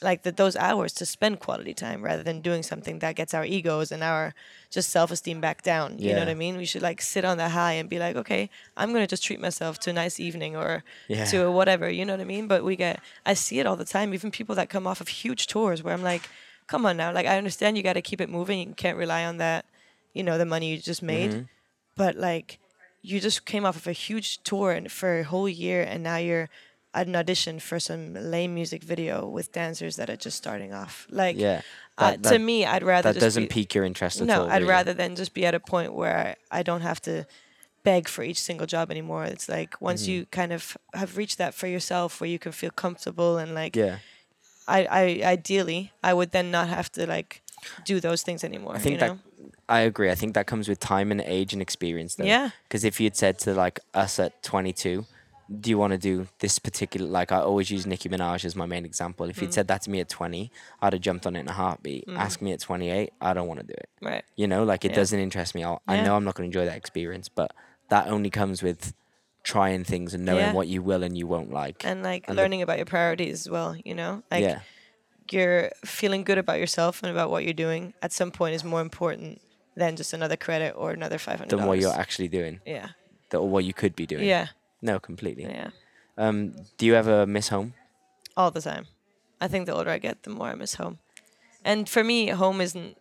like 0.00 0.22
the, 0.22 0.32
those 0.32 0.56
hours 0.56 0.92
to 0.94 1.06
spend 1.06 1.38
quality 1.38 1.74
time 1.74 2.02
rather 2.02 2.22
than 2.24 2.40
doing 2.40 2.62
something 2.62 2.98
that 3.00 3.14
gets 3.14 3.34
our 3.34 3.44
egos 3.44 3.92
and 3.92 4.02
our 4.02 4.34
just 4.70 4.90
self 4.90 5.10
esteem 5.10 5.40
back 5.40 5.62
down. 5.62 5.96
yeah. 5.98 6.08
You 6.08 6.14
know 6.14 6.20
what 6.20 6.28
I 6.28 6.34
mean? 6.34 6.56
We 6.56 6.64
should 6.64 6.82
like 6.82 7.00
sit 7.02 7.24
on 7.24 7.36
that 7.38 7.50
high 7.52 7.72
and 7.74 7.88
be 7.88 7.98
like, 8.00 8.16
okay, 8.16 8.48
I'm 8.76 8.92
to 8.94 9.06
just 9.06 9.22
treat 9.24 9.40
myself 9.40 9.78
to 9.80 9.90
a 9.90 9.92
nice 9.92 10.18
evening 10.18 10.56
or 10.56 10.82
Yeah. 11.08 11.24
to 11.26 11.44
a 11.44 11.50
whatever, 11.52 11.88
you 11.90 12.04
know 12.04 12.14
what 12.14 12.20
I 12.20 12.24
mean? 12.24 12.48
But 12.48 12.64
we 12.64 12.74
get, 12.74 13.00
I 13.26 13.34
see 13.34 13.58
it 13.60 13.66
all 13.66 13.76
the 13.76 13.84
time, 13.84 14.12
even 14.14 14.30
people 14.30 14.54
that 14.56 14.68
come 14.70 14.86
off 14.88 15.00
of 15.00 15.08
huge 15.08 15.46
tours 15.46 15.82
where 15.82 15.94
I'm 15.94 16.02
like, 16.02 16.28
come 16.66 16.86
on 16.86 16.96
now. 16.96 17.12
Like, 17.12 17.26
I 17.26 17.36
understand 17.38 17.76
you 17.76 17.82
got 17.82 17.94
to 17.94 18.02
keep 18.02 18.20
it 18.20 18.28
moving. 18.30 18.58
You 18.68 18.74
can't 18.74 18.96
rely 18.98 19.24
on 19.24 19.36
that, 19.38 19.64
you 20.14 20.22
know, 20.22 20.38
the 20.38 20.46
money 20.46 20.70
you 20.70 20.78
just 20.78 21.02
made. 21.02 21.30
Mm-hmm. 21.30 21.42
But 21.96 22.16
like, 22.16 22.58
you 23.02 23.20
just 23.20 23.44
came 23.44 23.64
off 23.64 23.76
of 23.76 23.86
a 23.86 23.92
huge 23.92 24.42
tour 24.44 24.72
and 24.72 24.90
for 24.90 25.18
a 25.20 25.24
whole 25.24 25.48
year, 25.48 25.82
and 25.82 26.02
now 26.02 26.16
you're 26.16 26.48
at 26.94 27.06
an 27.06 27.16
audition 27.16 27.58
for 27.58 27.80
some 27.80 28.12
lame 28.14 28.54
music 28.54 28.82
video 28.82 29.26
with 29.26 29.50
dancers 29.52 29.96
that 29.96 30.08
are 30.10 30.16
just 30.16 30.36
starting 30.36 30.72
off. 30.74 31.06
Like, 31.10 31.36
Yeah. 31.38 31.62
uh, 31.98 32.16
That- 32.18 32.22
to 32.34 32.38
me, 32.38 32.64
I'd 32.66 32.82
rather 32.82 33.12
That 33.12 33.18
doesn't 33.20 33.44
be, 33.44 33.48
pique 33.48 33.74
your 33.74 33.84
interest 33.84 34.20
at 34.20 34.26
no, 34.26 34.42
all. 34.42 34.46
No, 34.46 34.52
I'd 34.52 34.58
really. 34.62 34.68
rather 34.70 34.92
than 34.94 35.16
just 35.16 35.32
be 35.34 35.44
at 35.46 35.54
a 35.54 35.60
point 35.60 35.94
where 35.94 36.36
I, 36.50 36.58
I 36.58 36.62
don't 36.62 36.82
have 36.82 37.00
to 37.02 37.26
beg 37.82 38.08
for 38.08 38.22
each 38.22 38.40
single 38.40 38.66
job 38.66 38.90
anymore. 38.90 39.24
It's 39.24 39.48
like 39.48 39.80
once 39.80 40.02
Mm-hmm. 40.02 40.10
you 40.12 40.26
kind 40.26 40.52
of 40.52 40.76
have 40.94 41.16
reached 41.16 41.38
that 41.38 41.54
for 41.54 41.66
yourself, 41.66 42.20
where 42.20 42.28
you 42.30 42.38
can 42.38 42.52
feel 42.52 42.70
comfortable 42.70 43.38
and 43.38 43.54
like, 43.54 43.74
Yeah. 43.74 43.98
I, 44.68 44.84
I 44.84 45.02
ideally, 45.24 45.92
I 46.02 46.14
would 46.14 46.30
then 46.32 46.50
not 46.50 46.68
have 46.68 46.90
to 46.92 47.06
like 47.06 47.42
do 47.84 48.00
those 48.00 48.22
things 48.22 48.44
anymore. 48.44 48.74
I 48.74 48.78
think 48.78 48.94
you 48.94 48.98
that 49.00 49.06
know? 49.08 49.18
I 49.68 49.80
agree. 49.80 50.10
I 50.10 50.14
think 50.14 50.34
that 50.34 50.46
comes 50.46 50.68
with 50.68 50.78
time 50.80 51.10
and 51.10 51.20
age 51.20 51.52
and 51.52 51.62
experience 51.62 52.14
though. 52.16 52.24
Yeah. 52.24 52.50
Because 52.64 52.84
if 52.84 53.00
you'd 53.00 53.16
said 53.16 53.38
to 53.40 53.54
like 53.54 53.80
us 53.94 54.18
at 54.18 54.42
22, 54.42 55.04
do 55.60 55.68
you 55.70 55.76
want 55.76 55.92
to 55.92 55.98
do 55.98 56.26
this 56.38 56.58
particular 56.58 57.06
like 57.06 57.30
I 57.32 57.38
always 57.40 57.70
use 57.70 57.84
Nicki 57.86 58.08
Minaj 58.08 58.44
as 58.44 58.56
my 58.56 58.64
main 58.66 58.84
example. 58.84 59.28
If 59.28 59.36
Mm. 59.36 59.42
you'd 59.42 59.54
said 59.54 59.68
that 59.68 59.82
to 59.82 59.90
me 59.90 60.00
at 60.00 60.08
20, 60.08 60.50
I'd 60.80 60.92
have 60.92 61.02
jumped 61.02 61.26
on 61.26 61.36
it 61.36 61.40
in 61.40 61.48
a 61.48 61.52
heartbeat. 61.52 62.04
Ask 62.08 62.40
me 62.40 62.52
at 62.52 62.60
28, 62.60 63.12
I 63.20 63.34
don't 63.34 63.48
want 63.48 63.60
to 63.60 63.66
do 63.66 63.74
it. 63.74 63.88
right. 64.00 64.24
You 64.36 64.46
know, 64.46 64.64
like 64.64 64.84
it 64.84 64.92
Yeah. 64.92 64.96
doesn't 64.96 65.18
interest 65.20 65.54
me. 65.54 65.62
I'll, 65.64 65.82
I 65.86 66.02
know 66.02 66.16
I'm 66.16 66.24
not 66.24 66.34
going 66.34 66.50
to 66.50 66.58
enjoy 66.58 66.68
that 66.70 66.76
experience, 66.76 67.28
but 67.28 67.52
that 67.90 68.06
only 68.08 68.30
comes 68.30 68.62
with 68.62 68.94
trying 69.42 69.84
things 69.84 70.14
and 70.14 70.24
knowing 70.24 70.40
Yeah. 70.46 70.52
what 70.52 70.68
you 70.68 70.82
will 70.82 71.02
and 71.02 71.16
you 71.18 71.26
won't 71.26 71.50
like. 71.52 71.84
And 71.84 72.02
like 72.02 72.28
And 72.28 72.36
the- 72.38 72.42
learning 72.42 72.62
about 72.62 72.76
your 72.78 72.86
priorities 72.86 73.40
as 73.46 73.50
well, 73.50 73.76
you 73.84 73.94
know? 73.94 74.22
Like 74.30 74.42
yeah. 74.44 74.60
you're 75.30 75.70
feeling 75.84 76.22
good 76.24 76.38
about 76.38 76.58
yourself 76.60 77.02
and 77.02 77.10
about 77.10 77.30
what 77.30 77.44
you're 77.44 77.52
doing 77.54 77.94
at 78.02 78.12
some 78.12 78.30
point 78.30 78.54
is 78.54 78.62
more 78.64 78.80
important 78.80 79.40
than 79.76 79.96
just 79.96 80.12
another 80.12 80.36
credit 80.36 80.74
or 80.76 80.90
another 80.92 81.18
five 81.18 81.38
hundred 81.38 81.56
Than 81.58 81.66
what 81.66 81.78
you're 81.80 81.92
actually 81.94 82.28
doing, 82.28 82.60
Yeah. 82.66 82.88
th- 83.30 83.40
or 83.40 83.48
what 83.48 83.64
you 83.64 83.72
could 83.72 83.96
be 83.96 84.06
doing. 84.06 84.24
Yeah. 84.24 84.48
No, 84.80 84.98
completely. 85.00 85.44
Yeah. 85.44 85.70
Um, 86.18 86.54
do 86.76 86.84
you 86.86 86.94
ever 86.94 87.26
miss 87.26 87.48
home? 87.48 87.74
All 88.36 88.50
the 88.50 88.60
time. 88.60 88.86
I 89.40 89.48
think 89.48 89.66
the 89.66 89.74
older 89.74 89.90
I 89.90 89.98
get, 89.98 90.22
the 90.24 90.30
more 90.30 90.48
I 90.48 90.54
miss 90.54 90.74
home. 90.74 90.98
And 91.64 91.88
for 91.88 92.04
me, 92.04 92.28
home 92.28 92.60
isn't 92.60 92.96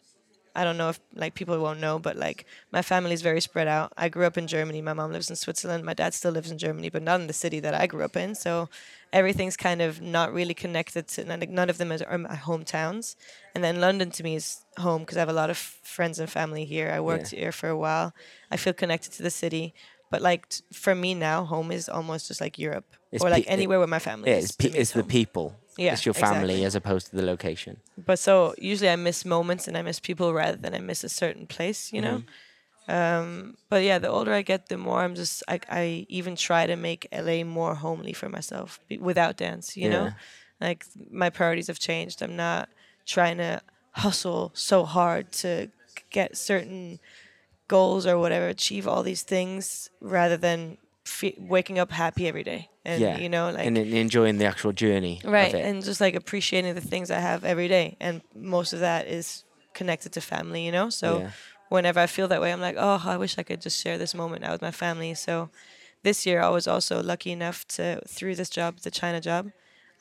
I 0.54 0.64
don't 0.66 0.78
know 0.78 0.90
if 0.90 1.00
like 1.16 1.34
people 1.34 1.58
won't 1.60 1.80
know, 1.80 1.98
but 2.00 2.18
like 2.18 2.46
my 2.72 2.82
family 2.82 3.14
is 3.14 3.22
very 3.22 3.40
spread 3.42 3.68
out. 3.68 3.94
I 3.98 4.10
grew 4.10 4.26
up 4.26 4.38
in 4.38 4.48
Germany. 4.48 4.82
My 4.82 4.94
mom 4.94 5.12
lives 5.12 5.30
in 5.30 5.36
Switzerland. 5.38 5.86
My 5.86 5.94
dad 5.94 6.14
still 6.14 6.32
lives 6.32 6.52
in 6.52 6.58
Germany, 6.58 6.90
but 6.90 7.02
not 7.04 7.22
in 7.22 7.28
the 7.28 7.34
city 7.34 7.60
that 7.62 7.74
I 7.74 7.88
grew 7.88 8.04
up 8.04 8.18
in. 8.18 8.36
So 8.36 8.68
everything's 9.14 9.56
kind 9.58 9.82
of 9.82 10.02
not 10.02 10.34
really 10.34 10.54
connected 10.54 11.08
to 11.10 11.24
none, 11.26 11.44
none 11.50 11.70
of 11.70 11.78
them 11.78 11.92
are 11.92 12.18
my 12.18 12.36
hometowns. 12.36 13.16
And 13.56 13.64
then 13.64 13.80
London 13.80 14.12
to 14.12 14.24
me 14.24 14.36
is 14.36 14.62
home 14.78 15.02
because 15.04 15.18
I 15.18 15.22
have 15.22 15.30
a 15.30 15.34
lot 15.34 15.50
of 15.50 15.58
friends 15.58 16.20
and 16.20 16.30
family 16.30 16.66
here. 16.66 16.92
I 16.92 17.00
worked 17.00 17.30
here 17.32 17.52
for 17.52 17.70
a 17.70 17.78
while. 17.78 18.14
I 18.50 18.58
feel 18.58 18.74
connected 18.74 19.14
to 19.14 19.24
the 19.24 19.30
city. 19.32 19.74
But 20.10 20.22
like 20.22 20.50
t- 20.50 20.64
for 20.74 20.94
me 20.94 21.14
now, 21.14 21.46
home 21.46 21.72
is 21.72 21.88
almost 21.88 22.28
just 22.28 22.42
like 22.42 22.60
Europe 22.60 22.84
It's 23.14 23.24
or 23.24 23.30
like 23.30 23.46
pe- 23.46 23.50
it- 23.50 23.54
anywhere 23.54 23.80
where 23.80 23.88
my 23.88 24.00
family 24.00 24.30
Yeah, 24.30 24.38
is. 24.40 24.46
it's, 24.46 24.56
pe- 24.58 24.68
it's 24.78 24.92
the 24.92 25.04
people. 25.06 25.56
Yeah, 25.82 25.94
it's 25.94 26.06
your 26.06 26.14
family 26.14 26.54
exactly. 26.54 26.66
as 26.66 26.76
opposed 26.76 27.10
to 27.10 27.16
the 27.16 27.24
location. 27.24 27.78
But 27.98 28.20
so 28.20 28.54
usually 28.58 28.90
I 28.90 28.96
miss 28.96 29.26
moments 29.26 29.68
and 29.68 29.78
I 29.78 29.82
miss 29.82 30.00
people 30.00 30.34
rather 30.34 30.58
than 30.58 30.74
I 30.76 30.80
miss 30.80 31.04
a 31.04 31.10
certain 31.10 31.48
place, 31.48 31.92
you 31.92 32.02
know. 32.02 32.24
Um, 32.88 33.58
but 33.70 33.84
yeah, 33.84 34.00
the 34.00 34.10
older 34.10 34.34
I 34.34 34.42
get, 34.42 34.70
the 34.70 34.78
more 34.78 35.00
I'm 35.02 35.16
just 35.16 35.44
I, 35.48 35.60
I 35.70 36.06
even 36.10 36.36
try 36.36 36.66
to 36.66 36.76
make 36.76 37.08
LA 37.12 37.44
more 37.44 37.76
homely 37.76 38.14
for 38.14 38.30
myself 38.30 38.80
without 39.00 39.38
dance, 39.38 39.78
you 39.78 39.90
know. 39.90 40.12
Like 40.60 40.86
my 41.10 41.30
priorities 41.30 41.68
have 41.68 41.80
changed. 41.80 42.22
I'm 42.22 42.36
not 42.36 42.70
trying 43.06 43.38
to 43.38 43.62
hustle 43.94 44.52
so 44.54 44.86
hard 44.86 45.32
to 45.32 45.70
get 46.10 46.38
certain 46.38 47.00
goals 47.68 48.06
or 48.06 48.18
whatever, 48.18 48.48
achieve 48.48 48.88
all 48.88 49.04
these 49.04 49.24
things 49.24 49.90
rather 50.02 50.38
than 50.38 50.78
waking 51.38 51.80
up 51.80 51.92
happy 51.92 52.28
every 52.28 52.44
day. 52.44 52.70
And 52.84 53.02
yeah, 53.02 53.18
you 53.18 53.30
know, 53.30 53.52
like 53.52 53.66
and 53.68 53.78
en- 53.78 53.94
enjoying 53.94 54.38
the 54.38 54.46
actual 54.46 54.72
journey. 54.74 55.22
right 55.24 55.54
and 55.54 55.84
just 55.84 56.02
like 56.02 56.16
appreciating 56.16 56.74
the 56.74 56.82
things 56.82 57.12
i 57.12 57.20
have 57.20 57.44
every 57.46 57.68
day 57.68 57.96
and 58.00 58.22
most 58.36 58.74
of 58.74 58.80
that 58.80 59.08
is 59.08 59.44
connected 59.74 60.12
to 60.14 60.22
family 60.22 60.66
you 60.66 60.72
know 60.72 60.90
so 60.90 61.20
Yeah. 61.20 61.30
whenever 61.70 62.00
i 62.00 62.08
feel 62.08 62.28
that 62.30 62.42
way 62.42 62.52
i'm 62.52 62.60
like 62.60 62.76
oh 62.80 63.02
i 63.06 63.18
wish 63.18 63.38
i 63.38 63.44
could 63.44 63.62
just 63.62 63.80
share 63.84 63.98
this 64.00 64.14
moment 64.16 64.42
now 64.42 64.52
with 64.52 64.62
my 64.64 64.72
family 64.72 65.14
so 65.14 65.50
this 66.04 66.26
year 66.26 66.42
i 66.42 66.50
was 66.50 66.68
also 66.68 67.02
lucky 67.04 67.32
enough 67.32 67.66
to 67.76 68.02
through 68.08 68.36
this 68.36 68.50
job 68.50 68.80
the 68.80 68.92
china 68.92 69.22
job 69.22 69.52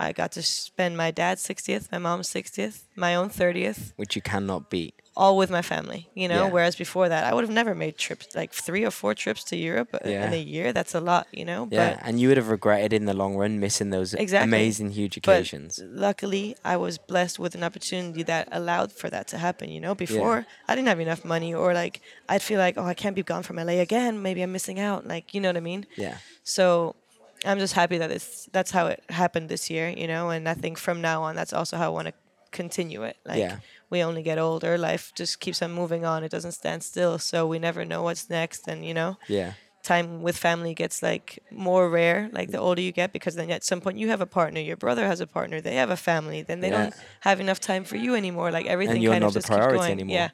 i 0.06 0.08
got 0.20 0.30
to 0.36 0.42
spend 0.42 0.92
my 1.04 1.10
dad's 1.20 1.42
60th 1.52 1.84
my 1.94 1.98
mom's 2.06 2.28
60th 2.38 2.76
my 3.06 3.12
own 3.18 3.28
30th 3.40 3.82
which 4.00 4.12
you 4.16 4.22
cannot 4.32 4.62
beat. 4.74 4.94
all 5.22 5.34
with 5.40 5.50
my 5.58 5.64
family 5.74 6.00
you 6.20 6.28
know? 6.32 6.44
Yeah. 6.44 6.54
whereas 6.54 6.74
before 6.84 7.06
that 7.12 7.22
i 7.28 7.30
would 7.34 7.44
have 7.46 7.56
never 7.60 7.74
made 7.84 7.94
trips 8.06 8.26
like 8.40 8.50
three 8.66 8.84
or 8.88 8.92
four 9.00 9.12
trips 9.22 9.42
to 9.50 9.54
europe 9.68 9.90
uh, 9.92 10.08
in 10.26 10.32
a 10.32 10.42
year. 10.54 10.68
That's 10.78 10.94
a 11.00 11.02
lot 11.10 11.24
you 11.38 11.44
know? 11.50 11.60
Yeah, 11.78 11.92
and 12.06 12.12
you 12.20 12.26
would 12.28 12.40
have 12.42 12.50
regretted 12.58 12.92
in 12.98 13.04
the 13.10 13.16
long 13.22 13.32
run 13.42 13.52
missing 13.66 13.90
those 13.96 14.10
Exactly. 14.14 14.48
amazing, 14.50 14.88
huge 15.00 15.14
but 15.16 15.32
occasions. 15.40 15.70
luckily 16.06 16.46
i 16.72 16.74
was 16.84 16.94
blessed 17.12 17.36
with 17.42 17.52
an 17.58 17.62
opportunity 17.68 18.22
that 18.32 18.44
allowed 18.60 18.90
for 19.00 19.08
that 19.14 19.26
to 19.32 19.36
happen 19.46 19.66
you 19.76 19.80
know? 19.84 19.94
Before 20.06 20.36
i 20.68 20.70
didn't 20.74 20.88
have 20.92 21.00
enough 21.08 21.22
money 21.34 21.50
or 21.62 21.68
like 21.82 22.00
i'd 22.30 22.42
feel 22.48 22.60
like 22.66 22.74
oh 22.78 22.86
i 22.92 22.96
can't 23.02 23.16
be 23.20 23.24
gone 23.32 23.42
from 23.48 23.56
la 23.56 23.74
again. 23.88 24.12
Maybe 24.26 24.40
i'm 24.44 24.52
missing 24.58 24.78
out. 24.88 25.00
Like 25.14 25.26
you 25.34 25.40
know 25.42 25.50
what 25.52 25.56
i 25.64 25.66
mean? 25.72 25.82
Yeah, 26.06 26.16
so 26.56 26.96
i'm 27.44 27.59
just 27.59 27.74
happy 27.74 27.98
that 27.98 28.11
it's 28.11 28.48
that's 28.53 28.70
how 28.70 28.87
it 28.87 29.03
happened 29.09 29.48
this 29.48 29.70
year 29.70 29.88
you 29.88 30.07
know 30.07 30.31
and 30.31 30.48
i 30.48 30.55
think 30.55 30.79
from 30.79 31.00
now 31.00 31.22
on 31.22 31.35
that's 31.35 31.53
also 31.53 31.76
how 31.76 31.87
i 31.87 31.88
want 31.88 32.07
to 32.09 32.14
continue 32.50 33.03
it 33.05 33.16
like 33.24 33.38
Yeah. 33.38 33.59
we 33.90 34.03
only 34.03 34.22
get 34.22 34.37
older 34.38 34.76
life 34.76 35.12
just 35.14 35.38
keeps 35.40 35.62
on 35.62 35.70
moving 35.72 36.05
on 36.05 36.24
it 36.24 36.31
doesn't 36.31 36.53
stand 36.53 36.83
still 36.83 37.18
so 37.18 37.46
we 37.46 37.59
never 37.59 37.85
know 37.85 38.03
what's 38.03 38.29
next 38.29 38.66
and 38.68 38.85
you 38.85 38.92
know 38.92 39.16
yeah, 39.29 39.53
time 39.85 40.20
with 40.22 40.37
family 40.37 40.74
gets 40.74 41.03
like 41.03 41.38
more 41.50 41.88
rare 41.88 42.29
like 42.33 42.50
the 42.50 42.59
older 42.59 42.83
you 42.83 42.92
get 42.92 43.12
because 43.12 43.37
then 43.37 43.50
at 43.50 43.62
some 43.64 43.81
point 43.81 43.98
you 43.98 44.09
have 44.09 44.20
a 44.20 44.26
partner 44.26 44.61
your 44.61 44.76
brother 44.76 45.07
has 45.07 45.20
a 45.20 45.26
partner 45.26 45.61
they 45.61 45.76
have 45.76 45.90
a 45.90 45.96
family 45.96 46.42
then 46.42 46.59
they 46.61 46.68
Yeah. 46.70 46.83
don't 46.83 46.94
have 47.20 47.40
enough 47.40 47.61
time 47.61 47.85
for 47.85 47.96
you 47.96 48.14
anymore 48.16 48.50
like 48.50 48.66
everything 48.66 49.03
kind 49.05 49.22
of 49.24 49.33
just 49.33 49.46
keeps 49.48 49.66
going 49.66 49.92
anymore. 49.92 50.14
yeah 50.16 50.29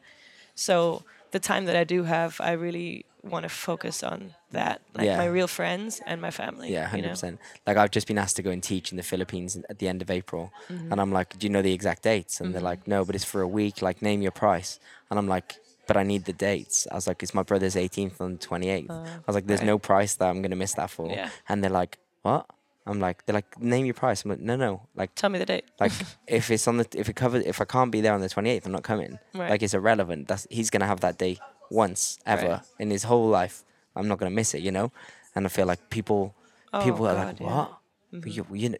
so 0.54 1.02
the 1.32 1.38
time 1.38 1.66
that 1.66 1.76
i 1.76 1.84
do 1.84 2.04
have 2.04 2.40
i 2.40 2.52
really 2.52 3.04
want 3.22 3.42
to 3.42 3.48
focus 3.48 4.02
on 4.02 4.34
that 4.52 4.80
like 4.94 5.06
Yeah. 5.06 5.16
my 5.18 5.26
real 5.26 5.48
friends 5.48 6.00
and 6.06 6.20
my 6.20 6.30
family 6.30 6.72
yeah, 6.72 6.82
you 6.82 6.88
hundred 6.88 7.02
know? 7.04 7.08
percent. 7.10 7.38
Like 7.66 7.76
I've 7.76 7.90
just 7.90 8.06
been 8.06 8.18
asked 8.18 8.36
to 8.36 8.42
go 8.42 8.50
and 8.50 8.62
teach 8.62 8.90
in 8.92 8.96
the 8.96 9.02
Philippines 9.02 9.56
at 9.68 9.78
the 9.78 9.88
end 9.88 10.00
of 10.02 10.10
April, 10.10 10.52
Mm-hmm. 10.68 10.92
and 10.92 11.00
I'm 11.00 11.12
like, 11.12 11.38
"Do 11.38 11.46
you 11.46 11.50
know 11.52 11.62
the 11.62 11.72
exact 11.72 12.02
dates?" 12.02 12.40
And 12.40 12.54
they're 12.54 12.62
like, 12.72 12.86
"No, 12.86 13.04
but 13.04 13.14
it's 13.14 13.24
for 13.24 13.40
a 13.40 13.48
week. 13.48 13.82
Like, 13.82 14.00
name 14.02 14.22
your 14.22 14.32
price." 14.32 14.78
And 15.10 15.18
I'm 15.18 15.26
like, 15.28 15.56
"But 15.88 15.96
I 15.96 16.02
need 16.04 16.24
the 16.24 16.32
dates." 16.32 16.86
I 16.90 16.94
was 16.94 17.06
like, 17.06 17.22
"It's 17.22 17.34
my 17.34 17.42
brother's 17.42 17.74
18th 17.76 18.20
and 18.20 18.38
28th." 18.40 18.90
I 18.90 19.18
was 19.26 19.34
like, 19.34 19.46
"There's 19.46 19.60
right. 19.60 19.66
no 19.74 19.78
price 19.78 20.14
that 20.16 20.28
I'm 20.30 20.40
gonna 20.42 20.56
miss 20.64 20.74
that 20.74 20.90
for." 20.90 21.08
Yeah. 21.10 21.30
And 21.48 21.62
they're 21.62 21.70
like, 21.82 21.98
"What?" 22.22 22.46
I'm 22.88 23.00
like, 23.00 23.26
"They're 23.26 23.34
like, 23.34 23.60
name 23.60 23.84
your 23.86 23.94
price." 23.94 24.24
I'm 24.24 24.30
like, 24.30 24.40
"No, 24.40 24.54
no. 24.54 24.82
Like, 24.94 25.10
tell 25.16 25.30
me 25.30 25.38
the 25.40 25.46
date 25.46 25.64
Like 25.80 25.92
if 26.28 26.50
it's 26.54 26.68
on 26.68 26.76
the 26.76 26.86
if 26.94 27.08
it 27.08 27.16
covers 27.16 27.42
if 27.44 27.60
I 27.60 27.64
can't 27.64 27.90
be 27.90 28.00
there 28.00 28.14
on 28.14 28.20
the 28.20 28.28
28th, 28.28 28.64
I'm 28.66 28.72
not 28.72 28.84
coming. 28.84 29.18
Right. 29.34 29.50
Like 29.50 29.62
it's 29.64 29.74
irrelevant. 29.74 30.28
That's 30.28 30.46
he's 30.50 30.70
gonna 30.70 30.86
have 30.86 31.00
that 31.00 31.18
day 31.18 31.38
once 31.70 32.18
ever 32.26 32.48
Right. 32.48 32.60
in 32.78 32.90
his 32.90 33.04
whole 33.04 33.28
life. 33.28 33.64
I'm 33.94 34.08
not 34.08 34.18
gonna 34.18 34.30
miss 34.30 34.54
it, 34.54 34.62
you 34.62 34.70
know. 34.72 34.92
And 35.34 35.46
I 35.46 35.48
feel 35.48 35.66
like 35.66 35.90
people 35.90 36.34
Oh, 36.72 36.82
people 36.82 37.06
are 37.06 37.14
God, 37.14 37.26
like, 37.26 37.40
yeah. 37.40 37.46
Mm-hmm. 37.46 37.56
what? 37.56 38.22
But 38.22 38.32
you 38.32 38.46
you 38.52 38.68
know, 38.70 38.78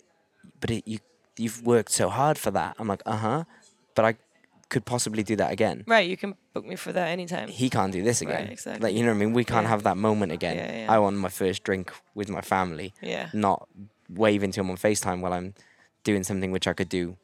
but 0.61 0.71
it, 0.71 0.83
you 0.87 0.99
you've 1.37 1.65
worked 1.67 1.93
so 1.93 2.09
hard 2.09 2.39
for 2.39 2.51
that. 2.53 2.77
I'm 2.79 2.89
like, 2.89 3.03
uh 3.07 3.17
huh. 3.17 3.45
But 3.95 4.05
I 4.05 4.15
could 4.69 4.85
possibly 4.85 5.23
do 5.23 5.37
that 5.37 5.53
again. 5.53 5.85
Right, 5.87 6.09
you 6.09 6.17
can 6.17 6.35
book 6.53 6.67
me 6.67 6.77
for 6.77 6.93
that 6.93 7.09
anytime. 7.09 7.49
He 7.49 7.71
can't 7.71 7.93
do 7.93 8.03
this 8.03 8.21
Right, 8.23 8.35
again. 8.35 8.49
exactly. 8.53 8.83
Like 8.89 8.95
you 8.97 9.03
know 9.05 9.11
what 9.13 9.17
I 9.23 9.25
mean? 9.27 9.33
We 9.33 9.45
can't 9.45 9.65
Yeah. 9.65 9.71
have 9.71 9.83
that 9.85 9.97
moment 9.97 10.33
again. 10.33 10.57
Yeah, 10.57 10.77
yeah. 10.85 10.93
I 10.93 10.99
want 10.99 11.17
my 11.17 11.29
first 11.29 11.63
drink 11.63 11.93
with 12.15 12.29
my 12.29 12.41
family, 12.41 12.93
Yeah. 13.01 13.29
not 13.33 13.69
waving 14.09 14.53
to 14.53 14.61
him 14.61 14.71
on 14.71 14.77
FaceTime 14.77 15.21
while 15.21 15.33
I'm 15.33 15.55
doing 16.05 16.25
something 16.25 16.51
which 16.53 16.67
I 16.67 16.73
could 16.73 16.89
do 16.89 17.17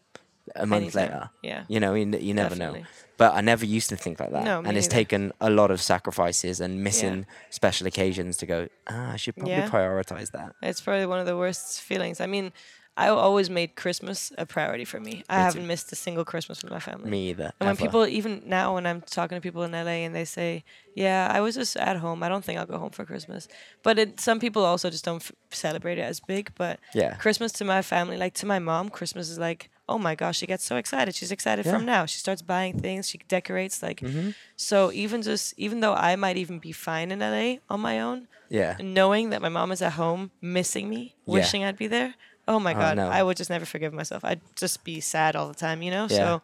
a 0.57 0.67
month 0.67 0.83
Anytime. 0.97 1.03
later. 1.03 1.31
Yeah. 1.43 1.65
You 1.69 1.81
know, 1.81 1.95
you, 1.95 2.03
n- 2.03 2.19
you 2.21 2.35
never 2.35 2.55
know. 2.57 2.77
But 3.17 3.35
I 3.35 3.41
never 3.41 3.65
used 3.65 3.89
to 3.91 3.97
think 3.97 4.19
like 4.21 4.33
that. 4.33 4.45
No, 4.45 4.63
me 4.63 4.69
and 4.69 4.77
it's 4.79 4.87
neither. 4.89 4.95
taken 5.05 5.33
a 5.41 5.51
lot 5.51 5.71
of 5.71 5.81
sacrifices 5.81 6.61
and 6.61 6.83
missing 6.83 7.27
special 7.51 7.87
occasions 7.87 8.37
to 8.39 8.47
go, 8.47 8.69
ah, 8.89 9.13
I 9.13 9.17
should 9.17 9.37
probably 9.37 9.53
Yeah. 9.55 9.69
prioritize 9.71 10.33
that. 10.33 10.55
It's 10.63 10.81
probably 10.81 11.07
one 11.07 11.21
of 11.21 11.27
the 11.27 11.37
worst 11.37 11.81
feelings. 11.83 12.21
I 12.21 12.27
mean, 12.27 12.53
I 12.97 13.09
always 13.09 13.49
made 13.49 13.75
Christmas 13.77 14.33
a 14.37 14.45
priority 14.45 14.85
for 14.85 15.01
me. 15.01 15.23
I 15.31 15.39
Me 15.39 15.43
haven't 15.45 15.67
missed 15.67 15.91
a 15.93 15.97
single 15.97 16.25
Christmas 16.27 16.63
with 16.63 16.71
my 16.73 16.81
family. 16.81 17.09
Me 17.11 17.31
either. 17.31 17.53
And 17.61 17.67
when 17.67 17.69
ever. 17.71 17.81
people, 17.81 18.07
even 18.07 18.43
now, 18.45 18.75
when 18.75 18.85
I'm 18.87 19.01
talking 19.03 19.37
to 19.37 19.41
people 19.41 19.63
in 19.63 19.73
LA 19.73 20.05
and 20.05 20.15
they 20.15 20.27
say, 20.27 20.63
"Yeah, 20.95 21.27
I 21.33 21.41
was 21.41 21.55
just 21.55 21.75
at 21.79 21.97
home. 21.97 22.23
I 22.23 22.29
don't 22.29 22.45
think 22.45 22.59
I'll 22.59 22.67
go 22.67 22.77
home 22.79 22.91
for 22.91 23.07
Christmas," 23.07 23.49
but 23.83 23.99
it, 23.99 24.21
some 24.21 24.39
people 24.41 24.63
also 24.65 24.91
just 24.91 25.07
don't 25.07 25.23
f- 25.23 25.33
celebrate 25.51 25.97
it 25.97 26.03
as 26.03 26.21
big. 26.21 26.51
But 26.55 26.81
Yeah. 26.93 27.15
Christmas 27.15 27.51
to 27.53 27.65
my 27.65 27.81
family, 27.81 28.19
like 28.19 28.35
to 28.41 28.47
my 28.47 28.59
mom, 28.59 28.91
Christmas 28.91 29.31
is 29.31 29.39
like, 29.39 29.71
oh 29.89 29.99
my 29.99 30.15
gosh, 30.15 30.39
she 30.39 30.47
gets 30.47 30.65
so 30.65 30.77
excited. 30.77 31.15
She's 31.15 31.33
excited 31.33 31.65
from 31.67 31.85
now. 31.85 32.07
She 32.07 32.19
starts 32.19 32.41
buying 32.43 32.79
things. 32.81 33.09
She 33.09 33.19
decorates. 33.29 33.83
Like, 33.83 34.01
Mm-hmm. 34.01 34.31
so 34.57 34.93
even 34.93 35.23
just 35.23 35.55
even 35.57 35.81
though 35.81 35.95
I 35.95 36.17
might 36.17 36.37
even 36.37 36.59
be 36.59 36.73
fine 36.73 37.11
in 37.11 37.21
LA 37.21 37.59
on 37.69 37.81
my 37.81 38.01
own, 38.01 38.29
Yeah. 38.49 38.77
knowing 38.81 39.31
that 39.31 39.43
my 39.43 39.49
mom 39.49 39.73
is 39.73 39.83
at 39.83 39.93
home 39.95 40.31
missing 40.41 40.89
me, 40.89 41.15
Yeah. 41.27 41.35
wishing 41.35 41.65
I'd 41.65 41.77
be 41.79 41.89
there. 41.89 42.15
Oh 42.49 42.59
my 42.59 42.75
Oh, 42.75 42.79
god, 42.79 42.97
no. 42.97 43.09
I 43.09 43.23
would 43.23 43.37
just 43.37 43.51
never 43.51 43.65
forgive 43.67 43.93
myself. 43.93 44.25
I'd 44.25 44.41
just 44.57 44.83
be 44.85 45.01
sad 45.01 45.37
all 45.37 45.49
the 45.49 45.55
time, 45.55 45.83
you 45.83 45.91
know? 45.91 46.07
Yeah. 46.11 46.17
So 46.19 46.43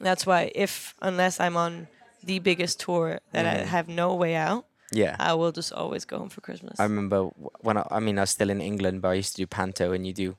that's 0.00 0.24
why 0.26 0.50
if 0.54 0.94
unless 1.02 1.40
I'm 1.40 1.56
on 1.56 1.88
the 2.24 2.38
biggest 2.38 2.80
tour 2.80 3.20
that 3.32 3.46
I 3.46 3.60
Mhm. 3.62 3.66
have 3.66 3.88
no 3.88 4.14
way 4.14 4.34
out, 4.34 4.66
Yeah. 4.92 5.16
I 5.18 5.34
will 5.34 5.52
just 5.52 5.72
always 5.72 6.04
go 6.04 6.18
home 6.18 6.28
for 6.28 6.40
Christmas. 6.40 6.78
I 6.80 6.84
remember 6.84 7.24
when 7.60 7.76
I, 7.76 7.86
I 7.90 8.00
mean, 8.00 8.18
I 8.18 8.22
was 8.22 8.30
still 8.30 8.50
in 8.50 8.60
England, 8.60 9.02
but 9.02 9.08
I 9.10 9.14
used 9.14 9.36
to 9.36 9.42
do 9.42 9.46
panto, 9.46 9.92
and 9.92 10.06
you 10.06 10.12
do, 10.12 10.36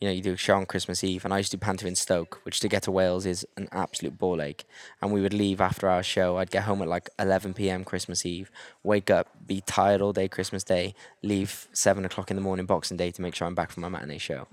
you 0.00 0.08
know, 0.08 0.14
you 0.14 0.22
do 0.22 0.32
a 0.32 0.36
show 0.36 0.56
on 0.56 0.64
Christmas 0.64 1.04
Eve, 1.04 1.26
and 1.26 1.34
I 1.34 1.36
used 1.38 1.50
to 1.50 1.58
do 1.58 1.60
panto 1.60 1.86
in 1.86 1.94
Stoke, 1.94 2.40
which 2.44 2.60
to 2.60 2.68
get 2.68 2.82
to 2.84 2.90
Wales 2.90 3.26
is 3.26 3.46
an 3.58 3.68
absolute 3.70 4.16
ball 4.16 4.40
ache. 4.40 4.64
And 5.02 5.12
we 5.12 5.20
would 5.20 5.34
leave 5.34 5.60
after 5.60 5.90
our 5.90 6.02
show. 6.02 6.38
I'd 6.38 6.50
get 6.50 6.62
home 6.62 6.80
at 6.80 6.88
like 6.88 7.10
11 7.18 7.52
p.m. 7.52 7.84
Christmas 7.84 8.24
Eve, 8.24 8.50
wake 8.82 9.10
up, 9.10 9.28
be 9.46 9.60
tired 9.66 10.00
all 10.00 10.14
day 10.14 10.26
Christmas 10.26 10.64
Day, 10.64 10.94
leave 11.22 11.68
seven 11.74 12.06
o'clock 12.06 12.30
in 12.30 12.36
the 12.36 12.42
morning 12.42 12.64
Boxing 12.64 12.96
Day 12.96 13.10
to 13.10 13.20
make 13.20 13.34
sure 13.34 13.46
I'm 13.46 13.54
back 13.54 13.70
for 13.70 13.80
my 13.80 13.90
matinee 13.90 14.16
show. 14.16 14.46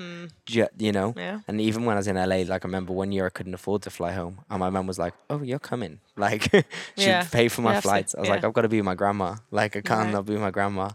Ju- 0.45 0.67
you 0.77 0.91
know. 0.91 1.13
Yeah. 1.15 1.39
And 1.47 1.61
even 1.61 1.85
when 1.85 1.95
I 1.95 1.99
was 1.99 2.07
in 2.07 2.17
LA, 2.17 2.43
like 2.43 2.65
I 2.65 2.67
remember 2.67 2.91
one 2.91 3.13
year 3.13 3.25
I 3.25 3.29
couldn't 3.29 3.53
afford 3.53 3.83
to 3.83 3.89
fly 3.89 4.11
home, 4.11 4.39
and 4.49 4.59
my 4.59 4.69
mum 4.69 4.85
was 4.85 4.99
like, 4.99 5.13
"Oh, 5.29 5.41
you're 5.43 5.59
coming!" 5.59 5.99
Like 6.17 6.43
she'd 6.51 6.65
Yeah. 6.97 7.23
pay 7.31 7.47
for 7.47 7.61
my 7.61 7.75
to, 7.75 7.81
flights. 7.81 8.15
I 8.15 8.19
was 8.19 8.29
like, 8.29 8.43
"I've 8.43 8.51
got 8.53 8.63
to 8.63 8.69
be 8.69 8.77
with 8.77 8.85
my 8.85 8.95
grandma. 8.95 9.35
Like 9.51 9.77
I 9.77 9.81
can't 9.81 10.05
Right. 10.05 10.11
not 10.11 10.25
be 10.25 10.33
with 10.33 10.41
my 10.41 10.51
grandma." 10.51 10.89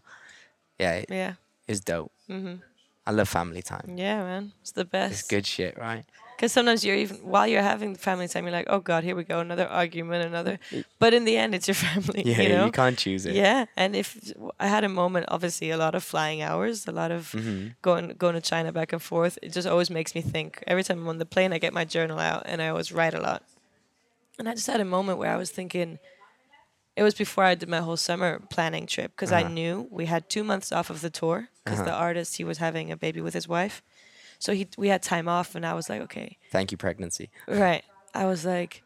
Yeah, 0.78 0.94
it- 0.96 1.06
yeah. 1.08 1.34
it's 1.66 1.80
dope. 1.80 2.12
hmm 2.26 2.56
I 3.06 3.10
love 3.10 3.28
family 3.28 3.62
time. 3.62 3.94
Yeah, 3.96 4.22
man. 4.22 4.52
It's 4.60 4.72
the 4.72 4.84
best. 4.84 5.12
It's 5.20 5.28
good 5.28 5.46
shit, 5.46 5.76
right? 5.78 6.04
Because 6.36 6.52
sometimes 6.52 6.84
you're 6.84 6.96
even 6.96 7.18
while 7.18 7.46
you're 7.46 7.62
having 7.62 7.94
family 7.94 8.26
time, 8.28 8.44
you're 8.44 8.52
like, 8.52 8.66
oh 8.68 8.80
god, 8.80 9.04
here 9.04 9.14
we 9.14 9.22
go, 9.24 9.40
another 9.40 9.66
argument, 9.68 10.24
another. 10.24 10.58
But 10.98 11.14
in 11.14 11.24
the 11.24 11.36
end, 11.36 11.54
it's 11.54 11.68
your 11.68 11.74
family. 11.88 12.22
Yeah, 12.24 12.42
you 12.42 12.48
know. 12.48 12.70
can't 12.72 12.98
choose 12.98 13.26
it. 13.26 13.34
Yeah, 13.34 13.66
and 13.76 13.94
if 13.94 14.32
I 14.58 14.66
had 14.66 14.82
a 14.84 14.88
moment, 14.88 15.26
obviously 15.28 15.70
a 15.70 15.76
lot 15.76 15.94
of 15.94 16.02
flying 16.02 16.42
hours, 16.42 16.86
a 16.86 16.92
lot 16.92 17.10
of 17.10 17.32
hmm 17.32 17.68
going 17.82 18.14
going 18.16 18.34
to 18.34 18.40
China 18.40 18.72
back 18.72 18.92
and 18.92 19.02
forth. 19.02 19.38
It 19.42 19.52
just 19.52 19.66
always 19.68 19.90
makes 19.90 20.14
me 20.14 20.20
think. 20.20 20.62
Every 20.66 20.84
time 20.84 21.00
I'm 21.00 21.08
on 21.08 21.18
the 21.18 21.26
plane, 21.26 21.52
I 21.52 21.58
get 21.58 21.72
my 21.72 21.84
journal 21.84 22.18
out 22.18 22.42
and 22.46 22.62
I 22.62 22.68
always 22.68 22.92
write 22.92 23.14
a 23.14 23.20
lot. 23.20 23.42
And 24.38 24.48
I 24.48 24.54
just 24.54 24.66
had 24.68 24.80
a 24.80 24.84
moment 24.84 25.18
where 25.18 25.30
I 25.32 25.36
was 25.36 25.50
thinking. 25.50 25.98
It 26.94 27.02
was 27.02 27.14
before 27.14 27.44
I 27.44 27.54
did 27.54 27.68
my 27.68 27.80
whole 27.80 27.96
summer 27.96 28.38
planning 28.50 28.86
trip 28.86 29.12
because 29.12 29.32
I 29.32 29.40
Uh-huh. 29.42 29.48
knew 29.50 29.88
we 29.90 30.06
had 30.06 30.28
two 30.28 30.44
months 30.44 30.70
off 30.72 30.90
of 30.90 31.00
the 31.00 31.08
tour 31.10 31.48
because 31.64 31.78
the 31.80 31.86
Uh-huh. 31.86 31.96
artist 32.08 32.36
he 32.36 32.44
was 32.44 32.58
having 32.58 32.90
a 32.90 32.96
baby 32.96 33.20
with 33.20 33.34
his 33.34 33.46
wife, 33.48 33.82
so 34.38 34.52
he 34.52 34.68
we 34.76 34.88
had 34.88 35.02
time 35.02 35.28
off 35.28 35.54
and 35.54 35.64
I 35.64 35.74
was 35.74 35.88
like, 35.88 36.00
okay, 36.02 36.38
Thank 36.50 36.72
you, 36.72 36.78
pregnancy. 36.78 37.30
Right. 37.48 37.84
I 38.14 38.24
was 38.26 38.44
like, 38.44 38.82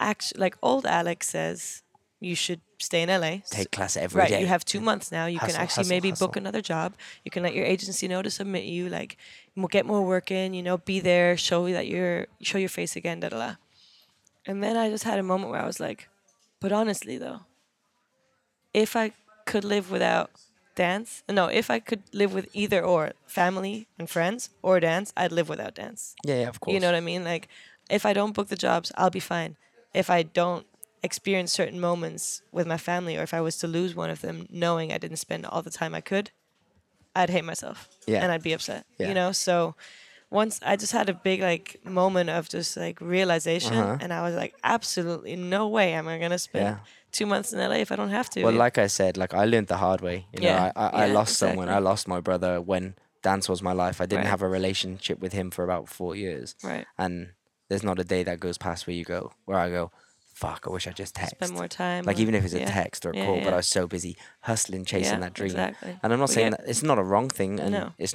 actually, 0.00 0.40
like 0.40 0.56
old 0.62 0.84
Alex 0.86 1.28
says, 1.28 1.82
you 2.20 2.34
should 2.34 2.60
stay 2.78 3.02
in 3.02 3.08
LA. 3.08 3.38
Take 3.50 3.70
class 3.72 3.96
every 3.96 4.26
day. 4.26 4.32
right. 4.34 4.40
You 4.40 4.46
have 4.46 4.64
two 4.64 4.80
months 4.80 5.10
now. 5.12 5.26
You 5.26 5.38
Hustle, 5.38 5.54
can 5.54 5.62
actually 5.62 5.82
hustle, 5.82 5.94
maybe 5.96 6.10
hustle. 6.10 6.26
book 6.28 6.36
another 6.36 6.60
job. 6.60 6.94
You 7.24 7.30
can 7.30 7.42
let 7.42 7.54
your 7.54 7.64
agency 7.64 8.06
know 8.08 8.22
to 8.22 8.30
submit 8.30 8.64
you. 8.64 8.88
Like, 8.88 9.16
get 9.70 9.86
more 9.86 10.02
work 10.02 10.30
in. 10.30 10.52
You 10.54 10.62
know, 10.62 10.78
be 10.78 11.00
there. 11.00 11.36
Show 11.36 11.70
that 11.72 11.86
you're 11.86 12.26
show 12.42 12.58
your 12.58 12.68
face 12.68 12.94
again. 12.96 13.20
Da 13.20 13.28
da 13.30 13.38
da. 13.38 13.54
And 14.46 14.62
then 14.62 14.76
I 14.76 14.90
just 14.90 15.04
had 15.04 15.18
a 15.18 15.22
moment 15.22 15.50
where 15.52 15.60
I 15.62 15.66
was 15.66 15.78
like, 15.80 16.08
but 16.60 16.72
honestly 16.72 17.16
though, 17.18 17.40
if 18.74 18.96
I 18.96 19.12
could 19.46 19.64
live 19.64 19.90
without 19.90 20.30
dance, 20.74 21.22
no, 21.28 21.46
if 21.46 21.70
I 21.70 21.78
could 21.80 22.02
live 22.12 22.32
with 22.34 22.48
either 22.54 22.82
or 22.84 23.12
family 23.26 23.86
and 23.98 24.08
friends 24.08 24.50
or 24.62 24.80
dance, 24.80 25.12
I'd 25.16 25.32
live 25.32 25.48
without 25.48 25.74
dance. 25.74 26.14
Yeah, 26.24 26.40
yeah, 26.42 26.48
of 26.48 26.60
course. 26.60 26.74
You 26.74 26.80
know 26.80 26.88
what 26.88 26.94
I 26.96 27.00
mean? 27.00 27.24
Like, 27.24 27.48
if 27.90 28.06
I 28.06 28.12
don't 28.12 28.32
book 28.34 28.48
the 28.48 28.56
jobs, 28.56 28.92
I'll 28.96 29.10
be 29.10 29.20
fine. 29.20 29.56
If 29.92 30.08
I 30.10 30.22
don't 30.22 30.66
experience 31.02 31.52
certain 31.52 31.80
moments 31.80 32.42
with 32.52 32.66
my 32.66 32.78
family, 32.78 33.16
or 33.16 33.22
if 33.22 33.34
I 33.34 33.40
was 33.40 33.58
to 33.58 33.66
lose 33.66 33.94
one 33.94 34.08
of 34.10 34.20
them, 34.20 34.46
knowing 34.50 34.92
I 34.92 34.98
didn't 34.98 35.18
spend 35.18 35.44
all 35.44 35.62
the 35.62 35.70
time 35.70 35.94
I 35.94 36.00
could, 36.00 36.30
I'd 37.14 37.30
hate 37.30 37.44
myself. 37.44 37.88
Yeah. 38.06 38.22
And 38.22 38.32
I'd 38.32 38.42
be 38.42 38.52
upset. 38.52 38.86
Yeah. 38.98 39.08
You 39.08 39.14
know? 39.14 39.32
So 39.32 39.74
once 40.30 40.58
I 40.64 40.76
just 40.76 40.92
had 40.92 41.10
a 41.10 41.14
big 41.14 41.42
like 41.42 41.78
moment 41.84 42.30
of 42.30 42.48
just 42.48 42.76
like 42.76 42.98
realization 43.02 43.74
Uh-huh. 43.74 43.98
and 44.00 44.12
I 44.14 44.22
was 44.22 44.34
like, 44.34 44.54
absolutely 44.64 45.36
no 45.36 45.68
way 45.68 45.92
am 45.92 46.08
I 46.08 46.16
gonna 46.18 46.38
spend 46.38 46.64
Yeah. 46.64 46.78
Two 47.12 47.26
months 47.26 47.52
in 47.52 47.58
LA 47.58 47.76
if 47.76 47.92
I 47.92 47.96
don't 47.96 48.10
have 48.10 48.28
to. 48.30 48.42
Well, 48.44 48.54
like 48.54 48.78
I 48.78 48.86
said, 48.88 49.16
like 49.16 49.34
I 49.34 49.44
learned 49.44 49.68
the 49.68 49.76
hard 49.76 50.00
way. 50.00 50.26
You 50.32 50.40
know, 50.40 50.48
Yeah, 50.48 50.72
I, 50.76 50.86
I, 50.86 50.88
I 50.88 51.06
yeah, 51.06 51.12
lost 51.12 51.36
someone. 51.36 51.68
I 51.68 51.78
lost 51.78 52.08
my 52.08 52.20
brother 52.20 52.60
when 52.60 52.94
dance 53.22 53.48
was 53.48 53.62
my 53.62 53.72
life. 53.72 54.00
I 54.00 54.06
didn't 54.06 54.24
Right. 54.24 54.30
have 54.30 54.42
a 54.42 54.48
relationship 54.48 55.20
with 55.20 55.32
him 55.32 55.50
for 55.50 55.62
about 55.64 55.88
four 55.88 56.16
years. 56.16 56.54
right. 56.64 56.86
And 56.98 57.32
there's 57.68 57.82
not 57.84 57.98
a 57.98 58.04
day 58.04 58.22
that 58.24 58.40
goes 58.40 58.58
past 58.58 58.86
where 58.86 58.96
you 58.96 59.04
go, 59.04 59.32
where 59.44 59.58
I 59.58 59.70
go, 59.70 59.92
fuck, 60.34 60.64
I 60.66 60.70
wish 60.72 60.86
I 60.86 60.90
just 60.92 61.14
text. 61.14 61.36
Spend 61.36 61.52
more 61.54 61.68
time. 61.68 62.04
Like 62.04 62.16
on- 62.16 62.22
even 62.22 62.34
if 62.34 62.44
it's 62.44 62.54
a 62.54 62.64
text 62.64 63.06
or 63.06 63.10
a 63.10 63.16
Yeah, 63.16 63.24
call, 63.26 63.40
but. 63.44 63.52
I 63.52 63.56
was 63.56 63.68
so 63.68 63.86
busy 63.86 64.16
hustling, 64.40 64.84
chasing 64.84 65.14
Yeah, 65.14 65.20
that 65.20 65.34
dream. 65.34 65.50
Exactly. 65.52 65.98
And 66.02 66.12
I'm 66.12 66.18
not 66.18 66.30
saying 66.30 66.50
that 66.52 66.62
it's 66.66 66.82
not 66.82 66.98
a 66.98 67.02
wrong 67.02 67.28
thing, 67.28 67.60
and 67.60 67.70
No. 67.72 67.92
it's 67.98 68.14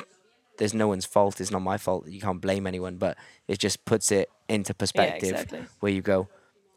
there's 0.57 0.73
no 0.73 0.88
one's 0.88 1.05
fault. 1.05 1.39
It's 1.39 1.51
not 1.51 1.62
my 1.62 1.77
fault. 1.77 2.07
You 2.07 2.19
can't 2.19 2.41
blame 2.41 2.65
anyone, 2.65 2.97
but 2.97 3.15
it 3.47 3.60
just 3.60 3.86
puts 3.86 4.12
it 4.12 4.27
into 4.49 4.73
perspective 4.73 5.29
exactly. 5.31 5.62
where 5.81 5.91
you 5.91 6.01
go, 6.01 6.27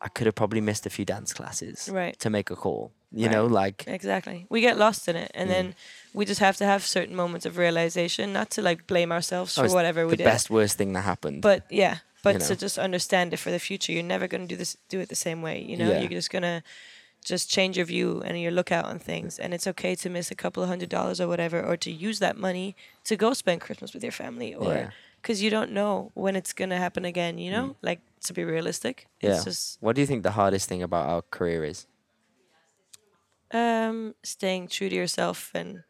I 0.00 0.08
could 0.08 0.26
have 0.26 0.34
probably 0.34 0.60
missed 0.60 0.86
a 0.86 0.90
few 0.90 1.04
dance 1.04 1.32
classes 1.32 1.88
Right. 1.92 2.18
to 2.20 2.30
make 2.30 2.50
a 2.50 2.56
call. 2.56 2.92
You 3.12 3.26
Right. 3.26 3.32
know, 3.32 3.46
like 3.46 3.84
Exactly. 3.86 4.46
We 4.48 4.60
get 4.60 4.78
lost 4.78 5.08
in 5.08 5.16
it, 5.16 5.30
and 5.34 5.48
Mm. 5.48 5.52
then 5.52 5.74
we 6.14 6.24
just 6.24 6.40
have 6.40 6.56
to 6.58 6.64
have 6.64 6.86
certain 6.86 7.14
moments 7.14 7.44
of 7.44 7.58
realization, 7.58 8.32
not 8.32 8.50
to 8.50 8.62
like 8.62 8.86
blame 8.86 9.10
ourselves 9.12 9.58
oh, 9.58 9.62
for 9.68 9.74
whatever 9.74 10.06
we 10.06 10.12
did. 10.16 10.20
the 10.20 10.30
best 10.30 10.48
worst 10.50 10.78
thing 10.78 10.92
that 10.94 11.02
happened. 11.02 11.42
but 11.42 11.64
yeah, 11.70 11.98
but 12.22 12.38
know. 12.38 12.46
to 12.46 12.56
just 12.56 12.78
understand 12.78 13.32
it 13.34 13.38
for 13.38 13.50
the 13.50 13.58
future. 13.58 13.92
You're 13.92 14.02
never 14.04 14.26
gonna 14.28 14.46
do 14.46 14.56
this, 14.56 14.76
do 14.88 15.00
it 15.00 15.08
the 15.08 15.16
same 15.16 15.42
way. 15.42 15.60
You 15.60 15.76
know, 15.76 15.90
Yeah. 15.90 16.00
you're 16.00 16.08
just 16.20 16.30
gonna 16.30 16.62
just 17.24 17.50
change 17.50 17.76
your 17.76 17.84
view 17.86 18.22
and 18.24 18.40
your 18.40 18.52
lookout 18.52 18.86
on 18.86 18.98
things, 18.98 19.38
and 19.38 19.52
it's 19.52 19.66
okay 19.66 19.94
to 19.96 20.08
miss 20.08 20.30
a 20.30 20.34
couple 20.34 20.62
of 20.62 20.68
hundred 20.70 20.88
dollars 20.88 21.20
or 21.20 21.26
whatever, 21.28 21.60
or 21.62 21.76
to 21.76 21.90
use 21.90 22.18
that 22.20 22.36
money 22.38 22.74
to 23.04 23.16
go 23.16 23.34
spend 23.34 23.60
Christmas 23.60 23.92
with 23.92 24.02
your 24.02 24.12
family, 24.12 24.54
or 24.54 24.72
Yeah. 24.74 24.90
Because 25.20 25.42
you 25.42 25.50
don't 25.50 25.72
know 25.72 26.11
when 26.14 26.37
it's 26.37 26.52
gonna 26.52 26.78
happen 26.78 27.04
again. 27.04 27.38
You 27.38 27.50
know, 27.50 27.76
like 27.83 28.00
to 28.26 28.33
be 28.33 28.44
realistic. 28.44 29.06
Mm. 29.22 29.28
yeah. 29.28 29.42
Just 29.44 29.78
what 29.80 29.94
do 29.96 30.00
you 30.02 30.06
think 30.06 30.22
the 30.22 30.33
hardest 30.33 30.68
thing 30.68 30.83
about 30.83 31.09
our 31.09 31.22
career 31.22 31.64
is? 31.64 31.87
um, 33.52 34.14
staying 34.22 34.68
true 34.68 34.88
to 34.88 34.94
yourself 34.94 35.50
and 35.54 35.83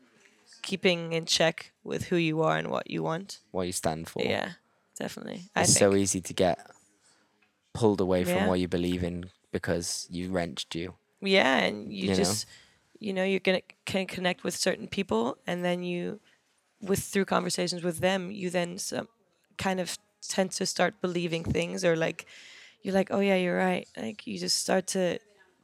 keeping 0.63 1.13
in 1.13 1.27
check 1.27 1.73
with 1.85 2.05
who 2.09 2.17
you 2.17 2.41
are 2.43 2.57
and 2.57 2.69
what 2.69 2.91
you 2.91 3.03
want. 3.03 3.41
What 3.51 3.67
you 3.67 3.73
stand 3.73 4.09
for? 4.09 4.23
Yeah, 4.23 4.53
definitely. 4.99 5.51
I 5.55 5.63
It's 5.63 5.75
so 5.75 5.95
easy 5.95 6.21
to 6.23 6.33
get 6.33 6.59
pulled 7.75 8.01
away 8.01 8.25
from 8.25 8.35
Yeah. 8.35 8.49
what 8.49 8.61
you 8.61 8.69
believe 8.69 9.03
in 9.05 9.31
because 9.53 10.07
you 10.11 10.31
wrenched 10.31 10.75
you. 10.75 10.95
yeah, 11.21 11.59
and 11.59 11.93
you, 11.93 12.05
you 12.05 12.09
know? 12.09 12.15
just, 12.15 12.47
you 12.99 13.13
know, 13.13 13.25
you're 13.25 13.41
gonna 13.41 13.63
can 13.85 14.07
connect 14.07 14.43
with 14.45 14.57
certain 14.57 14.89
people, 14.89 15.37
and 15.47 15.63
then 15.65 15.83
you, 15.83 16.21
with 16.81 17.01
through 17.03 17.27
conversations 17.27 17.83
with 17.83 17.99
them, 17.99 18.31
you 18.31 18.49
then 18.49 18.79
some, 18.79 19.09
kind 19.67 19.81
of 19.81 19.89
tend 20.37 20.51
to 20.59 20.67
start 20.67 20.93
believing 21.03 21.45
things, 21.45 21.85
or 21.85 21.95
like, 21.97 22.27
you're 22.83 22.95
like, 23.01 23.11
oh 23.13 23.21
yeah, 23.21 23.37
you're 23.37 23.59
right. 23.59 23.87
Like 23.97 24.27
you 24.27 24.39
just 24.39 24.59
start 24.59 24.87
to 24.97 25.19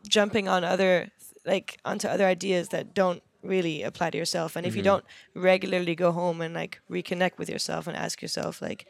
jumping 0.09 0.49
on 0.49 0.65
other, 0.65 1.11
like 1.47 1.79
onto 1.85 2.09
other 2.09 2.27
ideas 2.27 2.69
that 2.71 2.95
don't 2.95 3.23
really 3.43 3.83
apply 3.83 4.11
to 4.11 4.19
yourself, 4.19 4.57
and 4.57 4.67
if 4.67 4.77
you 4.77 4.83
Mm-hmm. 4.83 4.91
don't 4.91 5.05
regularly 5.35 5.95
go 5.95 6.13
home 6.13 6.41
and 6.45 6.55
like 6.55 6.81
reconnect 6.91 7.39
with 7.39 7.49
yourself 7.51 7.87
and 7.89 7.97
ask 7.97 8.23
yourself 8.23 8.63
like. 8.63 8.87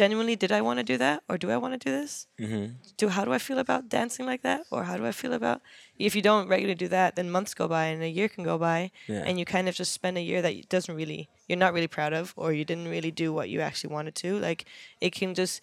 Genuinely, 0.00 0.36
did 0.36 0.52
I 0.52 0.60
want 0.60 0.78
to 0.78 0.84
do 0.92 0.96
that, 0.98 1.22
or 1.28 1.38
do 1.42 1.48
I 1.50 1.56
want 1.62 1.72
to 1.76 1.82
do 1.88 1.90
this? 2.00 2.12
Mm-hmm. 2.38 2.64
do 3.00 3.08
how 3.08 3.24
do 3.24 3.32
I 3.32 3.38
feel 3.38 3.58
about 3.66 3.82
dancing 3.98 4.26
like 4.32 4.42
that, 4.48 4.60
or 4.70 4.80
how 4.88 4.96
do 5.00 5.06
I 5.06 5.12
feel 5.22 5.32
about 5.40 5.58
if 6.08 6.12
you 6.16 6.20
don't 6.28 6.48
regularly 6.52 6.74
do 6.84 6.88
that, 6.98 7.16
then 7.16 7.30
months 7.36 7.54
go 7.60 7.66
by 7.76 7.84
and 7.92 8.02
a 8.02 8.08
year 8.18 8.28
can 8.34 8.44
go 8.44 8.56
by, 8.58 8.80
Yeah. 9.12 9.22
and 9.26 9.38
you 9.38 9.44
kind 9.56 9.66
of 9.70 9.74
just 9.74 9.92
spend 10.00 10.18
a 10.18 10.26
year 10.30 10.40
that 10.42 10.68
doesn't 10.74 10.94
really 11.02 11.20
you're 11.48 11.62
not 11.64 11.72
really 11.76 11.88
proud 11.98 12.12
of, 12.20 12.34
or 12.36 12.48
you 12.58 12.64
didn't 12.70 12.88
really 12.96 13.10
do 13.24 13.28
what 13.38 13.48
you 13.52 13.60
actually 13.68 13.92
wanted 13.96 14.14
to. 14.22 14.28
Like 14.48 14.60
it 15.00 15.12
can 15.18 15.30
just 15.34 15.62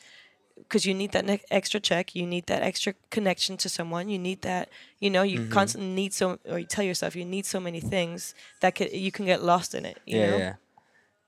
because 0.63 0.83
you 0.89 0.93
need 1.01 1.11
that 1.11 1.25
ne- 1.25 1.47
extra 1.59 1.79
check, 1.79 2.05
you 2.15 2.25
need 2.25 2.45
that 2.47 2.61
extra 2.69 2.93
connection 3.15 3.53
to 3.57 3.67
someone, 3.69 4.05
you 4.09 4.19
need 4.29 4.41
that, 4.41 4.65
you 5.03 5.09
know, 5.15 5.23
Mm-hmm. 5.23 5.45
you 5.45 5.49
constantly 5.59 5.89
need 6.01 6.11
so, 6.13 6.25
or 6.51 6.57
you 6.61 6.65
tell 6.75 6.85
yourself 6.91 7.15
you 7.15 7.25
need 7.25 7.45
so 7.45 7.59
many 7.59 7.81
things 7.81 8.33
that 8.61 8.71
could, 8.75 8.91
you 8.93 9.11
can 9.11 9.25
get 9.25 9.39
lost 9.43 9.73
in 9.77 9.83
it. 9.85 9.97
You 10.05 10.17
yeah, 10.19 10.29
know? 10.29 10.37
yeah. 10.45 10.55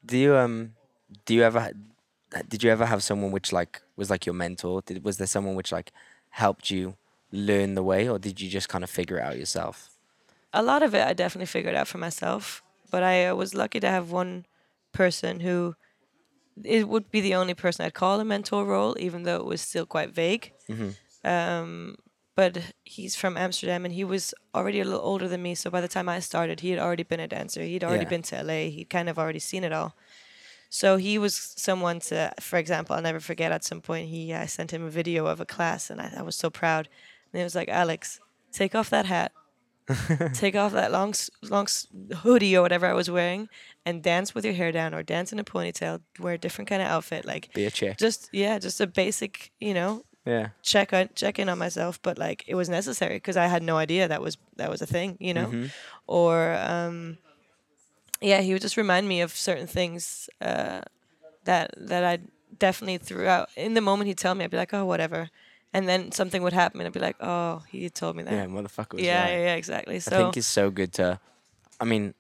Do 0.10 0.16
you 0.18 0.32
um, 0.44 0.56
do 1.26 1.34
you 1.36 1.44
ever, 1.44 1.72
did 2.50 2.64
you 2.64 2.72
ever 2.72 2.86
have 2.86 3.04
someone 3.04 3.32
which 3.32 3.52
like 3.52 3.82
was 3.96 4.10
like 4.10 4.26
your 4.26 4.36
mentor? 4.36 4.82
Did 4.82 5.04
was 5.04 5.18
there 5.18 5.28
someone 5.28 5.56
which 5.56 5.72
like 5.72 5.92
helped 6.30 6.70
you 6.70 6.96
learn 7.32 7.76
the 7.76 7.84
way, 7.84 8.08
or 8.10 8.20
did 8.20 8.40
you 8.42 8.50
just 8.50 8.70
kind 8.70 8.84
of 8.84 8.90
figure 8.90 9.18
it 9.18 9.22
out 9.24 9.38
yourself? 9.38 9.90
a 10.54 10.64
lot 10.64 10.82
of 10.82 10.96
it 10.96 11.06
I 11.06 11.12
definitely 11.14 11.48
figured 11.48 11.76
out 11.76 11.88
for 11.88 11.98
myself, 11.98 12.64
but 12.90 13.04
I 13.04 13.26
uh, 13.28 13.36
was 13.36 13.54
lucky 13.54 13.82
to 13.82 13.90
have 13.90 14.10
one 14.12 14.46
person 14.94 15.42
who 15.42 15.76
it 16.64 16.88
would 16.88 17.12
be 17.12 17.20
the 17.20 17.36
only 17.36 17.54
person 17.54 17.86
I'd 17.86 17.94
call 17.94 18.20
a 18.22 18.26
mentor 18.26 18.64
role, 18.66 18.96
even 18.98 19.24
though 19.24 19.36
it 19.36 19.46
was 19.46 19.60
still 19.60 19.86
quite 19.86 20.12
vague. 20.12 20.54
Um, 21.24 21.96
but 22.36 22.74
he's 22.84 23.16
from 23.16 23.38
Amsterdam 23.38 23.86
and 23.86 23.94
he 23.94 24.04
was 24.04 24.34
already 24.54 24.80
a 24.80 24.86
little 24.86 25.02
older 25.02 25.28
than 25.28 25.42
me. 25.42 25.56
So 25.56 25.70
by 25.70 25.82
the 25.82 25.88
time 25.88 26.08
I 26.08 26.20
started, 26.20 26.62
he 26.62 26.70
had 26.72 26.80
already 26.80 27.04
been 27.04 27.20
a 27.20 27.28
dancer. 27.28 27.64
He'd 27.64 27.84
already 27.84 28.06
Yeah. 28.06 28.10
been 28.10 28.22
to 28.24 28.38
LA. 28.44 28.70
He'd 28.70 28.90
kind 28.90 29.10
of 29.10 29.18
already 29.20 29.40
seen 29.40 29.64
it 29.64 29.74
all. 29.74 29.96
So 30.80 30.98
he 30.98 31.18
was 31.18 31.34
someone 31.68 32.00
to, 32.10 32.34
for 32.42 32.58
example, 32.60 32.96
I'll 32.96 33.02
never 33.10 33.22
forget. 33.22 33.52
At 33.54 33.64
some 33.64 33.82
point, 33.90 34.10
he 34.10 34.34
I 34.34 34.46
sent 34.58 34.72
him 34.72 34.84
a 34.84 34.90
video 34.90 35.26
of 35.26 35.40
a 35.40 35.46
class, 35.46 35.90
and 35.90 36.02
I, 36.02 36.08
I 36.20 36.22
was 36.22 36.36
so 36.36 36.50
proud. 36.50 36.90
And 37.32 37.40
he 37.40 37.44
was 37.46 37.56
like, 37.56 37.70
"Alex, 37.70 38.20
take 38.52 38.76
off 38.76 38.90
that 38.90 39.06
hat, 39.06 39.32
take 40.34 40.56
off 40.56 40.74
that 40.74 40.92
long, 40.92 41.14
long 41.44 41.68
hoodie 42.24 42.58
or 42.58 42.62
whatever 42.62 42.86
I 42.88 42.94
was 42.94 43.10
wearing, 43.10 43.48
and 43.86 44.04
dance 44.04 44.36
with 44.36 44.44
your 44.44 44.54
hair 44.54 44.72
down, 44.74 44.94
or 44.94 45.02
dance 45.04 45.32
in 45.32 45.40
a 45.40 45.44
ponytail, 45.46 46.02
wear 46.20 46.34
a 46.34 46.38
different 46.38 46.68
kind 46.70 46.82
of 46.82 46.90
outfit, 46.90 47.24
like 47.26 47.54
Be 47.54 47.66
a 47.66 47.72
chick. 47.72 47.98
just 47.98 48.30
yeah, 48.34 48.60
just 48.60 48.82
a 48.82 48.88
basic, 48.88 49.52
you 49.62 49.74
know, 49.74 50.04
Yeah. 50.26 50.50
check 50.62 50.92
on 50.92 51.10
check 51.16 51.40
in 51.40 51.50
on 51.50 51.58
myself 51.58 52.02
but 52.02 52.18
like 52.18 52.44
it 52.48 52.56
was 52.56 52.68
necessary 52.68 53.18
because 53.18 53.38
i 53.38 53.46
had 53.48 53.62
no 53.62 53.78
idea 53.78 54.08
that 54.08 54.22
was 54.26 54.38
that 54.58 54.70
was 54.74 54.82
a 54.82 54.88
thing 54.96 55.18
you 55.20 55.34
know 55.38 55.50
Mm-hmm. 55.50 55.68
or 56.08 56.58
um 56.58 57.18
yeah 58.22 58.42
he 58.42 58.54
would 58.54 58.62
just 58.62 58.78
remind 58.78 59.08
me 59.08 59.22
of 59.22 59.32
certain 59.36 59.68
things 59.68 60.30
uh 60.42 60.82
that 61.44 61.72
that 61.78 62.04
i 62.04 62.20
definitely 62.58 62.98
throughout 62.98 63.50
in 63.56 63.74
the 63.74 63.82
moment 63.82 64.08
he'd 64.08 64.18
tell 64.18 64.34
me 64.36 64.46
i'd 64.46 64.52
be 64.52 64.58
like 64.58 64.74
oh 64.74 64.86
whatever 64.86 65.30
and 65.74 65.88
then 65.90 66.12
something 66.12 66.42
would 66.42 66.54
happen 66.54 66.80
and 66.80 66.88
i'd 66.88 66.94
be 66.94 67.00
like 67.00 67.18
oh 67.20 67.62
he 67.70 67.90
told 67.90 68.16
me 68.16 68.24
that 68.24 68.32
Yeah, 68.34 68.46
motherfucker 68.46 68.94
was 68.94 69.04
yeah, 69.04 69.24
right. 69.24 69.32
yeah, 69.34 69.44
yeah, 69.46 69.56
exactly 69.56 69.96
I 69.98 70.00
think 70.00 70.38
it's 70.38 70.48
so 70.48 70.70
good 70.72 70.94
to. 70.94 71.20
I 71.80 71.84
mean, 71.86 72.14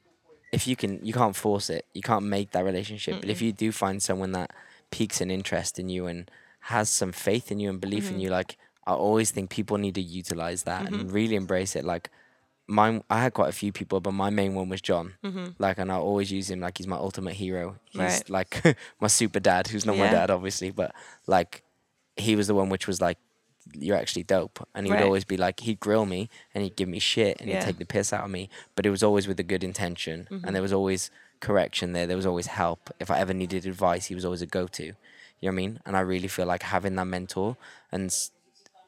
if 0.52 0.68
you 0.68 0.76
can, 0.76 1.00
you 1.06 1.14
can't 1.14 1.36
force 1.36 1.70
it. 1.70 1.86
You 1.94 2.02
can't 2.02 2.26
make 2.26 2.52
that 2.52 2.66
relationship. 2.66 3.22
But 3.22 3.30
if 3.30 3.42
you 3.42 3.54
do 3.54 3.72
find 3.72 4.04
someone 4.04 4.34
that 4.34 4.52
piques 4.92 5.22
an 5.22 5.32
interest 5.32 5.80
in 5.80 5.88
you 5.88 6.08
and 6.08 6.30
has 6.60 6.90
some 6.90 7.14
faith 7.14 7.52
in 7.52 7.60
you 7.60 7.70
and 7.70 7.80
belief 7.80 8.06
Mm-hmm. 8.06 8.16
in 8.16 8.20
you, 8.22 8.30
like 8.30 8.58
I 8.86 8.92
always 8.94 9.32
think 9.32 9.50
people 9.50 9.78
need 9.78 9.96
to 9.96 10.02
utilize 10.02 10.64
that 10.64 10.92
and 10.92 11.10
really 11.12 11.36
embrace 11.36 11.76
it. 11.78 11.86
Like 11.86 12.10
mine, 12.68 13.04
I 13.10 13.22
had 13.22 13.34
quite 13.34 13.50
a 13.50 13.54
few 13.54 13.72
people, 13.72 14.00
but 14.02 14.12
my 14.14 14.30
main 14.30 14.56
one 14.56 14.70
was 14.70 14.82
John. 14.82 15.14
Like, 15.60 15.78
and 15.78 15.92
I 15.92 15.96
always 15.96 16.32
use 16.32 16.50
him 16.50 16.60
like 16.62 16.78
he's 16.78 16.88
my 16.88 16.98
ultimate 16.98 17.34
hero. 17.34 17.78
He's 17.92 18.02
Mm-hmm. 18.02 18.02
Right. 18.04 18.30
like 18.30 18.78
my 19.00 19.08
super 19.08 19.40
dad, 19.40 19.68
who's 19.68 19.86
not 19.86 19.98
my 19.98 20.08
dad, 20.10 20.30
obviously, 20.32 20.72
but 20.72 20.94
like 21.28 21.64
he 22.18 22.36
was 22.36 22.48
the 22.48 22.56
one 22.56 22.70
which 22.70 22.88
was 22.88 23.02
like. 23.02 23.18
You're 23.74 23.98
actually 23.98 24.22
dope, 24.22 24.66
and 24.76 24.86
he 24.86 24.92
would 24.92 25.02
always 25.02 25.26
be 25.26 25.38
like, 25.38 25.62
he'd 25.62 25.80
grill 25.80 26.06
me 26.06 26.30
and 26.54 26.64
he'd 26.64 26.76
give 26.76 26.88
me 26.88 27.00
shit 27.00 27.42
and 27.42 27.50
he'd 27.50 27.62
take 27.62 27.80
the 27.80 27.86
piss 27.86 28.14
out 28.14 28.24
of 28.24 28.30
me, 28.30 28.48
but 28.76 28.86
it 28.86 28.92
was 28.92 29.02
always 29.02 29.28
with 29.28 29.40
a 29.40 29.44
good 29.44 29.64
intention, 29.64 30.28
Mm-hmm. 30.30 30.46
and 30.46 30.56
there 30.56 30.62
was 30.62 30.72
always 30.72 31.10
correction 31.40 31.92
there. 31.94 32.06
There 32.06 32.16
was 32.16 32.28
always 32.28 32.46
help. 32.46 32.92
If 33.00 33.10
I 33.10 33.18
ever 33.18 33.34
needed 33.34 33.66
advice, 33.66 34.06
he 34.06 34.14
was 34.14 34.24
always 34.24 34.44
a 34.44 34.46
go-to. 34.46 34.84
You 34.84 34.92
know 34.92 34.96
what 35.42 35.52
I 35.52 35.56
mean? 35.56 35.80
And 35.84 35.98
I 35.98 36.02
really 36.02 36.28
feel 36.28 36.46
like 36.46 36.62
having 36.62 36.94
that 36.98 37.06
mentor, 37.08 37.58
and 37.92 38.16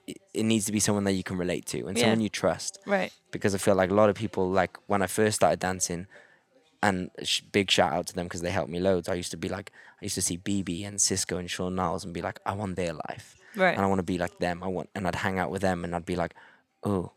it, 0.07 0.43
needs 0.43 0.65
to 0.65 0.71
be 0.71 0.79
someone 0.79 1.03
that 1.03 1.13
you 1.13 1.23
can 1.23 1.37
relate 1.37 1.65
to 1.67 1.85
and 1.87 1.97
Yeah. 1.97 2.03
someone 2.05 2.21
you 2.21 2.29
trust. 2.29 2.79
right 2.85 3.11
Because 3.31 3.53
I 3.53 3.57
feel 3.57 3.75
like 3.75 3.91
a 3.91 3.93
lot 3.93 4.09
of 4.09 4.15
people, 4.15 4.49
like 4.49 4.77
when 4.87 5.01
I 5.01 5.07
first 5.07 5.35
started 5.35 5.59
dancing, 5.59 6.07
and 6.81 7.09
sh- 7.23 7.41
big 7.51 7.69
shout 7.71 7.91
out 7.91 8.05
to 8.07 8.13
them 8.13 8.25
because 8.27 8.41
they 8.41 8.51
helped 8.51 8.69
me 8.69 8.79
loads. 8.79 9.09
I 9.09 9.15
used 9.15 9.31
to 9.31 9.37
be 9.37 9.49
like, 9.49 9.71
I 9.99 10.05
used 10.05 10.15
to 10.15 10.21
see 10.21 10.37
BB 10.37 10.85
and 10.87 11.01
Cisco 11.01 11.37
and 11.37 11.49
Sean 11.49 11.75
Niles 11.75 12.05
and 12.05 12.13
be 12.13 12.21
like, 12.21 12.39
I 12.45 12.53
want 12.53 12.75
their 12.75 12.93
life 12.93 13.35
right 13.55 13.75
and 13.75 13.81
I 13.83 13.87
want 13.87 13.99
to 13.99 14.03
be 14.03 14.17
like 14.19 14.37
them. 14.39 14.61
I 14.63 14.67
want, 14.67 14.89
and 14.95 15.07
I'd 15.07 15.15
hang 15.15 15.39
out 15.39 15.49
with 15.51 15.61
them, 15.63 15.83
and 15.83 15.95
I'd 15.95 16.05
be 16.05 16.15
like, 16.15 16.33
oh, 16.83 17.11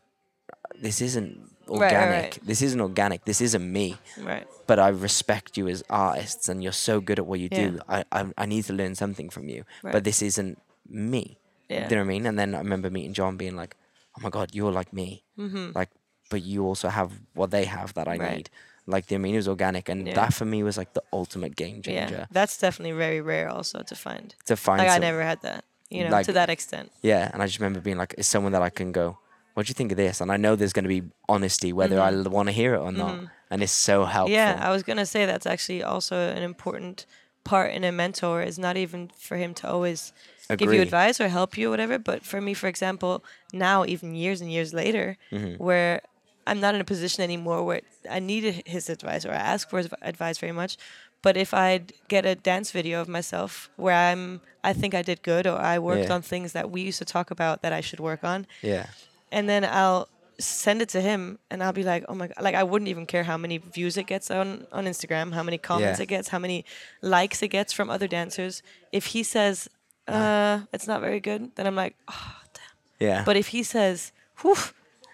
this 0.79 1.01
isn't 1.01 1.49
Right, 1.67 1.79
right, 1.79 1.93
organic. 1.93 2.21
right. 2.23 2.39
This 2.45 2.61
isn't 2.63 2.81
organic. 2.81 3.23
This 3.25 3.39
isn't 3.39 3.71
me. 3.71 3.97
right 4.17 4.45
But 4.67 4.79
I 4.79 4.89
respect 4.89 5.57
you 5.57 5.67
as 5.69 5.83
artists, 5.89 6.49
and 6.49 6.61
you're 6.63 6.71
so 6.89 6.99
good 6.99 7.19
at 7.19 7.25
what 7.27 7.39
you 7.39 7.47
do. 7.47 7.79
Yeah. 7.87 8.03
I, 8.11 8.19
I, 8.21 8.25
I 8.39 8.45
need 8.47 8.65
to 8.65 8.73
learn 8.73 8.95
something 8.95 9.29
from 9.29 9.47
you. 9.47 9.63
Right. 9.83 9.93
But 9.93 10.03
this 10.03 10.21
isn't 10.23 10.59
me. 10.89 11.37
Yeah 11.71 11.87
Do 11.87 11.95
you 11.95 11.97
know 11.99 12.05
what 12.05 12.11
I 12.11 12.15
mean? 12.15 12.25
And 12.29 12.37
then 12.39 12.49
I 12.55 12.59
remember 12.67 12.89
meeting 12.97 13.13
John, 13.13 13.37
being 13.37 13.55
like, 13.61 13.73
oh 14.15 14.21
my 14.25 14.29
god, 14.29 14.47
you're 14.57 14.71
like 14.79 14.91
me. 15.01 15.09
mm-hmm. 15.37 15.71
Like, 15.79 15.89
but 16.31 16.41
you 16.51 16.59
also 16.69 16.87
have 16.89 17.09
what 17.39 17.49
they 17.51 17.65
have 17.65 17.89
that 17.97 18.07
I 18.07 18.17
Right. 18.17 18.31
need. 18.37 18.49
Like, 18.87 19.05
the 19.07 19.15
I 19.15 19.19
mean, 19.19 19.33
it 19.35 19.37
was 19.43 19.47
organic, 19.47 19.89
and 19.89 19.99
Yeah. 20.07 20.15
that 20.21 20.33
for 20.33 20.45
me 20.53 20.63
was 20.63 20.77
like 20.81 20.91
the 20.99 21.03
ultimate 21.13 21.55
game 21.55 21.77
yeah 21.85 22.05
changer. 22.05 22.23
that's 22.37 22.55
definitely 22.65 22.95
very 23.05 23.21
rare 23.33 23.47
also 23.57 23.77
to 23.91 23.95
find 23.95 24.27
To 24.51 24.55
find 24.55 24.79
like 24.81 24.89
i 24.97 24.99
never 25.09 25.21
had 25.31 25.39
that 25.47 25.61
you 25.89 26.03
know 26.03 26.09
Like- 26.17 26.25
to 26.29 26.33
that 26.33 26.49
extent 26.49 26.87
Yeah, 27.11 27.23
and 27.31 27.37
I 27.43 27.45
just 27.49 27.59
remember 27.59 27.79
being 27.89 27.99
like, 28.03 28.13
it's 28.19 28.27
someone 28.35 28.53
that 28.57 28.63
I 28.69 28.71
can 28.79 28.91
go, 28.91 29.07
what 29.53 29.65
do 29.65 29.69
you 29.71 29.77
think 29.79 29.91
of 29.91 29.97
this? 29.97 30.21
And 30.21 30.31
I 30.31 30.37
know 30.43 30.55
there's 30.55 30.73
going 30.77 30.87
to 30.89 30.95
be 30.97 31.03
honesty 31.33 31.71
whether 31.79 31.97
I 32.07 32.09
want 32.37 32.47
to 32.51 32.53
hear 32.61 32.71
it 32.77 32.81
or 32.87 32.91
not. 33.03 33.15
And 33.51 33.61
it's 33.65 33.73
so 33.89 33.95
helpful. 34.05 34.35
Mm-hmm. 34.35 34.59
Yeah, 34.59 34.67
I 34.67 34.71
was 34.75 34.81
gonna 34.89 35.05
say 35.13 35.21
that's 35.25 35.45
actually 35.53 35.81
also 35.83 36.15
an 36.37 36.43
important 36.51 37.05
part 37.43 37.71
in 37.73 37.83
a 37.83 37.91
mentor 37.91 38.41
is 38.43 38.57
not 38.59 38.77
even 38.77 39.09
for 39.17 39.37
him 39.37 39.53
to 39.55 39.69
always 39.69 40.13
give 40.57 40.67
you 40.73 40.81
advice 40.81 41.19
or 41.21 41.27
help 41.29 41.57
you 41.57 41.67
or 41.67 41.71
whatever, 41.71 41.97
but 41.97 42.23
for 42.23 42.39
me, 42.41 42.53
for 42.53 42.67
example, 42.67 43.23
now 43.53 43.85
even 43.85 44.15
years 44.15 44.41
and 44.41 44.51
years 44.51 44.73
later, 44.73 45.17
Mm-hmm. 45.31 45.55
where 45.63 46.01
I'm 46.47 46.59
not 46.59 46.75
in 46.75 46.81
a 46.81 46.85
position 46.85 47.23
anymore 47.23 47.63
where 47.63 47.81
I 48.09 48.19
needed 48.19 48.63
his 48.65 48.89
advice 48.89 49.25
or 49.25 49.31
I 49.31 49.35
ask 49.53 49.69
for 49.69 49.77
his 49.77 49.89
advice 50.01 50.37
very 50.39 50.51
much. 50.51 50.77
But 51.21 51.37
if 51.37 51.53
I'd 51.53 51.93
get 52.07 52.25
a 52.25 52.33
dance 52.33 52.71
video 52.71 52.99
of 52.99 53.07
myself 53.07 53.69
where 53.77 53.93
I'm, 53.93 54.41
I 54.63 54.73
think 54.73 54.95
I 54.95 55.03
did 55.03 55.21
good 55.21 55.45
or 55.45 55.57
I 55.59 55.77
worked 55.77 56.07
Yeah. 56.09 56.15
on 56.15 56.21
things 56.23 56.53
that 56.53 56.71
we 56.71 56.81
used 56.81 56.97
to 56.97 57.05
talk 57.05 57.29
about 57.29 57.61
that 57.61 57.71
I 57.73 57.81
should 57.81 57.99
work 57.99 58.23
on, 58.23 58.47
yeah. 58.63 58.87
and 59.31 59.47
then 59.47 59.63
I'll 59.63 60.07
send 60.41 60.81
it 60.81 60.89
to 60.89 61.01
him 61.01 61.39
and 61.49 61.63
I'll 61.63 61.73
be 61.73 61.83
like, 61.83 62.03
oh 62.09 62.15
my 62.15 62.27
god, 62.27 62.41
like 62.41 62.55
I 62.55 62.63
wouldn't 62.63 62.89
even 62.89 63.05
care 63.05 63.23
how 63.23 63.37
many 63.37 63.57
views 63.59 63.97
it 63.97 64.07
gets 64.07 64.29
on 64.31 64.65
on 64.71 64.85
Instagram, 64.85 65.33
how 65.33 65.43
many 65.43 65.57
comments 65.57 65.99
Yeah. 65.99 66.03
it 66.03 66.07
gets, 66.07 66.29
how 66.29 66.39
many 66.39 66.65
likes 67.01 67.41
it 67.41 67.49
gets 67.49 67.71
from 67.73 67.89
other 67.89 68.07
dancers. 68.07 68.61
If 68.91 69.07
he 69.07 69.23
says, 69.23 69.69
uh, 70.07 70.61
it's 70.73 70.87
not 70.87 70.99
very 71.01 71.19
good, 71.19 71.55
then 71.55 71.67
I'm 71.67 71.75
like, 71.75 71.95
oh, 72.09 72.33
damn. 72.53 73.07
Yeah. 73.07 73.23
But 73.23 73.37
if 73.37 73.47
he 73.49 73.63
says, 73.63 74.11
whew, 74.41 74.55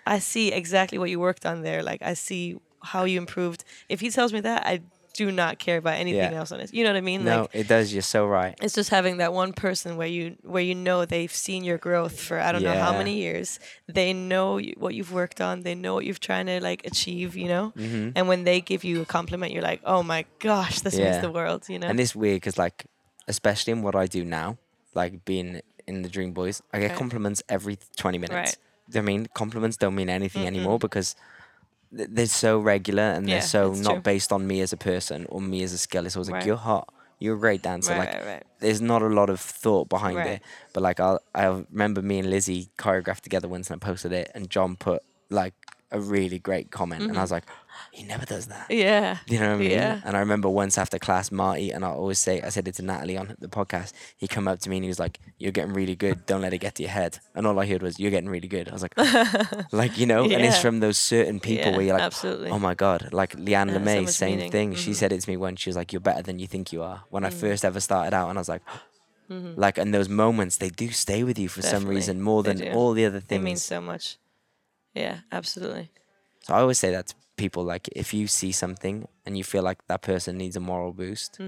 I 0.05 0.19
see 0.19 0.51
exactly 0.51 0.97
what 0.97 1.09
you 1.09 1.19
worked 1.19 1.45
on 1.45 1.61
there, 1.61 1.83
like 1.83 2.01
I 2.01 2.13
see 2.15 2.57
how 2.81 3.03
you 3.03 3.17
improved. 3.19 3.63
If 3.89 3.99
he 3.99 4.09
tells 4.09 4.31
me 4.33 4.39
that, 4.41 4.65
I 4.65 4.81
do 5.17 5.31
not 5.31 5.57
care 5.57 5.77
about 5.83 5.95
anything 5.95 6.31
Yeah. 6.31 6.39
else 6.39 6.51
on 6.53 6.59
it. 6.61 6.71
You 6.73 6.83
know 6.83 6.91
what 6.91 6.97
I 6.97 7.01
mean? 7.11 7.25
no, 7.25 7.41
Like 7.41 7.49
it 7.61 7.67
does. 7.67 7.91
You're 7.91 8.03
so 8.17 8.25
right. 8.27 8.53
it's 8.61 8.75
just 8.75 8.89
having 8.91 9.17
that 9.17 9.33
one 9.33 9.51
person 9.51 9.97
where 9.97 10.07
you 10.17 10.37
where 10.43 10.61
you 10.69 10.75
know 10.75 11.05
they've 11.05 11.33
seen 11.47 11.63
your 11.69 11.79
growth 11.87 12.15
for 12.27 12.39
I 12.39 12.51
don't 12.51 12.63
know 12.63 12.79
how 12.85 12.91
Yeah. 12.93 12.97
many 12.99 13.15
years. 13.25 13.59
They 13.99 14.13
know 14.13 14.59
what 14.83 14.93
you've 14.93 15.11
worked 15.11 15.41
on. 15.41 15.63
They 15.63 15.75
know 15.75 15.93
what 15.95 16.05
you've 16.05 16.19
trying 16.29 16.45
to 16.45 16.61
like 16.69 16.81
achieve. 16.91 17.35
You 17.35 17.47
know, 17.53 17.65
Mm-hmm. 17.75 18.11
and 18.15 18.23
when 18.31 18.41
they 18.43 18.61
give 18.61 18.83
you 18.89 19.01
a 19.01 19.05
compliment, 19.05 19.51
you're 19.53 19.67
like, 19.71 19.81
oh 19.93 20.01
my 20.03 20.21
gosh, 20.39 20.75
this 20.85 20.93
means 20.95 21.15
Yeah. 21.17 21.21
the 21.27 21.31
world. 21.31 21.61
You 21.67 21.79
know, 21.79 21.87
And 21.91 21.99
it's 21.99 22.15
weird 22.15 22.37
because, 22.41 22.57
like, 22.65 22.85
especially 23.27 23.71
in 23.73 23.81
what 23.81 23.95
I 23.95 24.05
do 24.05 24.23
now, 24.23 24.57
like 24.93 25.25
being 25.25 25.61
in 25.87 26.01
the 26.03 26.09
Dream 26.09 26.31
Boys, 26.31 26.61
I 26.73 26.79
get 26.79 26.89
Right. 26.91 26.97
compliments 26.97 27.41
every 27.49 27.77
20 27.95 28.17
minutes. 28.19 28.33
Right. 28.35 28.57
Do 28.89 28.99
you 28.99 29.01
know 29.01 29.05
what 29.05 29.09
I 29.11 29.13
mean? 29.17 29.27
Compliments 29.33 29.77
don't 29.77 29.95
mean 29.95 30.09
anything 30.09 30.45
anymore 30.45 30.77
because 30.79 31.15
they're 31.91 32.25
so 32.27 32.59
regular 32.59 33.03
and 33.03 33.27
Yeah, 33.27 33.35
they're 33.35 33.41
so 33.47 33.71
not 33.73 33.91
true. 33.93 34.01
based 34.01 34.31
on 34.31 34.45
me 34.47 34.61
as 34.61 34.73
a 34.73 34.77
person 34.77 35.25
or 35.29 35.41
me 35.41 35.63
as 35.63 35.73
a 35.73 35.77
skill. 35.77 36.05
It's 36.05 36.15
always 36.15 36.29
like, 36.29 36.39
Right. 36.39 36.45
you're 36.47 36.55
hot. 36.57 36.93
You're 37.19 37.35
a 37.35 37.39
great 37.39 37.61
dancer. 37.63 37.91
right, 37.93 37.99
like, 37.99 38.13
right, 38.13 38.25
right. 38.25 38.43
there's 38.59 38.81
not 38.81 39.01
a 39.01 39.07
lot 39.07 39.29
of 39.29 39.39
thought 39.39 39.89
behind 39.89 40.17
Right. 40.17 40.27
it. 40.27 40.41
But 40.73 40.83
like 40.83 40.99
I 40.99 41.17
I 41.33 41.45
remember 41.71 42.01
me 42.01 42.19
and 42.19 42.29
Lizzie 42.29 42.69
choreographed 42.77 43.21
together 43.21 43.47
once 43.47 43.71
and 43.71 43.81
I 43.81 43.85
posted 43.85 44.11
it 44.11 44.29
and 44.35 44.49
John 44.49 44.75
put 44.75 45.01
like 45.29 45.53
a 45.91 45.99
really 45.99 46.37
great 46.39 46.69
comment 46.69 47.03
and 47.03 47.17
I 47.17 47.21
was 47.21 47.31
like, 47.31 47.45
he 47.91 48.03
never 48.03 48.25
does 48.25 48.47
that. 48.47 48.69
Yeah. 48.69 49.17
You 49.27 49.39
know 49.39 49.49
what 49.49 49.55
I 49.55 49.57
mean? 49.57 49.69
Mm-hmm. 49.69 49.79
Yeah. 49.79 50.01
And 50.03 50.17
I 50.17 50.19
remember 50.19 50.49
once 50.49 50.77
after 50.77 50.99
class, 50.99 51.31
Marty, 51.31 51.71
and 51.71 51.85
I 51.85 51.89
always 51.89 52.19
say, 52.19 52.41
I 52.41 52.49
said 52.49 52.67
it 52.67 52.75
to 52.75 52.81
Natalie 52.81 53.15
on 53.17 53.35
the 53.39 53.47
podcast. 53.47 53.93
He 54.17 54.27
come 54.27 54.47
up 54.47 54.59
to 54.59 54.69
me 54.69 54.77
and 54.77 54.83
he 54.83 54.89
was 54.89 54.99
like, 54.99 55.19
"You're 55.37 55.51
getting 55.53 55.73
really 55.73 55.95
good. 55.95 56.25
Don't 56.25 56.41
let 56.41 56.53
it 56.53 56.57
get 56.57 56.75
to 56.75 56.83
your 56.83 56.91
head." 56.91 57.19
And 57.35 57.47
all 57.47 57.57
I 57.59 57.65
heard 57.65 57.81
was, 57.81 57.99
"You're 57.99 58.11
getting 58.11 58.29
really 58.29 58.47
good." 58.47 58.67
I 58.69 58.73
was 58.73 58.81
like, 58.81 58.95
like 59.71 59.97
you 59.97 60.05
know, 60.05 60.23
and 60.23 60.43
it's 60.43 60.57
from 60.59 60.79
those 60.81 60.97
certain 60.97 61.39
people 61.39 61.67
Yeah, 61.71 61.77
where 61.77 61.85
you're 61.85 61.93
like, 61.93 62.03
absolutely. 62.03 62.49
"Oh 62.49 62.59
my 62.59 62.73
god!" 62.75 63.09
Like 63.13 63.33
Leanne 63.37 63.69
Yeah, 63.71 63.77
LeMay, 63.77 64.03
much 64.05 64.13
same 64.13 64.35
meaning. 64.37 64.51
thing. 64.51 64.75
She 64.75 64.91
Mhm. 64.91 64.95
said 64.95 65.11
it 65.13 65.21
to 65.21 65.29
me 65.29 65.37
once. 65.37 65.61
She 65.61 65.69
was 65.69 65.77
like, 65.77 65.93
"You're 65.93 66.01
better 66.01 66.21
than 66.23 66.39
you 66.39 66.47
think 66.47 66.73
you 66.73 66.81
are." 66.83 67.03
When 67.09 67.23
I 67.23 67.29
Mm. 67.29 67.33
first 67.39 67.63
ever 67.63 67.79
started 67.79 68.13
out, 68.13 68.29
and 68.29 68.37
I 68.37 68.41
was 68.41 68.49
like. 68.49 68.61
Like 69.29 69.77
and 69.77 69.93
those 69.93 70.07
moments 70.07 70.55
they 70.55 70.69
do 70.69 70.89
stay 70.91 71.21
with 71.25 71.37
you 71.37 71.49
for 71.49 71.61
some 71.61 71.85
reason 71.85 72.21
more 72.21 72.43
they 72.43 72.53
than 72.53 72.71
do. 72.71 72.77
all 72.77 72.93
the 72.93 73.03
other 73.05 73.19
things. 73.19 73.41
It 73.41 73.43
means 73.43 73.61
so 73.61 73.81
much. 73.81 74.17
Yeah, 74.97 75.17
absolutely. 75.31 75.89
So 76.43 76.53
I 76.53 76.59
always 76.59 76.77
say 76.79 76.91
that 76.91 77.07
to 77.07 77.15
people 77.35 77.63
like 77.63 77.87
if 77.95 78.13
you 78.13 78.25
see 78.27 78.51
something 78.51 79.07
and 79.25 79.37
you 79.37 79.43
feel 79.43 79.63
like 79.63 79.79
that 79.87 80.01
person 80.01 80.37
needs 80.37 80.55
a 80.55 80.59
moral 80.59 80.91
boost, 80.93 81.39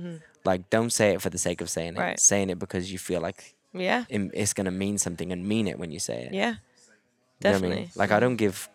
like 0.46 0.70
don't 0.70 0.92
say 0.92 1.14
it 1.14 1.22
for 1.22 1.30
the 1.30 1.38
sake 1.38 1.62
of 1.62 1.70
saying 1.70 1.94
it. 1.94 2.00
Mm-hmm. 2.00 2.10
Right. 2.10 2.20
Saying 2.20 2.50
it 2.50 2.60
because 2.60 2.92
you 2.92 3.00
feel 3.00 3.22
like 3.22 3.56
Yeah. 3.74 4.06
im- 4.10 4.32
it's 4.34 4.54
gonna 4.54 4.72
mean 4.72 4.98
something 4.98 5.32
and 5.32 5.48
mean 5.48 5.68
it 5.68 5.78
when 5.80 5.92
you 5.92 6.00
say 6.00 6.24
it. 6.28 6.34
Yeah. 6.34 6.56
You 7.42 7.50
know 7.50 7.50
I 7.50 7.54
mean? 7.54 7.62
Definitely. 7.72 7.90
Like 7.96 8.12
I 8.12 8.20
don't 8.20 8.36
give 8.36 8.70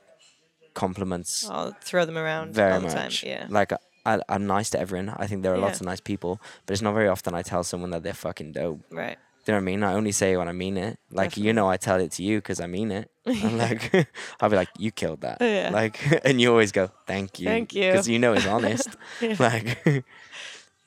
compliments 0.75 1.49
I'll 1.49 1.72
throw 1.81 2.05
them 2.05 2.18
around 2.18 2.55
very 2.55 2.72
all 2.72 2.81
the 2.81 2.87
much. 2.87 2.95
time. 3.22 3.31
Yeah. 3.31 3.47
Like 3.49 3.72
I, 4.07 4.20
I'm 4.29 4.47
nice 4.47 4.70
to 4.70 4.79
everyone. 4.81 5.09
I 5.16 5.27
think 5.27 5.43
there 5.43 5.55
are 5.55 5.59
lots 5.59 5.81
of 5.81 5.87
nice 5.87 6.01
people, 6.01 6.39
but 6.66 6.72
it's 6.75 6.83
not 6.83 6.93
very 6.95 7.09
often 7.09 7.33
I 7.35 7.43
tell 7.43 7.64
someone 7.64 7.91
that 7.91 8.03
they're 8.03 8.12
fucking 8.12 8.53
dope. 8.53 8.81
Right. 8.91 9.16
Do 9.45 9.53
you 9.53 9.59
know 9.59 9.59
what 9.59 9.62
I 9.62 9.72
mean? 9.72 9.82
I 9.82 9.92
only 9.92 10.12
say 10.12 10.32
it 10.32 10.36
when 10.38 10.49
I 10.49 10.53
mean 10.53 10.76
it. 10.78 10.99
Like 11.11 11.36
you 11.36 11.53
know, 11.53 11.68
I 11.68 11.76
tell 11.76 12.01
it 12.01 12.12
to 12.12 12.22
you 12.22 12.38
because 12.38 12.61
I 12.61 12.66
mean 12.66 12.90
it. 12.90 13.11
I'm 13.26 13.59
like, 13.59 13.92
I'll 14.40 14.49
be 14.51 14.57
like, 14.57 14.68
you 14.78 14.90
killed 14.90 15.20
that. 15.20 15.38
Yeah. 15.40 15.70
Like, 15.72 15.99
and 16.24 16.40
you 16.40 16.51
always 16.51 16.72
go, 16.72 16.90
thank 17.07 17.38
you, 17.40 17.47
Thank 17.47 17.74
you. 17.74 17.90
because 17.90 18.09
you 18.09 18.18
know 18.18 18.32
it's 18.32 18.47
honest. 18.47 18.88
Yeah. 19.20 19.36
Like, 19.38 20.05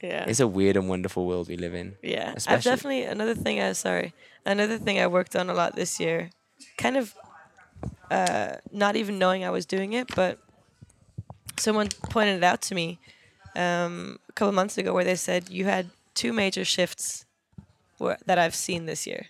Yeah. 0.02 0.26
it's 0.28 0.40
a 0.40 0.48
weird 0.48 0.76
and 0.78 0.88
wonderful 0.90 1.26
world 1.26 1.48
we 1.48 1.58
live 1.58 1.74
in. 1.76 1.98
Yeah, 2.04 2.34
I've 2.48 2.64
definitely 2.64 3.04
another 3.04 3.36
thing. 3.36 3.60
I 3.62 3.74
sorry, 3.74 4.14
another 4.46 4.78
thing 4.80 5.00
I 5.00 5.08
worked 5.08 5.36
on 5.36 5.50
a 5.50 5.54
lot 5.54 5.76
this 5.76 6.00
year, 6.00 6.30
kind 6.78 6.98
of, 6.98 7.14
uh, 8.12 8.56
not 8.72 8.96
even 8.96 9.18
knowing 9.20 9.44
I 9.44 9.50
was 9.52 9.66
doing 9.66 9.94
it, 9.94 10.08
but 10.16 10.40
someone 11.58 11.90
pointed 12.10 12.38
it 12.38 12.44
out 12.44 12.62
to 12.64 12.76
me 12.76 13.00
um, 13.56 14.18
a 14.30 14.34
couple 14.34 14.52
months 14.52 14.78
ago, 14.78 14.94
where 14.94 15.04
they 15.04 15.16
said 15.16 15.50
you 15.50 15.66
had 15.66 15.90
two 16.16 16.34
major 16.34 16.66
shifts 16.66 17.26
that 18.26 18.38
I've 18.38 18.56
seen 18.56 18.86
this 18.86 19.08
year, 19.08 19.28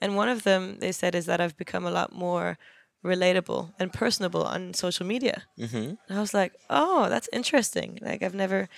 and 0.00 0.16
one 0.16 0.28
of 0.28 0.42
them 0.42 0.78
they 0.80 0.92
said 0.92 1.14
is 1.14 1.26
that 1.26 1.40
I've 1.40 1.56
become 1.56 1.84
a 1.86 1.90
lot 1.90 2.12
more 2.12 2.58
relatable 3.04 3.72
and 3.78 3.92
personable 3.92 4.44
on 4.44 4.74
social 4.74 5.06
media. 5.06 5.44
Mm-hmm. 5.58 5.76
And 5.76 6.18
I 6.18 6.20
was 6.20 6.34
like, 6.34 6.52
oh, 6.68 7.08
that's 7.08 7.28
interesting. 7.32 7.98
Like 8.02 8.22
I've 8.22 8.34
never, 8.34 8.68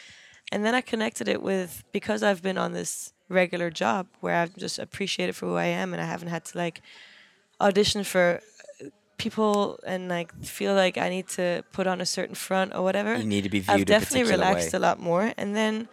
and 0.50 0.64
then 0.64 0.74
I 0.74 0.80
connected 0.80 1.28
it 1.28 1.42
with 1.42 1.82
because 1.92 2.22
I've 2.22 2.42
been 2.42 2.58
on 2.58 2.72
this 2.72 3.12
regular 3.28 3.70
job 3.70 4.06
where 4.20 4.36
I've 4.36 4.56
just 4.56 4.78
appreciated 4.78 5.34
for 5.34 5.46
who 5.46 5.56
I 5.56 5.66
am, 5.66 5.92
and 5.92 6.00
I 6.00 6.06
haven't 6.06 6.28
had 6.28 6.44
to 6.46 6.58
like 6.58 6.82
audition 7.60 8.04
for 8.04 8.40
uh, 8.80 8.88
people 9.18 9.80
and 9.86 10.08
like 10.08 10.32
feel 10.44 10.74
like 10.74 10.98
I 10.98 11.08
need 11.08 11.28
to 11.28 11.64
put 11.72 11.86
on 11.86 12.00
a 12.00 12.06
certain 12.06 12.34
front 12.34 12.74
or 12.74 12.82
whatever. 12.82 13.16
You 13.16 13.24
need 13.24 13.44
to 13.44 13.50
be 13.50 13.60
viewed 13.60 13.80
I've 13.80 13.86
definitely 13.86 14.22
particular 14.22 14.44
relaxed 14.44 14.72
way. 14.72 14.76
a 14.76 14.80
lot 14.80 15.00
more. 15.00 15.32
And 15.36 15.54
then 15.56 15.88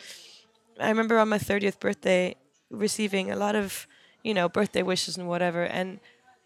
I 0.79 0.89
remember 0.89 1.17
on 1.17 1.29
my 1.29 1.37
30th 1.37 1.79
birthday 1.79 2.35
receiving 2.69 3.31
a 3.31 3.35
lot 3.35 3.55
of, 3.55 3.87
you 4.23 4.33
know, 4.33 4.47
birthday 4.49 4.83
wishes 4.83 5.17
and 5.17 5.27
whatever. 5.27 5.63
And 5.63 5.99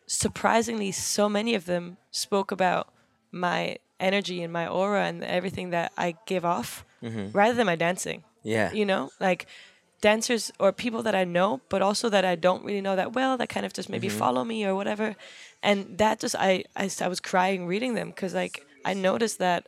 surprisingly, 0.07 0.91
so 0.91 1.29
many 1.29 1.55
of 1.55 1.65
them 1.65 1.97
spoke 2.11 2.51
about 2.51 2.87
my 3.31 3.77
energy 3.99 4.41
and 4.43 4.51
my 4.51 4.67
aura 4.67 5.05
and 5.05 5.23
everything 5.23 5.69
that 5.71 5.91
I 5.97 6.15
give 6.25 6.45
off 6.45 6.85
rather 7.33 7.53
than 7.53 7.65
my 7.65 7.75
dancing. 7.75 8.19
Mm-hmm. 8.19 8.49
Yeah. 8.49 8.71
You 8.73 8.85
know, 8.85 9.09
like 9.19 9.47
dancers 10.01 10.51
or 10.59 10.71
people 10.71 11.01
that 11.03 11.15
I 11.15 11.23
know, 11.23 11.61
but 11.69 11.81
also 11.81 12.09
that 12.09 12.25
I 12.25 12.35
don't 12.35 12.63
really 12.65 12.81
know 12.81 12.95
that 12.95 13.13
well, 13.13 13.37
that 13.37 13.49
kind 13.49 13.65
of 13.65 13.73
just 13.73 13.89
maybe 13.89 14.07
Mm-hmm. 14.07 14.17
follow 14.17 14.43
me 14.43 14.65
or 14.65 14.75
whatever. 14.75 15.15
And 15.61 15.97
that 15.97 16.19
just, 16.19 16.35
I 16.37 16.65
I 16.75 17.07
was 17.07 17.19
crying 17.21 17.65
reading 17.67 17.95
them 17.95 18.09
because, 18.09 18.33
like, 18.33 18.65
I 18.83 18.93
noticed 18.93 19.39
that 19.39 19.65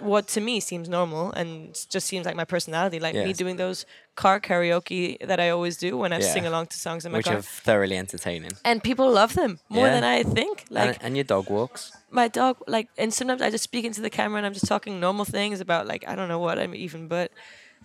what 0.00 0.26
to 0.28 0.40
me 0.40 0.60
seems 0.60 0.88
normal 0.88 1.32
and 1.32 1.74
just 1.88 2.06
seems 2.06 2.26
like 2.26 2.36
my 2.36 2.44
personality, 2.44 2.98
like 3.00 3.14
me 3.14 3.32
doing 3.32 3.56
those 3.56 3.86
car 4.16 4.40
karaoke 4.40 5.18
that 5.26 5.40
I 5.40 5.50
always 5.50 5.76
do 5.76 5.96
when 5.98 6.12
I 6.12 6.18
Yeah. 6.18 6.32
sing 6.32 6.46
along 6.46 6.66
to 6.68 6.76
songs 6.78 7.04
in 7.04 7.12
my 7.12 7.18
Which 7.18 7.26
car. 7.26 7.36
are 7.38 7.42
thoroughly 7.42 7.96
entertaining. 7.96 8.52
and 8.64 8.82
people 8.82 9.10
love 9.10 9.34
them 9.34 9.58
more 9.68 9.86
Yeah. 9.88 9.94
than 9.94 10.04
I 10.04 10.22
think. 10.22 10.64
Like, 10.70 10.96
and, 10.96 10.98
and 11.06 11.16
your 11.16 11.24
dog 11.24 11.50
walks. 11.50 11.92
my 12.10 12.28
dog 12.28 12.56
like 12.66 12.88
and 12.96 13.12
sometimes 13.12 13.42
i 13.42 13.50
just 13.50 13.64
speak 13.64 13.84
into 13.84 14.00
the 14.00 14.10
camera 14.10 14.36
and 14.38 14.46
i'm 14.46 14.52
just 14.54 14.68
talking 14.68 15.00
normal 15.00 15.24
things 15.24 15.60
about 15.60 15.86
like 15.92 16.04
i 16.10 16.14
don't 16.14 16.28
know 16.28 16.38
what 16.38 16.58
i'm 16.60 16.72
even 16.74 17.08
but 17.08 17.30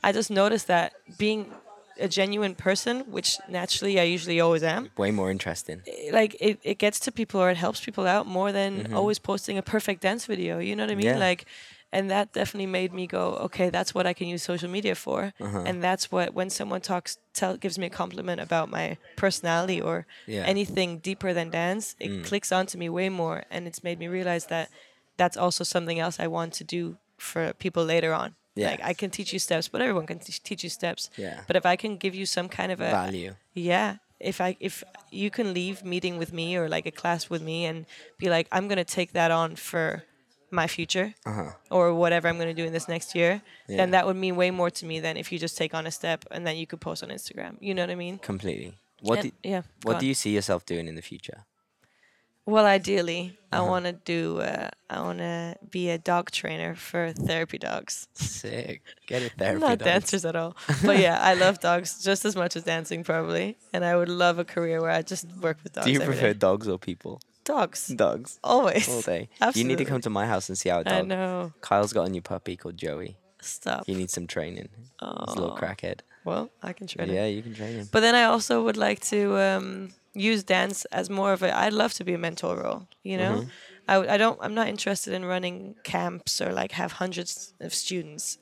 i 0.04 0.12
just 0.12 0.30
noticed 0.30 0.68
that 0.68 0.94
being 1.18 1.42
a 2.00 2.08
genuine 2.08 2.54
person 2.56 3.00
which 3.16 3.30
naturally 3.50 4.00
i 4.00 4.04
usually 4.04 4.40
always 4.40 4.64
am 4.64 4.90
Way 4.98 5.12
more 5.12 5.32
interesting. 5.32 5.82
eh, 5.88 6.12
like 6.20 6.36
it, 6.40 6.60
it 6.64 6.78
gets 6.78 7.00
to 7.06 7.12
people 7.12 7.42
or 7.42 7.50
it 7.50 7.58
helps 7.58 7.80
people 7.84 8.06
out 8.16 8.26
more 8.28 8.52
than 8.52 8.94
always 8.94 9.18
posting 9.20 9.58
a 9.58 9.62
perfect 9.64 10.02
dance 10.02 10.26
video 10.34 10.60
you 10.60 10.76
know 10.76 10.84
what 10.86 10.92
i 10.92 10.96
mean 10.96 11.08
Mm-hmm. 11.08 11.18
Yeah. 11.22 11.30
like 11.30 11.46
and 11.92 12.10
that 12.12 12.32
definitely 12.34 12.68
made 12.68 12.94
me 12.94 13.08
go 13.08 13.24
okay 13.46 13.70
that's 13.70 13.94
what 13.96 14.06
i 14.06 14.14
can 14.14 14.28
use 14.28 14.44
social 14.44 14.70
media 14.70 14.96
for 14.96 15.34
Uh-huh. 15.40 15.64
and 15.66 15.84
that's 15.84 16.12
what 16.12 16.34
when 16.34 16.50
someone 16.50 16.82
talks 16.82 17.18
tell 17.34 17.58
gives 17.58 17.78
me 17.80 17.88
a 17.88 17.90
compliment 17.90 18.40
about 18.42 18.70
my 18.70 18.98
personality 19.24 19.80
or 19.82 20.06
Yeah. 20.28 20.44
anything 20.46 21.00
deeper 21.00 21.34
than 21.34 21.50
dance 21.50 21.96
it 22.00 22.12
Mm. 22.12 22.24
clicks 22.30 22.52
onto 22.52 22.78
me 22.78 22.88
way 22.90 23.10
more 23.10 23.44
and 23.52 23.68
it's 23.68 23.84
made 23.84 23.98
me 24.00 24.08
realize 24.08 24.46
that 24.48 24.70
that's 25.18 25.38
also 25.38 25.64
something 25.64 26.00
else 26.00 26.20
i 26.20 26.28
want 26.28 26.54
to 26.60 26.64
do 26.64 26.98
for 27.18 27.54
people 27.64 27.84
later 27.96 28.14
on 28.14 28.30
Yeah. 28.56 28.70
like 28.72 28.82
i 28.92 28.94
can 28.94 29.10
teach 29.10 29.32
you 29.34 29.40
steps 29.40 29.68
but 29.72 29.82
everyone 29.82 30.06
can 30.12 30.20
t- 30.20 30.34
teach 30.50 30.64
you 30.64 30.70
steps 30.70 31.10
Yeah. 31.18 31.42
but 31.48 31.56
if 31.56 31.66
i 31.66 31.76
can 31.76 31.98
give 31.98 32.14
you 32.20 32.26
some 32.26 32.48
kind 32.50 32.72
of 32.72 32.80
a 32.82 32.90
Value. 32.92 33.34
yeah. 33.54 33.98
If 34.34 34.42
I 34.42 34.58
if 34.60 34.84
you 35.12 35.30
can 35.38 35.54
leave 35.54 35.78
meeting 35.94 36.18
with 36.20 36.32
me 36.34 36.48
or 36.60 36.68
like 36.76 36.86
a 36.86 36.92
class 37.02 37.30
with 37.30 37.42
me 37.42 37.60
and 37.70 37.86
be 38.18 38.28
like, 38.36 38.48
I'm 38.52 38.68
gonna 38.68 38.84
take 39.00 39.14
that 39.14 39.32
on 39.32 39.56
for 39.56 40.04
my 40.52 40.68
future 40.68 41.14
Uh-huh. 41.26 41.52
or 41.70 41.94
whatever 41.94 42.28
I'm 42.28 42.38
gonna 42.38 42.54
do 42.54 42.66
in 42.66 42.74
this 42.74 42.88
next 42.88 43.16
year, 43.16 43.42
Yeah. 43.68 43.78
then 43.78 43.92
that 43.92 44.06
would 44.08 44.16
mean 44.16 44.36
way 44.36 44.52
more 44.52 44.70
to 44.72 44.86
me 44.86 45.00
than 45.00 45.18
if 45.18 45.32
you 45.32 45.38
just 45.40 45.58
take 45.58 45.74
on 45.74 45.86
a 45.88 45.92
step 45.92 46.26
and 46.32 46.46
then 46.48 46.58
you 46.58 46.66
could 46.68 46.82
post 46.82 47.04
on 47.04 47.10
Instagram. 47.10 47.58
You 47.60 47.74
know 47.74 47.84
what 47.84 47.92
I 47.92 47.96
mean? 47.96 48.18
Completely. 48.20 48.74
What 49.02 49.20
And- 49.20 49.32
do, 49.42 49.50
yeah. 49.50 49.62
what 49.84 50.00
do 50.00 50.06
you 50.06 50.14
see 50.14 50.32
yourself 50.34 50.66
doing 50.66 50.88
in 50.88 50.96
the 50.96 51.02
future? 51.02 51.46
Well, 52.46 52.66
ideally, 52.66 53.38
Uh-huh. 53.52 53.64
I 53.64 53.70
want 53.70 53.86
to 53.86 53.92
do. 53.94 54.42
Uh, 54.42 54.70
I 54.90 55.02
want 55.02 55.20
to 55.20 55.56
be 55.70 55.92
a 55.92 56.00
dog 56.00 56.32
trainer 56.32 56.74
for 56.74 57.14
therapy 57.14 57.60
dogs. 57.60 58.08
Sick. 58.14 58.82
Get 59.06 59.22
it 59.22 59.34
there. 59.38 59.58
Not 59.60 59.78
dancers 59.78 60.26
at 60.26 60.36
all, 60.36 60.56
but 60.84 60.98
yeah, 60.98 61.20
I 61.22 61.36
love 61.36 61.60
dogs 61.60 62.04
just 62.04 62.26
as 62.26 62.36
much 62.36 62.56
as 62.56 62.64
dancing, 62.64 63.04
probably. 63.04 63.56
And 63.72 63.86
I 63.86 63.96
would 63.96 64.10
love 64.10 64.40
a 64.40 64.46
career 64.46 64.82
where 64.82 64.90
I 64.92 65.04
just 65.04 65.26
work 65.42 65.58
with 65.64 65.74
dogs. 65.74 65.86
Do 65.86 65.92
you 65.92 66.00
prefer 66.00 66.34
day. 66.34 66.40
dogs 66.40 66.68
or 66.68 66.80
people? 66.80 67.22
Dogs? 67.56 67.88
Dogs. 68.06 68.40
Always. 68.44 68.88
All 68.90 69.02
day. 69.02 69.24
Absolutely. 69.42 69.62
You 69.62 69.68
need 69.68 69.78
to 69.84 69.90
come 69.92 70.02
to 70.02 70.10
my 70.20 70.26
house 70.34 70.46
and 70.50 70.58
see 70.58 70.70
our 70.76 70.84
dog. 70.84 70.94
I 70.94 71.02
know. 71.02 71.54
Kyle's 71.62 71.94
got 71.94 72.08
a 72.08 72.10
new 72.10 72.22
puppy 72.22 72.56
called 72.56 72.78
Joey. 72.78 73.18
Stop. 73.42 73.86
He 73.88 73.94
needs 73.96 74.14
some 74.14 74.28
training. 74.28 74.70
Oh. 75.02 75.24
He's 75.26 75.36
a 75.36 75.40
little 75.42 75.58
crackhead. 75.58 76.00
Well, 76.26 76.50
I 76.62 76.74
can 76.74 76.86
train 76.88 77.08
him. 77.10 77.16
yeah, 77.16 77.26
you 77.36 77.42
can 77.42 77.54
train 77.56 77.74
him. 77.80 77.88
But 77.92 78.02
then 78.02 78.14
I 78.14 78.24
also 78.26 78.64
would 78.66 78.78
like 78.78 79.00
to 79.14 79.20
um, 79.48 79.90
use 80.14 80.44
dance 80.44 80.86
as 80.92 81.10
more 81.10 81.32
of 81.34 81.42
a. 81.44 81.50
I'd 81.66 81.74
love 81.74 81.94
to 82.00 82.04
be 82.04 82.14
a 82.14 82.18
mentor 82.18 82.56
role. 82.64 82.82
You 83.04 83.18
know, 83.18 83.34
Mm-hmm. 83.40 83.50
I 83.88 83.96
I 84.16 84.18
don't. 84.18 84.38
I'm 84.44 84.54
not 84.54 84.68
interested 84.68 85.14
in 85.14 85.24
running 85.26 85.76
camps 85.84 86.42
or 86.42 86.50
like 86.62 86.72
have 86.74 86.92
hundreds 87.04 87.54
of 87.60 87.74
students. 87.74 88.38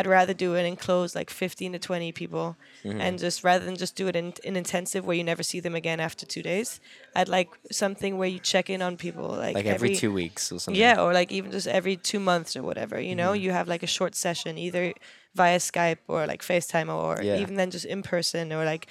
I'd 0.00 0.06
rather 0.06 0.34
do 0.34 0.54
an 0.56 0.66
enclosed 0.66 1.14
like 1.14 1.30
15 1.30 1.72
to 1.74 1.78
20 1.78 2.12
people, 2.12 2.56
Mm-hmm. 2.84 3.00
and 3.00 3.18
just 3.18 3.44
rather 3.44 3.64
than 3.66 3.76
just 3.76 3.94
do 3.94 4.08
it 4.08 4.16
in 4.16 4.32
an 4.44 4.56
intensive 4.56 5.04
where 5.04 5.14
you 5.14 5.22
never 5.24 5.42
see 5.42 5.60
them 5.60 5.74
again 5.74 6.00
after 6.00 6.24
two 6.24 6.42
days. 6.42 6.80
I'd 7.14 7.28
like 7.28 7.50
something 7.70 8.16
where 8.16 8.28
you 8.34 8.38
check 8.38 8.70
in 8.70 8.80
on 8.80 8.96
people 8.96 9.28
like, 9.28 9.54
Like 9.54 9.66
every, 9.66 9.94
two 9.96 10.12
weeks 10.12 10.50
or 10.50 10.58
something. 10.58 10.80
Yeah, 10.80 10.98
or 11.02 11.12
like 11.12 11.30
even 11.30 11.50
just 11.52 11.66
every 11.66 11.96
two 11.96 12.18
months 12.20 12.56
or 12.56 12.62
whatever. 12.62 12.98
You 12.98 13.14
know, 13.14 13.32
Mm-hmm. 13.32 13.42
you 13.44 13.50
have 13.52 13.68
like 13.68 13.82
a 13.82 13.86
short 13.98 14.14
session 14.14 14.56
either 14.56 14.94
via 15.34 15.58
Skype 15.58 15.98
or 16.08 16.26
like 16.26 16.42
FaceTime 16.42 16.88
or 16.88 17.22
Yeah. 17.22 17.38
even 17.42 17.54
then 17.56 17.70
just 17.70 17.84
in 17.84 18.02
person 18.02 18.50
or 18.52 18.64
like 18.64 18.86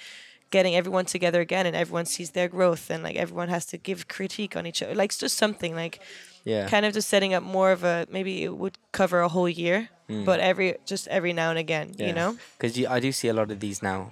getting 0.50 0.74
everyone 0.76 1.04
together 1.06 1.40
again 1.40 1.66
and 1.66 1.74
everyone 1.76 2.06
sees 2.06 2.30
their 2.30 2.48
growth 2.48 2.90
and 2.90 3.02
like 3.02 3.16
everyone 3.16 3.48
has 3.48 3.66
to 3.66 3.76
give 3.76 4.06
critique 4.16 4.54
on 4.56 4.66
each 4.66 4.82
other. 4.82 4.94
Like 4.94 5.10
it's 5.10 5.18
just 5.18 5.36
something 5.36 5.74
like 5.74 5.98
Yeah. 6.44 6.68
kind 6.68 6.86
of 6.86 6.92
just 6.94 7.08
setting 7.08 7.34
up 7.34 7.42
more 7.42 7.72
of 7.72 7.82
a 7.84 8.06
maybe 8.10 8.44
it 8.44 8.56
would 8.56 8.76
cover 8.92 9.18
a 9.20 9.28
whole 9.28 9.48
year, 9.48 9.88
but 10.24 10.40
every 10.40 10.76
just 10.86 11.08
every 11.08 11.32
now 11.32 11.50
and 11.50 11.58
again, 11.58 11.94
you 11.98 12.12
know? 12.12 12.36
Because 12.58 12.76
you, 12.78 12.86
I 12.88 13.00
do 13.00 13.12
see 13.12 13.28
a 13.28 13.34
lot 13.34 13.50
of 13.50 13.60
these 13.60 13.82
now. 13.82 14.10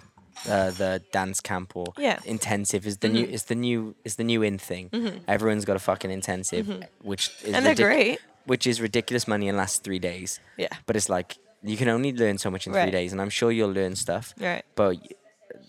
Uh, 0.48 0.70
the 0.70 1.02
dance 1.10 1.40
camp 1.40 1.74
or 1.74 1.86
Yeah. 1.98 2.14
Mm-hmm. 2.14 2.28
intensive 2.28 2.86
is 2.86 2.98
the 2.98 3.08
new 3.08 3.24
is 3.24 3.42
the 3.46 3.56
new 3.56 3.96
is 4.04 4.14
the 4.14 4.22
new 4.22 4.40
in 4.42 4.56
thing. 4.56 4.88
Everyone's 5.26 5.64
got 5.64 5.74
a 5.74 5.80
fucking 5.80 6.12
intensive, 6.12 6.66
which 7.02 7.24
is 7.28 7.34
Mm-hmm. 7.34 7.54
And 7.56 7.66
they're 7.66 7.74
ridic- 7.74 7.94
great. 7.96 8.18
Which 8.46 8.64
is 8.64 8.80
ridiculous 8.80 9.26
money 9.26 9.48
and 9.48 9.58
lasts 9.58 9.80
three 9.80 9.98
days. 9.98 10.38
Yeah. 10.56 10.68
But 10.86 10.94
it's 10.94 11.08
like 11.08 11.38
you 11.64 11.76
can 11.76 11.88
only 11.88 12.12
learn 12.12 12.38
so 12.38 12.52
much 12.52 12.68
in 12.68 12.72
three 12.72 12.92
days, 12.92 13.10
and 13.12 13.20
I'm 13.20 13.30
sure 13.30 13.50
you'll 13.50 13.72
learn 13.72 13.96
stuff. 13.96 14.32
Right. 14.38 14.62
But 14.76 14.96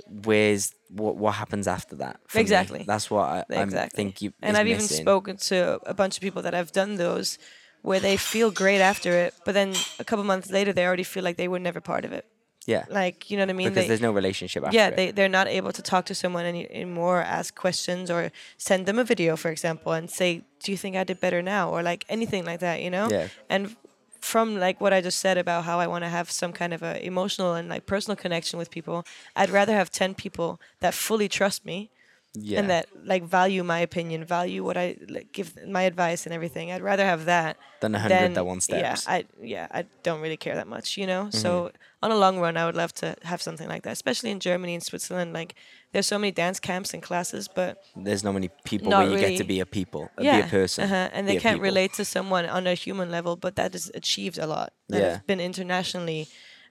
where's 0.08 0.74
what 0.90 1.16
what 1.16 1.34
happens 1.36 1.68
after 1.68 1.96
that? 1.98 2.20
for 2.28 2.38
me? 2.38 2.42
Exactly. 2.42 2.84
That's 2.88 3.10
what 3.10 3.26
I, 3.26 3.44
Exactly. 3.64 3.96
think 3.96 4.22
you. 4.22 4.34
and 4.42 4.58
I've 4.58 4.68
even 4.68 4.82
spoken 4.82 5.38
to 5.38 5.80
a 5.86 5.94
bunch 5.94 6.18
of 6.18 6.22
people 6.22 6.42
that 6.44 6.54
have 6.54 6.72
done 6.72 6.96
those 6.96 7.38
where 7.82 8.00
they 8.00 8.18
feel 8.18 8.52
great 8.52 8.82
after 8.82 9.12
it, 9.14 9.34
but 9.46 9.54
then 9.54 9.74
a 10.00 10.04
couple 10.04 10.24
months 10.26 10.50
later 10.52 10.74
they 10.74 10.86
already 10.86 11.04
feel 11.04 11.24
like 11.24 11.38
they 11.38 11.48
were 11.48 11.60
never 11.60 11.80
part 11.82 12.06
of 12.06 12.12
it. 12.12 12.26
Yeah. 12.66 12.86
Like, 12.90 13.32
you 13.32 13.38
know 13.38 13.44
what 13.44 13.50
I 13.50 13.54
mean? 13.54 13.70
because 13.70 13.84
They- 13.86 13.88
there's 13.88 14.02
no 14.02 14.12
relationship 14.12 14.64
after 14.64 14.76
yeah, 14.78 14.90
they, 14.92 15.12
they're 15.12 15.30
not 15.30 15.48
able 15.48 15.72
to 15.72 15.82
talk 15.82 16.06
to 16.06 16.14
someone 16.14 16.46
any, 16.46 16.70
anymore, 16.70 17.22
ask 17.22 17.56
questions, 17.56 18.12
or 18.12 18.32
send 18.58 18.86
them 18.86 19.00
a 19.00 19.04
video, 19.04 19.36
for 19.36 19.50
example, 19.50 19.94
and 19.94 20.10
say, 20.10 20.44
Do 20.64 20.72
you 20.72 20.78
think 20.78 20.96
I 20.96 21.04
did 21.04 21.20
better 21.20 21.42
now? 21.42 21.72
Or 21.72 21.82
like 21.82 22.06
anything 22.10 22.46
like 22.46 22.60
that, 22.60 22.82
you 22.84 22.90
know? 22.92 23.08
Yeah. 23.10 23.30
And 23.50 23.76
from 24.22 24.60
like 24.60 24.80
what 24.82 24.94
I 24.94 25.00
just 25.02 25.20
said 25.20 25.38
about 25.38 25.64
how 25.64 25.80
I 25.80 25.88
want 25.88 26.04
to 26.04 26.10
have 26.10 26.30
some 26.30 26.52
kind 26.52 26.74
of 26.74 26.84
a 26.84 27.04
emotional 27.04 27.56
and 27.56 27.70
like 27.70 27.86
personal 27.86 28.18
connection 28.18 28.60
with 28.60 28.70
people, 28.70 29.06
I'd 29.36 29.50
rather 29.50 29.74
have 29.74 29.90
10 29.90 30.14
people 30.14 30.60
that 30.82 30.94
fully 30.94 31.30
trust 31.30 31.66
me 31.66 31.90
Yeah. 32.34 32.60
and 32.60 32.70
that 32.70 32.86
like 33.06 33.24
value 33.24 33.64
my 33.64 33.80
opinion, 33.80 34.24
value 34.24 34.64
what 34.64 34.78
I 34.78 34.98
like, 35.08 35.32
give 35.32 35.56
my 35.68 35.84
advice 35.84 36.26
and 36.26 36.34
everything. 36.34 36.72
I'd 36.72 36.82
rather 36.84 37.06
have 37.06 37.26
that 37.26 37.58
Than 37.82 37.96
a 37.96 38.00
hundred 38.00 38.36
that 38.36 38.46
want 38.46 38.64
steps. 38.64 39.06
Yeah, 39.08 39.14
I 39.16 39.26
yeah 39.42 39.68
I 39.72 39.86
don't 40.04 40.22
really 40.22 40.38
care 40.38 40.56
that 40.56 40.68
much, 40.68 40.98
you 40.98 41.08
know. 41.08 41.24
Mm-hmm. 41.26 41.38
So 41.44 41.72
on 42.04 42.12
a 42.12 42.16
long 42.16 42.40
run, 42.40 42.56
I 42.56 42.66
would 42.66 42.76
love 42.76 42.94
to 42.96 43.16
have 43.24 43.42
something 43.42 43.68
like 43.68 43.84
that, 43.84 43.94
especially 43.94 44.30
in 44.32 44.40
Germany 44.40 44.74
and 44.76 44.84
Switzerland. 44.84 45.34
Like 45.34 45.56
there's 45.92 46.08
so 46.08 46.20
many 46.20 46.32
dance 46.32 46.60
camps 46.60 46.94
and 46.94 47.02
classes, 47.02 47.48
but 47.48 47.82
There's 47.96 48.24
not 48.24 48.34
many 48.34 48.50
people 48.64 48.92
Not 48.92 49.00
where 49.04 49.12
you 49.14 49.18
get 49.20 49.38
to 49.38 49.44
be 49.44 49.60
a 49.60 49.66
people, 49.66 50.10
uh, 50.18 50.24
yeah, 50.24 50.42
be 50.42 50.48
a 50.48 50.52
person, 50.52 50.86
uh-huh, 50.86 51.10
and 51.14 51.28
they 51.28 51.36
can't 51.38 51.62
relate 51.62 51.94
to 51.94 52.06
someone 52.06 52.46
on 52.46 52.68
a 52.68 52.74
human 52.76 53.10
level, 53.10 53.36
but 53.36 53.56
that 53.56 53.74
is 53.76 53.92
achieved 53.96 54.38
a 54.38 54.46
lot. 54.46 54.72
That 54.90 55.02
Yeah. 55.02 55.20
been 55.26 55.40
internationally 55.40 56.28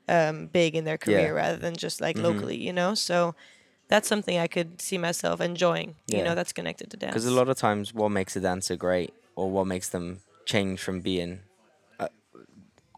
um, 0.08 0.46
big 0.46 0.74
in 0.74 0.84
their 0.84 0.98
career 0.98 1.34
rather 1.34 1.56
than 1.58 1.74
just 1.76 2.00
like 2.00 2.16
Mm-hmm. 2.16 2.24
locally, 2.26 2.56
you 2.56 2.72
know. 2.72 2.94
So 2.94 3.34
that's 3.88 4.08
something 4.08 4.38
I 4.38 4.46
could 4.46 4.80
see 4.80 4.98
myself 4.98 5.40
enjoying. 5.40 5.96
Yeah. 6.06 6.18
You 6.18 6.24
know, 6.24 6.34
that's 6.34 6.52
connected 6.52 6.90
to 6.90 6.96
dance. 6.96 7.12
Because 7.12 7.26
a 7.26 7.30
lot 7.30 7.48
of 7.48 7.56
times, 7.56 7.92
what 7.94 8.10
makes 8.10 8.36
a 8.36 8.40
dancer 8.40 8.76
great, 8.76 9.12
or 9.36 9.50
what 9.50 9.66
makes 9.66 9.88
them 9.88 10.20
change 10.46 10.80
from 10.80 11.00
being 11.00 11.40
uh, 11.98 12.08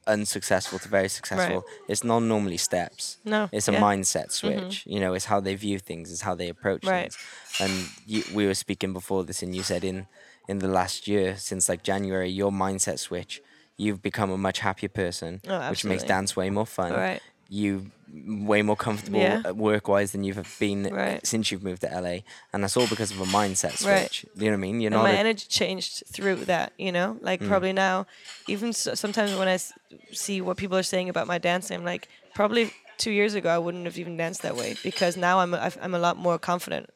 unsuccessful 0.07 0.79
to 0.79 0.89
very 0.89 1.09
successful, 1.09 1.65
it's 1.89 2.03
not 2.05 2.21
normally 2.21 2.57
steps. 2.57 3.19
No, 3.25 3.49
it's 3.53 3.69
a 3.69 3.73
yeah. 3.73 3.79
Mm-hmm. 3.81 4.01
mindset 4.01 4.33
switch. 4.33 4.85
You 4.87 5.01
know, 5.01 5.15
it's 5.15 5.27
how 5.27 5.41
they 5.41 5.55
view 5.55 5.79
things, 5.79 6.11
it's 6.13 6.23
how 6.23 6.35
they 6.35 6.49
approach 6.49 6.85
Right. 6.85 7.13
things. 7.13 7.19
And 7.61 7.89
you, 8.07 8.25
we 8.35 8.47
were 8.47 8.55
speaking 8.55 8.93
before 8.93 9.25
this, 9.25 9.43
and 9.43 9.55
you 9.55 9.63
said 9.63 9.85
in 9.85 10.07
in 10.49 10.59
the 10.59 10.69
last 10.69 11.07
year, 11.07 11.37
since 11.37 11.69
like 11.69 11.83
January, 11.85 12.29
your 12.29 12.51
mindset 12.51 12.99
switch, 12.99 13.41
you've 13.77 14.03
become 14.03 14.31
a 14.31 14.39
much 14.39 14.59
happier 14.61 14.89
person, 14.89 15.41
Oh, 15.47 15.71
which 15.71 15.85
makes 15.85 16.03
dance 16.03 16.35
way 16.35 16.51
more 16.51 16.67
fun. 16.67 16.93
Right. 16.93 17.21
You 17.53 17.91
way 18.13 18.63
more 18.63 18.77
comfortable 18.77 19.19
Yeah. 19.21 19.51
work 19.51 19.87
wise 19.89 20.13
than 20.13 20.23
you've 20.25 20.39
been 20.61 20.85
Right. 20.85 21.25
since 21.27 21.51
you've 21.51 21.63
moved 21.65 21.83
to 21.83 21.89
LA, 21.93 22.23
and 22.53 22.63
that's 22.63 22.77
all 22.77 22.87
because 22.87 23.11
of 23.11 23.21
a 23.21 23.25
mindset 23.25 23.85
Right. 23.85 24.03
switch. 24.09 24.25
You 24.37 24.45
know 24.47 24.51
what 24.53 24.55
I 24.55 24.57
mean? 24.67 24.81
You're 24.81 24.89
and 24.93 25.03
not. 25.03 25.03
my 25.05 25.11
a- 25.13 25.17
energy 25.19 25.47
changed 25.49 26.05
through 26.13 26.45
that 26.47 26.73
you 26.79 26.93
know 26.93 27.17
Mm. 27.21 27.25
like 27.25 27.41
probably 27.47 27.73
now 27.73 28.07
even 28.49 28.73
so, 28.73 28.95
sometimes 28.95 29.35
when 29.35 29.49
I 29.49 29.55
s- 29.55 29.73
see 30.13 30.41
what 30.41 30.57
people 30.57 30.77
are 30.79 30.83
saying 30.85 31.09
about 31.09 31.27
my 31.27 31.39
dancing 31.39 31.77
i'm 31.79 31.85
like 31.85 32.09
probably 32.35 32.73
two 32.99 33.11
years 33.11 33.35
ago 33.35 33.49
i 33.51 33.59
wouldn't 33.59 33.85
have 33.85 33.99
even 33.99 34.17
danced 34.17 34.43
that 34.43 34.57
way 34.57 34.77
because 34.83 35.17
now 35.17 35.39
i'm 35.41 35.53
a, 35.55 35.73
i'm 35.83 35.95
a 35.95 35.99
lot 35.99 36.17
more 36.17 36.39
confident 36.39 36.89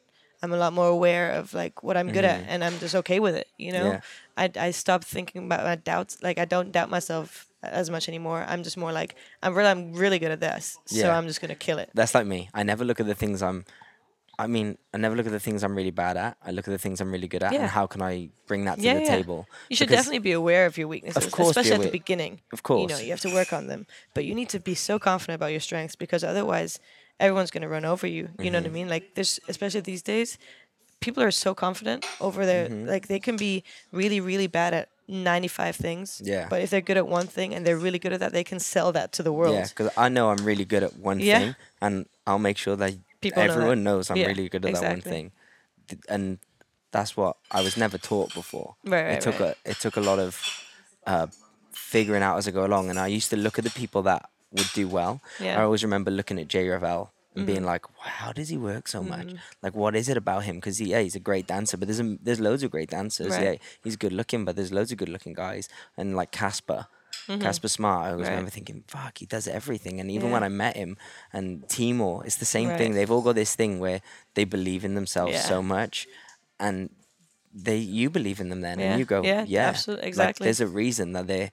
i'm 0.45 0.53
a 0.53 0.57
lot 0.65 0.71
more 0.79 0.87
aware 0.87 1.27
of 1.39 1.53
like 1.53 1.75
what 1.83 1.95
i'm 1.97 2.09
good 2.11 2.23
at 2.33 2.39
and 2.47 2.63
i'm 2.63 2.77
just 2.79 2.95
okay 3.01 3.19
with 3.19 3.35
it 3.41 3.47
you 3.57 3.71
know 3.75 3.85
Mm-hmm. 3.85 3.99
Yeah. 4.37 4.61
I, 4.61 4.67
I 4.67 4.71
stopped 4.71 5.05
thinking 5.15 5.45
about 5.47 5.63
my 5.63 5.75
doubts 5.75 6.13
like 6.27 6.37
i 6.43 6.45
don't 6.53 6.71
doubt 6.77 6.89
myself 6.97 7.47
as 7.63 7.89
much 7.89 8.05
anymore 8.07 8.39
i'm 8.51 8.61
just 8.67 8.77
more 8.83 8.91
like 9.01 9.15
i'm 9.43 9.53
really 9.57 9.69
i'm 9.73 9.93
really 10.03 10.19
good 10.19 10.31
at 10.37 10.39
this 10.39 10.77
so 10.85 11.09
i'm 11.09 11.25
just 11.27 11.39
gonna 11.41 11.55
kill 11.67 11.77
it 11.83 11.89
that's 11.93 12.13
like 12.17 12.27
me. 12.27 12.49
I 12.53 12.61
never 12.63 12.83
look 12.85 12.99
at 12.99 13.07
the 13.07 13.15
things 13.23 13.41
I'm. 13.41 13.65
I 14.37 14.47
mean, 14.47 14.77
I 14.93 14.97
never 14.97 15.15
look 15.15 15.25
at 15.27 15.31
the 15.31 15.39
things 15.47 15.63
I'm 15.63 15.75
really 15.79 15.95
bad 16.03 16.17
at. 16.17 16.35
I 16.45 16.51
look 16.51 16.67
at 16.67 16.71
the 16.71 16.77
things 16.85 16.99
I'm 16.99 17.09
really 17.09 17.29
good 17.33 17.41
at, 17.41 17.53
Yeah. 17.53 17.61
and 17.61 17.69
how 17.69 17.85
can 17.87 18.01
I 18.01 18.13
bring 18.49 18.65
that 18.65 18.75
to 18.79 18.81
Yeah, 18.83 18.95
the 18.95 19.03
yeah. 19.07 19.15
table? 19.15 19.47
You 19.69 19.77
should 19.77 19.87
Because- 19.87 19.99
definitely 20.03 20.19
be 20.31 20.33
aware 20.33 20.65
of 20.65 20.77
your 20.77 20.89
weaknesses, 20.89 21.31
course 21.31 21.51
especially 21.55 21.75
at 21.79 21.81
the 21.83 21.97
beginning. 22.01 22.41
Of 22.51 22.61
course, 22.61 22.81
You 22.81 22.87
know, 22.89 23.01
you 23.01 23.11
have 23.15 23.21
to 23.21 23.33
work 23.33 23.53
on 23.53 23.67
them. 23.67 23.87
But 24.13 24.25
you 24.25 24.35
need 24.35 24.49
to 24.49 24.59
be 24.59 24.75
so 24.75 24.99
confident 24.99 25.35
about 25.39 25.51
your 25.55 25.61
strengths 25.61 25.95
because 25.95 26.21
otherwise 26.25 26.79
everyone's 27.19 27.51
going 27.51 27.61
to 27.63 27.69
run 27.69 27.85
over 27.85 28.07
you. 28.07 28.29
You 28.39 28.51
know 28.51 28.57
what 28.59 28.65
I 28.65 28.67
Mm-hmm. 28.67 28.73
mean? 28.73 28.89
Like 28.89 29.15
there's 29.15 29.39
especially 29.47 29.81
these 29.81 30.01
days, 30.01 30.37
people 30.99 31.23
are 31.23 31.31
so 31.31 31.53
confident 31.53 32.05
over 32.19 32.45
there. 32.45 32.67
Mm-hmm. 32.67 32.87
like 32.87 33.07
they 33.07 33.19
can 33.19 33.37
be 33.37 33.63
really 33.91 34.19
really 34.19 34.47
bad 34.47 34.73
at 34.73 34.89
95 35.07 35.75
things. 35.75 36.21
Yeah. 36.25 36.47
But 36.49 36.61
if 36.61 36.69
they're 36.71 36.81
good 36.81 36.97
at 36.97 37.07
one 37.07 37.27
thing 37.27 37.53
and 37.53 37.65
they're 37.65 37.77
really 37.77 37.99
good 37.99 38.11
at 38.13 38.19
that, 38.21 38.31
they 38.33 38.43
can 38.43 38.59
sell 38.59 38.91
that 38.93 39.11
to 39.13 39.23
the 39.23 39.31
world. 39.31 39.55
Yeah, 39.55 39.67
because 39.67 39.91
I 39.97 40.09
know 40.09 40.29
I'm 40.31 40.43
really 40.45 40.65
good 40.65 40.83
at 40.83 40.93
one 40.97 41.19
Yeah. 41.19 41.39
thing, 41.39 41.55
and 41.81 42.05
I'll 42.25 42.39
make 42.39 42.57
sure 42.57 42.75
that 42.75 42.93
People 43.21 43.41
know 43.43 43.47
that. 43.47 43.53
everyone 43.57 43.83
knows 43.83 44.09
I'm 44.09 44.17
Yeah, 44.17 44.27
really 44.27 44.49
good 44.49 44.65
at 44.65 44.73
that 44.73 44.83
one 44.89 45.01
thing, 45.01 45.31
Th- 45.87 46.01
and 46.09 46.39
that's 46.91 47.15
what 47.15 47.37
I 47.51 47.61
was 47.61 47.77
never 47.77 47.97
taught 47.99 48.33
before. 48.33 48.75
Right, 48.83 49.11
it 49.13 49.21
took 49.21 49.39
right. 49.39 49.55
a 49.65 49.69
it 49.71 49.77
took 49.79 49.95
a 49.97 50.01
lot 50.01 50.17
of 50.19 50.41
uh, 51.05 51.27
figuring 51.71 52.23
out 52.23 52.37
as 52.37 52.47
I 52.47 52.51
go 52.51 52.65
along, 52.65 52.89
and 52.89 52.97
I 52.99 53.07
used 53.07 53.29
to 53.29 53.37
look 53.37 53.57
at 53.59 53.63
the 53.63 53.69
people 53.81 54.01
that 54.03 54.27
would 54.55 54.69
do 54.73 54.87
well. 54.87 55.21
Yeah. 55.39 55.51
Mm-hmm. 55.51 55.59
I 55.59 55.63
always 55.63 55.83
remember 55.83 56.11
looking 56.11 56.39
at 56.39 56.47
Jay 56.47 56.67
Ravel 56.67 57.11
and 57.35 57.45
being 57.45 57.65
like, 57.65 57.83
wow, 57.97 58.05
"How 58.21 58.31
does 58.31 58.47
he 58.49 58.57
work 58.57 58.87
so 58.87 59.03
much? 59.03 59.33
Like, 59.61 59.75
what 59.75 59.93
is 59.95 60.07
it 60.07 60.15
about 60.17 60.43
him? 60.45 60.55
Because 60.55 60.77
he, 60.77 60.85
yeah, 60.91 61.01
he's 61.01 61.15
a 61.15 61.19
great 61.19 61.47
dancer, 61.47 61.75
but 61.77 61.87
there's 61.87 61.99
a, 61.99 62.17
there's 62.23 62.39
loads 62.39 62.63
of 62.63 62.71
great 62.71 62.89
dancers. 62.89 63.31
Right. 63.31 63.43
Yeah, 63.43 63.55
he's 63.83 63.97
good 63.97 64.13
looking, 64.13 64.45
but 64.45 64.55
there's 64.55 64.71
loads 64.71 64.91
of 64.93 64.97
good 64.97 65.09
looking 65.09 65.33
guys, 65.33 65.67
and 65.97 66.15
like 66.15 66.31
Casper." 66.31 66.87
Casper 67.27 67.67
Smart, 67.69 68.05
I 68.05 68.11
always 68.11 68.15
Mm-hmm. 68.15 68.21
Right. 68.23 68.29
remember 68.29 68.51
thinking, 68.51 68.83
fuck, 68.87 69.17
he 69.17 69.25
does 69.25 69.47
everything. 69.47 69.99
And 69.99 70.11
even 70.11 70.27
Yeah. 70.27 70.33
when 70.33 70.43
I 70.43 70.49
met 70.49 70.75
him 70.75 70.95
and 71.33 71.67
Timor, 71.67 72.23
it's 72.23 72.35
the 72.35 72.45
same 72.45 72.69
thing. 72.77 72.93
They've 72.93 73.09
all 73.09 73.23
got 73.23 73.33
this 73.33 73.55
thing 73.55 73.79
where 73.79 74.01
they 74.35 74.43
believe 74.43 74.85
in 74.85 74.93
themselves 74.93 75.33
Yeah. 75.33 75.41
so 75.41 75.63
much 75.63 76.07
and 76.59 76.91
they 77.51 77.77
you 77.77 78.11
believe 78.11 78.39
in 78.39 78.49
them 78.49 78.61
then 78.61 78.77
Yeah. 78.79 78.91
and 78.91 78.99
you 78.99 79.05
go, 79.05 79.23
Yeah, 79.23 79.43
yeah. 79.47 79.69
absolute- 79.69 79.99
Like, 80.01 80.07
exactly. 80.07 80.43
there's 80.43 80.61
a 80.61 80.67
reason 80.67 81.13
that 81.13 81.25
they 81.25 81.51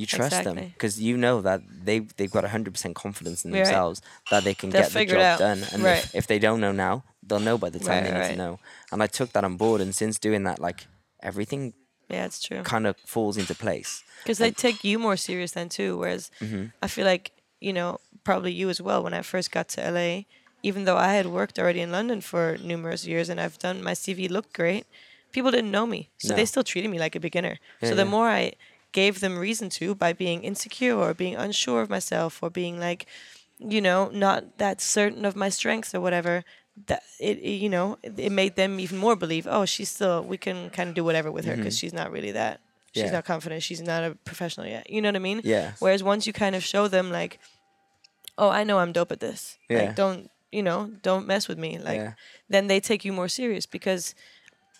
you 0.00 0.06
trust 0.06 0.42
them 0.44 0.56
because 0.74 0.94
you 1.00 1.16
know 1.24 1.36
that 1.48 1.60
they 1.88 1.98
they've 2.16 2.30
got 2.36 2.44
100% 2.44 2.94
confidence 3.04 3.44
in 3.44 3.50
Right. 3.52 3.58
themselves 3.60 4.02
that 4.30 4.42
they 4.44 4.54
can 4.60 4.70
They'll 4.70 4.82
get 4.82 4.92
the 4.92 5.06
job 5.06 5.38
done 5.38 5.60
and 5.72 5.82
Right. 5.82 6.04
if, 6.04 6.14
if 6.20 6.26
they 6.26 6.38
don't 6.46 6.60
know 6.60 6.72
now 6.72 6.94
they'll 7.26 7.40
know 7.48 7.56
by 7.64 7.70
the 7.70 7.78
time 7.78 8.02
Right, 8.02 8.04
they 8.04 8.12
need 8.18 8.28
to 8.32 8.36
know 8.44 8.58
and 8.92 8.98
i 9.02 9.06
took 9.18 9.30
that 9.34 9.44
on 9.44 9.56
board 9.56 9.80
and 9.80 9.94
since 9.94 10.18
doing 10.18 10.42
that 10.48 10.58
like 10.68 10.80
everything 11.30 11.62
Yeah, 12.14 12.26
it's 12.26 12.40
true. 12.46 12.62
kind 12.74 12.86
of 12.90 12.94
falls 13.14 13.36
into 13.42 13.54
place 13.54 14.02
because 14.22 14.38
they 14.38 14.50
take 14.66 14.78
you 14.84 14.98
more 14.98 15.16
serious 15.16 15.52
then 15.52 15.68
too. 15.68 15.90
Whereas 16.00 16.30
Mm-hmm. 16.44 16.64
I 16.84 16.88
feel 16.94 17.06
like 17.14 17.24
you 17.66 17.72
know 17.78 17.98
probably 18.28 18.52
you 18.60 18.68
as 18.74 18.80
well. 18.86 19.00
When 19.04 19.14
I 19.20 19.22
first 19.22 19.48
got 19.56 19.66
to 19.74 19.80
LA, 19.96 20.10
even 20.62 20.84
though 20.86 20.96
I 21.08 21.12
had 21.18 21.26
worked 21.26 21.58
already 21.58 21.80
in 21.86 21.90
London 21.98 22.20
for 22.20 22.44
numerous 22.70 23.02
years 23.06 23.28
and 23.30 23.38
I've 23.40 23.58
done 23.66 23.82
my 23.88 23.94
CV 24.02 24.28
look 24.30 24.52
great, 24.60 24.84
people 25.32 25.50
didn't 25.50 25.70
know 25.76 25.86
me, 25.86 26.00
so 26.18 26.28
No. 26.30 26.36
they 26.36 26.46
still 26.46 26.64
treated 26.64 26.90
me 26.90 26.98
like 27.04 27.16
a 27.16 27.20
beginner. 27.20 27.56
Yeah, 27.80 27.88
so 27.90 27.94
the 27.94 28.04
yeah. 28.04 28.10
more 28.16 28.28
I 28.28 28.52
gave 28.94 29.14
them 29.20 29.38
reason 29.48 29.68
to 29.78 29.94
by 29.94 30.12
being 30.14 30.42
insecure 30.44 30.96
or 30.96 31.12
being 31.12 31.36
unsure 31.36 31.82
of 31.82 31.90
myself 31.90 32.42
or 32.42 32.48
being 32.48 32.76
like, 32.88 33.04
you 33.58 33.80
know, 33.86 34.08
not 34.26 34.56
that 34.58 34.80
certain 34.80 35.24
of 35.26 35.34
my 35.36 35.50
strengths 35.50 35.94
or 35.94 36.00
whatever. 36.00 36.44
That 36.86 37.02
it, 37.20 37.38
it, 37.38 37.56
you 37.64 37.68
know, 37.68 37.98
it, 38.02 38.32
made 38.32 38.56
them 38.56 38.80
even 38.80 38.98
more 38.98 39.14
believe. 39.16 39.46
Oh, 39.48 39.64
she's 39.64 39.90
still. 39.90 40.22
We 40.24 40.38
can 40.38 40.70
kind 40.70 40.88
of 40.88 40.94
do 40.96 41.04
whatever 41.04 41.30
with 41.30 41.44
her 41.44 41.54
because 41.56 41.78
she's 41.78 41.92
not 41.92 42.10
really 42.10 42.32
that. 42.32 42.60
She's 42.92 43.02
Mm-hmm. 43.02 43.06
Yeah. 43.06 43.12
not 43.18 43.24
confident. 43.24 43.62
She's 43.62 43.82
not 43.82 44.02
a 44.04 44.10
professional 44.24 44.66
yet. 44.66 44.88
You 44.90 45.00
know 45.02 45.08
what 45.10 45.16
I 45.16 45.20
mean? 45.30 45.40
Yeah. 45.44 45.72
Whereas 45.80 46.02
once 46.02 46.26
you 46.26 46.32
kind 46.32 46.54
of 46.56 46.62
show 46.64 46.88
them 46.88 47.10
like, 47.12 47.38
oh, 48.38 48.50
I 48.50 48.64
know 48.64 48.78
I'm 48.78 48.92
dope 48.92 49.12
at 49.12 49.20
this. 49.20 49.58
Yeah. 49.68 49.78
Like, 49.78 49.96
don't 49.96 50.30
you 50.52 50.62
know? 50.62 50.90
Don't 51.02 51.26
mess 51.26 51.46
with 51.48 51.58
me. 51.58 51.78
Like, 51.78 51.98
Yeah. 51.98 52.12
then 52.48 52.66
they 52.68 52.80
take 52.80 53.04
you 53.04 53.12
more 53.12 53.28
serious 53.28 53.66
because 53.66 54.14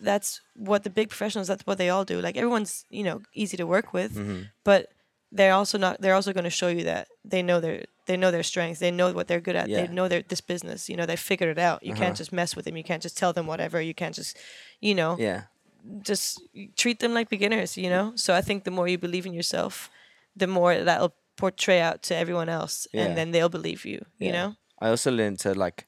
that's 0.01 0.41
what 0.55 0.83
the 0.85 0.91
big 0.91 1.09
professionals. 1.09 1.49
That's 1.49 1.67
what 1.67 1.79
they 1.79 1.89
all 1.91 2.05
do. 2.05 2.21
Like 2.21 2.37
everyone's 2.37 2.85
you 2.91 3.03
know 3.05 3.23
easy 3.35 3.57
to 3.57 3.67
work 3.67 3.93
with, 3.93 4.15
Mm-hmm. 4.15 4.43
but 4.65 4.91
they're 5.33 5.53
also 5.55 5.79
not. 5.79 6.01
They're 6.01 6.15
also 6.15 6.33
going 6.33 6.45
to 6.45 6.51
show 6.51 6.69
you 6.69 6.85
that 6.85 7.09
they 7.25 7.43
know 7.43 7.61
their 7.61 7.85
they 8.07 8.17
know 8.17 8.31
their 8.31 8.43
strengths. 8.45 8.79
They 8.81 8.91
know 8.93 9.13
what 9.13 9.27
they're 9.29 9.41
good 9.41 9.57
at. 9.57 9.69
Yeah. 9.69 9.87
They 9.87 9.93
know 9.93 10.07
their 10.09 10.23
this 10.23 10.41
business. 10.41 10.89
You 10.89 10.97
know 10.97 11.07
they 11.07 11.17
figured 11.17 11.51
it 11.51 11.59
out. 11.59 11.83
You 11.83 11.93
Uh-huh. 11.93 12.03
can't 12.05 12.17
just 12.17 12.33
mess 12.33 12.55
with 12.57 12.65
them. 12.67 12.77
You 12.77 12.85
can't 12.85 13.03
just 13.03 13.17
tell 13.19 13.33
them 13.33 13.47
whatever. 13.47 13.81
You 13.81 13.95
can't 13.95 14.15
just, 14.15 14.37
you 14.81 14.95
know 14.95 15.17
yeah 15.19 15.43
just 16.03 16.41
treat 16.77 16.99
them 17.01 17.13
like 17.13 17.29
beginners, 17.29 17.77
you 17.77 17.91
know? 17.91 18.13
So 18.17 18.33
I 18.35 18.41
think 18.41 18.65
the 18.65 18.71
more 18.71 18.89
you 18.89 18.97
believe 18.97 19.27
in 19.27 19.35
yourself, 19.35 19.91
the 20.35 20.47
more 20.47 20.83
that'll 20.83 21.15
portray 21.37 21.79
out 21.81 22.01
to 22.05 22.17
everyone 22.17 22.49
else 22.49 22.87
Yeah. 22.93 23.03
and 23.05 23.19
then 23.19 23.33
they'll 23.33 23.51
believe 23.51 23.85
you, 23.85 24.01
you 24.19 24.29
Yeah. 24.29 24.33
know? 24.33 24.57
i 24.81 24.89
also 24.89 25.11
learned 25.11 25.39
to 25.41 25.53
like 25.55 25.87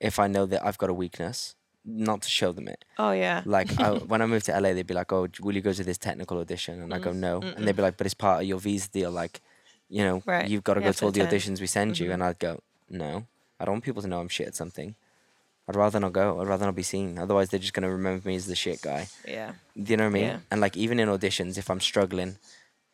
if 0.00 0.18
i 0.18 0.26
know 0.26 0.44
that 0.46 0.64
i've 0.66 0.76
got 0.78 0.90
a 0.90 0.94
weakness 0.94 1.54
not 1.90 2.22
to 2.22 2.30
show 2.30 2.52
them 2.52 2.68
it 2.68 2.84
Oh 2.98 3.12
yeah. 3.12 3.42
Like 3.44 3.70
I, 3.80 3.90
when 4.10 4.20
I 4.22 4.26
moved 4.26 4.46
to 4.46 4.52
LA, 4.60 4.72
they'd 4.74 4.86
be 4.86 4.94
like, 4.94 5.12
"Oh, 5.12 5.26
will 5.40 5.54
you 5.54 5.60
go 5.62 5.72
to 5.72 5.84
this 5.84 5.98
technical 5.98 6.38
audition?" 6.38 6.74
And 6.82 6.92
I 6.92 6.98
Mm, 6.98 7.02
go, 7.08 7.12
"No," 7.12 7.34
and 7.54 7.66
they'd 7.66 7.76
be 7.76 7.82
like, 7.88 7.96
"But 7.96 8.06
it's 8.06 8.14
part 8.26 8.42
of 8.42 8.46
your 8.48 8.58
visa 8.58 8.88
deal. 8.90 9.10
Like, 9.22 9.40
you 9.88 10.02
know, 10.06 10.22
Right. 10.26 10.48
you've 10.50 10.64
got 10.64 10.74
to 10.74 10.80
You 10.80 10.86
go 10.88 10.92
to 10.92 11.04
all 11.06 11.12
the 11.12 11.20
auditions 11.26 11.60
we 11.60 11.66
send 11.66 11.98
you." 11.98 12.12
And 12.12 12.22
I'd 12.22 12.38
go, 12.38 12.60
"No, 12.90 13.26
I 13.58 13.64
don't 13.64 13.74
want 13.76 13.84
people 13.84 14.02
to 14.02 14.08
know 14.08 14.20
I'm 14.20 14.28
shit 14.28 14.48
at 14.48 14.56
something. 14.56 14.94
I'd 15.68 15.76
rather 15.76 16.00
not 16.00 16.12
go. 16.12 16.40
I'd 16.40 16.46
rather 16.48 16.66
not 16.66 16.74
be 16.74 16.82
seen. 16.94 17.18
Otherwise, 17.18 17.48
they're 17.50 17.60
just 17.66 17.72
gonna 17.74 17.90
remember 17.90 18.28
me 18.28 18.34
as 18.36 18.46
the 18.46 18.56
shit 18.56 18.80
guy. 18.82 19.08
yeah. 19.26 19.52
Do 19.80 19.88
you 19.92 19.96
know 19.96 20.04
what 20.04 20.16
I 20.16 20.18
mean? 20.20 20.24
Yeah. 20.24 20.38
And 20.50 20.60
like 20.60 20.76
even 20.76 20.98
in 21.00 21.08
auditions, 21.08 21.56
if 21.58 21.70
I'm 21.70 21.80
struggling." 21.80 22.36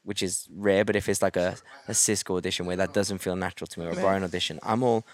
Which 0.05 0.23
is 0.23 0.47
rare, 0.55 0.85
but 0.85 0.97
if 0.97 1.09
it's 1.09 1.23
like 1.23 1.35
a, 1.39 1.57
a 1.89 1.95
Cisco 1.95 2.37
audition 2.37 2.67
where 2.67 2.77
that 2.77 2.93
doesn't 2.93 3.19
feel 3.25 3.37
natural 3.37 3.67
to 3.69 3.81
me, 3.81 3.87
or 3.87 3.93
a 3.93 3.95
Right. 3.95 4.03
Brian 4.03 4.23
audition, 4.23 4.61
I'm 4.63 4.83
all, 4.83 5.07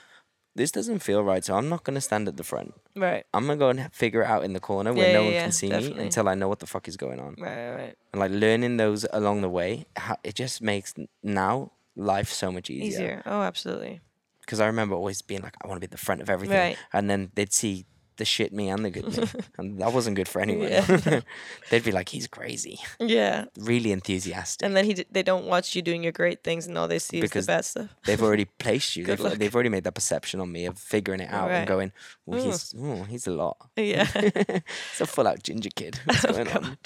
this 0.55 0.71
doesn't 0.73 0.99
feel 1.01 1.23
right, 1.23 1.45
so 1.45 1.55
I'm 1.57 1.69
not 1.69 1.85
gonna 1.85 2.01
stand 2.01 2.29
at 2.29 2.37
the 2.37 2.45
front. 2.45 2.75
Right. 2.97 3.25
I'm 3.33 3.47
gonna 3.47 3.57
go 3.59 3.69
and 3.71 3.93
figure 3.93 4.23
it 4.23 4.27
out 4.27 4.45
in 4.45 4.53
the 4.53 4.61
corner 4.61 4.93
where 4.93 5.07
Yeah, 5.09 5.13
no 5.13 5.21
yeah, 5.21 5.25
one 5.27 5.35
yeah, 5.35 5.43
can 5.45 5.53
see 5.53 5.69
definitely. 5.69 5.99
me 5.99 6.05
until 6.05 6.29
I 6.29 6.35
know 6.35 6.49
what 6.49 6.59
the 6.59 6.67
fuck 6.67 6.89
is 6.89 6.97
going 6.97 7.21
on. 7.21 7.37
Right, 7.39 7.71
right. 7.71 7.95
And 8.13 8.21
like 8.21 8.31
learning 8.33 8.77
those 8.77 9.07
along 9.13 9.43
the 9.43 9.49
way, 9.49 9.87
ha- 9.97 10.17
it 10.25 10.35
just 10.35 10.61
makes 10.63 10.95
n- 10.99 11.09
now 11.23 11.73
life 11.97 12.31
so 12.31 12.51
much 12.51 12.69
easier. 12.71 12.87
Easier. 12.89 13.23
Oh, 13.27 13.43
absolutely. 13.43 14.01
Because 14.41 14.59
I 14.61 14.67
remember 14.67 14.97
always 14.97 15.23
being 15.23 15.43
like, 15.43 15.55
I 15.63 15.69
want 15.69 15.77
to 15.77 15.81
be 15.81 15.85
at 15.87 15.93
the 15.93 15.97
front 16.05 16.21
of 16.23 16.29
everything, 16.29 16.57
Right. 16.59 16.77
and 16.93 17.09
then 17.09 17.31
they'd 17.37 17.53
see 17.53 17.87
the 18.21 18.25
shit 18.25 18.53
me 18.53 18.69
and 18.69 18.85
the 18.85 18.91
good 18.91 19.09
me, 19.11 19.25
and 19.59 19.81
that 19.81 19.93
wasn't 19.93 20.15
good 20.15 20.29
for 20.29 20.41
anyone. 20.41 20.69
Yeah. 20.71 21.21
They'd 21.71 21.83
be 21.83 21.91
like, 21.91 22.09
"He's 22.11 22.29
crazy," 22.29 22.79
Yeah. 23.01 23.47
really 23.59 23.91
enthusiastic. 23.91 24.65
And 24.65 24.77
then 24.77 24.85
he 24.85 24.95
d- 24.95 25.07
they 25.11 25.25
don't 25.25 25.47
watch 25.47 25.75
you 25.75 25.83
doing 25.83 26.03
your 26.05 26.13
great 26.13 26.45
things 26.45 26.67
and 26.69 26.79
all 26.79 26.87
they 26.87 27.01
see 27.01 27.21
Because 27.21 27.41
is 27.43 27.47
the 27.47 27.53
bad 27.53 27.65
stuff. 27.65 27.89
they've 28.07 28.23
already 28.23 28.45
placed 28.45 28.95
you. 28.97 29.05
They've, 29.09 29.39
they've 29.39 29.55
already 29.55 29.71
made 29.71 29.85
that 29.85 29.95
perception 29.95 30.39
on 30.41 30.53
me 30.53 30.67
of 30.67 30.79
figuring 30.79 31.21
it 31.21 31.31
out 31.33 31.51
and 31.51 31.67
going, 31.67 31.91
"Well, 32.27 32.41
Ooh. 32.41 32.45
he's 32.51 32.75
oh, 32.79 33.03
he's 33.09 33.27
a 33.27 33.33
lot. 33.33 33.57
Yeah. 33.77 34.07
it's 34.15 35.01
a 35.01 35.07
full 35.07 35.27
out 35.27 35.43
ginger 35.43 35.71
kid. 35.75 35.99
What's 36.05 36.25
Oh, 36.25 36.33
going 36.33 36.49
on?" 36.53 36.79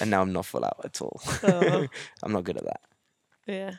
And 0.00 0.10
now 0.10 0.22
I'm 0.22 0.32
not 0.32 0.46
full 0.46 0.64
out 0.64 0.80
at 0.84 1.00
all. 1.02 1.20
Oh. 1.44 1.86
I'm 2.24 2.32
not 2.32 2.44
good 2.44 2.56
at 2.56 2.64
that. 2.64 2.80
Yeah. 3.46 3.74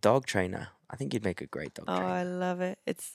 Dog 0.00 0.26
trainer. 0.26 0.68
I 0.90 0.96
think 0.96 1.12
you'd 1.14 1.24
make 1.24 1.40
a 1.40 1.46
great 1.46 1.74
dog 1.74 1.86
Oh, 1.88 1.96
trainer. 1.96 2.12
I 2.12 2.22
love 2.24 2.60
it. 2.60 2.78
It's 2.86 3.14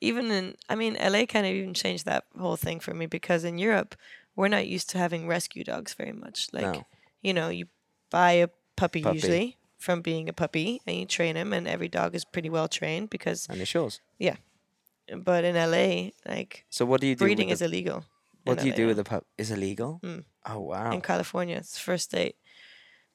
even 0.00 0.30
in 0.30 0.56
I 0.68 0.74
mean, 0.74 0.94
LA 0.94 1.24
kind 1.26 1.46
of 1.46 1.52
even 1.52 1.74
changed 1.74 2.04
that 2.06 2.24
whole 2.38 2.56
thing 2.56 2.80
for 2.80 2.94
me 2.94 3.06
because 3.06 3.44
in 3.44 3.58
Europe, 3.58 3.94
we're 4.34 4.48
not 4.48 4.66
used 4.66 4.90
to 4.90 4.98
having 4.98 5.26
rescue 5.26 5.64
dogs 5.64 5.94
very 5.94 6.12
much. 6.12 6.48
Like, 6.52 6.64
No. 6.74 6.84
you 7.22 7.32
know, 7.34 7.48
you 7.48 7.66
buy 8.10 8.32
a 8.32 8.48
puppy, 8.76 9.02
Puppy. 9.02 9.16
usually 9.16 9.56
from 9.78 10.00
being 10.02 10.28
a 10.28 10.32
puppy 10.32 10.80
and 10.86 10.96
you 10.96 11.06
train 11.06 11.36
him 11.36 11.52
and 11.52 11.66
every 11.68 11.88
dog 11.88 12.14
is 12.14 12.24
pretty 12.24 12.50
well 12.50 12.68
trained 12.68 13.10
because 13.10 13.46
And 13.48 13.60
it's 13.60 13.72
yours. 13.74 14.00
Yeah. 14.18 14.36
But 15.14 15.44
in 15.44 15.54
LA, 15.54 16.10
like 16.26 16.66
So 16.70 16.84
what 16.84 17.00
do 17.00 17.06
you 17.06 17.14
do? 17.14 17.24
breeding 17.24 17.50
is 17.50 17.60
the, 17.60 17.66
illegal. 17.66 18.04
what 18.44 18.58
do 18.58 18.66
you 18.66 18.72
LA 18.72 18.76
do 18.76 18.86
with 18.88 18.96
the 18.96 19.04
pup? 19.04 19.24
Is 19.38 19.50
illegal? 19.50 20.00
Mm. 20.02 20.24
Oh 20.46 20.60
wow. 20.60 20.92
in 20.92 21.00
California. 21.00 21.56
It's 21.56 21.78
first 21.78 22.04
state 22.10 22.36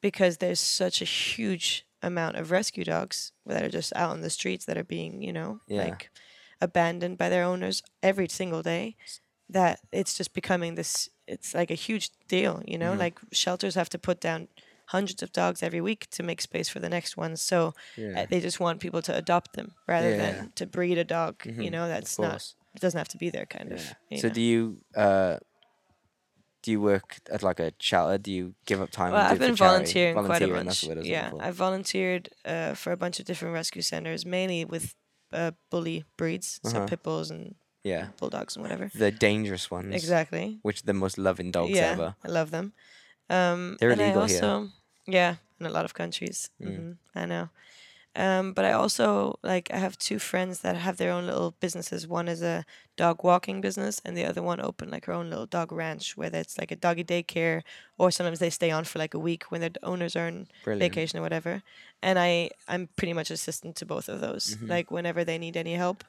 because 0.02 0.38
there's 0.38 0.60
such 0.60 1.02
a 1.02 1.06
huge 1.06 1.86
amount 2.02 2.36
of 2.38 2.50
rescue 2.52 2.84
dogs 2.84 3.32
that 3.46 3.64
are 3.64 3.70
just 3.70 3.94
out 3.96 4.16
in 4.16 4.22
the 4.22 4.30
streets 4.30 4.66
that 4.66 4.78
are 4.78 4.84
being, 4.84 5.22
you 5.22 5.32
know, 5.34 5.60
Yeah. 5.68 5.84
like 5.86 6.10
abandoned 6.62 7.18
by 7.18 7.30
their 7.30 7.44
owners 7.44 7.82
every 8.04 8.28
single 8.30 8.62
day. 8.62 8.96
That 9.50 9.80
it's 9.92 10.14
just 10.18 10.34
becoming 10.34 10.76
this. 10.76 11.10
It's 11.28 11.54
like 11.54 11.72
a 11.72 11.76
huge 11.76 12.10
deal, 12.28 12.62
you 12.66 12.78
know. 12.78 12.94
Mhm. 12.94 13.00
Like 13.00 13.20
shelters 13.34 13.76
have 13.76 13.90
to 13.90 14.00
put 14.00 14.22
down 14.22 14.48
hundreds 14.88 15.24
of 15.24 15.32
dogs 15.32 15.62
every 15.64 15.82
week 15.82 16.10
to 16.12 16.24
make 16.24 16.42
space 16.42 16.70
for 16.70 16.80
the 16.80 16.90
next 16.90 17.16
one. 17.18 17.36
So 17.38 17.68
uh, 17.68 17.72
yeah. 18.02 18.26
they 18.26 18.40
just 18.42 18.60
want 18.60 18.80
people 18.82 19.02
to 19.02 19.16
adopt 19.16 19.54
them 19.54 19.74
rather 19.88 20.10
Yeah. 20.12 20.18
than 20.18 20.52
to 20.56 20.66
breed 20.66 20.98
a 20.98 21.04
dog. 21.04 21.42
You 21.46 21.52
Mhm, 21.54 21.72
know, 21.72 21.88
that's 21.88 22.18
not. 22.20 22.54
It 22.76 22.82
doesn't 22.82 22.98
have 22.98 23.08
to 23.10 23.18
be 23.18 23.30
there, 23.30 23.46
kind 23.46 23.70
Yeah. 23.72 23.76
of. 24.12 24.20
So 24.22 24.28
know. 24.28 24.34
do 24.34 24.42
you 24.42 24.78
uh 24.96 25.38
do 26.64 26.72
you 26.72 26.80
work 26.80 27.18
at 27.32 27.42
like 27.42 27.60
a 27.60 27.72
shelter? 27.80 28.18
Do 28.20 28.32
you 28.32 28.54
give 28.66 28.82
up 28.82 28.92
time? 28.92 29.14
Well, 29.14 29.32
I've 29.32 29.40
been 29.40 29.56
volunteering 29.56 30.14
quite 30.26 30.42
a 30.44 30.48
bunch. 30.48 30.66
That's 30.68 30.84
what 30.84 30.98
it 30.98 31.02
is. 31.02 31.08
yeah, 31.08 31.32
I've 31.40 31.56
volunteered 31.56 32.30
uh, 32.46 32.76
for 32.76 32.92
a 32.92 32.98
bunch 32.98 33.20
of 33.20 33.26
different 33.26 33.54
rescue 33.56 33.82
centers, 33.82 34.26
mainly 34.26 34.64
with 34.66 34.94
uh, 35.34 35.52
bully 35.70 36.04
breeds, 36.18 36.60
so 36.64 36.78
Uh-huh. 36.78 36.88
pit 36.88 37.04
bulls 37.04 37.32
and 37.32 37.56
yeah. 37.84 38.08
bulldogs 38.20 38.56
and 38.56 38.64
whatever. 38.64 38.90
The 38.94 39.12
dangerous 39.12 39.72
ones. 39.72 39.96
Exactly. 39.96 40.60
Which 40.62 40.82
are 40.84 40.86
the 40.86 40.94
most 40.94 41.18
loving 41.18 41.52
dogs 41.52 41.72
yeah, 41.78 41.92
ever. 41.94 42.16
I 42.24 42.28
love 42.30 42.52
them. 42.52 42.74
Um, 43.30 43.78
They're 43.80 43.92
and 43.92 44.02
I 44.02 44.06
illegal 44.06 44.26
here. 44.26 44.44
also, 44.44 44.70
Yeah, 45.08 45.36
in 45.60 45.66
a 45.66 45.70
lot 45.70 45.86
of 45.86 45.94
countries. 45.94 46.50
Mm. 46.60 46.76
hmm 46.76 46.92
I 47.16 47.26
know. 47.26 47.50
Um, 48.16 48.52
but 48.54 48.66
I 48.66 48.74
also 48.74 49.40
like 49.42 49.72
I 49.72 49.78
have 49.78 49.98
two 49.98 50.20
friends 50.20 50.60
that 50.62 50.76
have 50.76 50.98
their 50.98 51.12
own 51.14 51.26
little 51.28 51.52
businesses. 51.62 52.06
One 52.08 52.28
is 52.28 52.42
a 52.42 52.66
dog 52.98 53.24
walking 53.24 53.62
business, 53.62 54.02
and 54.04 54.18
the 54.18 54.26
other 54.26 54.42
one 54.44 54.60
opened 54.60 54.92
like 54.92 55.06
her 55.06 55.14
own 55.14 55.30
little 55.30 55.46
dog 55.46 55.72
ranch, 55.72 56.18
whether 56.18 56.38
it's 56.38 56.58
like 56.58 56.72
a 56.72 56.76
doggy 56.76 57.06
daycare, 57.06 57.62
or 57.98 58.12
sometimes 58.12 58.40
they 58.40 58.50
stay 58.50 58.70
on 58.70 58.84
for 58.84 59.00
like 59.00 59.14
a 59.14 59.20
week 59.20 59.46
when 59.50 59.62
their 59.62 59.72
owners 59.82 60.16
are 60.18 60.28
on 60.28 60.48
Brilliant. 60.64 60.94
vacation 60.94 61.20
or 61.20 61.22
whatever. 61.22 61.64
And 62.04 62.20
I 62.20 62.50
I'm 62.68 62.90
pretty 62.98 63.14
much 63.14 63.32
assistant 63.32 63.78
to 63.78 63.86
both 63.86 64.10
of 64.10 64.20
those. 64.20 64.58
Mhm. 64.58 64.70
Like 64.70 64.92
whenever 64.92 65.24
they 65.24 65.38
need 65.38 65.56
any 65.56 65.76
help, 65.76 66.04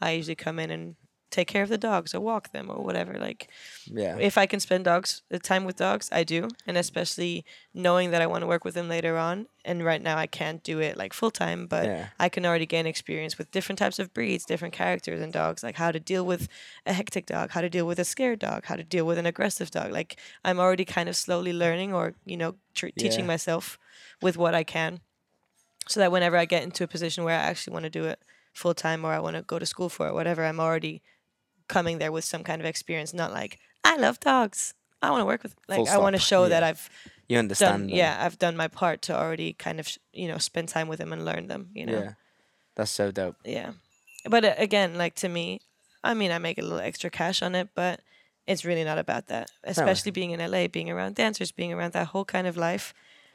I 0.00 0.12
usually 0.12 0.36
come 0.36 0.60
in 0.60 0.70
and 0.70 0.94
take 1.30 1.48
care 1.48 1.62
of 1.62 1.68
the 1.68 1.78
dogs 1.78 2.14
or 2.14 2.20
walk 2.20 2.52
them 2.52 2.70
or 2.70 2.82
whatever. 2.82 3.14
Like 3.18 3.50
Yeah. 3.86 4.16
if 4.18 4.38
I 4.38 4.46
can 4.46 4.60
spend 4.60 4.84
dogs 4.84 5.22
uh, 5.32 5.38
time 5.38 5.64
with 5.64 5.76
dogs, 5.76 6.08
I 6.10 6.24
do, 6.24 6.48
and 6.66 6.76
especially 6.78 7.44
knowing 7.74 8.10
that 8.12 8.22
I 8.22 8.26
want 8.26 8.42
to 8.42 8.46
work 8.46 8.64
with 8.64 8.74
them 8.74 8.88
later 8.88 9.16
on. 9.18 9.46
And 9.64 9.84
right 9.84 10.00
now 10.02 10.16
I 10.16 10.26
can't 10.26 10.62
do 10.62 10.80
it 10.80 10.96
like 10.96 11.12
full 11.12 11.30
time, 11.30 11.66
but 11.66 11.84
yeah. 11.84 12.06
I 12.18 12.28
can 12.30 12.46
already 12.46 12.64
gain 12.66 12.86
experience 12.86 13.36
with 13.36 13.50
different 13.50 13.78
types 13.78 13.98
of 13.98 14.14
breeds, 14.14 14.44
different 14.46 14.72
characters 14.74 15.20
and 15.20 15.32
dogs, 15.32 15.62
like 15.62 15.76
how 15.76 15.92
to 15.92 16.00
deal 16.00 16.24
with 16.24 16.48
a 16.86 16.92
hectic 16.94 17.26
dog, 17.26 17.50
how 17.50 17.60
to 17.60 17.68
deal 17.68 17.86
with 17.86 17.98
a 17.98 18.04
scared 18.04 18.38
dog, 18.38 18.64
how 18.64 18.76
to 18.76 18.84
deal 18.84 19.06
with 19.06 19.18
an 19.18 19.26
aggressive 19.26 19.70
dog. 19.70 19.92
Like 19.92 20.16
I'm 20.44 20.58
already 20.58 20.84
kind 20.86 21.08
of 21.08 21.16
slowly 21.16 21.52
learning 21.52 21.92
or 21.92 22.14
you 22.24 22.36
know 22.38 22.54
tr- 22.74 22.96
teaching 22.96 23.24
Yeah. 23.24 23.32
myself 23.34 23.78
with 24.22 24.36
what 24.38 24.54
I 24.54 24.64
can, 24.64 25.00
so 25.86 26.00
that 26.00 26.12
whenever 26.12 26.36
I 26.36 26.44
get 26.46 26.62
into 26.62 26.84
a 26.84 26.88
position 26.88 27.24
where 27.24 27.38
I 27.38 27.42
actually 27.42 27.72
want 27.74 27.84
to 27.84 27.90
do 27.90 28.04
it 28.04 28.18
full 28.54 28.74
time 28.74 29.04
or 29.04 29.12
I 29.12 29.20
want 29.20 29.36
to 29.36 29.42
go 29.42 29.58
to 29.58 29.66
school 29.66 29.88
for 29.88 30.08
it, 30.08 30.14
whatever, 30.14 30.44
I'm 30.44 30.60
already 30.60 31.02
coming 31.68 31.98
there 31.98 32.12
with 32.12 32.24
some 32.24 32.42
kind 32.44 32.60
of 32.60 32.66
experience, 32.66 33.12
not 33.14 33.32
like 33.32 33.58
I 33.84 33.96
love 33.96 34.18
dogs. 34.20 34.74
I 35.00 35.10
want 35.10 35.20
to 35.22 35.26
work 35.26 35.42
with 35.42 35.54
like 35.68 35.76
Full 35.78 35.88
I 35.88 35.98
want 35.98 36.16
to 36.16 36.20
show 36.20 36.48
that 36.48 36.62
I've 36.62 36.88
You 37.28 37.36
done 37.36 37.44
understand. 37.44 37.82
them. 37.84 37.96
yeah 37.96 38.16
I've 38.20 38.38
done 38.38 38.56
my 38.56 38.68
part 38.68 39.00
to 39.02 39.16
already 39.16 39.52
kind 39.52 39.78
of 39.80 39.86
sh- 39.88 39.98
you 40.12 40.26
know 40.28 40.38
spend 40.38 40.68
time 40.68 40.88
with 40.88 40.98
them 40.98 41.12
and 41.12 41.24
learn 41.24 41.46
them 41.46 41.70
you 41.74 41.86
know 41.86 42.00
Yeah. 42.02 42.12
That's 42.74 42.90
so 42.90 43.10
dope. 43.12 43.36
yeah 43.44 43.72
but 44.28 44.44
uh, 44.44 44.54
again 44.58 44.98
like 44.98 45.14
to 45.22 45.28
me 45.28 45.60
i 46.02 46.14
mean 46.14 46.30
i 46.32 46.38
make 46.38 46.58
a 46.58 46.62
little 46.62 46.80
extra 46.80 47.10
cash 47.10 47.42
on 47.42 47.54
it 47.54 47.68
but 47.74 48.00
it's 48.46 48.64
really 48.64 48.82
not 48.84 48.98
about 48.98 49.26
that 49.28 49.50
especially 49.64 50.10
being 50.10 50.30
in 50.32 50.40
la 50.50 50.66
being 50.66 50.90
around 50.90 51.14
dancers 51.14 51.52
being 51.52 51.72
around 51.72 51.92
that 51.92 52.08
whole 52.08 52.24
kind 52.24 52.46
of 52.48 52.56
life 52.56 52.92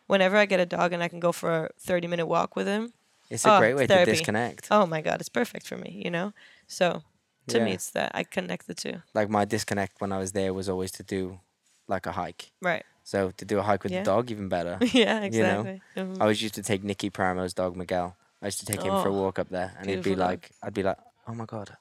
whenever 0.07 0.35
i 0.37 0.45
get 0.45 0.59
a 0.59 0.65
dog 0.65 0.91
and 0.93 1.01
i 1.03 1.07
can 1.07 1.19
go 1.21 1.31
for 1.31 1.49
a 1.65 1.69
30 1.79 2.07
minute 2.07 2.25
walk 2.25 2.55
with 2.57 2.67
him 2.67 2.91
It's 3.29 3.45
a 3.45 3.51
Oh, 3.55 3.59
great 3.59 3.75
way 3.75 3.87
therapy. 3.87 4.11
to 4.11 4.17
disconnect. 4.17 4.67
oh 4.71 4.85
my 4.85 5.01
god 5.01 5.19
it's 5.21 5.29
perfect 5.29 5.65
for 5.67 5.77
me 5.77 6.01
you 6.03 6.11
know 6.11 6.33
so 6.67 7.03
to 7.47 7.59
me 7.59 7.73
it's 7.73 7.89
that 7.91 8.11
i 8.13 8.23
connect 8.23 8.67
the 8.67 8.73
two 8.73 9.01
Like 9.13 9.29
my 9.29 9.45
disconnect 9.45 9.99
when 10.01 10.11
I 10.11 10.17
was 10.17 10.31
there 10.31 10.53
was 10.53 10.67
always 10.69 10.91
to 10.93 11.03
do 11.03 11.39
like 11.87 12.05
a 12.05 12.11
hike. 12.13 12.51
right 12.61 12.85
So 13.03 13.31
to 13.39 13.45
do 13.45 13.59
a 13.59 13.63
hike 13.63 13.83
with 13.83 13.91
Yeah. 13.91 13.99
the 14.03 14.11
dog, 14.11 14.31
even 14.31 14.47
better. 14.47 14.77
yeah 14.93 15.23
you 15.27 15.43
know, 15.43 15.61
exactly 15.61 15.81
Mhm. 16.03 16.21
I 16.21 16.25
was 16.25 16.41
used 16.41 16.55
to 16.55 16.63
take 16.63 16.83
Nicky 16.83 17.09
Paramo's 17.09 17.53
dog 17.53 17.75
Miguel. 17.75 18.15
I 18.41 18.45
used 18.47 18.59
to 18.59 18.65
take 18.65 18.81
him 18.83 18.95
for 19.01 19.09
a 19.09 19.13
Oh, 19.13 19.21
walk 19.23 19.39
up 19.39 19.49
there, 19.49 19.69
and 19.77 19.89
he'd 19.89 20.03
be 20.03 20.15
dog. 20.15 20.19
like, 20.27 20.51
I'd 20.63 20.73
be 20.73 20.83
like, 20.83 20.97
oh 21.27 21.33
my 21.35 21.45
god, 21.45 21.75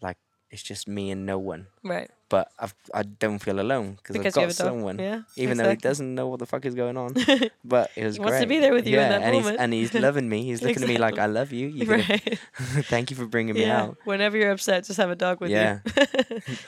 like 0.00 0.18
it's 0.50 0.62
just 0.62 0.86
me 0.88 1.10
and 1.10 1.26
no 1.26 1.38
one. 1.38 1.66
right 1.82 2.10
But 2.30 2.50
I've, 2.58 2.74
I 2.94 3.02
don't 3.02 3.40
feel 3.40 3.58
alone 3.60 3.94
because 3.96 4.14
I've 4.16 4.22
because 4.22 4.36
you 4.36 4.40
got 4.42 4.48
have 4.48 4.50
a 4.50 4.62
dog 4.62 4.66
someone. 4.68 4.98
yeah 5.00 5.22
Even 5.36 5.58
though 5.58 5.68
he 5.68 5.74
doesn't 5.76 6.14
know 6.14 6.28
what 6.28 6.38
the 6.38 6.46
fuck 6.46 6.64
is 6.64 6.74
going 6.76 6.96
on, 6.96 7.14
but 7.64 7.90
it 7.96 8.04
was 8.04 8.14
He 8.16 8.20
wants 8.20 8.38
to 8.40 8.46
be 8.46 8.60
there 8.60 8.72
with 8.72 8.86
you 8.86 8.94
in 8.96 9.02
yeah, 9.02 9.08
that 9.18 9.22
and 9.22 9.34
moment. 9.34 9.50
He's, 9.52 9.60
and 9.60 9.72
he's 9.72 9.94
loving 9.94 10.28
me. 10.28 10.44
He's 10.44 10.62
looking 10.62 10.82
at 10.84 10.88
me 10.88 10.96
like, 10.96 11.18
"I 11.18 11.26
love 11.26 11.52
you. 11.52 11.66
You 11.66 11.90
right 11.90 12.38
thank 12.88 13.10
you 13.10 13.16
for 13.16 13.26
bringing 13.26 13.54
me 13.54 13.62
yeah 13.66 13.82
out." 13.82 13.96
whenever 14.04 14.36
you're 14.38 14.52
upset 14.52 14.84
just 14.84 14.96
have 14.98 15.10
a 15.10 15.16
dog 15.16 15.40
with 15.40 15.50
Yeah, 15.50 15.80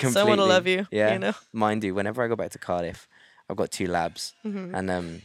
you 0.00 0.10
someone 0.10 0.38
will 0.38 0.48
love 0.48 0.66
you 0.66 0.86
Yeah. 0.90 1.12
you 1.14 1.18
know 1.20 1.32
Mind 1.52 1.84
you, 1.84 1.94
whenever 1.94 2.22
I 2.24 2.28
go 2.28 2.34
back 2.36 2.50
to 2.52 2.58
Cardiff, 2.58 3.06
I've 3.48 3.56
got 3.56 3.70
two 3.70 3.86
labs, 3.86 4.34
Mhm. 4.44 4.74
and 4.74 4.90
um, 4.90 5.22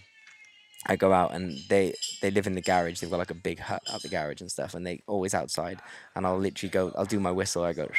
I 0.85 0.95
go 0.97 1.11
out 1.13 1.33
and 1.33 1.57
they 1.67 1.95
they 2.21 2.29
live 2.29 2.45
in 2.45 2.53
the 2.53 2.61
garage. 2.61 2.99
They've 2.99 3.09
got 3.09 3.17
like 3.17 3.31
a 3.31 3.41
big 3.49 3.57
hut 3.59 3.81
out 3.91 4.01
the 4.03 4.07
garage 4.09 4.41
and 4.41 4.51
stuff, 4.51 4.75
and 4.75 4.85
they 4.85 5.01
always 5.07 5.33
outside. 5.33 5.79
And 6.15 6.25
I'll 6.27 6.37
literally 6.37 6.69
go. 6.69 6.91
I'll 6.95 7.05
do 7.05 7.19
my 7.19 7.31
whistle. 7.31 7.63
I 7.63 7.73
go 7.73 7.89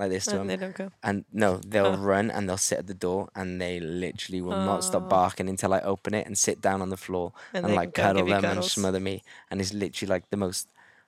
like 0.00 0.10
this 0.10 0.24
to 0.24 0.30
and 0.32 0.40
them, 0.40 0.46
they 0.48 0.56
don't 0.64 0.74
go 0.74 0.90
and 1.02 1.24
no, 1.32 1.60
they'll 1.72 1.94
Oh. 1.94 1.96
run 2.12 2.30
and 2.34 2.48
they'll 2.48 2.56
sit 2.70 2.78
at 2.82 2.86
the 2.86 2.94
door, 3.06 3.28
and 3.34 3.60
they 3.60 3.78
literally 3.80 4.40
will 4.40 4.56
not 4.70 4.82
stop 4.84 5.04
Oh. 5.04 5.08
barking 5.18 5.48
until 5.48 5.72
I 5.72 5.80
open 5.80 6.12
it 6.14 6.26
and 6.26 6.36
sit 6.36 6.60
down 6.60 6.82
on 6.82 6.88
the 6.90 6.96
floor 7.06 7.32
and, 7.54 7.66
and, 7.66 7.74
like 7.80 7.94
cuddle 7.94 8.26
them 8.26 8.44
and 8.44 8.64
smother 8.64 9.00
me, 9.00 9.22
and 9.50 9.60
it's 9.60 9.72
literally 9.72 10.10
like 10.14 10.24
the 10.30 10.36
most 10.46 10.66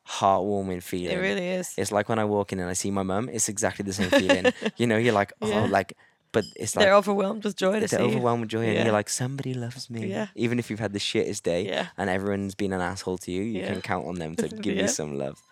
heartwarming 0.09 0.83
feeling. 0.83 1.17
It 1.17 1.21
really 1.21 1.49
is. 1.49 1.75
It's 1.77 1.93
like 1.93 2.09
when 2.09 2.19
I 2.19 2.25
walk 2.25 2.53
in 2.53 2.59
and 2.61 2.69
I 2.69 2.75
see 2.75 2.91
my 2.91 3.03
mum. 3.03 3.29
It's 3.29 3.49
exactly 3.49 3.85
the 3.85 3.93
same 3.93 4.11
feeling. 4.11 4.53
you 4.77 4.87
know, 4.87 4.97
you're 4.97 5.15
like, 5.15 5.33
oh, 5.43 5.49
Yeah. 5.49 5.61
like, 5.79 5.95
but 6.33 6.45
it's 6.57 6.75
like 6.77 6.87
They're 6.87 6.95
overwhelmed 6.95 7.45
with 7.45 7.57
joy 7.57 7.81
to 7.81 7.87
they're 7.87 8.01
overwhelmed 8.01 8.41
with 8.43 8.51
joy, 8.51 8.65
and 8.67 8.85
you're 8.85 8.93
like, 8.93 9.09
somebody 9.11 9.55
loves 9.55 9.89
me. 9.91 10.07
Yeah. 10.07 10.29
Even 10.35 10.59
if 10.59 10.71
you've 10.71 10.81
had 10.81 10.93
the 10.93 10.99
shittest 10.99 11.43
day, 11.43 11.67
Yeah, 11.67 11.89
and 11.99 12.09
everyone's 12.09 12.55
been 12.55 12.73
an 12.73 12.81
asshole 12.81 13.19
to 13.19 13.31
you, 13.31 13.43
you 13.43 13.61
Yeah. 13.61 13.69
can 13.73 13.81
count 13.83 14.07
on 14.07 14.15
them 14.17 14.35
to 14.37 14.49
give 14.65 14.77
Yeah. 14.77 14.83
you 14.83 14.89
some 14.89 15.19
love. 15.19 15.43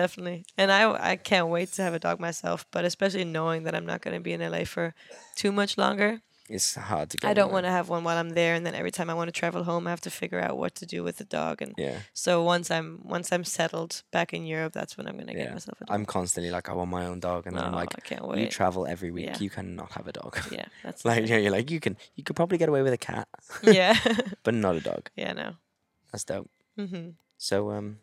Definitely. 0.00 0.44
And 0.60 0.68
I 0.70 0.82
I 1.12 1.16
can't 1.30 1.48
wait 1.56 1.68
to 1.76 1.82
have 1.82 1.94
a 1.94 1.98
dog 2.06 2.20
myself, 2.20 2.58
but 2.74 2.84
especially 2.84 3.24
knowing 3.24 3.64
that 3.64 3.74
I'm 3.76 3.86
not 3.92 4.00
going 4.04 4.14
to 4.16 4.22
be 4.28 4.32
in 4.36 4.40
LA 4.52 4.64
for 4.64 4.94
too 5.40 5.50
much 5.60 5.72
longer. 5.84 6.10
It's 6.48 6.76
hard 6.76 7.10
to 7.10 7.16
get. 7.16 7.28
I 7.30 7.34
don't 7.34 7.50
want 7.56 7.66
to 7.66 7.72
have 7.78 7.88
one 7.94 8.04
while 8.06 8.18
I'm 8.22 8.30
there, 8.40 8.54
and 8.56 8.64
then 8.64 8.74
every 8.80 8.92
time 8.96 9.08
I 9.10 9.14
want 9.14 9.28
to 9.32 9.40
travel 9.40 9.64
home, 9.64 9.82
I 9.88 9.90
have 9.90 10.02
to 10.02 10.10
figure 10.10 10.40
out 10.46 10.54
what 10.62 10.72
to 10.80 10.86
do 10.94 11.02
with 11.06 11.16
the 11.16 11.24
dog. 11.24 11.54
And 11.64 11.72
Yeah, 11.76 11.98
so 12.24 12.30
once 12.54 12.70
I'm 12.76 12.88
once 13.16 13.32
I'm 13.34 13.42
settled 13.58 13.92
back 14.16 14.28
in 14.36 14.46
Europe, 14.54 14.72
that's 14.78 14.96
when 14.96 15.06
I'm 15.08 15.16
going 15.20 15.26
to 15.32 15.36
Yeah. 15.38 15.44
get 15.46 15.52
myself 15.58 15.80
a 15.80 15.84
dog. 15.86 15.94
I'm 15.94 16.06
constantly 16.06 16.52
like, 16.56 16.68
I 16.70 16.72
want 16.78 16.90
my 16.90 17.04
own 17.10 17.18
dog, 17.20 17.46
and 17.48 17.58
I'm 17.58 17.74
Oh, 17.74 17.82
like, 17.82 17.94
I 17.98 18.00
can't 18.10 18.24
wait. 18.28 18.38
you 18.38 18.44
wait. 18.44 18.52
travel 18.58 18.86
every 18.94 19.10
week, 19.10 19.26
Yeah. 19.26 19.38
you 19.44 19.50
cannot 19.50 19.90
have 19.98 20.06
a 20.06 20.12
dog. 20.12 20.32
yeah, 20.58 20.68
that's 20.84 21.04
like, 21.04 21.22
you 21.26 21.34
know, 21.34 21.40
you're 21.42 21.56
like, 21.58 21.68
you 21.74 21.80
can, 21.80 21.96
you 22.16 22.22
could 22.22 22.36
probably 22.36 22.58
get 22.58 22.68
away 22.68 22.82
with 22.86 22.92
a 22.92 23.02
cat, 23.12 23.26
yeah, 23.62 23.98
but 24.44 24.54
not 24.54 24.76
a 24.76 24.80
dog. 24.80 25.10
yeah, 25.16 25.32
no. 25.32 25.48
That's 26.12 26.22
dope. 26.24 26.50
hmm 26.78 27.08
So, 27.38 27.56
um, 27.72 27.98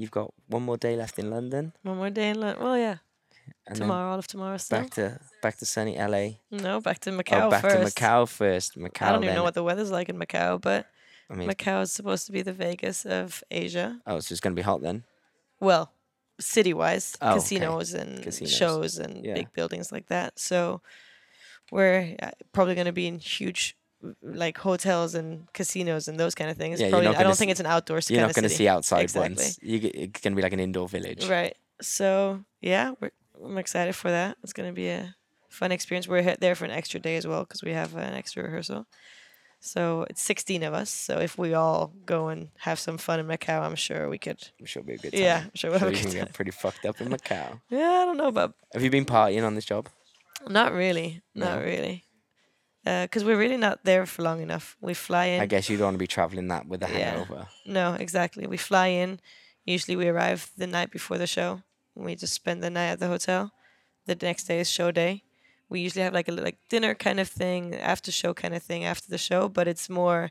you've 0.00 0.10
got 0.10 0.32
one 0.48 0.62
more 0.62 0.76
day 0.76 0.96
left 0.96 1.18
in 1.18 1.30
London, 1.30 1.72
One 1.82 1.96
more 1.98 2.10
day 2.10 2.30
in 2.30 2.40
London. 2.40 2.62
Well, 2.64 2.78
yeah, 2.78 2.96
and 3.66 3.76
tomorrow, 3.76 4.12
all 4.12 4.18
of 4.18 4.26
tomorrow 4.26 4.56
still. 4.56 4.80
back 4.80 4.90
to 4.90 5.20
back 5.42 5.56
to 5.58 5.66
sunny 5.66 5.96
LA. 5.98 6.40
no, 6.50 6.80
back 6.80 6.98
to 7.00 7.10
Macau 7.10 7.42
oh, 7.46 7.50
back 7.50 7.62
first. 7.62 7.96
to 7.96 8.02
Macau 8.02 8.28
first. 8.28 8.78
Macau. 8.78 9.06
I 9.06 9.12
don't 9.12 9.24
even 9.24 9.34
know 9.34 9.42
what 9.42 9.54
the 9.54 9.62
weather's 9.62 9.90
like 9.90 10.08
in 10.08 10.16
Macau, 10.18 10.60
but 10.60 10.86
I 11.30 11.34
mean, 11.34 11.48
Macau 11.48 11.82
is 11.82 11.92
supposed 11.92 12.26
to 12.26 12.32
be 12.32 12.42
the 12.42 12.52
Vegas 12.52 13.04
of 13.06 13.42
Asia. 13.50 14.00
oh, 14.06 14.12
so 14.12 14.16
it's 14.18 14.28
just 14.28 14.42
gonna 14.42 14.54
be 14.54 14.62
hot 14.62 14.82
then. 14.82 15.04
Well, 15.60 15.92
city 16.40 16.72
wise, 16.72 17.16
Oh, 17.20 17.32
okay. 17.32 17.34
casinos 17.40 17.92
and 17.94 18.22
Casinos. 18.22 18.52
shows 18.52 18.98
and 18.98 19.24
Yeah. 19.24 19.34
big 19.34 19.52
buildings 19.52 19.92
like 19.92 20.06
that. 20.06 20.38
So 20.38 20.80
we're 21.70 22.16
uh, 22.22 22.30
probably 22.52 22.74
going 22.74 22.86
to 22.86 22.92
be 22.92 23.06
in 23.06 23.18
huge 23.18 23.76
like 24.22 24.58
hotels 24.58 25.14
and 25.14 25.52
casinos 25.52 26.08
and 26.08 26.18
those 26.18 26.34
kind 26.34 26.50
of 26.50 26.56
things. 26.56 26.80
Yeah, 26.80 26.90
probably, 26.90 27.08
I 27.08 27.22
don't 27.22 27.36
think 27.36 27.50
it's 27.50 27.60
an 27.60 27.66
outdoor 27.66 28.00
You're 28.08 28.20
not 28.22 28.34
going 28.34 28.44
to 28.44 28.48
see 28.48 28.66
outside 28.68 29.02
Exactly. 29.02 29.34
ones. 29.36 29.58
You, 29.62 29.78
it's 29.92 30.20
going 30.20 30.32
to 30.32 30.36
be 30.36 30.42
like 30.42 30.52
an 30.54 30.60
indoor 30.60 30.88
village. 30.88 31.28
Right. 31.28 31.56
So 31.80 32.44
yeah, 32.60 32.92
we're, 33.00 33.10
I'm 33.44 33.58
excited 33.58 33.94
for 33.96 34.10
that. 34.10 34.36
It's 34.42 34.52
gonna 34.52 34.72
be 34.72 34.88
a 34.88 35.14
fun 35.48 35.72
experience. 35.72 36.06
We're 36.06 36.20
he- 36.22 36.36
there 36.38 36.54
for 36.54 36.66
an 36.66 36.70
extra 36.70 37.00
day 37.00 37.16
as 37.16 37.26
well 37.26 37.40
because 37.44 37.62
we 37.62 37.72
have 37.72 37.96
an 37.96 38.12
extra 38.14 38.42
rehearsal. 38.42 38.84
So 39.60 40.06
it's 40.10 40.22
16 40.22 40.62
of 40.62 40.74
us. 40.74 40.90
So 40.90 41.18
if 41.20 41.38
we 41.38 41.54
all 41.54 41.92
go 42.06 42.28
and 42.28 42.48
have 42.58 42.78
some 42.78 42.98
fun 42.98 43.20
in 43.20 43.26
Macau, 43.26 43.62
I'm 43.62 43.74
sure 43.76 44.08
we 44.10 44.18
could. 44.18 44.42
I'm 44.58 44.66
sure 44.66 44.80
it'll 44.80 44.88
be 44.88 44.94
a 44.94 44.98
good 44.98 45.12
time. 45.12 45.22
Yeah, 45.22 45.42
I'm 45.44 45.50
sure 45.54 45.70
we'll 45.70 45.78
have 45.80 45.88
a 45.88 45.92
good 45.92 46.00
can 46.00 46.10
time. 46.10 46.20
get 46.26 46.32
pretty 46.34 46.50
fucked 46.50 46.84
up 46.84 47.00
in 47.00 47.08
Macau. 47.14 47.60
Yeah, 47.70 47.78
I 48.02 48.04
don't 48.04 48.16
know, 48.18 48.30
but 48.30 48.52
Have 48.74 48.82
you 48.82 48.90
been 48.90 49.04
partying 49.06 49.46
on 49.46 49.54
this 49.54 49.64
job? 49.64 49.88
not 50.48 50.72
really. 50.72 51.22
Not 51.34 51.58
No. 51.60 51.64
really. 51.64 52.04
Uh, 52.86 53.02
because 53.04 53.24
we're 53.24 53.36
really 53.38 53.58
not 53.58 53.84
there 53.84 54.06
for 54.06 54.22
long 54.22 54.40
enough. 54.40 54.76
We 54.80 54.94
fly 54.94 55.26
in. 55.26 55.40
I 55.42 55.46
guess 55.46 55.68
you 55.68 55.76
don't 55.76 55.86
want 55.88 55.94
to 55.96 55.98
be 55.98 56.06
traveling 56.06 56.48
that 56.48 56.66
with 56.66 56.82
a 56.82 56.88
Yeah. 56.88 57.10
hangover. 57.10 57.46
No, 57.66 57.92
exactly. 57.94 58.46
We 58.46 58.56
fly 58.56 58.86
in. 58.88 59.20
Usually 59.66 59.96
we 59.96 60.08
arrive 60.08 60.50
the 60.56 60.66
night 60.66 60.90
before 60.90 61.18
the 61.18 61.26
show. 61.26 61.62
We 61.94 62.14
just 62.16 62.32
spend 62.32 62.62
the 62.62 62.70
night 62.70 62.92
at 62.92 62.98
the 63.00 63.08
hotel. 63.08 63.52
The 64.06 64.16
next 64.22 64.44
day 64.44 64.60
is 64.60 64.70
show 64.70 64.90
day. 64.92 65.24
We 65.68 65.80
usually 65.80 66.02
have 66.04 66.14
like 66.14 66.28
a 66.28 66.32
li- 66.32 66.42
like 66.42 66.56
dinner 66.70 66.94
kind 66.94 67.20
of 67.20 67.28
thing, 67.28 67.74
after 67.74 68.10
show 68.10 68.32
kind 68.32 68.54
of 68.54 68.62
thing 68.62 68.84
after 68.84 69.08
the 69.10 69.18
show, 69.18 69.48
but 69.48 69.68
it's 69.68 69.90
more 69.90 70.30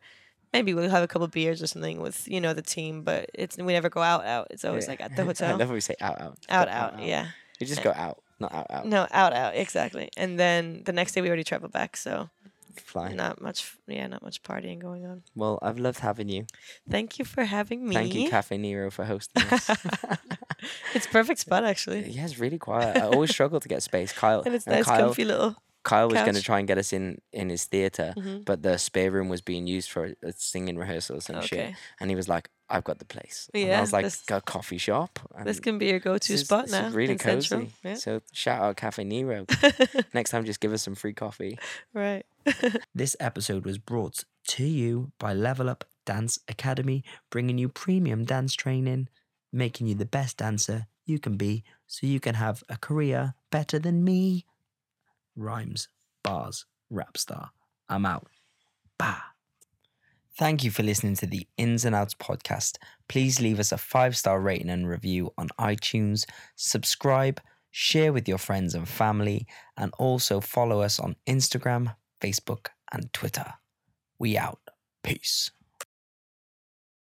maybe 0.51 0.73
we'll 0.73 0.89
have 0.89 1.03
a 1.03 1.07
couple 1.07 1.27
beers 1.27 1.61
or 1.61 1.67
something 1.67 2.01
with, 2.01 2.27
you 2.27 2.41
know, 2.41 2.53
the 2.55 2.63
team, 2.63 3.03
but 3.03 3.29
it's 3.35 3.57
we 3.57 3.73
never 3.73 3.89
go 3.89 4.01
out 4.01 4.25
out. 4.25 4.47
It's 4.49 4.65
always 4.65 4.85
Yeah. 4.85 4.91
like 4.93 5.01
at 5.01 5.15
the 5.15 5.21
I 5.21 5.25
hotel. 5.25 5.51
love 5.57 5.69
when 5.69 5.75
we 5.75 5.81
say 5.81 5.95
out, 6.01 6.19
out. 6.19 6.37
out, 6.49 6.65
Go 6.67 6.73
out, 6.73 7.03
yeah. 7.03 7.27
You 7.59 7.67
just 7.67 7.83
go 7.83 7.93
out, 7.95 8.23
not 8.39 8.53
out, 8.53 8.67
out. 8.69 8.85
No, 8.85 9.07
out 9.11 9.33
out, 9.33 9.55
exactly. 9.55 10.09
And 10.17 10.39
then 10.39 10.83
the 10.85 10.93
next 10.93 11.13
day 11.13 11.21
we 11.21 11.27
already 11.27 11.43
traveled 11.43 11.71
back, 11.71 11.97
so 11.97 12.29
Fly. 12.77 13.13
not 13.13 13.41
much 13.41 13.75
yeah, 13.87 14.07
not 14.07 14.21
much 14.23 14.41
partying 14.43 14.79
going 14.79 15.05
on. 15.05 15.23
Well, 15.35 15.59
I've 15.61 15.79
loved 15.79 15.99
having 15.99 16.29
you. 16.29 16.45
Thank 16.89 17.19
you 17.19 17.25
for 17.25 17.43
having 17.43 17.87
me. 17.87 17.95
Thank 17.95 18.13
you, 18.15 18.29
Caffè 18.29 18.59
Nero, 18.59 18.89
for 18.91 19.05
hosting 19.05 19.43
us. 19.51 19.69
it's 20.93 21.07
perfect 21.07 21.39
spot 21.39 21.63
actually. 21.63 22.09
yeah, 22.09 22.25
it's 22.25 22.39
really 22.39 22.57
quiet. 22.57 22.97
I 22.97 23.01
always 23.07 23.31
struggle 23.31 23.59
to 23.59 23.67
get 23.67 23.83
space. 23.83 24.11
Kyle 24.13 24.41
And 24.45 24.55
it's 24.55 24.65
and 24.67 24.75
nice, 24.75 24.85
Kyle, 24.85 25.07
comfy 25.07 25.25
little 25.25 25.55
Kyle 25.83 26.07
was 26.09 26.19
going 26.21 26.35
to 26.35 26.41
try 26.41 26.59
and 26.59 26.67
get 26.67 26.77
us 26.77 26.91
in 26.93 27.19
in 27.31 27.49
his 27.49 27.63
theater, 27.65 28.13
Mhm. 28.17 28.45
but 28.45 28.61
the 28.63 28.77
spare 28.77 29.11
room 29.11 29.29
was 29.29 29.41
being 29.41 29.65
used 29.67 29.89
for 29.89 30.13
singing 30.35 30.77
rehearsals 30.77 31.29
and 31.29 31.43
shit. 31.43 31.73
And 31.99 32.09
he 32.09 32.15
was 32.15 32.27
like, 32.27 32.49
"I've 32.69 32.83
got 32.83 32.99
the 32.99 33.05
place." 33.05 33.49
and 33.53 33.63
I 33.63 33.67
Yeah, 33.67 33.81
was 33.81 33.91
like, 33.93 34.03
this- 34.05 34.23
"A 34.31 34.41
coffee 34.41 34.77
shop." 34.77 35.19
This 35.43 35.59
can 35.59 35.77
be 35.77 35.87
your 35.87 35.99
go-to 35.99 36.31
this 36.33 36.41
is- 36.41 36.47
spot 36.47 36.65
this 36.65 36.73
is 36.75 36.81
now. 36.81 36.89
really 36.89 37.13
in 37.13 37.17
cozy. 37.19 37.71
Yeah. 37.83 37.95
So 37.95 38.21
shout 38.31 38.61
out 38.61 38.77
Caffè 38.77 39.05
Nero. 39.05 39.45
Next 40.13 40.29
time, 40.31 40.45
just 40.45 40.59
give 40.59 40.73
us 40.73 40.81
some 40.83 40.95
free 40.95 41.13
coffee. 41.13 41.57
Right. 41.93 42.25
This 42.95 43.15
episode 43.19 43.65
was 43.65 43.77
brought 43.77 44.23
to 44.49 44.63
you 44.65 45.11
by 45.19 45.33
Level 45.33 45.69
Up 45.69 45.85
Dance 46.05 46.39
Academy, 46.47 47.03
bringing 47.29 47.57
you 47.57 47.69
premium 47.69 48.25
dance 48.25 48.53
training, 48.55 49.07
making 49.53 49.87
you 49.87 49.95
the 49.95 50.05
best 50.05 50.37
dancer 50.37 50.87
you 51.05 51.19
can 51.19 51.37
be 51.37 51.63
so 51.87 52.05
you 52.07 52.19
can 52.19 52.35
have 52.35 52.63
a 52.69 52.77
career 52.77 53.35
better 53.51 53.79
than 53.79 54.03
me. 54.03 54.45
Rhymes, 55.35 55.87
bars, 56.23 56.65
rap 56.89 57.17
star. 57.17 57.51
I'm 57.87 58.05
out. 58.05 58.27
Bah. 58.97 59.21
Thank 60.39 60.63
you 60.63 60.71
for 60.71 60.83
listening 60.83 61.15
to 61.15 61.25
the 61.25 61.45
Ins 61.57 61.83
and 61.83 61.93
Outs 61.93 62.13
podcast. 62.13 62.77
Please 63.09 63.41
leave 63.41 63.59
us 63.59 63.73
a 63.73 63.77
five 63.77 64.15
star 64.15 64.39
rating 64.39 64.69
and 64.69 64.87
review 64.87 65.33
on 65.37 65.49
iTunes, 65.59 66.23
subscribe, 66.55 67.41
share 67.71 68.13
with 68.13 68.25
your 68.25 68.37
friends 68.37 68.73
and 68.73 68.87
family, 68.87 69.45
and 69.75 69.93
also 69.99 70.39
follow 70.39 70.79
us 70.79 70.97
on 70.97 71.17
Instagram, 71.27 71.93
Facebook, 72.21 72.67
and 72.93 73.11
Twitter. 73.11 73.55
We 74.17 74.37
out. 74.37 74.61
Peace. 75.03 75.51